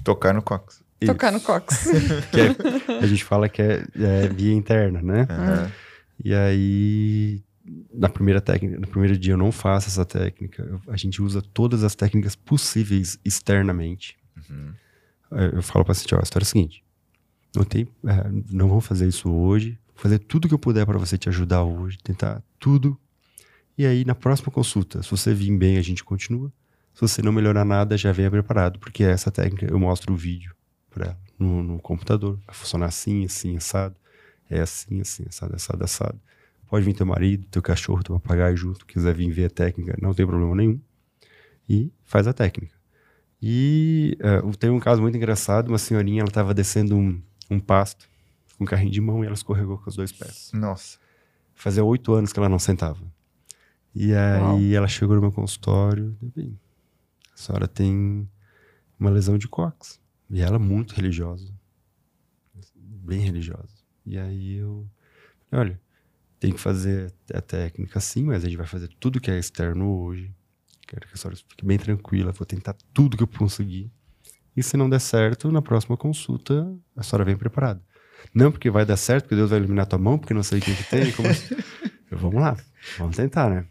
Tocar 0.05 0.33
no 0.33 0.43
cox. 0.43 0.83
Tocar 1.05 1.31
no 1.31 1.39
isso, 1.39 1.47
cox. 1.47 1.85
que 2.33 2.41
é- 2.41 2.97
a 3.03 3.07
gente 3.07 3.25
fala 3.25 3.49
que 3.49 3.61
é, 3.61 3.85
é 3.97 4.29
via 4.29 4.55
interna, 4.55 5.03
né? 5.03 5.27
Aham. 5.29 5.73
E 6.25 6.33
aí, 6.35 7.43
na 7.93 8.09
primeira 8.09 8.41
técnica, 8.41 8.79
no 8.79 8.87
primeiro 8.87 9.19
dia 9.19 9.33
eu 9.35 9.39
não 9.39 9.51
faço 9.51 9.89
essa 9.89 10.05
técnica. 10.05 10.63
Eu- 10.63 10.81
a 10.89 10.97
gente 10.97 11.21
usa 11.21 11.43
todas 11.43 11.83
as 11.83 11.95
técnicas 11.95 12.35
possíveis 12.37 13.19
externamente. 13.25 14.17
Uhum. 14.49 14.73
Eu 15.55 15.63
falo 15.63 15.85
para 15.85 15.95
paciente, 15.95 16.15
ó, 16.15 16.19
a 16.19 16.23
história 16.23 16.45
é 16.45 16.47
a 16.47 16.51
seguinte, 16.51 16.85
não 17.57 17.65
tem, 17.65 17.89
é, 18.07 18.29
não 18.51 18.69
vamos 18.69 18.87
fazer 18.87 19.09
isso 19.09 19.33
hoje, 19.33 19.79
vou 19.89 19.97
fazer 20.03 20.19
tudo 20.19 20.47
que 20.47 20.53
eu 20.55 20.59
puder 20.59 20.85
para 20.85 20.99
você 20.99 21.17
te 21.17 21.29
ajudar 21.29 21.63
hoje, 21.65 21.97
tentar 22.03 22.43
tudo. 22.59 22.99
E 23.77 23.87
aí, 23.87 24.05
na 24.05 24.15
próxima 24.15 24.53
consulta, 24.53 25.03
se 25.03 25.11
você 25.11 25.33
vir 25.33 25.57
bem, 25.57 25.79
a 25.79 25.83
gente 25.83 26.05
continua. 26.05 26.53
Se 26.95 27.01
você 27.01 27.23
não 27.23 27.33
melhorar 27.33 27.65
nada, 27.65 27.97
já 27.97 28.13
venha 28.13 28.31
preparado, 28.31 28.79
porque 28.79 29.03
essa 29.03 29.31
técnica 29.31 29.67
eu 29.67 29.79
mostro 29.79 30.13
o 30.13 30.17
vídeo 30.17 30.55
para 30.91 31.07
ela 31.07 31.19
no, 31.39 31.63
no 31.63 31.79
computador. 31.81 32.39
Vai 32.47 32.55
funcionar 32.55 32.87
assim, 32.87 33.25
assim, 33.25 33.57
assado. 33.57 33.97
É 34.49 34.61
assim, 34.61 35.01
assim, 35.01 35.25
assado, 35.29 35.55
assado, 35.55 35.85
assado. 35.85 36.21
Pode 36.69 36.85
vir 36.85 36.95
teu 36.95 37.05
marido, 37.05 37.47
teu 37.51 37.61
cachorro, 37.61 38.03
teu 38.03 38.19
papagaio 38.19 38.57
junto, 38.57 38.87
quiser 38.87 39.15
vir 39.15 39.31
ver 39.31 39.47
a 39.47 39.51
técnica, 39.51 39.97
não 40.01 40.15
tem 40.15 40.27
problema 40.27 40.55
nenhum. 40.55 40.81
E 41.69 41.93
faz 42.05 42.27
a 42.27 42.33
técnica. 42.33 42.75
E 43.41 44.17
eh, 44.21 44.41
tem 44.59 44.71
um 44.71 44.81
caso 44.81 45.03
muito 45.03 45.17
engraçado, 45.17 45.69
uma 45.69 45.79
senhorinha, 45.79 46.21
ela 46.21 46.29
estava 46.29 46.55
descendo 46.55 46.97
um, 46.97 47.21
um 47.51 47.59
pasto 47.59 48.09
com 48.57 48.65
um 48.65 48.67
carrinho 48.67 48.91
de 48.91 49.01
mão 49.01 49.23
e 49.23 49.27
ela 49.27 49.35
escorregou 49.35 49.79
com 49.79 49.91
os 49.91 49.97
dois 49.97 50.13
pés. 50.13 50.51
Nossa. 50.55 50.99
Fazia 51.55 51.85
oito 51.85 52.13
anos 52.15 52.33
que 52.33 52.39
ela 52.39 52.49
não 52.49 52.59
sentava. 52.59 53.01
E 53.95 54.15
aí 54.15 54.41
Uau. 54.41 54.61
ela 54.75 54.89
chegou 54.89 55.15
no 55.15 55.21
meu 55.21 55.33
consultório, 55.33 56.17
bem, 56.35 56.59
a 57.35 57.37
senhora 57.37 57.69
tem 57.69 58.29
uma 58.99 59.11
lesão 59.11 59.37
de 59.39 59.49
cox. 59.49 60.01
E 60.31 60.41
ela 60.41 60.57
é 60.57 60.59
muito 60.59 60.95
religiosa. 60.95 61.53
Bem 62.75 63.21
religiosa. 63.21 63.83
E 64.05 64.19
aí 64.19 64.57
eu, 64.57 64.89
falei, 65.51 65.67
olha, 65.67 65.81
tem 66.41 66.53
que 66.53 66.61
fazer 66.61 67.13
a 67.33 67.41
técnica 67.41 68.01
sim, 68.01 68.25
mas 68.25 68.45
a 68.45 68.49
gente 68.49 68.57
vai 68.57 68.67
fazer 68.67 68.89
tudo 68.99 69.21
que 69.21 69.31
é 69.31 69.39
externo 69.39 70.01
hoje. 70.01 70.35
Quero 70.89 71.07
que 71.07 71.15
a 71.15 71.17
senhora 71.17 71.37
fique 71.37 71.65
bem 71.65 71.79
tranquila, 71.79 72.33
vou 72.33 72.47
tentar 72.47 72.75
tudo 72.93 73.17
que 73.17 73.23
eu 73.23 73.29
conseguir. 73.29 73.91
E 74.57 74.63
se 74.63 74.77
não 74.77 74.89
der 74.89 75.01
certo, 75.01 75.51
na 75.51 75.63
próxima 75.63 75.97
consulta, 75.97 76.75
a 76.97 77.03
senhora 77.03 77.25
vem 77.25 77.37
preparada. 77.37 77.83
Não 78.35 78.53
porque 78.53 78.71
vai 78.71 78.85
dar 78.85 78.97
certo, 78.97 79.25
porque 79.25 79.37
Deus 79.37 79.51
vai 79.51 79.59
eliminar 79.59 79.87
tua 79.87 79.99
mão, 79.99 80.19
porque 80.19 80.35
não 80.35 80.43
sei 80.43 80.59
o 80.59 80.63
que, 80.63 80.75
que 80.75 80.85
tem. 80.85 81.13
Como... 81.13 81.29
eu, 81.29 82.19
vamos 82.19 82.41
lá, 82.41 82.57
vamos 82.99 83.17
tentar, 83.17 83.51
né? 83.51 83.67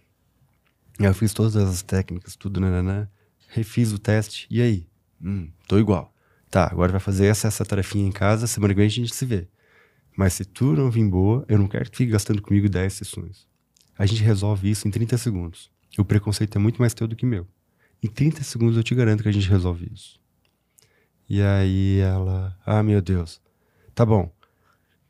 Eu 1.00 1.14
fiz 1.14 1.34
todas 1.34 1.56
as 1.56 1.82
técnicas, 1.82 2.36
tudo, 2.36 2.60
nananã. 2.60 3.08
Refiz 3.54 3.92
o 3.92 4.00
teste, 4.00 4.48
e 4.50 4.62
aí? 4.62 4.88
Hum, 5.22 5.50
tô 5.68 5.78
igual. 5.78 6.14
Tá, 6.50 6.68
agora 6.72 6.94
vai 6.94 7.02
fazer 7.02 7.26
essa, 7.26 7.50
essa 7.50 7.66
tarefinha 7.66 8.08
em 8.08 8.12
casa, 8.12 8.48
semana 8.48 8.74
que 8.74 8.78
vem 8.78 8.88
a 8.88 8.90
gente 8.90 9.14
se 9.14 9.26
vê. 9.26 9.46
Mas 10.16 10.34
se 10.34 10.46
tu 10.46 10.74
não 10.74 10.90
vir 10.90 11.06
boa, 11.06 11.46
eu 11.50 11.58
não 11.58 11.68
quero 11.68 11.92
que 11.92 11.98
fique 11.98 12.12
gastando 12.14 12.42
comigo 12.42 12.70
10 12.70 12.94
sessões. 12.94 13.46
A 13.98 14.06
gente 14.06 14.24
resolve 14.24 14.70
isso 14.70 14.88
em 14.88 14.92
30 14.92 15.18
segundos. 15.18 15.70
O 15.98 16.06
preconceito 16.06 16.58
é 16.58 16.60
muito 16.60 16.80
mais 16.80 16.94
teu 16.94 17.08
do 17.08 17.16
que 17.16 17.26
meu. 17.26 17.46
Em 18.02 18.08
30 18.08 18.42
segundos 18.44 18.78
eu 18.78 18.84
te 18.84 18.96
garanto 18.96 19.22
que 19.22 19.30
a 19.30 19.34
gente 19.34 19.50
resolve 19.50 19.92
isso. 19.94 20.18
E 21.30 21.42
aí 21.42 22.00
ela, 22.00 22.58
ah, 22.66 22.82
meu 22.82 23.02
Deus. 23.02 23.42
Tá 23.94 24.06
bom. 24.06 24.34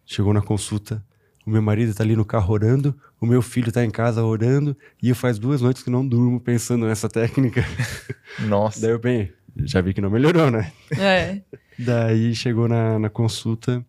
Chegou 0.03 0.33
na 0.33 0.41
consulta, 0.41 1.05
o 1.45 1.49
meu 1.49 1.61
marido 1.61 1.93
tá 1.93 2.03
ali 2.03 2.15
no 2.15 2.25
carro 2.25 2.53
orando, 2.53 2.95
o 3.19 3.25
meu 3.25 3.41
filho 3.41 3.71
tá 3.71 3.83
em 3.83 3.89
casa 3.89 4.23
orando, 4.23 4.75
e 5.01 5.09
eu 5.09 5.15
faz 5.15 5.39
duas 5.39 5.61
noites 5.61 5.83
que 5.83 5.89
não 5.89 6.07
durmo 6.07 6.39
pensando 6.39 6.85
nessa 6.85 7.09
técnica. 7.09 7.63
Nossa. 8.47 8.81
Daí 8.81 8.91
eu, 8.91 8.99
bem, 8.99 9.31
já 9.57 9.81
vi 9.81 9.93
que 9.93 10.01
não 10.01 10.09
melhorou, 10.09 10.51
né? 10.51 10.71
É. 10.97 11.41
Daí 11.77 12.35
chegou 12.35 12.67
na, 12.67 12.99
na 12.99 13.09
consulta, 13.09 13.83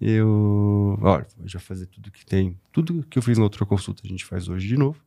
eu. 0.00 0.98
Olha, 1.02 1.26
vou 1.36 1.48
já 1.48 1.58
fazer 1.58 1.86
tudo 1.86 2.10
que 2.10 2.24
tem. 2.24 2.58
Tudo 2.72 3.04
que 3.08 3.18
eu 3.18 3.22
fiz 3.22 3.36
na 3.36 3.44
outra 3.44 3.66
consulta 3.66 4.02
a 4.04 4.08
gente 4.08 4.24
faz 4.24 4.48
hoje 4.48 4.66
de 4.66 4.76
novo. 4.76 5.00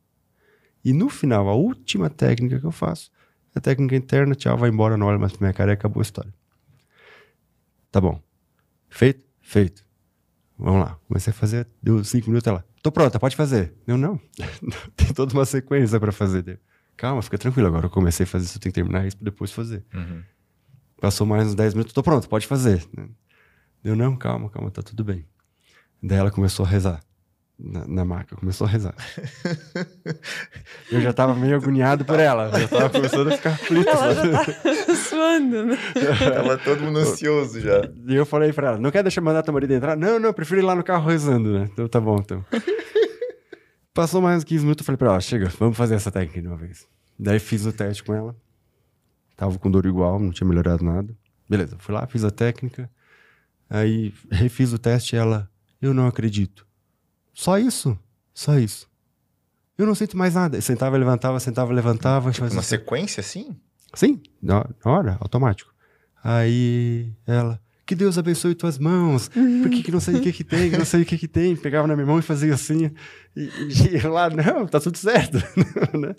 E 0.84 0.92
no 0.92 1.08
final, 1.08 1.48
a 1.48 1.54
última 1.54 2.08
técnica 2.08 2.58
que 2.58 2.66
eu 2.66 2.72
faço, 2.72 3.10
é 3.54 3.58
a 3.58 3.60
técnica 3.60 3.96
interna, 3.96 4.34
tchau, 4.34 4.56
vai 4.56 4.70
embora, 4.70 4.96
não 4.96 5.06
olha 5.06 5.18
mais 5.18 5.32
pra 5.32 5.46
minha 5.46 5.52
cara 5.52 5.72
e 5.72 5.74
acabou 5.74 6.00
a 6.00 6.02
história. 6.02 6.32
Tá 7.90 8.00
bom. 8.00 8.20
Feito? 8.88 9.24
Feito. 9.42 9.84
Vamos 10.60 10.80
lá. 10.80 10.98
Comecei 11.08 11.30
a 11.30 11.34
fazer, 11.34 11.66
deu 11.82 12.04
cinco 12.04 12.28
minutos, 12.28 12.46
ela. 12.46 12.64
Tô 12.82 12.92
pronta, 12.92 13.18
pode 13.18 13.34
fazer. 13.34 13.74
Eu 13.86 13.96
não. 13.96 14.20
tem 14.96 15.12
toda 15.12 15.32
uma 15.32 15.44
sequência 15.44 15.98
pra 15.98 16.12
fazer. 16.12 16.42
Deu, 16.42 16.58
Calma, 16.96 17.22
fica 17.22 17.38
tranquilo. 17.38 17.66
Agora 17.68 17.86
eu 17.86 17.90
comecei 17.90 18.24
a 18.24 18.26
fazer 18.26 18.44
isso, 18.44 18.58
eu 18.58 18.60
tenho 18.60 18.72
que 18.72 18.80
terminar 18.80 19.06
isso 19.06 19.16
pra 19.16 19.24
depois 19.24 19.50
fazer. 19.50 19.84
Uhum. 19.94 20.22
Passou 21.00 21.26
mais 21.26 21.48
uns 21.48 21.54
10 21.54 21.74
minutos, 21.74 21.94
tô 21.94 22.02
pronto, 22.02 22.28
pode 22.28 22.46
fazer. 22.46 22.86
Deu, 23.82 23.96
não, 23.96 24.14
calma, 24.16 24.50
calma, 24.50 24.70
tá 24.70 24.82
tudo 24.82 25.02
bem. 25.02 25.24
Daí 26.02 26.18
ela 26.18 26.30
começou 26.30 26.64
a 26.64 26.68
rezar 26.68 27.00
na, 27.62 27.86
na 27.86 28.04
maca, 28.04 28.34
começou 28.36 28.66
a 28.66 28.70
rezar. 28.70 28.94
eu 30.90 31.00
já 31.00 31.12
tava 31.12 31.34
meio 31.34 31.56
agoniado 31.56 32.04
por 32.04 32.18
ela, 32.18 32.50
já 32.58 32.66
tava 32.66 32.90
começando 32.90 33.28
a 33.28 33.36
ficar 33.36 33.50
aflito. 33.50 33.88
Ela 33.88 34.14
já 34.14 34.44
tá 34.44 34.94
suando, 34.94 35.66
né? 35.66 35.78
Tava 36.18 36.58
todo 36.58 36.82
mundo 36.82 36.98
ansioso 37.00 37.60
já. 37.60 37.82
E 38.06 38.14
eu 38.14 38.24
falei 38.24 38.52
pra 38.52 38.68
ela, 38.68 38.78
não 38.78 38.90
quer 38.90 39.02
deixar 39.02 39.20
mandar 39.20 39.42
teu 39.42 39.52
marido 39.52 39.74
entrar? 39.74 39.96
Não, 39.96 40.18
não, 40.18 40.32
prefiro 40.32 40.60
ir 40.60 40.64
lá 40.64 40.74
no 40.74 40.82
carro 40.82 41.08
rezando, 41.08 41.52
né? 41.52 41.68
Então 41.72 41.86
tá 41.86 42.00
bom, 42.00 42.18
então. 42.18 42.44
Passou 43.92 44.22
mais 44.22 44.38
uns 44.38 44.44
15 44.44 44.64
minutos, 44.64 44.82
eu 44.82 44.86
falei 44.86 44.96
pra 44.96 45.08
ela, 45.08 45.20
chega, 45.20 45.48
vamos 45.58 45.76
fazer 45.76 45.96
essa 45.96 46.10
técnica 46.10 46.40
de 46.40 46.48
uma 46.48 46.56
vez. 46.56 46.86
Daí 47.18 47.38
fiz 47.38 47.66
o 47.66 47.72
teste 47.72 48.02
com 48.02 48.14
ela. 48.14 48.34
Tava 49.36 49.58
com 49.58 49.70
dor 49.70 49.84
igual, 49.84 50.18
não 50.18 50.30
tinha 50.30 50.48
melhorado 50.48 50.84
nada. 50.84 51.14
Beleza, 51.48 51.76
fui 51.78 51.94
lá, 51.94 52.06
fiz 52.06 52.24
a 52.24 52.30
técnica. 52.30 52.90
Aí 53.68 54.14
refiz 54.30 54.72
o 54.72 54.78
teste 54.78 55.14
e 55.14 55.18
ela, 55.18 55.50
eu 55.82 55.92
não 55.92 56.06
acredito. 56.06 56.69
Só 57.40 57.58
isso? 57.58 57.98
Só 58.34 58.58
isso. 58.58 58.86
Eu 59.78 59.86
não 59.86 59.94
sinto 59.94 60.14
mais 60.14 60.34
nada. 60.34 60.58
Eu 60.58 60.62
sentava, 60.62 60.96
levantava, 60.98 61.40
sentava, 61.40 61.72
levantava. 61.72 62.30
fazia 62.34 62.54
Uma 62.56 62.60
assim. 62.60 62.68
sequência 62.68 63.20
assim? 63.22 63.56
Sim, 63.94 64.20
na 64.42 64.66
hora, 64.84 65.16
automático. 65.20 65.72
Aí 66.22 67.10
ela, 67.26 67.58
que 67.86 67.94
Deus 67.94 68.18
abençoe 68.18 68.54
tuas 68.54 68.78
mãos, 68.78 69.30
porque 69.62 69.82
que 69.82 69.90
não 69.90 70.00
sei 70.00 70.16
o 70.16 70.20
que 70.20 70.32
que 70.32 70.44
tem, 70.44 70.70
que 70.70 70.76
não 70.76 70.84
sei 70.84 71.00
o 71.00 71.06
que 71.06 71.16
que 71.16 71.26
tem. 71.26 71.56
Pegava 71.56 71.86
na 71.88 71.94
minha 71.96 72.06
mão 72.06 72.18
e 72.18 72.22
fazia 72.22 72.52
assim. 72.52 72.90
E, 73.34 73.40
e 73.42 74.04
eu 74.04 74.12
lá, 74.12 74.28
não, 74.28 74.66
tá 74.66 74.78
tudo 74.78 74.98
certo. 74.98 75.38
né? 75.98 76.14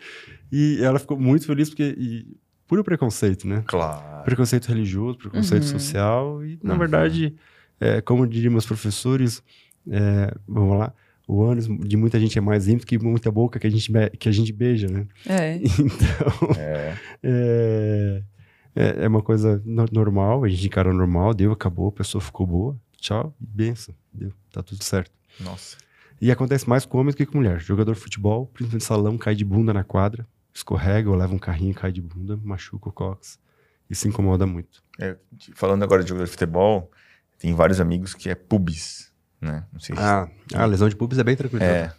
E 0.52 0.80
ela 0.82 0.98
ficou 0.98 1.20
muito 1.20 1.46
feliz 1.46 1.70
porque, 1.70 1.96
e, 1.98 2.36
puro 2.68 2.84
preconceito, 2.84 3.48
né? 3.48 3.64
Claro. 3.68 4.24
Preconceito 4.24 4.66
religioso, 4.70 5.20
preconceito 5.20 5.64
Uhum. 5.66 5.70
social. 5.70 6.44
E, 6.44 6.60
na 6.64 6.74
Uhum. 6.74 6.80
verdade, 6.80 7.36
é, 7.80 8.02
como 8.02 8.26
diriam 8.28 8.52
meus 8.52 8.66
professores, 8.66 9.44
é, 9.88 10.34
vamos 10.48 10.80
lá, 10.80 10.92
o 11.34 11.44
ânus 11.44 11.66
de 11.88 11.96
muita 11.96 12.20
gente 12.20 12.38
é 12.38 12.42
mais 12.42 12.68
íntimo 12.68 12.86
que 12.86 12.98
muita 13.00 13.32
boca 13.32 13.58
que 13.60 13.66
a 13.68 13.70
gente, 13.70 13.92
be- 13.92 14.10
que 14.12 14.28
a 14.28 14.32
gente 14.32 14.52
beija, 14.52 14.88
né? 14.88 15.08
É. 15.26 15.56
Então, 15.80 16.50
É. 16.58 16.96
é, 17.24 18.24
é, 18.76 19.04
é 19.04 19.08
uma 19.08 19.22
coisa 19.22 19.62
no- 19.66 19.86
normal, 19.92 20.44
a 20.44 20.50
gente 20.50 20.66
encara 20.66 20.92
normal, 20.94 21.34
deu, 21.34 21.52
acabou, 21.52 21.90
a 21.90 21.92
pessoa 21.92 22.22
ficou 22.22 22.46
boa, 22.46 22.78
tchau, 22.98 23.34
benção, 23.40 23.96
deu, 24.14 24.32
tá 24.52 24.62
tudo 24.62 24.84
certo. 24.84 25.12
Nossa. 25.40 25.78
E 26.20 26.30
acontece 26.32 26.70
mais 26.70 26.86
com 26.86 27.00
homem 27.00 27.12
do 27.12 27.18
que 27.18 27.26
com 27.26 27.38
mulher. 27.40 27.60
Jogador 27.60 27.96
de 27.96 28.00
futebol, 28.00 28.46
principalmente 28.48 28.84
salão, 28.86 29.18
cai 29.18 29.34
de 29.34 29.44
bunda 29.44 29.74
na 29.74 29.84
quadra, 29.84 30.28
escorrega 30.54 31.10
ou 31.10 31.16
leva 31.16 31.34
um 31.34 31.40
carrinho 31.40 31.72
e 31.72 31.74
cai 31.74 31.92
de 31.92 32.02
bunda, 32.02 32.38
machuca 32.44 32.90
o 32.90 32.92
cox. 32.92 33.40
Isso 33.90 34.08
incomoda 34.08 34.46
muito. 34.46 34.84
É, 35.00 35.18
falando 35.56 35.82
agora 35.84 36.04
de 36.04 36.10
jogador 36.10 36.26
de 36.26 36.32
futebol, 36.32 36.92
tem 37.40 37.54
vários 37.56 37.80
amigos 37.80 38.14
que 38.14 38.30
é 38.30 38.36
pubis, 38.36 39.11
né? 39.42 39.64
Não 39.74 39.80
sei 39.80 39.96
se... 39.96 40.02
Ah, 40.02 40.30
a 40.54 40.66
lesão 40.66 40.88
de 40.88 40.96
pubis 40.96 41.18
é 41.18 41.24
bem 41.24 41.36
tranquila. 41.36 41.64
É. 41.66 41.92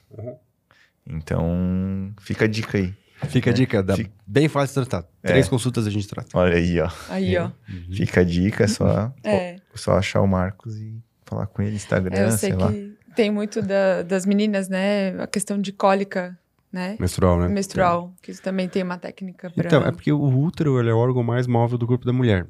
Então, 1.07 2.13
fica 2.21 2.45
a 2.45 2.49
dica 2.49 2.79
aí. 2.79 2.95
Fica 3.29 3.51
a 3.51 3.53
dica, 3.53 3.83
dá 3.83 3.95
Fica- 3.97 4.11
bem 4.27 4.49
fácil 4.49 4.83
de 4.83 4.89
tratar. 4.89 5.09
É. 5.23 5.29
Três 5.29 5.49
consultas 5.49 5.87
a 5.87 5.91
gente 5.91 6.09
trata. 6.09 6.29
Olha 6.37 6.57
aí, 6.57 6.81
ó. 6.81 6.91
Aí, 7.09 7.37
ó. 7.39 7.51
Fica 7.93 8.21
a 8.21 8.25
dica, 8.25 8.65
é 8.65 8.67
só, 8.67 9.13
É. 9.23 9.57
só 9.75 9.97
achar 9.97 10.21
o 10.21 10.27
Marcos 10.27 10.77
e 10.77 11.01
falar 11.25 11.47
com 11.47 11.63
ele 11.63 11.71
no 11.73 11.77
Instagram, 11.77 12.17
É, 12.17 12.25
eu 12.25 12.31
sei 12.33 12.51
sei 12.51 12.55
lá. 12.59 12.73
que 12.73 12.97
tem 13.15 13.31
muito 13.31 13.63
da- 13.63 14.03
das 14.03 14.27
meninas, 14.27 14.69
né? 14.69 15.11
A 15.23 15.27
questão 15.29 15.57
de 15.61 15.71
cólica, 15.73 16.37
né? 16.73 16.97
Menstrual, 16.99 17.39
né? 17.41 17.49
Menstrual, 17.49 18.13
que 18.21 18.33
isso 18.33 18.43
também 18.43 18.69
tem 18.69 18.83
uma 18.83 18.99
técnica 18.99 19.51
pra... 19.51 19.67
Então, 19.67 19.85
é 19.87 19.93
porque 19.93 20.11
o 20.13 20.39
útero 20.41 20.81
ele 20.81 20.91
é 20.91 20.95
o 20.95 20.99
órgão 20.99 21.23
mais 21.23 21.47
móvel 21.47 21.79
do 21.79 21.87
corpo 21.87 22.05
da 22.05 22.13
mulher. 22.13 22.47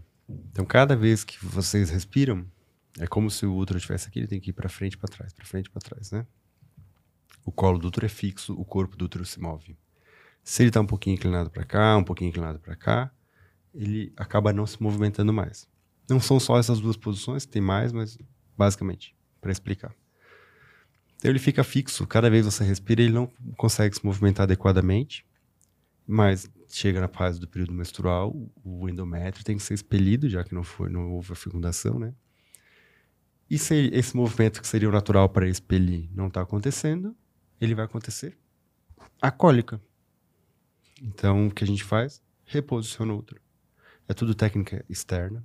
Então, 0.52 0.64
cada 0.64 0.96
vez 0.96 1.22
que 1.22 1.36
vocês 1.44 1.90
respiram, 1.90 2.46
é 2.98 3.06
como 3.06 3.30
se 3.30 3.46
o 3.46 3.56
útero 3.56 3.78
estivesse 3.78 4.08
aqui, 4.08 4.18
ele 4.18 4.28
tem 4.28 4.40
que 4.40 4.50
ir 4.50 4.52
para 4.52 4.68
frente, 4.68 4.98
para 4.98 5.08
trás, 5.08 5.32
para 5.32 5.44
frente, 5.44 5.70
para 5.70 5.80
trás, 5.80 6.10
né? 6.10 6.26
O 7.44 7.50
colo 7.50 7.78
do 7.78 7.88
útero 7.88 8.06
é 8.06 8.08
fixo, 8.08 8.54
o 8.54 8.64
corpo 8.64 8.96
do 8.96 9.06
útero 9.06 9.24
se 9.24 9.40
move. 9.40 9.76
Se 10.44 10.62
ele 10.62 10.70
está 10.70 10.80
um 10.80 10.86
pouquinho 10.86 11.14
inclinado 11.14 11.50
para 11.50 11.64
cá, 11.64 11.96
um 11.96 12.04
pouquinho 12.04 12.28
inclinado 12.28 12.58
para 12.58 12.76
cá, 12.76 13.10
ele 13.74 14.12
acaba 14.16 14.52
não 14.52 14.66
se 14.66 14.82
movimentando 14.82 15.32
mais. 15.32 15.68
Não 16.08 16.20
são 16.20 16.38
só 16.38 16.58
essas 16.58 16.80
duas 16.80 16.96
posições, 16.96 17.46
tem 17.46 17.62
mais, 17.62 17.92
mas 17.92 18.18
basicamente, 18.56 19.16
para 19.40 19.50
explicar. 19.50 19.94
Então 21.16 21.30
ele 21.30 21.38
fica 21.38 21.64
fixo. 21.64 22.06
Cada 22.06 22.28
vez 22.28 22.44
você 22.44 22.64
respira, 22.64 23.00
ele 23.00 23.12
não 23.12 23.30
consegue 23.56 23.96
se 23.96 24.04
movimentar 24.04 24.44
adequadamente. 24.44 25.24
Mas 26.06 26.50
chega 26.68 27.00
na 27.00 27.08
fase 27.08 27.38
do 27.38 27.46
período 27.46 27.72
menstrual, 27.72 28.34
o 28.64 28.88
endométrio 28.88 29.44
tem 29.44 29.56
que 29.56 29.62
ser 29.62 29.74
expelido, 29.74 30.28
já 30.28 30.42
que 30.42 30.52
não 30.52 30.64
foi, 30.64 30.90
não 30.90 31.12
houve 31.12 31.32
a 31.32 31.36
fecundação, 31.36 31.98
né? 31.98 32.12
E 33.52 33.58
se 33.58 33.90
esse 33.92 34.16
movimento 34.16 34.62
que 34.62 34.66
seria 34.66 34.88
o 34.88 34.92
natural 34.92 35.28
para 35.28 35.46
expelir 35.46 36.08
não 36.14 36.28
está 36.28 36.40
acontecendo, 36.40 37.14
ele 37.60 37.74
vai 37.74 37.84
acontecer 37.84 38.34
a 39.20 39.30
cólica. 39.30 39.78
Então, 41.02 41.48
o 41.48 41.50
que 41.50 41.62
a 41.62 41.66
gente 41.66 41.84
faz? 41.84 42.22
Reposiciona 42.46 43.12
o 43.12 43.18
útero. 43.18 43.42
É 44.08 44.14
tudo 44.14 44.34
técnica 44.34 44.82
externa. 44.88 45.44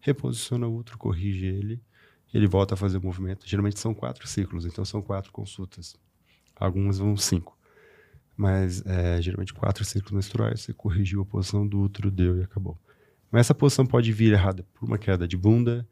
Reposiciona 0.00 0.68
o 0.68 0.76
útero, 0.76 0.98
corrige 0.98 1.46
ele, 1.46 1.82
ele 2.32 2.46
volta 2.46 2.74
a 2.74 2.76
fazer 2.76 2.98
o 2.98 3.02
movimento. 3.02 3.44
Geralmente 3.44 3.80
são 3.80 3.92
quatro 3.92 4.28
ciclos, 4.28 4.64
então 4.64 4.84
são 4.84 5.02
quatro 5.02 5.32
consultas. 5.32 5.96
Algumas 6.54 6.98
vão 6.98 7.16
cinco. 7.16 7.58
Mas 8.36 8.86
é, 8.86 9.20
geralmente 9.20 9.52
quatro 9.52 9.84
ciclos 9.84 10.12
menstruais, 10.12 10.60
você 10.60 10.72
corrigiu 10.72 11.22
a 11.22 11.26
posição 11.26 11.66
do 11.66 11.80
útero, 11.80 12.08
deu 12.08 12.38
e 12.38 12.44
acabou. 12.44 12.78
Mas 13.32 13.40
essa 13.40 13.54
posição 13.54 13.84
pode 13.84 14.12
vir 14.12 14.32
errada 14.32 14.64
por 14.72 14.86
uma 14.86 14.96
queda 14.96 15.26
de 15.26 15.36
bunda, 15.36 15.84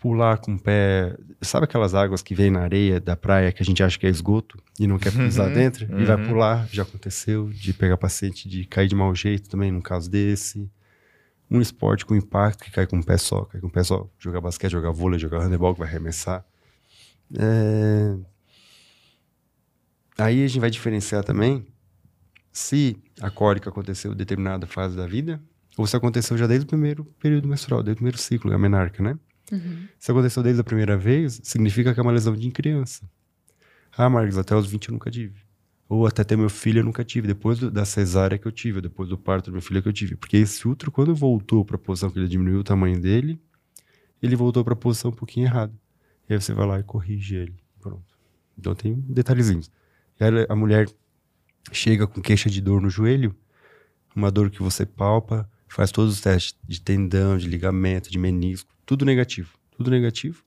pular 0.00 0.38
com 0.38 0.54
o 0.54 0.58
pé. 0.58 1.14
Sabe 1.42 1.64
aquelas 1.64 1.94
águas 1.94 2.22
que 2.22 2.34
vêm 2.34 2.50
na 2.50 2.60
areia 2.60 2.98
da 2.98 3.14
praia 3.14 3.52
que 3.52 3.62
a 3.62 3.64
gente 3.64 3.82
acha 3.82 3.98
que 3.98 4.06
é 4.06 4.10
esgoto 4.10 4.58
e 4.78 4.86
não 4.86 4.98
quer 4.98 5.12
pisar 5.12 5.48
Uhum, 5.48 5.54
dentro? 5.54 5.84
E 5.84 6.04
vai 6.04 6.16
uhum. 6.16 6.28
pular. 6.28 6.66
Já 6.72 6.82
aconteceu 6.82 7.48
de 7.50 7.72
pegar 7.74 7.96
paciente 7.98 8.48
de 8.48 8.64
cair 8.64 8.88
de 8.88 8.94
mau 8.94 9.14
jeito 9.14 9.48
também, 9.48 9.70
num 9.70 9.80
caso 9.80 10.10
desse. 10.10 10.68
Um 11.50 11.60
esporte 11.60 12.06
com 12.06 12.16
impacto 12.16 12.64
que 12.64 12.70
cai 12.70 12.86
com 12.86 12.98
o 12.98 13.04
pé 13.04 13.18
só, 13.18 13.44
cai 13.44 13.60
com 13.60 13.66
o 13.66 13.70
pé 13.70 13.82
só. 13.82 14.08
Jogar 14.18 14.40
basquete, 14.40 14.72
jogar 14.72 14.90
vôlei, 14.90 15.18
jogar 15.18 15.40
handebol 15.40 15.74
que 15.74 15.80
vai 15.80 15.88
arremessar. 15.88 16.44
É... 17.38 18.16
Aí 20.18 20.44
a 20.44 20.46
gente 20.46 20.60
vai 20.60 20.70
diferenciar 20.70 21.24
também 21.24 21.66
se 22.52 22.96
a 23.20 23.30
cólica 23.30 23.68
aconteceu 23.68 24.12
em 24.12 24.16
determinada 24.16 24.66
fase 24.66 24.96
da 24.96 25.06
vida 25.06 25.40
ou 25.76 25.86
se 25.86 25.96
aconteceu 25.96 26.36
já 26.36 26.46
desde 26.46 26.64
o 26.64 26.68
primeiro 26.68 27.04
período 27.20 27.48
menstrual, 27.48 27.82
desde 27.82 27.94
o 27.94 27.96
primeiro 27.96 28.18
ciclo, 28.18 28.52
a 28.52 28.58
menarca, 28.58 29.02
né? 29.02 29.18
Uhum. 29.50 29.88
Se 29.98 30.10
aconteceu 30.10 30.42
desde 30.42 30.60
a 30.60 30.64
primeira 30.64 30.96
vez, 30.96 31.40
significa 31.42 31.92
que 31.92 32.00
é 32.00 32.02
uma 32.02 32.12
lesão 32.12 32.34
de 32.34 32.50
criança. 32.50 33.08
Ah, 33.96 34.08
Marcos, 34.08 34.38
até 34.38 34.54
os 34.54 34.66
20 34.66 34.88
eu 34.88 34.92
nunca 34.92 35.10
tive. 35.10 35.40
Ou 35.88 36.06
até 36.06 36.22
ter 36.22 36.36
meu 36.36 36.48
filho 36.48 36.80
eu 36.80 36.84
nunca 36.84 37.04
tive. 37.04 37.26
Depois 37.26 37.58
do- 37.58 37.70
da 37.70 37.84
cesárea 37.84 38.38
que 38.38 38.46
eu 38.46 38.52
tive, 38.52 38.80
depois 38.80 39.08
do 39.08 39.18
parto 39.18 39.46
do 39.46 39.52
meu 39.52 39.60
filho 39.60 39.82
que 39.82 39.88
eu 39.88 39.92
tive. 39.92 40.14
Porque 40.16 40.36
esse 40.36 40.66
útero, 40.68 40.90
quando 40.92 41.14
voltou 41.14 41.64
para 41.64 41.74
a 41.76 41.78
posição 41.78 42.10
que 42.10 42.18
ele 42.18 42.28
diminuiu 42.28 42.60
o 42.60 42.64
tamanho 42.64 43.00
dele, 43.00 43.40
ele 44.22 44.36
voltou 44.36 44.62
para 44.64 44.74
a 44.74 44.76
posição 44.76 45.10
um 45.10 45.14
pouquinho 45.14 45.46
errada. 45.46 45.72
E 46.28 46.32
aí 46.34 46.40
você 46.40 46.52
vai 46.54 46.66
lá 46.66 46.78
e 46.78 46.82
corrige 46.84 47.34
ele. 47.34 47.56
Pronto. 47.80 48.04
Então 48.56 48.74
tem 48.74 48.94
detalhezinhos. 49.08 49.70
E 50.20 50.24
aí 50.24 50.46
a 50.48 50.54
mulher 50.54 50.88
chega 51.72 52.06
com 52.06 52.20
queixa 52.20 52.48
de 52.48 52.60
dor 52.60 52.80
no 52.80 52.88
joelho, 52.90 53.34
uma 54.14 54.30
dor 54.30 54.50
que 54.50 54.62
você 54.62 54.84
palpa, 54.86 55.50
faz 55.68 55.90
todos 55.90 56.14
os 56.14 56.20
testes 56.20 56.56
de 56.66 56.80
tendão, 56.80 57.36
de 57.36 57.48
ligamento, 57.48 58.10
de 58.10 58.18
menisco, 58.18 58.72
tudo 58.90 59.04
negativo, 59.04 59.56
tudo 59.76 59.88
negativo. 59.88 60.42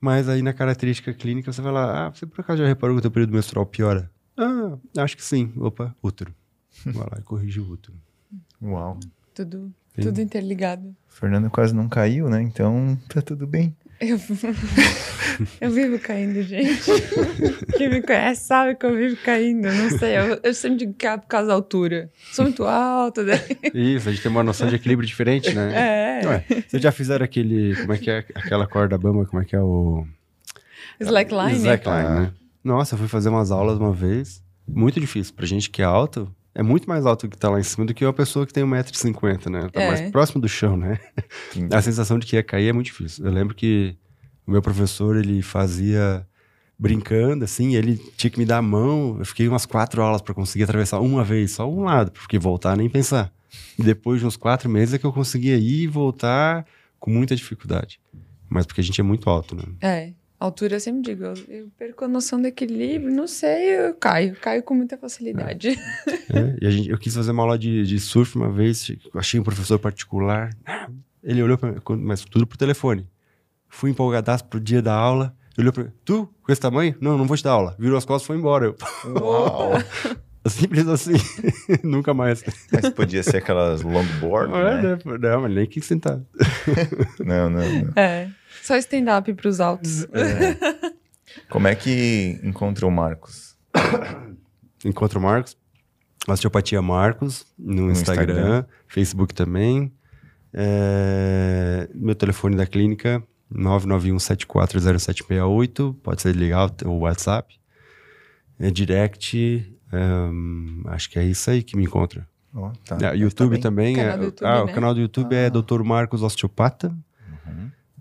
Mas 0.00 0.28
aí 0.28 0.40
na 0.40 0.52
característica 0.52 1.12
clínica 1.12 1.52
você 1.52 1.60
vai 1.60 1.72
lá, 1.72 2.06
ah, 2.06 2.10
você 2.10 2.24
por 2.24 2.40
acaso 2.40 2.62
já 2.62 2.68
reparou 2.68 2.94
que 2.94 3.00
o 3.00 3.02
teu 3.02 3.10
período 3.10 3.32
menstrual 3.32 3.66
piora? 3.66 4.08
Ah, 4.36 4.78
acho 4.98 5.16
que 5.16 5.24
sim. 5.24 5.52
Opa, 5.56 5.96
útero. 6.00 6.32
Vai 6.86 7.08
lá 7.10 7.18
e 7.18 7.22
corrige 7.22 7.58
o 7.58 7.68
útero. 7.68 7.98
Uau. 8.62 9.00
Tudo, 9.34 9.74
tudo 10.00 10.20
interligado. 10.20 10.94
Fernando 11.08 11.50
quase 11.50 11.74
não 11.74 11.88
caiu, 11.88 12.30
né? 12.30 12.40
Então 12.40 12.96
tá 13.08 13.20
tudo 13.20 13.48
bem. 13.48 13.76
Eu, 14.00 14.18
eu 15.60 15.70
vivo 15.70 15.98
caindo, 15.98 16.40
gente. 16.42 16.84
Quem 17.76 17.88
me 17.88 18.00
conhece 18.00 18.44
sabe 18.44 18.76
que 18.76 18.86
eu 18.86 18.94
vivo 18.94 19.16
caindo. 19.24 19.68
Não 19.72 19.90
sei, 19.98 20.16
eu, 20.18 20.40
eu 20.42 20.54
sempre 20.54 20.78
digo 20.78 20.94
que 20.94 21.06
é 21.06 21.16
por 21.16 21.26
causa 21.26 21.48
da 21.48 21.54
altura. 21.54 22.10
Sou 22.32 22.44
muito 22.44 22.64
alta. 22.64 23.24
Daí... 23.24 23.40
Isso, 23.74 24.08
a 24.08 24.12
gente 24.12 24.22
tem 24.22 24.30
uma 24.30 24.44
noção 24.44 24.68
de 24.68 24.76
equilíbrio 24.76 25.06
diferente, 25.06 25.52
né? 25.52 26.20
É, 26.22 26.26
Ué, 26.26 26.44
vocês 26.68 26.82
já 26.82 26.92
fizeram 26.92 27.24
aquele, 27.24 27.74
como 27.76 27.92
é 27.92 27.98
que 27.98 28.10
é 28.10 28.18
aquela 28.34 28.66
corda 28.66 28.96
bamba, 28.96 29.26
como 29.26 29.42
é 29.42 29.44
que 29.44 29.56
é 29.56 29.60
o... 29.60 30.06
slackline. 31.00 31.56
Slackline, 31.56 32.20
né? 32.20 32.32
Nossa, 32.62 32.94
eu 32.94 32.98
fui 32.98 33.08
fazer 33.08 33.30
umas 33.30 33.50
aulas 33.50 33.78
uma 33.78 33.92
vez, 33.92 34.42
muito 34.66 35.00
difícil. 35.00 35.34
Pra 35.34 35.46
gente 35.46 35.70
que 35.70 35.82
é 35.82 35.84
alto, 35.84 36.32
é 36.58 36.62
muito 36.62 36.88
mais 36.88 37.06
alto 37.06 37.28
que 37.28 37.38
tá 37.38 37.48
lá 37.48 37.60
em 37.60 37.62
cima 37.62 37.86
do 37.86 37.94
que 37.94 38.04
uma 38.04 38.12
pessoa 38.12 38.44
que 38.46 38.52
tem 38.52 38.64
1,50m, 38.64 39.48
né? 39.48 39.68
Tá 39.72 39.80
É. 39.80 39.86
mais 39.88 40.10
próximo 40.10 40.40
do 40.40 40.48
chão, 40.48 40.76
né? 40.76 40.98
Entendi. 41.54 41.74
A 41.74 41.80
sensação 41.80 42.18
de 42.18 42.26
que 42.26 42.36
ia 42.36 42.42
cair 42.42 42.68
é 42.68 42.72
muito 42.72 42.86
difícil. 42.86 43.24
Eu 43.24 43.32
lembro 43.32 43.54
que 43.54 43.96
o 44.46 44.50
meu 44.50 44.60
professor, 44.60 45.16
ele 45.16 45.40
fazia 45.40 46.26
brincando, 46.78 47.44
assim, 47.44 47.74
ele 47.74 47.96
tinha 48.16 48.30
que 48.30 48.38
me 48.38 48.44
dar 48.44 48.58
a 48.58 48.62
mão. 48.62 49.16
Eu 49.18 49.24
fiquei 49.24 49.48
umas 49.48 49.66
quatro 49.66 50.02
aulas 50.02 50.20
para 50.20 50.34
conseguir 50.34 50.64
atravessar 50.64 51.00
uma 51.00 51.24
vez, 51.24 51.52
só 51.52 51.68
um 51.70 51.84
lado, 51.84 52.10
porque 52.12 52.38
voltar 52.38 52.76
nem 52.76 52.88
pensar. 52.88 53.32
E 53.78 53.82
depois 53.82 54.20
de 54.20 54.26
uns 54.26 54.36
quatro 54.36 54.68
meses 54.68 54.94
é 54.94 54.98
que 54.98 55.04
eu 55.06 55.12
conseguia 55.12 55.56
ir 55.56 55.82
e 55.82 55.86
voltar 55.86 56.66
com 57.00 57.10
muita 57.10 57.34
dificuldade. 57.36 58.00
Mas 58.48 58.66
porque 58.66 58.80
a 58.80 58.84
gente 58.84 59.00
é 59.00 59.04
muito 59.04 59.28
alto, 59.30 59.54
né? 59.54 59.62
É, 59.80 60.12
altura 60.38 60.76
eu 60.76 60.80
sempre 60.80 61.02
digo, 61.02 61.24
eu, 61.24 61.34
eu 61.48 61.68
perco 61.76 62.04
a 62.04 62.08
noção 62.08 62.40
do 62.40 62.46
equilíbrio, 62.46 63.14
não 63.14 63.26
sei, 63.26 63.78
eu 63.78 63.94
caio, 63.94 64.36
caio 64.36 64.62
com 64.62 64.74
muita 64.74 64.96
facilidade. 64.96 65.70
É, 66.30 66.56
e 66.60 66.66
a 66.66 66.70
gente, 66.70 66.90
eu 66.90 66.98
quis 66.98 67.14
fazer 67.14 67.30
uma 67.32 67.42
aula 67.42 67.58
de, 67.58 67.84
de 67.84 67.98
surf 67.98 68.36
uma 68.36 68.50
vez, 68.50 68.90
achei 69.14 69.40
um 69.40 69.42
professor 69.42 69.78
particular. 69.78 70.50
Ele 71.22 71.42
olhou 71.42 71.58
para 71.58 71.72
mim, 71.72 71.80
mas 71.98 72.24
tudo 72.24 72.46
por 72.46 72.56
telefone. 72.56 73.08
Fui 73.68 73.90
empolgadaço 73.90 74.44
pro 74.44 74.60
dia 74.60 74.80
da 74.80 74.94
aula. 74.94 75.34
Ele 75.56 75.64
olhou 75.64 75.72
pra 75.72 75.84
mim, 75.84 75.90
tu, 76.04 76.28
com 76.42 76.52
esse 76.52 76.60
tamanho? 76.60 76.94
Não, 77.00 77.18
não 77.18 77.26
vou 77.26 77.36
te 77.36 77.42
dar 77.44 77.50
aula. 77.52 77.76
Virou 77.78 77.98
as 77.98 78.04
costas 78.04 78.22
e 78.24 78.26
foi 78.28 78.36
embora. 78.36 78.66
Eu, 78.66 78.76
Uau. 79.20 79.72
simples 80.48 80.86
assim. 80.88 81.12
Nunca 81.84 82.14
mais. 82.14 82.42
Mas 82.72 82.88
podia 82.90 83.22
ser 83.22 83.38
aquelas 83.38 83.82
longboard, 83.82 84.50
Não, 84.50 84.58
é, 84.60 84.82
né? 84.82 84.98
né? 85.04 85.18
não, 85.20 85.42
mas 85.42 85.52
nem 85.54 85.66
quis 85.66 85.84
sentar. 85.84 86.20
Não, 87.24 87.50
não, 87.50 87.60
não. 87.60 87.92
É, 87.96 88.30
só 88.68 88.76
stand-up 88.76 89.32
pros 89.34 89.60
altos. 89.60 90.06
Como 91.48 91.66
é 91.66 91.74
que 91.74 92.38
encontra 92.42 92.86
o 92.86 92.90
Marcos? 92.90 93.56
Encontro 94.84 95.18
o 95.18 95.22
Marcos. 95.22 95.56
Osteopatia 96.26 96.82
Marcos 96.82 97.46
no, 97.58 97.90
Instagram, 97.90 98.34
Instagram. 98.34 98.64
Facebook 98.86 99.34
também. 99.34 99.90
É, 100.52 101.88
meu 101.94 102.14
telefone 102.14 102.54
da 102.56 102.66
clínica 102.66 103.22
991740768, 103.54 105.96
pode 106.02 106.20
ser 106.20 106.36
ligar 106.36 106.70
o 106.84 106.98
WhatsApp. 106.98 107.58
É 108.58 108.70
direct, 108.70 109.74
hum, 109.92 110.82
acho 110.86 111.08
que 111.08 111.18
é 111.18 111.24
isso 111.24 111.50
aí 111.50 111.62
que 111.62 111.74
me 111.76 111.84
encontra. 111.84 112.28
Ó, 112.54 112.70
tá. 112.84 112.98
É, 113.00 113.10
Mas 113.10 113.20
YouTube 113.20 113.56
tá 113.56 113.62
também. 113.62 113.96
Canal 113.96 114.14
é, 114.14 114.18
do 114.18 114.24
YouTube, 114.24 114.46
ah, 114.46 114.56
né? 114.56 114.62
o 114.70 114.74
canal 114.74 114.94
do 114.94 115.00
YouTube 115.00 115.34
é 115.34 115.46
Ah. 115.46 115.50
Dr. 115.50 115.82
Marcos 115.82 116.22
Osteopata. 116.22 116.94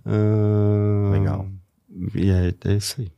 Hum, 0.07 1.11
Legal. 1.11 1.47
E 2.15 2.29
é, 2.31 2.53
é 2.65 2.73
isso 2.73 3.01
aí. 3.01 3.11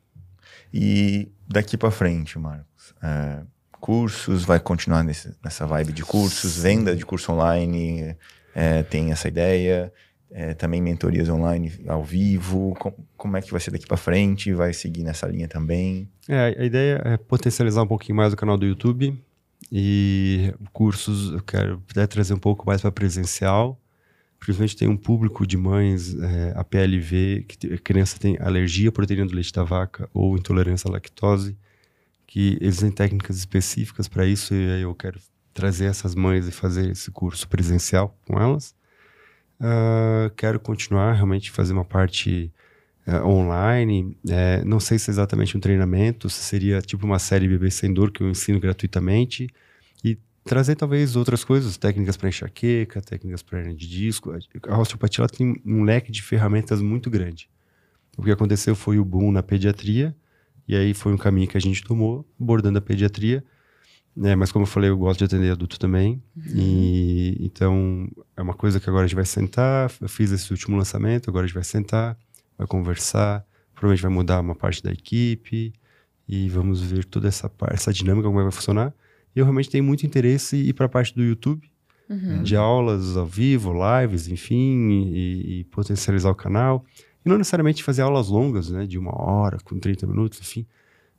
E 0.74 1.32
daqui 1.48 1.78
pra 1.78 1.92
frente, 1.92 2.38
Marcos, 2.40 2.94
é, 3.02 3.42
cursos, 3.80 4.44
vai 4.44 4.60
continuar 4.60 5.04
nesse- 5.04 5.36
nessa 5.44 5.66
vibe 5.66 5.94
de 5.94 6.04
cursos, 6.04 6.58
venda 6.58 6.96
de 6.96 7.06
curso 7.06 7.32
online, 7.32 8.16
é, 8.56 8.84
tem 8.84 9.12
essa 9.12 9.28
ideia, 9.28 9.92
é, 10.32 10.54
também 10.54 10.82
mentorias 10.82 11.30
online 11.30 11.72
ao 11.88 12.04
vivo, 12.04 12.76
com- 12.80 12.94
como 13.18 13.38
é 13.38 13.42
que 13.42 13.52
vai 13.52 13.60
ser 13.60 13.72
daqui 13.72 13.88
pra 13.88 13.98
frente, 13.98 14.54
vai 14.54 14.74
seguir 14.74 15.04
nessa 15.04 15.28
linha 15.28 15.48
também? 15.48 16.10
É, 16.28 16.56
a 16.60 16.64
ideia 16.66 17.02
é 17.06 17.18
potencializar 17.18 17.82
um 17.84 17.88
pouquinho 17.88 18.16
mais 18.16 18.34
o 18.34 18.38
canal 18.38 18.58
do 18.58 18.66
YouTube 18.66 19.18
e 19.72 20.54
cursos, 20.72 21.32
eu 21.34 21.42
quero 21.42 21.82
até 21.90 22.06
trazer 22.08 22.34
um 22.34 22.40
pouco 22.40 22.66
mais 22.66 22.82
para 22.82 22.92
presencial. 22.92 23.80
Principalmente 24.40 24.78
tem 24.78 24.88
um 24.88 24.98
público 24.98 25.46
de 25.46 25.58
mães, 25.58 26.16
é, 26.20 26.54
a 26.56 26.64
PLV, 26.64 27.46
que 27.48 27.74
a 27.74 27.78
criança 27.78 28.18
tem 28.18 28.38
alergia 28.40 28.90
à 28.90 28.92
proteína 28.92 29.26
do 29.26 29.36
leite 29.36 29.52
da 29.52 29.64
vaca 29.64 30.10
ou 30.14 30.38
intolerância 30.38 30.88
à 30.88 30.92
lactose, 30.92 31.58
que 32.26 32.58
eles 32.62 32.80
têm 32.80 32.92
técnicas 32.92 33.38
específicas 33.38 34.08
para 34.08 34.26
isso 34.26 34.54
e 34.54 34.72
aí 34.72 34.82
eu 34.84 34.96
quero 34.96 35.20
trazer 35.54 35.86
essas 35.86 36.16
mães 36.16 36.48
e 36.48 36.52
fazer 36.52 36.92
esse 36.92 37.12
curso 37.12 37.48
presencial 37.48 38.18
com 38.26 38.40
elas. 38.40 38.76
Ah, 39.60 40.32
quero 40.38 40.60
continuar 40.60 41.14
realmente 41.14 41.52
fazer 41.52 41.74
uma 41.74 41.86
parte 41.86 42.52
eh, 43.06 43.22
online. 43.24 44.18
eh, 44.30 44.64
não 44.66 44.80
sei 44.80 44.98
se 45.00 45.10
é 45.10 45.14
exatamente 45.14 45.58
um 45.58 45.60
treinamento, 45.60 46.30
se 46.30 46.42
seria 46.44 46.82
tipo 46.82 47.06
uma 47.06 47.20
série 47.20 47.48
Bebê 47.48 47.70
Sem 47.72 47.94
Dor 47.94 48.12
que 48.12 48.24
eu 48.24 48.30
ensino 48.30 48.60
gratuitamente. 48.60 49.48
Trazer 50.50 50.76
talvez 50.76 51.16
outras 51.16 51.44
coisas, 51.44 51.78
técnicas 51.78 52.18
para 52.18 52.28
enxaqueca, 52.28 53.00
técnicas 53.04 53.44
para 53.44 53.60
hernia 53.60 53.76
de 53.76 53.88
disco. 53.88 54.34
A 54.68 54.80
osteopatia 54.80 55.28
tem 55.28 55.62
um 55.64 55.84
leque 55.84 56.12
de 56.12 56.24
ferramentas 56.24 56.82
muito 56.82 57.08
grande. 57.08 57.48
O 58.18 58.24
que 58.24 58.32
aconteceu 58.32 58.76
foi 58.76 58.98
o 58.98 59.06
boom 59.06 59.32
na 59.32 59.44
pediatria, 59.44 60.16
e 60.68 60.76
aí 60.76 60.96
foi 60.96 61.14
um 61.14 61.18
caminho 61.18 61.48
que 61.48 61.56
a 61.56 61.62
gente 61.62 61.84
tomou, 61.84 62.28
abordando 62.42 62.80
a 62.80 62.82
pediatria. 62.82 63.44
né? 64.16 64.36
mas 64.36 64.52
como 64.52 64.64
eu 64.64 64.68
falei, 64.68 64.90
eu 64.90 64.98
gosto 64.98 65.20
de 65.20 65.26
atender 65.26 65.52
adulto 65.52 65.78
também. 65.78 66.20
E 66.36 67.38
então 67.40 68.10
é 68.36 68.42
uma 68.42 68.56
coisa 68.56 68.80
que 68.80 68.90
agora 68.90 69.04
a 69.06 69.08
gente 69.08 69.18
vai 69.18 69.28
sentar. 69.28 69.92
Eu 70.02 70.10
fiz 70.10 70.32
esse 70.32 70.50
último 70.50 70.76
lançamento, 70.76 71.30
agora 71.30 71.44
a 71.44 71.48
gente 71.48 71.54
vai 71.54 71.64
sentar, 71.64 72.18
vai 72.58 72.66
conversar, 72.66 73.46
provavelmente 73.76 74.02
vai 74.02 74.12
mudar 74.12 74.40
uma 74.40 74.56
parte 74.56 74.82
da 74.82 74.92
equipe 74.92 75.72
e 76.28 76.50
vamos 76.50 76.82
ver 76.82 77.06
toda 77.06 77.28
essa 77.28 77.52
essa 77.70 77.94
dinâmica 77.94 78.28
como 78.28 78.40
é 78.40 78.44
vai 78.44 78.52
funcionar. 78.52 78.92
Eu 79.40 79.46
realmente 79.46 79.70
tenho 79.70 79.84
muito 79.84 80.06
interesse 80.06 80.58
em 80.58 80.62
ir 80.70 80.74
para 80.74 80.86
a 80.86 80.90
parte 80.90 81.14
do 81.16 81.24
YouTube, 81.24 81.70
Uhum. 82.10 82.42
de 82.42 82.56
aulas 82.56 83.16
ao 83.16 83.26
vivo, 83.28 83.72
lives, 83.72 84.28
enfim, 84.28 84.90
e, 85.14 85.60
e 85.60 85.64
potencializar 85.66 86.32
o 86.32 86.36
canal. 86.36 86.84
E 87.24 87.30
não 87.30 87.38
necessariamente 87.38 87.84
fazer 87.84 88.02
aulas 88.02 88.30
longas, 88.30 88.72
né, 88.72 88.88
de 88.88 88.98
uma 88.98 89.12
hora, 89.16 89.60
com 89.64 89.78
30 89.78 90.08
minutos, 90.08 90.40
enfim, 90.42 90.66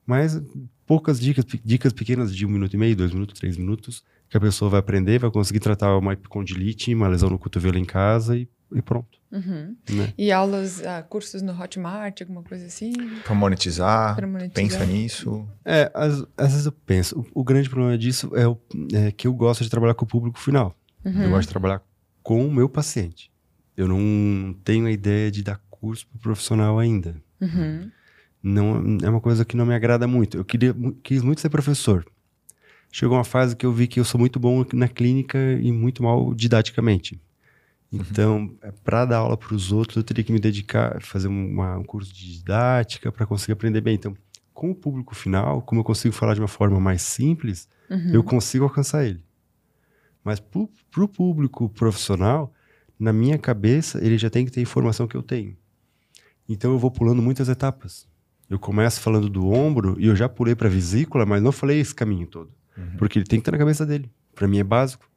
mas 0.05 0.43
poucas 0.85 1.21
dicas, 1.21 1.45
dicas 1.65 1.93
pequenas 1.93 2.35
de 2.35 2.45
um 2.45 2.49
minuto 2.49 2.75
e 2.75 2.77
meio, 2.77 2.97
dois 2.97 3.13
minutos, 3.13 3.39
três 3.39 3.57
minutos, 3.57 4.03
que 4.31 4.37
a 4.37 4.41
pessoa 4.41 4.71
vai 4.71 4.81
aprender, 4.81 5.19
vai 5.19 5.31
conseguir 5.31 5.59
tratar 5.61 5.97
uma 5.99 6.13
epicondilite, 6.13 6.95
uma 6.95 7.09
lesão 7.09 7.29
no 7.29 7.39
cotovelo 7.39 7.77
em 7.77 7.85
casa 7.85 8.37
e, 8.39 8.49
e 8.73 8.81
pronto. 8.81 9.19
Uhum. 9.33 9.77
Né? 9.91 10.15
E 10.17 10.31
aulas, 10.33 10.85
ah, 10.87 11.03
cursos 11.03 11.43
no 11.43 11.53
Hotmart, 11.53 12.21
alguma 12.23 12.43
coisa 12.43 12.67
assim? 12.67 12.93
Pra 13.25 13.35
monetizar, 13.35 14.17
monetizar. 14.27 14.53
pensa 14.55 14.87
nisso. 14.87 15.49
É, 15.65 15.91
às, 15.95 16.25
às 16.37 16.51
vezes 16.53 16.67
eu 16.67 16.73
penso, 16.73 17.21
o, 17.35 17.41
o 17.41 17.45
grande 17.45 17.69
problema 17.69 17.99
disso 17.99 18.31
é, 18.37 18.47
o- 18.47 18.59
é 18.93 19.11
que 19.13 19.27
eu 19.27 19.33
gosto 19.35 19.63
de 19.65 19.71
trabalhar 19.71 19.95
com 19.95 20.05
o 20.05 20.09
público 20.09 20.39
final. 20.39 20.77
Uhum. 21.05 21.23
Eu 21.25 21.31
gosto 21.31 21.43
de 21.43 21.49
trabalhar 21.49 21.83
com 22.23 22.47
o 22.47 22.53
meu 22.53 22.69
paciente. 22.69 23.31
Eu 23.77 23.89
não 23.89 24.55
tenho 24.65 24.87
a 24.87 24.91
ideia 24.93 25.31
de 25.31 25.43
dar 25.43 25.61
curso 25.71 26.07
pro 26.09 26.19
profissional 26.21 26.79
ainda. 26.79 27.17
Uhum. 27.41 27.91
Não 28.43 28.99
é 29.03 29.09
uma 29.09 29.21
coisa 29.21 29.45
que 29.45 29.57
não 29.57 29.67
me 29.67 29.75
agrada 29.75 30.07
muito. 30.07 30.37
Eu 30.37 30.45
queria, 30.45 30.75
quis 31.03 31.23
muito 31.23 31.41
ser 31.41 31.49
professor. 31.51 32.05
Chegou 32.91 33.17
uma 33.17 33.25
fase 33.25 33.55
que 33.55 33.65
eu 33.65 33.73
vi 33.73 33.87
que 33.87 34.01
eu 34.01 34.05
sou 34.05 34.19
muito 34.19 34.39
bom 34.41 34.65
na 34.73 34.89
clínica 34.89 35.39
e 35.61 35.71
muito 35.73 36.03
mal 36.03 36.35
didaticamente. 36.35 37.21
Então, 37.93 38.53
para 38.85 39.05
dar 39.05 39.19
aula 39.19 39.37
para 39.37 39.55
os 39.55 39.73
outros, 39.73 39.97
eu 39.97 40.03
teria 40.05 40.23
que 40.23 40.33
me 40.33 40.39
dedicar, 40.39 41.01
fazer 41.03 41.29
uma- 41.29 41.79
um 41.79 41.85
curso 41.85 42.13
de 42.13 42.33
didática 42.39 43.11
para 43.11 43.27
conseguir 43.27 43.53
aprender 43.53 43.81
bem. 43.81 43.95
Então, 43.95 44.17
com 44.55 44.71
o 44.71 44.75
público 44.75 45.15
final, 45.15 45.63
como 45.63 45.81
eu 45.81 45.85
consigo 45.85 46.15
falar 46.15 46.35
de 46.35 46.41
uma 46.41 46.49
forma 46.49 46.79
mais 46.79 47.03
simples, 47.03 47.69
Uhum. 47.91 48.11
eu 48.13 48.23
consigo 48.23 48.65
alcançar 48.65 49.05
ele. 49.05 49.23
Mas 50.23 50.39
para 50.39 51.03
o 51.05 51.09
público 51.09 51.69
profissional, 51.71 52.53
na 52.99 53.13
minha 53.13 53.39
cabeça, 53.39 53.99
ele 54.05 54.19
já 54.19 54.29
tem 54.31 54.45
que 54.45 54.53
ter 54.53 54.61
a 54.61 54.63
informação 54.63 55.07
que 55.09 55.17
eu 55.17 55.23
tenho. 55.23 55.57
Então 56.49 56.73
eu 56.73 56.79
vou 56.79 56.91
pulando 56.91 57.23
muitas 57.23 57.49
etapas. 57.49 58.07
Eu 58.49 58.59
começo 58.59 59.01
falando 59.01 59.29
do 59.29 59.49
ombro 59.49 59.97
e 59.99 60.07
eu 60.07 60.15
já 60.17 60.29
pulei 60.29 60.55
para 60.55 60.69
vesícula, 60.69 61.25
mas 61.25 61.43
não 61.43 61.53
falei 61.53 61.81
esse 61.81 61.95
caminho 61.95 62.27
todo. 62.27 62.53
Porque 62.99 63.19
ele 63.19 63.27
tem 63.27 63.39
que 63.39 63.43
estar 63.43 63.53
na 63.53 63.59
cabeça 63.59 63.85
dele. 63.87 64.11
Para 64.35 64.47
mim 64.49 64.59
é 64.59 64.65
básico. 64.65 65.09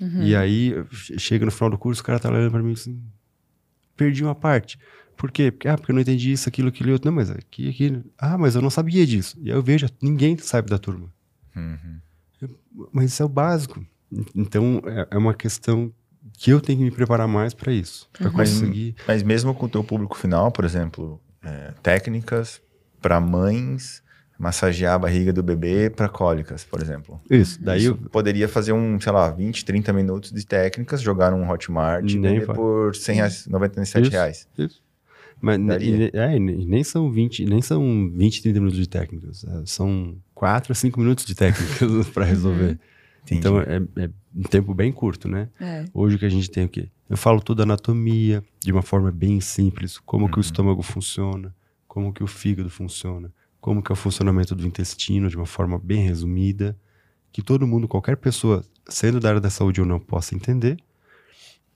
Uhum. 0.00 0.22
E 0.24 0.34
aí, 0.34 0.74
che- 0.90 1.18
chega 1.18 1.44
no 1.44 1.50
final 1.52 1.70
do 1.70 1.78
curso, 1.78 2.00
o 2.00 2.04
cara 2.04 2.18
tá 2.18 2.28
olhando 2.30 2.50
para 2.50 2.62
mim 2.62 2.72
assim, 2.72 3.00
perdi 3.96 4.22
uma 4.24 4.34
parte. 4.34 4.78
Por 5.16 5.30
quê? 5.30 5.50
Porque, 5.52 5.68
ah, 5.68 5.76
porque 5.76 5.92
eu 5.92 5.94
não 5.94 6.00
entendi 6.02 6.32
isso, 6.32 6.48
aquilo, 6.48 6.68
aquilo, 6.68 6.92
outro. 6.92 7.10
Não, 7.10 7.14
mas 7.16 7.30
aqui, 7.30 7.68
aqui. 7.68 8.00
Ah, 8.18 8.36
mas 8.38 8.54
eu 8.54 8.62
não 8.62 8.70
sabia 8.70 9.06
disso. 9.06 9.36
E 9.40 9.50
aí 9.50 9.56
eu 9.56 9.62
vejo, 9.62 9.86
ninguém 10.00 10.36
sabe 10.38 10.68
da 10.70 10.78
turma. 10.78 11.12
Uhum. 11.54 12.00
Mas 12.92 13.12
isso 13.12 13.22
é 13.22 13.26
o 13.26 13.28
básico. 13.28 13.84
Então, 14.34 14.82
é, 14.86 15.08
é 15.12 15.18
uma 15.18 15.34
questão 15.34 15.92
que 16.32 16.50
eu 16.50 16.60
tenho 16.60 16.78
que 16.78 16.84
me 16.84 16.90
preparar 16.90 17.28
mais 17.28 17.54
para 17.54 17.72
isso. 17.72 18.08
Para 18.12 18.30
Mas- 18.30 18.50
conseguir. 18.54 18.96
Mas 19.06 19.22
mesmo 19.22 19.54
com 19.54 19.66
o 19.66 19.68
teu 19.68 19.84
público 19.84 20.16
final, 20.16 20.50
por 20.50 20.64
exemplo, 20.64 21.20
é, 21.44 21.72
técnicas 21.82 22.60
para 23.00 23.20
mães 23.20 24.01
massagear 24.42 24.94
a 24.94 24.98
barriga 24.98 25.32
do 25.32 25.40
bebê 25.40 25.88
para 25.88 26.08
cólicas, 26.08 26.64
por 26.64 26.82
exemplo. 26.82 27.20
Isso. 27.30 27.62
Daí 27.62 27.82
Isso 27.82 27.90
eu, 27.90 28.10
poderia 28.10 28.48
fazer 28.48 28.72
um, 28.72 29.00
sei 29.00 29.12
lá, 29.12 29.30
20, 29.30 29.64
30 29.64 29.92
minutos 29.92 30.32
de 30.32 30.44
técnicas, 30.44 31.00
jogar 31.00 31.30
num 31.30 31.48
Hotmart 31.48 32.10
e 32.10 32.18
vender 32.18 32.46
por 32.46 32.92
100 32.96 33.14
reais, 33.14 33.46
97 33.46 34.02
Isso. 34.02 34.10
reais. 34.10 34.48
Isso. 34.58 34.82
Mas 35.40 35.58
e, 35.80 36.10
é, 36.12 36.38
ne- 36.40 36.64
nem 36.66 36.82
são 36.82 37.08
20, 37.08 37.44
nem 37.44 37.62
são 37.62 38.10
20, 38.10 38.42
30 38.42 38.58
minutos 38.58 38.78
de 38.80 38.88
técnicas. 38.88 39.44
é, 39.44 39.62
são 39.64 40.16
4 40.34 40.72
a 40.72 40.74
5 40.74 40.98
minutos 40.98 41.24
de 41.24 41.36
técnicas 41.36 42.08
para 42.10 42.24
resolver. 42.24 42.80
Entendi. 43.22 43.38
Então 43.38 43.60
é, 43.60 43.76
é 43.96 44.10
um 44.34 44.42
tempo 44.42 44.74
bem 44.74 44.90
curto, 44.90 45.28
né? 45.28 45.48
É. 45.60 45.84
Hoje 45.94 46.16
o 46.16 46.18
que 46.18 46.26
a 46.26 46.28
gente 46.28 46.50
tem 46.50 46.64
o 46.64 46.68
quê? 46.68 46.88
Eu 47.08 47.16
falo 47.16 47.40
toda 47.40 47.62
a 47.62 47.64
anatomia 47.64 48.42
de 48.60 48.72
uma 48.72 48.82
forma 48.82 49.12
bem 49.12 49.40
simples, 49.40 49.98
como 49.98 50.28
que 50.28 50.38
o 50.38 50.40
estômago 50.40 50.82
funciona, 50.82 51.54
como 51.86 52.12
que 52.12 52.24
o 52.24 52.26
fígado 52.26 52.68
funciona, 52.70 53.30
como 53.62 53.80
que 53.80 53.92
é 53.92 53.94
o 53.94 53.96
funcionamento 53.96 54.56
do 54.56 54.66
intestino 54.66 55.28
de 55.30 55.36
uma 55.36 55.46
forma 55.46 55.78
bem 55.78 56.04
resumida, 56.04 56.76
que 57.30 57.40
todo 57.40 57.64
mundo, 57.64 57.86
qualquer 57.86 58.16
pessoa, 58.16 58.64
sendo 58.88 59.20
da 59.20 59.28
área 59.28 59.40
da 59.40 59.50
saúde 59.50 59.80
ou 59.80 59.86
não, 59.86 60.00
possa 60.00 60.34
entender. 60.34 60.78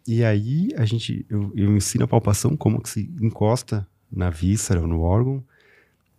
E 0.04 0.24
aí 0.24 0.68
a 0.76 0.84
gente, 0.84 1.24
eu, 1.30 1.52
eu 1.54 1.76
ensino 1.76 2.04
a 2.04 2.08
palpação, 2.08 2.56
como 2.56 2.82
que 2.82 2.88
se 2.88 3.08
encosta 3.22 3.86
na 4.10 4.30
víscera 4.30 4.80
ou 4.80 4.88
no 4.88 5.00
órgão, 5.00 5.44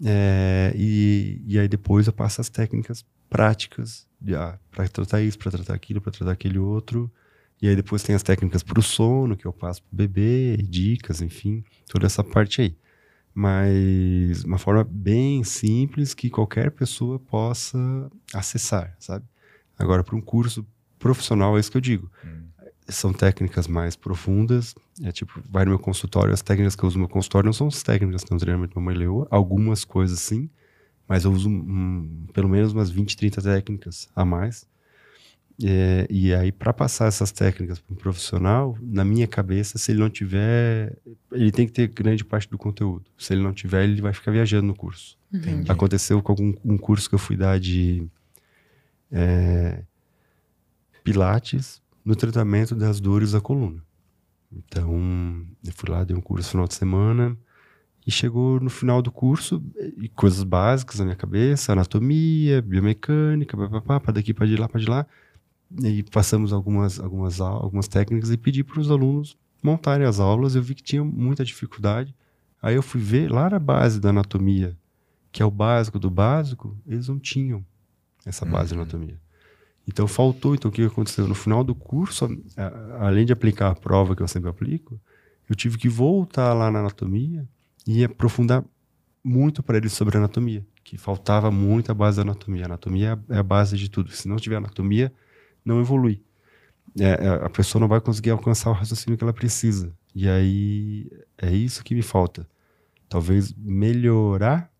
é, 0.06 0.72
e, 0.73 1.41
e 1.45 1.60
aí 1.60 1.68
depois 1.68 2.07
eu 2.07 2.14
passo 2.14 2.39
as 2.39 2.48
técnicas 2.48 3.03
práticas 3.30 4.07
para 4.72 4.88
tratar 4.88 5.22
isso, 5.22 5.38
para 5.38 5.52
tratar 5.52 5.73
aquilo, 5.73 5.99
para 5.99 6.14
tratar 6.14 6.31
aquele 6.31 6.57
outro. 6.57 7.11
E 7.61 7.68
aí 7.68 7.76
depois 7.76 8.03
tem 8.03 8.15
as 8.15 8.23
técnicas 8.23 8.64
para 8.64 8.80
o 8.80 8.84
sono, 8.84 9.35
que 9.35 9.45
eu 9.45 9.52
passo 9.52 9.84
pro 9.84 9.98
bebê, 9.98 10.56
dicas, 10.57 11.22
enfim, 11.22 11.61
toda 11.89 12.06
essa 12.06 12.23
parte 12.23 12.61
aí. 12.61 12.77
Mas 13.39 14.43
uma 14.43 14.57
forma 14.57 14.84
bem 14.84 15.43
simples 15.43 16.15
que 16.15 16.27
qualquer 16.27 16.72
pessoa 16.72 17.19
possa 17.19 17.77
acessar, 18.34 18.95
sabe? 18.97 19.23
Agora, 19.77 20.03
para 20.03 20.15
um 20.15 20.22
curso 20.22 20.65
profissional, 20.97 21.55
é 21.55 21.59
isso 21.59 21.69
que 21.69 21.77
eu 21.77 21.81
digo. 21.81 22.09
São 22.88 23.14
técnicas 23.14 23.68
mais 23.68 23.95
profundas. 23.95 24.73
É 25.03 25.11
tipo, 25.11 25.39
vai 25.47 25.65
no 25.65 25.69
meu 25.69 25.77
consultório, 25.77 26.34
as 26.34 26.41
técnicas 26.41 26.76
que 26.76 26.81
eu 26.81 26.88
uso 26.88 26.97
no 26.97 27.01
meu 27.01 27.09
consultório 27.09 27.45
não 27.45 27.53
são 27.53 27.68
as 27.68 27.84
técnicas 27.84 28.22
que 28.22 28.26
estão 28.26 28.39
treinamento 28.39 28.73
da 28.73 28.81
Mamãe 28.81 28.97
Leoa, 28.97 29.27
algumas 29.30 29.85
coisas 29.85 30.19
sim, 30.19 30.49
mas 31.07 31.23
eu 31.23 31.31
uso 31.31 31.47
hum, 31.47 32.26
pelo 32.34 32.49
menos 32.49 32.73
umas 32.73 32.89
20, 32.89 33.15
30 33.15 33.39
técnicas 33.39 34.09
a 34.15 34.26
mais. 34.26 34.65
É, 35.63 36.05
e 36.09 36.34
aí, 36.34 36.51
para 36.51 36.71
passar 36.71 37.07
essas 37.07 37.31
técnicas 37.31 37.79
para 37.79 37.93
um 37.93 37.97
profissional, 37.97 38.77
na 38.79 39.03
minha 39.03 39.27
cabeça, 39.27 39.77
se 39.77 39.91
ele 39.91 39.99
não 39.99 40.09
tiver. 40.09 40.95
Ele 41.31 41.51
tem 41.51 41.65
que 41.65 41.73
ter 41.73 41.88
grande 41.88 42.23
parte 42.23 42.49
do 42.49 42.57
conteúdo. 42.57 43.05
Se 43.17 43.34
ele 43.34 43.41
não 43.41 43.53
tiver, 43.53 43.84
ele 43.84 44.01
vai 44.01 44.13
ficar 44.13 44.31
viajando 44.31 44.67
no 44.67 44.75
curso. 44.75 45.17
Entendi. 45.34 45.71
Aconteceu 45.71 46.21
com 46.21 46.31
algum 46.31 46.53
um 46.63 46.77
curso 46.77 47.09
que 47.09 47.15
eu 47.15 47.19
fui 47.19 47.35
dar 47.35 47.59
de 47.59 48.07
é, 49.11 49.84
Pilates 51.03 51.81
no 52.05 52.15
tratamento 52.15 52.75
das 52.75 52.99
dores 52.99 53.31
da 53.31 53.41
coluna. 53.41 53.84
Então, 54.51 55.45
eu 55.65 55.73
fui 55.73 55.89
lá, 55.89 56.03
dei 56.03 56.15
um 56.15 56.21
curso 56.21 56.47
no 56.47 56.51
final 56.51 56.67
de 56.67 56.75
semana 56.75 57.38
e 58.05 58.11
chegou 58.11 58.59
no 58.59 58.69
final 58.69 59.01
do 59.01 59.11
curso 59.11 59.61
e 59.97 60.07
coisas 60.07 60.43
básicas 60.43 60.99
na 60.99 61.05
minha 61.05 61.17
cabeça, 61.17 61.73
anatomia, 61.73 62.61
biomecânica, 62.61 63.57
para 63.81 64.13
daqui, 64.13 64.34
para 64.34 64.47
de 64.47 64.55
lá, 64.55 64.69
para 64.69 64.79
de 64.79 64.88
lá. 64.88 65.05
E 65.84 66.03
passamos 66.03 66.53
algumas, 66.53 66.99
algumas, 66.99 67.41
algumas 67.41 67.88
técnicas 67.88 68.31
e 68.31 68.38
pedi 68.38 68.64
para 68.64 68.80
os 68.80 68.89
alunos 68.89 69.38
montarem 69.61 70.07
as 70.07 70.19
aulas. 70.19 70.56
Eu 70.56 70.61
vi 70.61 70.76
que 70.76 70.84
tinha 70.84 71.03
muita 71.03 71.44
dificuldade. 71.44 72.15
Aí 72.61 72.76
eu 72.76 72.81
fui 72.81 73.02
ver 73.02 73.30
lá 73.31 73.49
na 73.49 73.60
base 73.60 73.99
da 73.99 74.10
anatomia, 74.10 74.76
que 75.31 75.41
é 75.44 75.45
o 75.45 75.52
básico 75.52 75.99
do 75.99 76.10
básico, 76.10 76.76
eles 76.88 77.07
não 77.07 77.19
tinham 77.19 77.64
essa 78.26 78.45
base 78.45 78.69
de 78.73 78.76
anatomia. 78.80 79.19
Então 79.88 80.07
faltou. 80.07 80.56
Então 80.56 80.69
o 80.69 80.72
que 80.73 80.84
aconteceu? 80.84 81.27
No 81.27 81.35
final 81.35 81.64
do 81.64 81.76
curso, 81.76 82.26
a- 82.56 83.06
além 83.07 83.26
de 83.26 83.34
aplicar 83.34 83.69
a 83.72 83.76
prova 83.76 84.15
que 84.15 84.22
eu 84.23 84.27
sempre 84.27 84.49
aplico, 84.49 84.99
eu 85.49 85.56
tive 85.56 85.77
que 85.77 85.88
voltar 85.89 86.53
lá 86.53 86.69
na 86.72 86.80
anatomia 86.80 87.48
e 87.85 88.03
aprofundar 88.03 88.64
muito 89.23 89.61
para 89.61 89.77
eles 89.77 89.94
sobre 89.94 90.18
anatomia, 90.18 90.65
que 90.84 90.98
faltava 90.98 91.52
muito 91.52 91.91
a 91.91 91.94
base 91.94 92.18
da 92.18 92.22
anatomia. 92.23 92.64
A 92.64 92.65
anatomia 92.68 93.07
é 93.10 93.11
a- 93.34 93.35
é 93.35 93.39
a 93.39 93.44
base 93.44 93.77
de 93.77 93.89
tudo. 93.89 94.11
Se 94.11 94.27
não 94.27 94.38
tiver 94.38 94.56
anatomia, 94.57 95.11
não 95.68 95.81
evolui. 95.81 96.23
É, 96.99 97.26
é, 97.26 97.45
a 97.45 97.49
pessoa 97.49 97.80
não 97.80 97.88
vai 97.88 97.99
conseguir 97.99 98.31
alcançar 98.31 98.69
o 98.69 98.73
raciocínio 98.73 99.18
que 99.18 99.23
ela 99.23 99.34
precisa. 99.34 99.94
E 100.15 100.27
aí 100.27 101.11
é 101.38 101.52
isso 101.52 101.84
que 101.84 101.94
me 101.94 102.02
falta. 102.02 102.48
Talvez 103.10 103.53
melhorar 103.53 104.72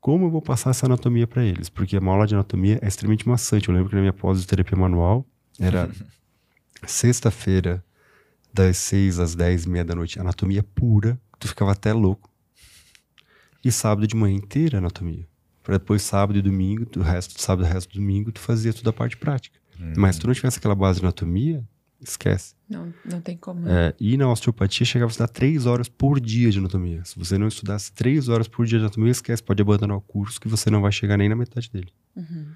como 0.00 0.26
eu 0.26 0.30
vou 0.30 0.40
passar 0.40 0.70
essa 0.70 0.86
anatomia 0.86 1.26
para 1.26 1.44
eles, 1.44 1.68
porque 1.68 1.98
uma 1.98 2.12
aula 2.12 2.26
de 2.26 2.34
anatomia 2.34 2.78
é 2.80 2.88
extremamente 2.88 3.28
maçante. 3.28 3.68
Eu 3.68 3.74
lembro 3.74 3.90
que 3.90 3.94
na 3.94 4.00
minha 4.00 4.12
pós 4.12 4.40
de 4.40 4.46
terapia 4.46 4.78
manual 4.78 5.26
era 5.58 5.90
sexta-feira 6.86 7.84
das 8.52 8.76
seis 8.78 9.18
às 9.18 9.34
dez 9.34 9.64
e 9.64 9.68
meia 9.68 9.84
da 9.84 9.94
noite, 9.94 10.18
anatomia 10.18 10.62
pura, 10.62 11.20
tu 11.38 11.48
ficava 11.48 11.72
até 11.72 11.92
louco. 11.92 12.30
E 13.62 13.70
sábado 13.70 14.06
de 14.06 14.16
manhã 14.16 14.36
inteira 14.36 14.78
anatomia. 14.78 15.28
Para 15.62 15.76
depois 15.76 16.02
sábado 16.02 16.38
e 16.38 16.42
domingo, 16.42 16.86
o 16.96 17.02
resto 17.02 17.40
sábado 17.40 17.68
e 17.68 17.70
resto 17.70 17.92
do 17.92 18.00
domingo 18.00 18.32
tu 18.32 18.40
fazia 18.40 18.72
toda 18.72 18.88
a 18.90 18.92
parte 18.92 19.16
prática. 19.18 19.59
Mas 19.96 20.14
se 20.16 20.20
tu 20.20 20.26
não 20.26 20.34
tivesse 20.34 20.58
aquela 20.58 20.74
base 20.74 21.00
de 21.00 21.06
anatomia, 21.06 21.64
esquece. 22.00 22.54
Não, 22.68 22.92
não 23.04 23.20
tem 23.20 23.36
como. 23.36 23.68
É, 23.68 23.94
e 24.00 24.16
na 24.16 24.30
osteopatia 24.30 24.86
chegava 24.86 25.10
a 25.10 25.12
estudar 25.12 25.28
três 25.28 25.66
horas 25.66 25.88
por 25.88 26.18
dia 26.20 26.50
de 26.50 26.58
anatomia. 26.58 27.04
Se 27.04 27.18
você 27.18 27.36
não 27.36 27.48
estudasse 27.48 27.92
três 27.92 28.28
horas 28.28 28.48
por 28.48 28.64
dia 28.66 28.78
de 28.78 28.84
anatomia, 28.84 29.10
esquece, 29.10 29.42
pode 29.42 29.60
abandonar 29.60 29.96
o 29.96 30.00
curso 30.00 30.40
que 30.40 30.48
você 30.48 30.70
não 30.70 30.80
vai 30.80 30.92
chegar 30.92 31.16
nem 31.16 31.28
na 31.28 31.36
metade 31.36 31.70
dele. 31.70 31.88
Uhum. 32.16 32.46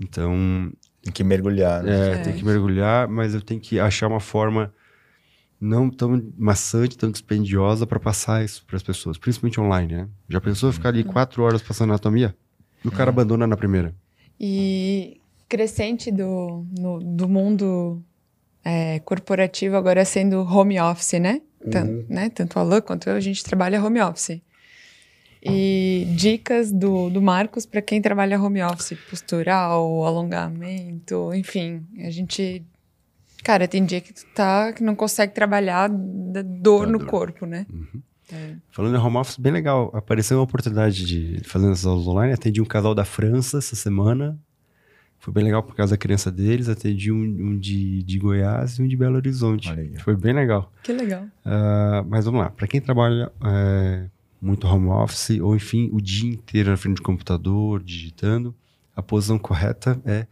Então, 0.00 0.72
Tem 1.02 1.12
que 1.12 1.22
mergulhar, 1.24 1.82
né? 1.82 1.92
é, 1.92 2.12
É. 2.14 2.18
tem 2.22 2.34
que 2.36 2.44
mergulhar, 2.44 3.06
mas 3.08 3.34
eu 3.34 3.40
tenho 3.42 3.60
que 3.60 3.78
achar 3.78 4.08
uma 4.08 4.20
forma 4.20 4.72
não 5.60 5.88
tão 5.88 6.32
maçante, 6.36 6.98
tão 6.98 7.10
dispendiosa 7.10 7.86
para 7.86 8.00
passar 8.00 8.44
isso 8.44 8.64
para 8.66 8.76
as 8.76 8.82
pessoas, 8.82 9.16
principalmente 9.16 9.60
online, 9.60 9.94
né? 9.94 10.08
Já 10.28 10.40
pensou 10.40 10.72
ficar 10.72 10.88
ali 10.88 11.04
quatro 11.04 11.42
horas 11.44 11.62
passando 11.62 11.90
anatomia? 11.90 12.34
E 12.84 12.88
o 12.88 12.90
cara 12.90 13.10
abandona 13.10 13.46
na 13.46 13.56
primeira. 13.56 13.94
E 14.40 15.20
crescente 15.56 16.10
do, 16.10 16.64
no- 16.78 16.98
do 16.98 17.28
mundo 17.28 18.02
é, 18.64 18.98
corporativo 19.00 19.76
agora 19.76 20.02
sendo 20.04 20.40
home 20.40 20.80
office, 20.80 21.20
né? 21.20 21.42
Tan- 21.70 21.84
Uhum. 21.84 22.06
né? 22.08 22.30
Tanto 22.30 22.58
a 22.58 22.80
quanto 22.80 23.08
eu, 23.10 23.14
a 23.16 23.20
gente 23.20 23.44
trabalha 23.44 23.84
home 23.84 24.00
office. 24.00 24.40
E 25.44 26.06
dicas 26.16 26.70
do, 26.72 27.10
do 27.10 27.20
Marcos 27.20 27.66
para 27.66 27.82
quem 27.82 28.00
trabalha 28.00 28.40
home 28.40 28.62
office, 28.62 28.96
postural, 29.10 30.04
alongamento, 30.06 31.34
enfim. 31.34 31.82
A 32.06 32.10
gente. 32.10 32.64
Cara, 33.44 33.66
tem 33.68 33.84
dia 33.84 34.00
que 34.00 34.12
tu 34.14 34.22
tá, 34.34 34.72
que 34.72 34.82
não 34.84 34.94
consegue 34.94 35.34
trabalhar 35.34 35.88
da 35.90 36.42
dor 36.42 36.86
Da 36.86 36.92
no 36.92 36.98
dor. 36.98 37.08
corpo, 37.08 37.44
né? 37.44 37.66
É. 38.32 38.54
Falando 38.70 38.96
em 38.96 39.00
home 39.00 39.16
office, 39.16 39.36
bem 39.36 39.52
legal. 39.52 39.90
Apareceu 39.92 40.38
uma 40.38 40.44
oportunidade 40.44 41.04
de 41.04 41.42
fazendo 41.44 41.72
essas 41.72 41.84
aulas 41.86 42.06
online. 42.06 42.32
Atendi 42.32 42.62
um 42.62 42.64
casal 42.64 42.94
da 42.94 43.04
França 43.04 43.58
essa 43.58 43.74
semana. 43.76 44.38
Foi 45.22 45.32
bem 45.32 45.44
legal 45.44 45.62
por 45.62 45.76
causa 45.76 45.92
da 45.92 45.96
criança 45.96 46.32
deles. 46.32 46.68
Atendi 46.68 47.12
um, 47.12 47.22
um 47.22 47.56
de, 47.56 48.02
de 48.02 48.18
Goiás 48.18 48.72
e 48.72 48.82
um 48.82 48.88
de 48.88 48.96
Belo 48.96 49.14
Horizonte. 49.14 49.72
Foi 50.00 50.16
bem 50.16 50.32
legal. 50.32 50.72
Que 50.82 50.92
legal. 50.92 51.24
Ah, 51.44 52.04
mas 52.08 52.24
vamos 52.24 52.40
lá. 52.40 52.50
Para 52.50 52.66
quem 52.66 52.80
trabalha 52.80 53.30
é, 53.40 54.08
muito 54.40 54.66
home 54.66 54.88
office, 54.88 55.38
ou 55.40 55.54
enfim, 55.54 55.88
o 55.92 56.00
dia 56.00 56.28
inteiro 56.28 56.70
na 56.70 56.76
frente 56.76 56.96
do 56.96 57.02
computador, 57.02 57.80
digitando, 57.80 58.52
a 58.96 59.00
posição 59.00 59.38
correta 59.38 60.02
é 60.04 60.26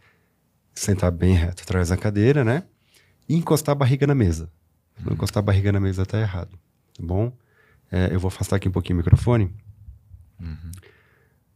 sentar 0.75 1.09
bem 1.09 1.35
reto 1.35 1.63
atrás 1.63 1.87
da 1.87 1.95
cadeira, 1.95 2.43
né? 2.43 2.65
E 3.29 3.35
encostar 3.37 3.71
a 3.71 3.75
barriga 3.75 4.05
na 4.05 4.13
mesa. 4.13 4.51
Não 5.05 5.13
encostar 5.13 5.39
a 5.41 5.45
barriga 5.45 5.71
na 5.71 5.79
mesa 5.79 6.05
tá 6.05 6.19
errado, 6.19 6.59
tá 6.93 7.01
bom? 7.01 7.31
É, 7.89 8.13
eu 8.13 8.19
vou 8.19 8.27
afastar 8.27 8.57
aqui 8.57 8.67
um 8.67 8.73
pouquinho 8.73 8.97
o 8.97 9.01
microfone. 9.01 9.55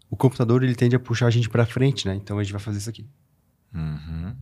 O 0.10 0.16
computador, 0.16 0.64
ele 0.64 0.74
tende 0.74 0.96
a 0.96 1.00
puxar 1.00 1.28
a 1.28 1.30
gente 1.30 1.50
para 1.50 1.66
frente, 1.66 2.08
né? 2.08 2.16
Então 2.16 2.40
a 2.40 2.44
gente 2.44 2.54
vai 2.54 2.62
fazer 2.62 2.78
isso 2.78 2.90
aqui. 2.90 3.06
Uhum. 3.76 4.36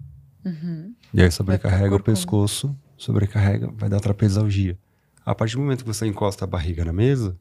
Uhum. 0.46 0.96
E 1.14 1.22
aí 1.22 1.32
sobrecarrega 1.32 1.96
o 1.96 2.04
pescoço, 2.04 2.78
sobrecarrega, 2.98 3.72
vai 3.72 3.90
dar 3.90 4.00
trapesalgia. 4.00 4.78
A 5.26 5.34
partir 5.34 5.56
do 5.56 5.62
momento 5.62 5.84
que 5.84 5.88
você 5.88 6.06
encosta 6.06 6.46
a 6.46 6.48
barriga 6.48 6.86
na 6.86 6.94
mesa, 6.94 7.38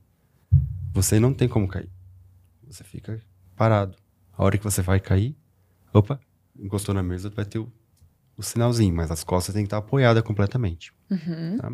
você 0.92 1.18
não 1.18 1.34
tem 1.34 1.48
como 1.48 1.68
cair. 1.68 1.90
Você 2.66 2.84
fica 2.84 3.20
parado. 3.56 3.96
A 4.32 4.44
hora 4.44 4.56
que 4.56 4.64
você 4.64 4.80
vai 4.80 4.98
cair, 4.98 5.36
opa, 5.92 6.18
encostou 6.58 6.94
na 6.94 7.02
mesa, 7.02 7.28
vai 7.28 7.44
ter 7.44 7.58
o, 7.58 7.70
o 8.36 8.42
sinalzinho, 8.42 8.94
mas 8.94 9.10
as 9.10 9.22
costas 9.24 9.54
têm 9.54 9.64
que 9.64 9.66
estar 9.66 9.78
apoiadas 9.78 10.22
completamente. 10.22 10.92
Uhum. 11.10 11.58
tá? 11.58 11.72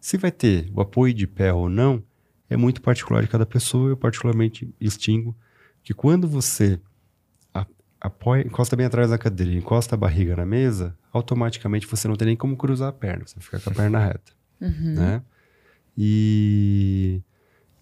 Se 0.00 0.16
vai 0.16 0.32
ter 0.32 0.70
o 0.74 0.80
apoio 0.80 1.12
de 1.12 1.26
pé 1.26 1.52
ou 1.52 1.68
não, 1.68 2.02
é 2.48 2.56
muito 2.56 2.80
particular 2.80 3.22
de 3.22 3.28
cada 3.28 3.44
pessoa. 3.44 3.90
Eu 3.90 3.96
particularmente 3.96 4.72
distingo 4.80 5.36
que 5.82 5.92
quando 5.92 6.26
você 6.26 6.80
apoia, 8.00 8.46
encosta 8.46 8.74
bem 8.76 8.86
atrás 8.86 9.10
da 9.10 9.18
cadeira, 9.18 9.52
e 9.52 9.56
encosta 9.58 9.94
a 9.94 9.98
barriga 9.98 10.34
na 10.36 10.46
mesa, 10.46 10.96
automaticamente 11.12 11.86
você 11.86 12.08
não 12.08 12.16
tem 12.16 12.26
nem 12.28 12.36
como 12.36 12.56
cruzar 12.56 12.88
a 12.88 12.92
perna, 12.92 13.26
você 13.26 13.38
fica 13.40 13.60
com 13.60 13.70
a 13.70 13.74
perna 13.74 13.98
reta, 13.98 14.32
Uhum. 14.60 14.94
né? 14.94 15.22
E 15.96 17.22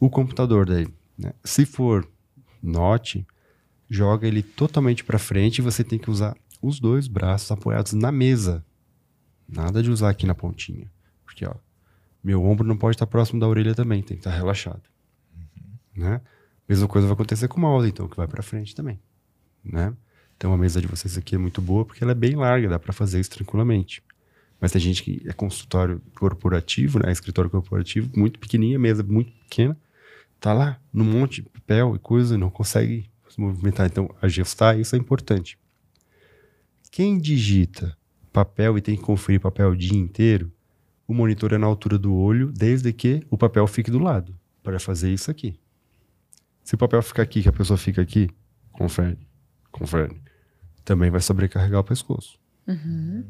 o 0.01 0.11
computador 0.11 0.67
daí, 0.67 0.87
né? 1.17 1.33
se 1.45 1.65
for 1.65 2.09
note, 2.63 3.27
joga 3.89 4.27
ele 4.27 4.43
totalmente 4.43 5.05
para 5.05 5.19
frente 5.19 5.59
e 5.59 5.63
você 5.63 5.85
tem 5.85 5.99
que 5.99 6.11
usar 6.11 6.37
os 6.61 6.81
dois 6.81 7.07
braços 7.07 7.51
apoiados 7.51 7.93
na 7.93 8.11
mesa. 8.11 8.65
Nada 9.49 9.83
de 9.83 9.91
usar 9.91 10.11
aqui 10.11 10.27
na 10.27 10.35
pontinha. 10.35 10.91
Porque, 11.25 11.47
ó, 11.47 11.55
meu 12.23 12.43
ombro 12.45 12.67
não 12.67 12.77
pode 12.77 12.97
estar 12.97 13.07
próximo 13.07 13.39
da 13.41 13.47
orelha 13.47 13.75
também, 13.75 14.03
tem 14.03 14.17
que 14.17 14.21
estar 14.27 14.37
relaxado. 14.37 14.83
Né? 15.97 16.21
Mesma 16.69 16.87
coisa 16.89 17.07
vai 17.07 17.15
acontecer 17.15 17.49
com 17.49 17.59
o 17.59 17.63
mouse, 17.63 17.89
então, 17.89 18.09
que 18.09 18.17
vai 18.17 18.27
para 18.27 18.43
frente 18.43 18.75
também. 18.75 19.01
Né? 19.65 19.95
Então, 20.39 20.53
a 20.53 20.57
mesa 20.57 20.81
de 20.81 20.87
vocês 20.87 21.19
aqui 21.19 21.35
é 21.35 21.39
muito 21.39 21.61
boa 21.61 21.85
porque 21.85 22.05
ela 22.05 22.13
é 22.13 22.15
bem 22.15 22.37
larga, 22.37 22.69
dá 22.69 22.79
para 22.79 22.93
fazer 22.93 23.19
isso 23.19 23.31
tranquilamente. 23.31 24.05
Mas 24.61 24.71
tem 24.71 24.81
gente 24.81 25.03
que 25.03 25.21
é 25.27 25.33
consultório 25.33 26.01
corporativo, 26.15 27.01
né? 27.01 27.11
Escritório 27.11 27.51
corporativo, 27.51 28.09
muito 28.17 28.39
pequenininha, 28.39 28.79
mesa 28.79 29.03
muito 29.03 29.33
pequena. 29.33 29.77
Tá 30.39 30.53
lá, 30.53 30.81
num 30.93 31.05
monte 31.05 31.43
de 31.43 31.49
papel 31.49 31.97
e 31.97 31.99
coisa, 31.99 32.39
não 32.39 32.51
consegue 32.51 33.11
se 33.29 33.41
movimentar. 33.41 33.87
Então, 33.87 34.15
ajustar 34.23 34.79
isso 34.79 34.95
é 34.95 34.99
importante. 34.99 35.59
Quem 36.89 37.19
digita 37.19 37.99
papel 38.33 38.79
e 38.79 38.81
tem 38.81 38.97
que 38.97 39.03
conferir 39.03 39.41
papel 39.41 39.71
o 39.71 39.77
dia 39.77 39.99
inteiro, 39.99 40.53
o 41.05 41.13
monitor 41.13 41.53
é 41.53 41.59
na 41.59 41.67
altura 41.67 41.99
do 41.99 42.15
olho, 42.15 42.53
desde 42.53 42.93
que 42.93 43.27
o 43.29 43.37
papel 43.37 43.67
fique 43.67 43.91
do 43.91 43.99
lado, 43.99 44.39
para 44.63 44.79
fazer 44.79 45.13
isso 45.13 45.33
aqui. 45.33 45.59
Se 46.63 46.77
o 46.77 46.79
papel 46.79 47.03
ficar 47.03 47.23
aqui, 47.23 47.43
que 47.43 47.49
a 47.49 47.53
pessoa 47.53 47.77
fica 47.77 48.01
aqui, 48.01 48.31
confere, 48.71 49.19
confere. 49.73 50.28
Também 50.89 51.11
vai 51.11 51.21
sobrecarregar 51.21 51.81
o 51.81 51.85
pescoço. 51.85 52.41
Uhum. 52.67 53.23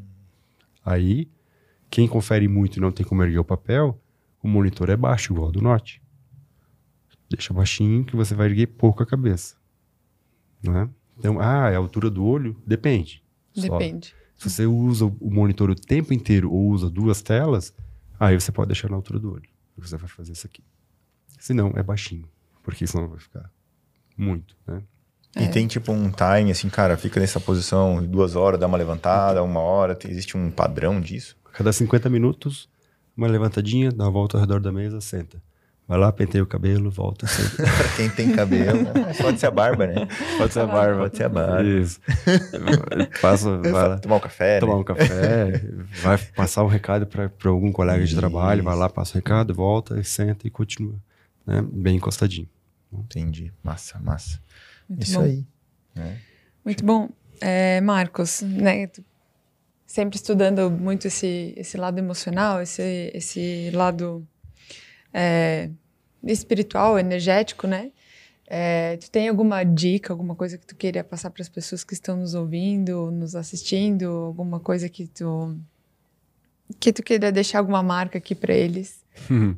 Aí, 0.85 1.29
quem 1.89 2.07
confere 2.07 2.47
muito 2.47 2.77
e 2.77 2.79
não 2.79 2.89
tem 2.89 3.05
como 3.05 3.21
erguer 3.21 3.39
o 3.39 3.43
papel, 3.43 4.01
o 4.41 4.47
monitor 4.47 4.89
é 4.89 4.95
baixo, 4.95 5.33
igual 5.33 5.47
ao 5.47 5.51
do 5.51 5.59
Note. 5.59 6.01
Deixa 7.29 7.53
baixinho 7.53 8.05
que 8.05 8.15
você 8.15 8.33
vai 8.33 8.47
erguer 8.47 8.67
pouco 8.67 9.03
a 9.03 9.05
cabeça. 9.05 9.57
Né? 10.63 10.89
Então, 11.17 11.37
ah, 11.41 11.69
é 11.69 11.75
a 11.75 11.79
altura 11.79 12.09
do 12.09 12.23
olho? 12.23 12.55
Depende. 12.65 13.21
Só. 13.51 13.63
Depende. 13.63 14.15
Se 14.37 14.49
você 14.49 14.65
usa 14.65 15.03
o 15.03 15.17
o 15.19 15.29
monitor 15.29 15.69
o 15.69 15.75
tempo 15.75 16.13
inteiro 16.13 16.49
ou 16.49 16.69
usa 16.69 16.89
duas 16.89 17.21
telas, 17.21 17.73
aí 18.17 18.39
você 18.39 18.53
pode 18.53 18.69
deixar 18.69 18.89
na 18.89 18.95
altura 18.95 19.19
do 19.19 19.33
olho. 19.33 19.49
Você 19.75 19.97
vai 19.97 20.07
fazer 20.07 20.31
isso 20.31 20.47
aqui. 20.47 20.63
Se 21.37 21.53
não, 21.53 21.73
é 21.75 21.83
baixinho. 21.83 22.29
Porque 22.63 22.87
senão 22.87 23.09
vai 23.09 23.19
ficar 23.19 23.51
muito, 24.15 24.55
né? 24.65 24.81
E 25.37 25.47
tem 25.47 25.67
tipo 25.67 25.91
um 25.91 26.09
time, 26.11 26.51
assim, 26.51 26.69
cara, 26.69 26.97
fica 26.97 27.19
nessa 27.19 27.39
posição 27.39 28.03
duas 28.03 28.35
horas, 28.35 28.59
dá 28.59 28.65
uma 28.67 28.77
levantada, 28.77 29.43
uma 29.43 29.59
hora. 29.59 29.95
tem- 29.95 30.09
existe 30.11 30.35
um 30.35 30.49
padrão 30.49 30.99
disso? 30.99 31.35
A 31.45 31.49
cada 31.57 31.71
50 31.71 32.09
minutos, 32.09 32.67
uma 33.15 33.27
levantadinha, 33.27 33.91
dá 33.91 34.05
uma 34.05 34.11
volta 34.11 34.37
ao 34.37 34.41
redor 34.41 34.59
da 34.59 34.71
mesa, 34.71 34.99
senta. 35.01 35.41
Vai 35.87 35.97
lá, 35.97 36.11
penteia 36.11 36.43
o 36.43 36.47
cabelo, 36.47 36.91
volta, 36.91 37.25
senta. 37.27 37.55
pra 37.63 37.89
quem 37.95 38.09
tem 38.09 38.31
cabelo. 38.35 38.85
Pode 39.19 39.39
ser 39.39 39.47
a 39.47 39.51
barba, 39.51 39.87
né? 39.87 40.07
Pode 40.37 40.53
ser 40.53 40.59
a 40.59 40.65
barba. 40.67 40.99
Pode 41.01 41.17
ser 41.17 41.23
a 41.23 41.29
barba. 41.29 41.63
Isso. 41.63 41.99
Passa, 43.21 43.57
vai 43.61 43.71
lá, 43.71 43.97
Tomar 43.99 44.15
um 44.17 44.19
café, 44.19 44.59
tomar 44.59 44.73
né? 44.75 44.79
um 44.79 44.83
café, 44.83 45.61
vai 46.01 46.17
passar 46.35 46.63
um 46.63 46.67
recado 46.67 47.05
para 47.07 47.31
algum 47.45 47.71
colega 47.71 48.05
de 48.05 48.15
trabalho, 48.15 48.63
vai 48.63 48.75
lá, 48.75 48.89
passa 48.89 49.13
o 49.13 49.15
recado, 49.15 49.53
volta, 49.53 49.99
e 49.99 50.03
senta 50.03 50.47
e 50.47 50.49
continua. 50.51 50.95
Né? 51.45 51.63
Bem 51.71 51.95
encostadinho. 51.97 52.47
Entendi. 52.91 53.51
Massa, 53.63 53.99
massa. 53.99 54.39
Muito 54.89 55.03
Isso 55.03 55.19
bom. 55.19 55.25
aí. 55.25 55.45
né? 55.95 56.17
Muito 56.65 56.83
bom. 56.83 57.09
É, 57.39 57.79
Marcos, 57.81 58.41
né? 58.41 58.89
Sempre 59.85 60.17
estudando 60.17 60.69
muito 60.69 61.07
esse, 61.07 61.53
esse 61.55 61.77
lado 61.77 61.97
emocional, 61.97 62.61
esse, 62.61 63.11
esse 63.13 63.71
lado 63.71 64.27
é, 65.13 65.69
espiritual, 66.23 66.99
energético, 66.99 67.67
né? 67.67 67.91
É, 68.51 68.97
tu 68.97 69.11
tem 69.11 69.29
alguma 69.29 69.63
dica, 69.63 70.11
alguma 70.11 70.35
coisa 70.35 70.57
que 70.57 70.65
tu 70.65 70.75
queria 70.75 71.03
passar 71.03 71.29
para 71.29 71.43
as 71.43 71.49
pessoas 71.49 71.83
que 71.83 71.93
estão 71.93 72.17
nos 72.17 72.33
ouvindo, 72.33 73.11
nos 73.11 73.35
assistindo, 73.35 74.07
alguma 74.07 74.59
coisa 74.59 74.89
que 74.89 75.05
tu 75.05 75.55
que 76.79 76.93
tu 76.93 77.01
queira 77.01 77.31
deixar 77.31 77.59
alguma 77.59 77.81
marca 77.81 78.17
aqui 78.19 78.35
para 78.35 78.53
eles, 78.53 79.03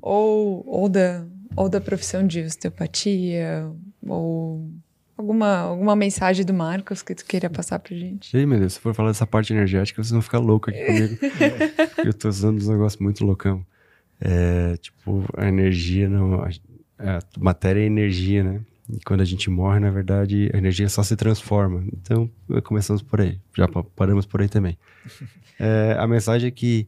ou, 0.01 0.63
ou 0.65 0.89
da 0.89 1.25
ou 1.55 1.67
da 1.67 1.81
profissão 1.81 2.25
de 2.25 2.41
osteopatia, 2.41 3.69
ou 4.07 4.69
alguma 5.21 5.57
alguma 5.59 5.95
mensagem 5.95 6.45
do 6.45 6.53
Marcos 6.53 7.01
que 7.01 7.15
tu 7.15 7.25
queira 7.25 7.49
passar 7.49 7.79
pra 7.79 7.95
gente? 7.95 8.35
Ei, 8.35 8.45
meu 8.45 8.59
Deus, 8.59 8.73
se 8.73 8.79
for 8.79 8.93
falar 8.93 9.09
dessa 9.09 9.25
parte 9.27 9.53
energética, 9.53 10.01
vocês 10.03 10.11
vão 10.11 10.21
ficar 10.21 10.39
loucos 10.39 10.73
aqui 10.73 10.85
comigo. 10.85 11.17
Eu 12.05 12.13
tô 12.13 12.27
usando 12.29 12.57
uns 12.57 12.67
negócios 12.67 13.01
muito 13.01 13.23
loucão. 13.25 13.65
É, 14.19 14.75
tipo, 14.77 15.23
a 15.37 15.47
energia 15.47 16.07
não. 16.09 16.41
A, 16.43 16.49
a 16.99 17.19
matéria 17.39 17.79
é 17.81 17.85
energia, 17.85 18.43
né? 18.43 18.61
E 18.91 18.99
quando 19.05 19.21
a 19.21 19.25
gente 19.25 19.49
morre, 19.49 19.79
na 19.79 19.89
verdade, 19.89 20.51
a 20.53 20.57
energia 20.57 20.89
só 20.89 21.01
se 21.01 21.15
transforma. 21.15 21.83
Então, 21.93 22.29
começamos 22.63 23.01
por 23.01 23.21
aí. 23.21 23.39
Já 23.55 23.67
pa- 23.67 23.83
paramos 23.95 24.25
por 24.25 24.41
aí 24.41 24.49
também. 24.49 24.77
É, 25.63 25.95
a 25.99 26.07
mensagem 26.07 26.47
é 26.47 26.51
que 26.51 26.87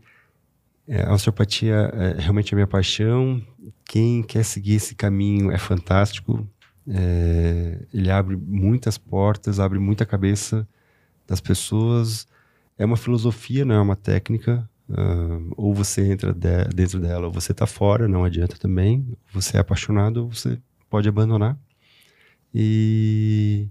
é, 0.87 1.03
a 1.03 1.13
osteopatia 1.13 1.91
é 1.93 2.19
realmente 2.19 2.53
a 2.53 2.55
minha 2.55 2.65
paixão. 2.65 3.39
Quem 3.85 4.23
quer 4.23 4.43
seguir 4.43 4.73
esse 4.75 4.95
caminho 4.95 5.51
é 5.51 5.59
fantástico. 5.59 6.47
É, 6.87 7.79
ele 7.93 8.11
abre 8.11 8.35
muitas 8.35 8.97
portas, 8.97 9.59
abre 9.59 9.79
muita 9.79 10.05
cabeça 10.05 10.67
das 11.27 11.39
pessoas. 11.39 12.27
É 12.77 12.85
uma 12.85 12.97
filosofia, 12.97 13.63
não 13.65 13.75
é 13.75 13.81
uma 13.81 13.95
técnica. 13.95 14.67
Ah, 14.89 15.39
ou 15.55 15.73
você 15.73 16.11
entra 16.11 16.33
de- 16.33 16.67
dentro 16.75 16.99
dela, 16.99 17.27
ou 17.27 17.31
você 17.31 17.51
está 17.53 17.65
fora, 17.65 18.07
não 18.07 18.25
adianta 18.25 18.57
também. 18.57 19.05
Você 19.31 19.57
é 19.57 19.59
apaixonado, 19.59 20.17
ou 20.23 20.33
você 20.33 20.59
pode 20.89 21.07
abandonar. 21.07 21.57
E 22.53 23.67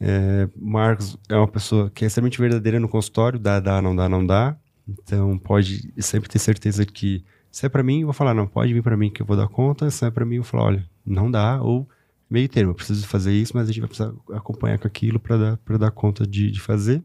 é, 0.00 0.48
Marcos 0.56 1.16
é 1.28 1.36
uma 1.36 1.48
pessoa 1.48 1.90
que 1.90 2.04
é 2.04 2.08
extremamente 2.08 2.38
verdadeira 2.38 2.78
no 2.78 2.88
consultório, 2.88 3.38
dá, 3.38 3.60
dá, 3.60 3.80
não 3.80 3.94
dá, 3.94 4.08
não 4.08 4.24
dá. 4.26 4.56
Então, 4.88 5.38
pode 5.38 5.92
sempre 5.98 6.28
ter 6.28 6.38
certeza 6.38 6.84
que 6.84 7.24
se 7.50 7.66
é 7.66 7.68
para 7.68 7.82
mim, 7.82 8.00
eu 8.00 8.06
vou 8.06 8.14
falar, 8.14 8.34
não, 8.34 8.46
pode 8.46 8.72
vir 8.72 8.82
para 8.82 8.96
mim 8.96 9.10
que 9.10 9.22
eu 9.22 9.26
vou 9.26 9.36
dar 9.36 9.46
conta. 9.48 9.90
Se 9.90 10.04
é 10.06 10.10
para 10.10 10.24
mim, 10.24 10.36
eu 10.36 10.42
vou 10.42 10.50
falar, 10.50 10.64
olha, 10.64 10.90
não 11.04 11.30
dá, 11.30 11.60
ou 11.62 11.88
meio 12.32 12.48
termo, 12.48 12.70
eu 12.70 12.74
preciso 12.74 13.06
fazer 13.06 13.32
isso, 13.32 13.52
mas 13.54 13.68
a 13.68 13.72
gente 13.72 13.80
vai 13.80 13.88
precisar 13.88 14.12
acompanhar 14.32 14.78
com 14.78 14.86
aquilo 14.86 15.20
para 15.20 15.36
dar, 15.36 15.78
dar 15.78 15.90
conta 15.90 16.26
de, 16.26 16.50
de 16.50 16.60
fazer. 16.60 17.02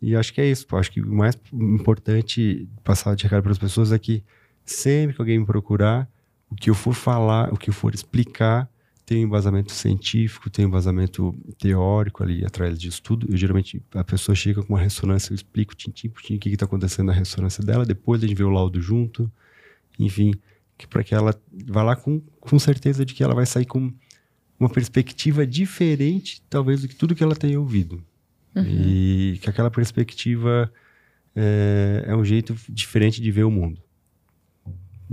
E 0.00 0.16
acho 0.16 0.32
que 0.32 0.40
é 0.40 0.50
isso. 0.50 0.66
Acho 0.76 0.90
que 0.90 1.00
o 1.00 1.12
mais 1.12 1.36
importante 1.52 2.68
passar 2.82 3.14
de 3.14 3.24
recado 3.24 3.42
para 3.42 3.52
as 3.52 3.58
pessoas 3.58 3.92
é 3.92 3.98
que 3.98 4.22
sempre 4.64 5.14
que 5.14 5.20
alguém 5.20 5.38
me 5.38 5.46
procurar, 5.46 6.08
o 6.50 6.54
que 6.54 6.70
eu 6.70 6.74
for 6.74 6.94
falar, 6.94 7.52
o 7.52 7.56
que 7.56 7.68
eu 7.68 7.74
for 7.74 7.94
explicar, 7.94 8.68
tem 9.04 9.24
um 9.24 9.28
embasamento 9.28 9.72
científico, 9.72 10.50
tem 10.50 10.64
um 10.64 10.68
embasamento 10.68 11.34
teórico 11.58 12.22
ali 12.22 12.44
atrás 12.44 12.78
disso 12.78 13.02
tudo. 13.02 13.26
Eu 13.30 13.36
geralmente 13.36 13.82
a 13.94 14.04
pessoa 14.04 14.34
chega 14.34 14.62
com 14.62 14.74
uma 14.74 14.80
ressonância, 14.80 15.32
eu 15.32 15.34
explico 15.34 15.74
tintim 15.74 16.08
por 16.08 16.22
tintim 16.22 16.36
o 16.36 16.38
que 16.38 16.48
está 16.50 16.66
acontecendo 16.66 17.06
na 17.06 17.12
ressonância 17.12 17.64
dela, 17.64 17.84
depois 17.84 18.22
a 18.22 18.26
gente 18.26 18.36
vê 18.36 18.44
o 18.44 18.50
laudo 18.50 18.80
junto, 18.80 19.30
enfim, 19.98 20.32
para 20.86 21.02
que 21.02 21.14
ela 21.14 21.34
vá 21.66 21.82
lá 21.82 21.96
com, 21.96 22.20
com 22.40 22.58
certeza 22.58 23.04
de 23.04 23.14
que 23.14 23.22
ela 23.22 23.34
vai 23.34 23.46
sair 23.46 23.66
com 23.66 23.92
uma 24.58 24.68
perspectiva 24.68 25.46
diferente, 25.46 26.42
talvez, 26.48 26.82
do 26.82 26.88
que 26.88 26.94
tudo 26.94 27.14
que 27.14 27.22
ela 27.22 27.34
tenha 27.34 27.58
ouvido. 27.58 28.04
E 28.66 29.38
que 29.40 29.48
aquela 29.48 29.70
perspectiva 29.70 30.72
é, 31.34 32.04
é 32.08 32.16
um 32.16 32.24
jeito 32.24 32.56
diferente 32.68 33.20
de 33.20 33.30
ver 33.30 33.44
o 33.44 33.50
mundo. 33.50 33.80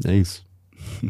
É 0.05 0.15
isso. 0.15 0.45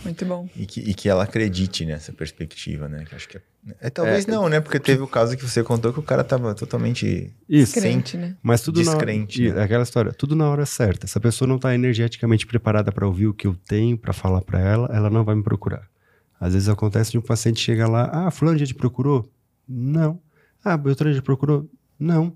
Muito 0.04 0.26
bom. 0.26 0.50
E 0.56 0.66
que, 0.66 0.80
e 0.82 0.94
que 0.94 1.10
ela 1.10 1.24
acredite 1.24 1.86
nessa 1.86 2.12
perspectiva, 2.12 2.88
né? 2.88 3.06
Que 3.06 3.16
acho 3.16 3.28
que 3.28 3.38
é, 3.38 3.42
é, 3.82 3.90
talvez 3.90 4.28
não, 4.28 4.48
né? 4.48 4.60
Porque 4.60 4.80
teve 4.80 5.02
o 5.02 5.08
caso 5.08 5.36
que 5.36 5.44
você 5.44 5.64
contou 5.64 5.92
que 5.92 6.00
o 6.00 6.04
cara 6.04 6.24
tava 6.24 6.54
totalmente 6.54 7.34
Isso. 7.50 7.74
Crente, 7.74 8.16
né? 8.16 8.36
Mas 8.44 8.62
tudo 8.62 8.80
Descrente, 8.80 9.42
na 9.42 9.48
hora, 9.48 9.56
né? 9.56 9.62
é 9.62 9.66
aquela 9.66 9.84
história, 9.84 10.14
tudo 10.14 10.36
na 10.36 10.48
hora 10.48 10.66
certa. 10.66 11.08
Se 11.08 11.18
a 11.18 11.22
pessoa 11.22 11.48
não 11.48 11.56
está 11.56 11.74
energeticamente 11.74 12.46
preparada 12.46 12.92
para 12.92 13.08
ouvir 13.08 13.28
o 13.28 13.34
que 13.34 13.48
eu 13.48 13.56
tenho 13.68 13.98
para 13.98 14.14
falar 14.14 14.42
para 14.42 14.60
ela, 14.60 14.88
ela 14.94 15.10
não 15.10 15.24
vai 15.24 15.34
me 15.34 15.42
procurar. 15.42 15.88
Às 16.40 16.54
vezes 16.54 16.70
acontece 16.70 17.12
de 17.12 17.18
um 17.18 17.22
paciente 17.22 17.60
chegar 17.60 17.88
lá, 17.88 18.10
ah, 18.12 18.30
fulano 18.30 18.58
já 18.58 18.66
te 18.66 18.76
procurou? 18.76 19.28
Não. 19.68 20.20
Ah, 20.64 20.78
Beltrano 20.78 21.16
já 21.16 21.22
te 21.22 21.26
procurou? 21.26 21.68
Não. 22.00 22.36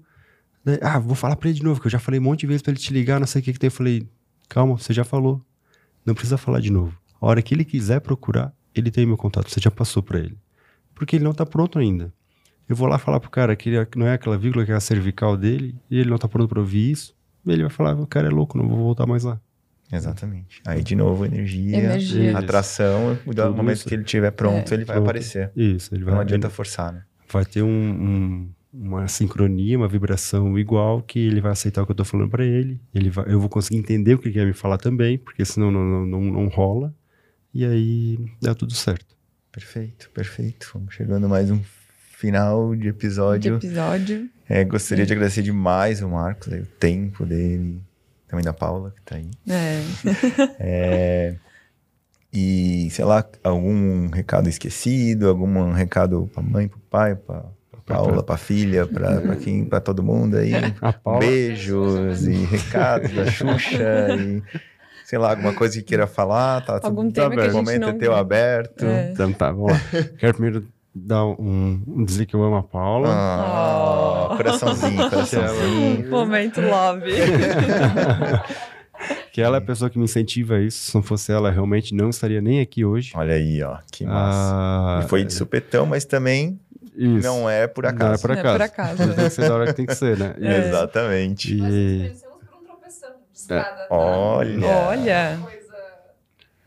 Ah, 0.82 0.98
vou 0.98 1.16
falar 1.16 1.36
para 1.36 1.50
ele 1.50 1.60
de 1.60 1.64
novo, 1.64 1.80
que 1.80 1.88
eu 1.88 1.92
já 1.92 2.00
falei 2.00 2.20
um 2.20 2.24
monte 2.24 2.42
de 2.42 2.48
vezes 2.48 2.62
para 2.62 2.72
ele 2.72 2.80
te 2.80 2.92
ligar, 2.92 3.20
não 3.20 3.28
sei 3.28 3.42
o 3.42 3.44
que 3.44 3.54
que 3.54 3.60
tem. 3.60 3.68
Eu 3.68 3.72
falei, 3.72 4.08
calma, 4.48 4.78
você 4.78 4.94
já 4.94 5.04
falou. 5.04 5.44
Não 6.04 6.16
precisa 6.16 6.38
falar 6.38 6.60
de 6.60 6.72
novo. 6.72 6.98
A 7.22 7.28
hora 7.28 7.42
que 7.42 7.54
ele 7.54 7.66
quiser 7.66 8.00
procurar, 8.02 8.52
ele 8.74 8.90
tem 8.90 9.06
meu 9.06 9.18
contato, 9.18 9.50
você 9.50 9.60
já 9.60 9.70
passou 9.70 10.02
para 10.02 10.20
ele. 10.20 10.38
Porque 11.00 11.16
ele 11.16 11.24
não 11.24 11.32
está 11.32 11.46
pronto 11.46 11.80
ainda. 11.80 12.14
Eu 12.68 12.76
vou 12.76 12.88
lá 12.88 13.00
falar 13.00 13.20
pro 13.22 13.30
cara 13.32 13.56
que 13.56 13.70
ele- 13.70 13.86
que 13.86 13.98
não 13.98 14.06
é 14.06 14.14
aquela 14.14 14.38
vírgula 14.38 14.66
que 14.66 14.72
é 14.72 14.76
a 14.76 14.80
cervical 14.82 15.36
dele, 15.38 15.76
e 15.90 15.98
ele 15.98 16.10
não 16.10 16.18
tá 16.18 16.28
pronto 16.28 16.48
pra 16.50 16.60
ouvir 16.60 16.92
isso, 16.92 17.16
ele 17.48 17.62
vai 17.64 17.72
falar, 17.72 17.96
o 17.96 18.06
cara 18.06 18.28
é 18.28 18.30
louco, 18.30 18.58
não 18.58 18.68
vou 18.68 18.78
voltar 18.78 19.08
mais 19.08 19.24
lá. 19.24 19.40
Exatamente. 19.92 20.62
Aí, 20.68 20.84
de 20.84 20.96
novo, 20.96 21.26
energia, 21.26 21.78
Energia. 21.78 22.38
atração. 22.38 23.18
No 23.26 23.54
momento 23.56 23.78
isso. 23.78 23.88
que 23.88 23.96
ele 23.96 24.04
estiver 24.04 24.30
pronto, 24.32 24.72
ele 24.72 24.84
vai 24.86 24.98
Pronto. 24.98 25.08
aparecer. 25.08 25.52
Isso, 25.56 25.96
ele 25.96 26.04
vai, 26.04 26.14
Não 26.14 26.22
adianta 26.22 26.48
forçar, 26.50 26.94
né? 26.94 27.02
vai 27.32 27.44
ter 27.46 27.64
um, 27.64 27.70
um- 27.70 28.50
uma 28.72 29.08
sincronia, 29.08 29.78
uma 29.78 29.88
vibração 29.88 30.60
igual, 30.60 31.02
que 31.02 31.18
ele 31.18 31.42
vai 31.42 31.52
aceitar 31.54 31.82
o 31.82 31.86
que 31.88 31.92
eu 31.92 31.96
tô 31.96 32.06
falando 32.06 32.30
pra 32.30 32.46
ele, 32.46 32.80
ele 32.94 33.10
vai, 33.10 33.26
eu 33.34 33.40
vou 33.40 33.50
conseguir 33.50 33.78
entender 33.80 34.14
o 34.14 34.20
que 34.20 34.28
ele 34.28 34.34
quer 34.36 34.46
me 34.46 34.54
falar 34.54 34.78
também, 34.78 35.18
porque 35.18 35.44
senão 35.44 35.72
não, 35.72 35.84
não, 35.84 36.06
não, 36.06 36.22
não 36.22 36.48
rola, 36.50 36.94
e 37.52 37.66
aí 37.66 38.20
dá 38.40 38.54
tudo 38.54 38.74
certo. 38.76 39.18
Perfeito, 39.64 40.10
perfeito. 40.14 40.72
Vamos 40.74 40.94
chegando 40.94 41.26
a 41.26 41.30
mais 41.30 41.52
um 41.52 41.60
final 42.16 42.74
de 42.74 42.84
De 42.84 42.88
episódio. 42.88 43.58
episódio. 43.58 44.30
É, 44.48 44.64
gostaria 44.64 45.06
de 45.06 45.12
agradecer 45.12 45.42
demais 45.42 46.02
o 46.02 46.08
Marcos, 46.08 46.52
aí, 46.54 46.62
o 46.62 46.66
tempo 46.66 47.26
dele, 47.26 47.82
também 48.26 48.44
da 48.46 48.54
Paula, 48.54 48.94
que 48.96 49.02
tá 49.02 49.16
aí. 49.18 49.30
É. 49.50 49.82
É, 50.62 51.36
e, 52.32 52.88
sei 52.92 53.04
lá, 53.04 53.26
algum 53.44 54.08
recado 54.08 54.48
esquecido, 54.48 55.28
algum 55.28 55.72
recado 55.74 56.30
pra 56.34 56.42
mãe, 56.42 56.70
pro 56.70 56.80
pai, 56.90 57.16
pra, 57.16 57.44
pra 57.70 57.82
Paula, 57.98 58.24
pra 58.24 58.38
filha, 58.38 58.88
pra, 58.88 59.20
pra 59.20 59.36
quem, 59.36 59.66
pra 59.66 59.82
todo 59.82 60.02
mundo 60.02 60.38
aí. 60.38 60.52
A 60.82 60.94
Paula, 60.94 61.20
Beijos 61.20 62.26
e 62.26 62.34
recados 62.46 63.12
da 63.14 63.26
Xuxa 63.30 64.16
e, 64.18 64.42
sei 65.10 65.18
lá, 65.18 65.32
alguma 65.32 65.54
coisa 65.54 65.76
que 65.78 65.82
queira 65.84 66.06
falar, 66.06 66.62
tá 66.64 66.80
Algum 66.84 67.04
tudo, 67.06 67.14
tema 67.14 67.32
que 67.32 67.40
a 67.40 67.42
o 67.42 67.46
gente 67.46 67.54
momento 67.56 67.82
não 67.82 67.90
é 67.90 67.94
teu 67.94 68.14
aberto. 68.16 68.86
É. 68.86 69.10
então 69.12 69.34
tá, 69.34 69.52
vamos 69.52 69.72
lá. 69.72 69.80
Quero 70.20 70.34
primeiro 70.36 70.68
dar 70.94 71.26
um, 71.26 71.82
um 71.88 72.06
dizer 72.06 72.26
que 72.28 72.36
eu 72.36 72.44
amo 72.44 72.58
a 72.58 72.64
Paula. 72.64 73.10
Ah, 73.12 74.28
Oh. 74.32 74.38
coraçãozinho, 74.38 74.98
coraçãozinho. 75.10 76.10
Momento 76.10 76.62
love. 76.62 77.10
Que 79.32 79.42
ela 79.42 79.58
é 79.58 79.60
a 79.60 79.62
pessoa 79.62 79.90
que 79.90 79.98
me 79.98 80.04
incentiva 80.06 80.56
a 80.56 80.60
isso. 80.62 80.92
Se 80.92 80.96
não 80.96 81.02
fosse 81.02 81.32
ela, 81.32 81.50
realmente 81.50 81.94
não 81.96 82.10
estaria 82.10 82.42
nem 82.42 82.60
aqui 82.60 82.84
hoje. 82.84 83.14
Olha 83.16 83.36
aí, 83.36 83.64
ó, 83.64 83.78
que 83.92 84.04
massa. 84.06 84.52
Ah, 84.54 85.02
e 85.06 85.08
foi 85.08 85.24
de 85.24 85.34
supetão, 85.34 85.86
mas 85.86 86.04
também 86.04 86.60
isso. 86.98 87.26
não 87.26 87.50
é 87.50 87.66
por 87.66 87.84
Não 87.86 87.90
é 87.92 87.94
acaso. 87.94 88.22
por 88.22 88.30
Não 88.32 88.36
é 88.36 88.40
acaso. 88.40 88.56
por 88.58 88.62
acaso. 88.64 89.14
Tem 89.16 89.24
que 89.26 89.30
ser 89.30 89.48
da 89.48 89.54
hora 89.56 89.66
que 89.68 89.74
tem 89.74 89.86
que 89.86 89.96
ser, 89.96 90.18
né? 90.18 90.34
É. 90.42 90.68
Exatamente. 90.68 91.54
E, 91.56 92.12
de 93.56 93.62
escada. 93.62 93.88
tá? 93.88 93.88
Olha. 93.96 94.68
Olha. 94.68 95.40
Coisa... 95.42 95.60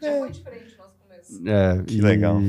Já 0.00 0.18
foi 0.18 0.30
diferente 0.30 0.72
no 0.72 0.78
nosso 0.78 0.94
começo. 0.98 1.48
é, 1.48 1.82
Que 1.84 1.96
e 1.96 2.00
legal. 2.00 2.40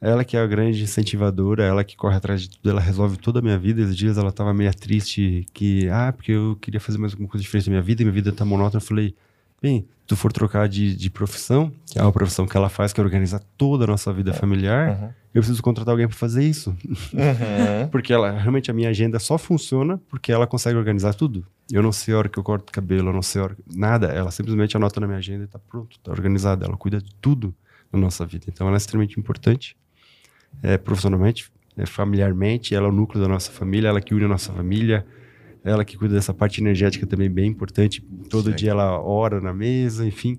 Ela 0.00 0.24
que 0.24 0.36
é 0.36 0.40
a 0.40 0.46
grande 0.46 0.80
incentivadora, 0.82 1.64
ela 1.64 1.82
que 1.82 1.96
corre 1.96 2.16
atrás 2.16 2.42
de 2.42 2.50
tudo, 2.50 2.70
ela 2.70 2.80
resolve 2.80 3.16
toda 3.16 3.40
a 3.40 3.42
minha 3.42 3.58
vida. 3.58 3.82
Esses 3.82 3.96
dias 3.96 4.16
ela 4.16 4.30
tava 4.30 4.54
meio 4.54 4.72
triste, 4.74 5.44
que, 5.52 5.88
ah, 5.88 6.12
porque 6.12 6.30
eu 6.32 6.56
queria 6.60 6.78
fazer 6.78 6.98
mais 6.98 7.12
alguma 7.12 7.28
coisa 7.28 7.42
diferente 7.42 7.66
na 7.66 7.72
minha 7.72 7.82
vida, 7.82 8.02
e 8.02 8.04
minha 8.04 8.14
vida 8.14 8.30
tá 8.32 8.44
monótona. 8.44 8.80
Eu 8.80 8.86
falei, 8.86 9.14
bem, 9.60 9.80
se 9.82 10.06
tu 10.06 10.16
for 10.16 10.32
trocar 10.32 10.68
de, 10.68 10.94
de 10.96 11.10
profissão, 11.10 11.70
que 11.86 11.98
é 11.98 12.02
uma 12.02 12.12
profissão 12.12 12.46
que 12.46 12.56
ela 12.56 12.68
faz, 12.68 12.92
que 12.92 13.00
é 13.00 13.04
organizar 13.04 13.40
toda 13.56 13.84
a 13.84 13.86
nossa 13.86 14.12
vida 14.12 14.32
familiar, 14.32 14.88
Uhum. 14.90 15.08
eu 15.34 15.42
preciso 15.42 15.62
contratar 15.62 15.92
alguém 15.92 16.08
para 16.08 16.16
fazer 16.16 16.42
isso. 16.44 16.70
Uhum. 17.12 17.88
Porque 17.92 18.12
ela, 18.12 18.30
realmente 18.30 18.70
a 18.70 18.74
minha 18.74 18.88
agenda 18.88 19.18
só 19.18 19.36
funciona 19.36 20.00
porque 20.08 20.32
ela 20.32 20.46
consegue 20.46 20.78
organizar 20.78 21.14
tudo. 21.14 21.46
Eu 21.70 21.82
não 21.82 21.92
sei 21.92 22.14
a 22.14 22.18
hora 22.18 22.28
que 22.28 22.38
eu 22.38 22.42
corto 22.42 22.72
cabelo, 22.72 23.10
eu 23.10 23.12
não 23.12 23.20
sei 23.22 23.40
a 23.40 23.44
hora, 23.44 23.56
nada. 23.74 24.06
Ela 24.06 24.30
simplesmente 24.30 24.74
anota 24.76 24.98
na 25.00 25.06
minha 25.06 25.18
agenda 25.18 25.44
e 25.44 25.46
tá 25.46 25.58
pronto, 25.58 25.98
tá 26.00 26.10
organizada. 26.10 26.64
Ela 26.64 26.76
cuida 26.78 26.98
de 27.02 27.14
tudo 27.20 27.54
na 27.92 27.98
nossa 27.98 28.24
vida. 28.24 28.46
Então 28.48 28.66
ela 28.66 28.76
é 28.76 28.78
extremamente 28.78 29.20
importante, 29.20 29.76
é, 30.62 30.78
profissionalmente, 30.78 31.50
é, 31.76 31.84
familiarmente. 31.84 32.74
Ela 32.74 32.86
é 32.86 32.88
o 32.88 32.92
núcleo 32.92 33.22
da 33.22 33.28
nossa 33.28 33.50
família, 33.52 33.88
ela 33.88 34.00
que 34.00 34.14
une 34.14 34.24
a 34.24 34.28
nossa 34.28 34.50
família. 34.52 35.06
Ela 35.64 35.84
que 35.84 35.96
cuida 35.96 36.14
dessa 36.14 36.32
parte 36.32 36.60
energética 36.60 37.06
também 37.06 37.28
bem 37.30 37.50
importante. 37.50 38.00
Todo 38.30 38.52
dia 38.52 38.70
ela 38.70 39.00
ora 39.00 39.40
na 39.40 39.52
mesa, 39.52 40.06
enfim. 40.06 40.38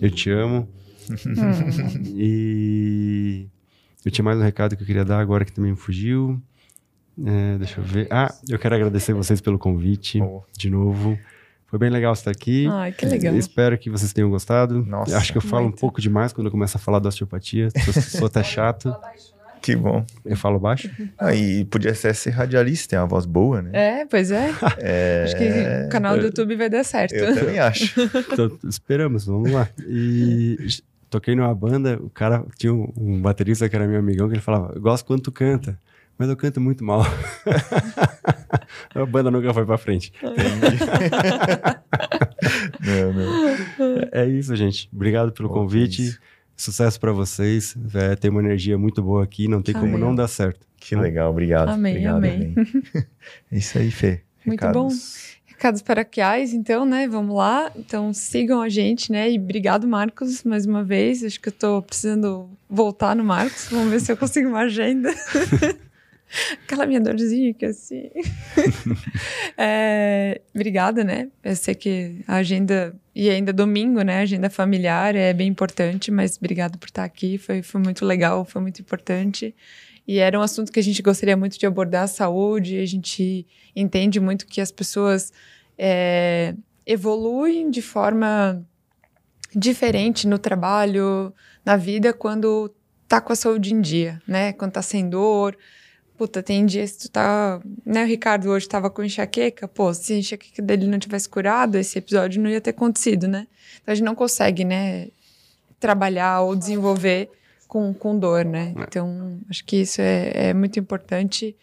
Eu 0.00 0.10
te 0.10 0.30
amo. 0.30 0.68
E 2.14 3.46
eu 4.04 4.10
tinha 4.10 4.24
mais 4.24 4.38
um 4.38 4.42
recado 4.42 4.76
que 4.76 4.82
eu 4.82 4.86
queria 4.86 5.04
dar 5.04 5.18
agora 5.20 5.44
que 5.44 5.52
também 5.52 5.70
me 5.72 5.76
fugiu. 5.76 6.40
É, 7.24 7.58
deixa 7.58 7.80
eu 7.80 7.84
ver. 7.84 8.06
Ah, 8.10 8.32
eu 8.48 8.58
quero 8.58 8.74
agradecer 8.74 9.12
vocês 9.12 9.40
pelo 9.40 9.58
convite 9.58 10.20
Oh. 10.22 10.42
de 10.56 10.70
novo. 10.70 11.18
Foi 11.66 11.78
bem 11.78 11.90
legal 11.90 12.12
estar 12.12 12.30
aqui. 12.30 12.66
Ai, 12.70 12.92
que 12.92 13.04
legal. 13.04 13.34
Espero 13.36 13.76
que 13.76 13.90
vocês 13.90 14.12
tenham 14.12 14.30
gostado. 14.30 14.84
Nossa, 14.86 15.12
Eu 15.12 15.18
acho 15.18 15.32
que 15.32 15.38
eu 15.38 15.42
falo 15.42 15.64
muito. 15.64 15.76
um 15.76 15.78
pouco 15.80 16.00
demais 16.00 16.32
quando 16.32 16.46
eu 16.46 16.50
começo 16.50 16.76
a 16.76 16.80
falar 16.80 16.98
da 16.98 17.08
osteopatia. 17.08 17.68
Sou, 17.84 17.92
sou 18.02 18.26
até 18.26 18.42
chato. 18.42 18.94
Que 19.62 19.74
bom. 19.76 20.04
Eu 20.24 20.36
falo 20.36 20.58
baixo. 20.58 20.88
Ah, 21.18 21.34
e 21.34 21.64
podia 21.64 21.94
ser, 21.94 22.14
ser 22.14 22.30
radialista, 22.30 22.90
tem 22.90 22.98
uma 22.98 23.06
voz 23.06 23.26
boa, 23.26 23.60
né? 23.60 23.70
É, 23.72 24.04
pois 24.06 24.30
é. 24.30 24.50
É, 24.78 25.24
Acho 25.24 25.36
que 25.36 25.86
o 25.86 25.88
canal 25.90 26.16
do 26.16 26.24
YouTube 26.26 26.56
vai 26.56 26.70
dar 26.70 26.84
certo. 26.84 27.14
Eu 27.14 27.34
também 27.34 27.58
acho. 27.58 27.94
Então, 28.32 28.56
esperamos, 28.68 29.26
vamos 29.26 29.50
lá. 29.50 29.68
E 29.86 30.56
toquei 31.10 31.34
numa 31.34 31.52
banda, 31.54 31.98
o 32.00 32.08
cara 32.10 32.44
tinha 32.56 32.72
um, 32.72 32.92
um 32.96 33.20
baterista 33.20 33.68
que 33.68 33.74
era 33.74 33.86
meu 33.86 33.98
amigão, 33.98 34.28
que 34.28 34.34
ele 34.34 34.40
falava, 34.42 34.72
eu 34.74 34.80
gosto 34.80 35.04
quando 35.06 35.22
tu 35.22 35.32
canta, 35.32 35.78
mas 36.16 36.28
eu 36.28 36.36
canto 36.36 36.60
muito 36.60 36.84
mal. 36.84 37.02
a 38.94 39.06
banda 39.06 39.30
nunca 39.30 39.52
foi 39.54 39.64
pra 39.66 39.78
frente. 39.78 40.12
não, 42.80 43.12
não. 43.12 43.58
É 44.12 44.26
isso, 44.26 44.54
gente. 44.56 44.88
Obrigado 44.92 45.32
pelo 45.32 45.48
Pô, 45.48 45.54
convite. 45.54 46.02
isso. 46.02 46.18
Sucesso 46.58 46.98
pra 46.98 47.12
vocês. 47.12 47.76
É, 47.94 48.16
tem 48.16 48.32
uma 48.32 48.40
energia 48.40 48.76
muito 48.76 49.00
boa 49.00 49.22
aqui, 49.22 49.46
não 49.46 49.62
tem 49.62 49.72
como 49.72 49.86
Amém. 49.86 50.00
não 50.00 50.12
dar 50.12 50.26
certo. 50.26 50.66
Que 50.76 50.96
legal, 50.96 51.30
obrigado. 51.30 51.68
Amém, 51.68 51.92
obrigado, 51.92 52.16
amém. 52.16 52.54
É 53.50 53.56
isso 53.56 53.78
aí, 53.78 53.92
Fê. 53.92 54.22
Muito 54.44 54.60
Recados. 54.60 55.38
Recados 55.46 55.82
paroquiais, 55.82 56.52
então, 56.52 56.84
né? 56.84 57.06
Vamos 57.06 57.36
lá. 57.36 57.70
Então, 57.76 58.12
sigam 58.12 58.60
a 58.60 58.68
gente, 58.68 59.12
né? 59.12 59.30
E 59.30 59.38
obrigado, 59.38 59.86
Marcos, 59.86 60.42
mais 60.42 60.66
uma 60.66 60.82
vez. 60.82 61.22
Acho 61.22 61.40
que 61.40 61.48
eu 61.48 61.52
tô 61.52 61.80
precisando 61.80 62.50
voltar 62.68 63.14
no 63.14 63.22
Marcos. 63.22 63.68
Vamos 63.70 63.90
ver 63.90 64.00
se 64.00 64.10
eu 64.10 64.16
consigo 64.16 64.48
uma 64.48 64.60
agenda. 64.60 65.14
Aquela 66.64 66.86
minha 66.86 67.00
dorzinha 67.00 67.54
que 67.54 67.66
assim. 67.66 68.10
é, 69.56 70.40
obrigada, 70.54 71.02
né? 71.04 71.28
Eu 71.42 71.56
sei 71.56 71.74
que 71.74 72.20
a 72.26 72.36
agenda, 72.36 72.94
e 73.14 73.30
ainda 73.30 73.52
domingo, 73.52 74.02
né? 74.02 74.18
A 74.18 74.22
agenda 74.22 74.50
familiar 74.50 75.14
é 75.14 75.32
bem 75.32 75.48
importante, 75.48 76.10
mas 76.10 76.36
obrigado 76.36 76.78
por 76.78 76.86
estar 76.86 77.04
aqui. 77.04 77.38
Foi, 77.38 77.62
foi 77.62 77.80
muito 77.80 78.04
legal, 78.04 78.44
foi 78.44 78.62
muito 78.62 78.80
importante. 78.80 79.54
E 80.06 80.18
era 80.18 80.38
um 80.38 80.42
assunto 80.42 80.72
que 80.72 80.80
a 80.80 80.82
gente 80.82 81.02
gostaria 81.02 81.36
muito 81.36 81.58
de 81.58 81.66
abordar 81.66 82.04
a 82.04 82.08
saúde. 82.08 82.78
A 82.78 82.86
gente 82.86 83.46
entende 83.74 84.20
muito 84.20 84.46
que 84.46 84.60
as 84.60 84.70
pessoas. 84.70 85.32
é, 85.76 86.54
evoluem 86.88 87.70
de 87.70 87.82
forma 87.82 88.66
diferente 89.54 90.26
no 90.26 90.38
trabalho, 90.38 91.34
na 91.62 91.76
vida, 91.76 92.14
quando 92.14 92.74
tá 93.06 93.20
com 93.20 93.30
a 93.30 93.36
saúde 93.36 93.74
em 93.74 93.80
dia, 93.82 94.22
né? 94.26 94.54
Quando 94.54 94.72
tá 94.72 94.80
sem 94.80 95.08
dor. 95.08 95.56
Puta, 96.18 96.42
tem 96.42 96.66
dias 96.66 96.92
que 96.92 97.02
tu 97.02 97.10
tá. 97.10 97.60
Né, 97.86 98.02
o 98.02 98.06
Ricardo 98.06 98.50
hoje 98.50 98.68
tava 98.68 98.90
com 98.90 99.04
enxaqueca. 99.04 99.68
Pô, 99.68 99.94
se 99.94 100.14
a 100.14 100.16
enxaqueca 100.16 100.60
dele 100.60 100.88
não 100.88 100.98
tivesse 100.98 101.28
curado, 101.28 101.78
esse 101.78 101.96
episódio 101.96 102.42
não 102.42 102.50
ia 102.50 102.60
ter 102.60 102.70
acontecido, 102.70 103.28
né? 103.28 103.46
Então 103.80 103.92
a 103.92 103.94
gente 103.94 104.04
não 104.04 104.16
consegue, 104.16 104.64
né? 104.64 105.10
Trabalhar 105.78 106.40
ou 106.40 106.56
desenvolver 106.56 107.30
com, 107.68 107.94
com 107.94 108.18
dor, 108.18 108.44
né? 108.44 108.74
É. 108.76 108.82
Então, 108.82 109.38
acho 109.48 109.64
que 109.64 109.76
isso 109.76 110.00
é, 110.00 110.48
é 110.48 110.54
muito 110.54 110.80
importante. 110.80 111.54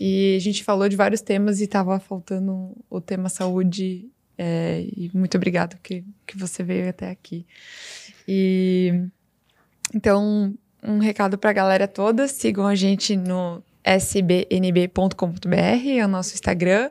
E 0.00 0.34
a 0.36 0.40
gente 0.40 0.64
falou 0.64 0.88
de 0.88 0.96
vários 0.96 1.20
temas 1.20 1.60
e 1.60 1.68
tava 1.68 2.00
faltando 2.00 2.76
o 2.90 3.00
tema 3.00 3.28
saúde. 3.28 4.10
é, 4.36 4.84
e 4.96 5.08
muito 5.14 5.36
obrigado 5.36 5.78
que, 5.80 6.02
que 6.26 6.36
você 6.36 6.64
veio 6.64 6.88
até 6.88 7.10
aqui. 7.10 7.46
E 8.26 9.04
então, 9.94 10.52
um 10.82 10.98
recado 10.98 11.38
para 11.38 11.50
a 11.50 11.52
galera 11.52 11.86
toda: 11.86 12.26
sigam 12.26 12.66
a 12.66 12.74
gente 12.74 13.14
no 13.14 13.62
sbnb.com.br, 13.98 15.88
é 15.98 16.04
o 16.04 16.08
nosso 16.08 16.34
Instagram. 16.34 16.90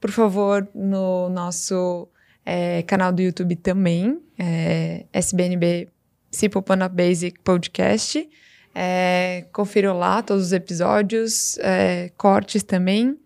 Por 0.00 0.10
favor, 0.10 0.68
no 0.74 1.28
nosso 1.30 2.08
é, 2.44 2.82
canal 2.82 3.12
do 3.12 3.22
YouTube 3.22 3.56
também, 3.56 4.20
é, 4.38 5.06
SBNB 5.12 5.88
Simple 6.30 6.60
Up 6.60 6.94
Basic 6.94 7.40
Podcast. 7.40 8.28
É, 8.74 9.46
lá 9.94 10.20
todos 10.22 10.46
os 10.46 10.52
episódios, 10.52 11.56
é, 11.58 12.10
cortes 12.16 12.62
também. 12.62 13.18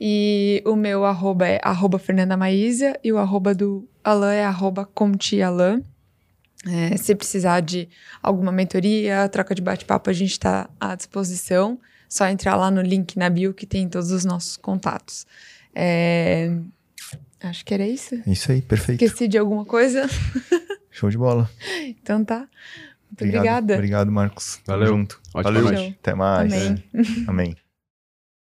E 0.00 0.62
o 0.66 0.74
meu 0.74 1.04
arroba 1.04 1.46
é 1.46 1.60
arroba 1.62 1.98
Fernanda 1.98 2.36
Maísa 2.36 2.98
e 3.04 3.12
o 3.12 3.18
arroba 3.18 3.54
do 3.54 3.88
Alan 4.02 4.32
é 4.32 4.44
arroba 4.44 4.84
Conti 4.84 5.42
Alan. 5.42 5.82
É, 6.66 6.96
se 6.96 7.14
precisar 7.14 7.60
de 7.60 7.88
alguma 8.22 8.50
mentoria, 8.50 9.28
troca 9.28 9.54
de 9.54 9.62
bate-papo, 9.62 10.10
a 10.10 10.12
gente 10.12 10.32
está 10.32 10.68
à 10.80 10.94
disposição. 10.94 11.78
Só 12.08 12.26
entrar 12.28 12.56
lá 12.56 12.70
no 12.70 12.80
link 12.80 13.16
na 13.16 13.28
bio 13.28 13.52
que 13.52 13.66
tem 13.66 13.88
todos 13.88 14.10
os 14.10 14.24
nossos 14.24 14.56
contatos. 14.56 15.26
É, 15.74 16.50
acho 17.42 17.64
que 17.64 17.74
era 17.74 17.86
isso. 17.86 18.14
É 18.14 18.30
isso 18.30 18.50
aí, 18.50 18.62
perfeito. 18.62 19.04
Esqueci 19.04 19.28
de 19.28 19.38
alguma 19.38 19.64
coisa? 19.64 20.08
Show 20.90 21.10
de 21.10 21.18
bola. 21.18 21.50
Então 21.84 22.24
tá. 22.24 22.38
Muito 22.38 23.22
Obrigado, 23.22 23.42
obrigada. 23.42 23.74
Obrigado, 23.74 24.12
Marcos. 24.12 24.60
Tamo 24.64 24.78
Valeu. 24.78 24.94
junto. 24.96 25.20
Ótima 25.34 25.60
Valeu. 25.60 25.94
Até 26.00 26.14
mais. 26.14 26.52
Amém. 26.52 26.84
Amém. 27.26 27.56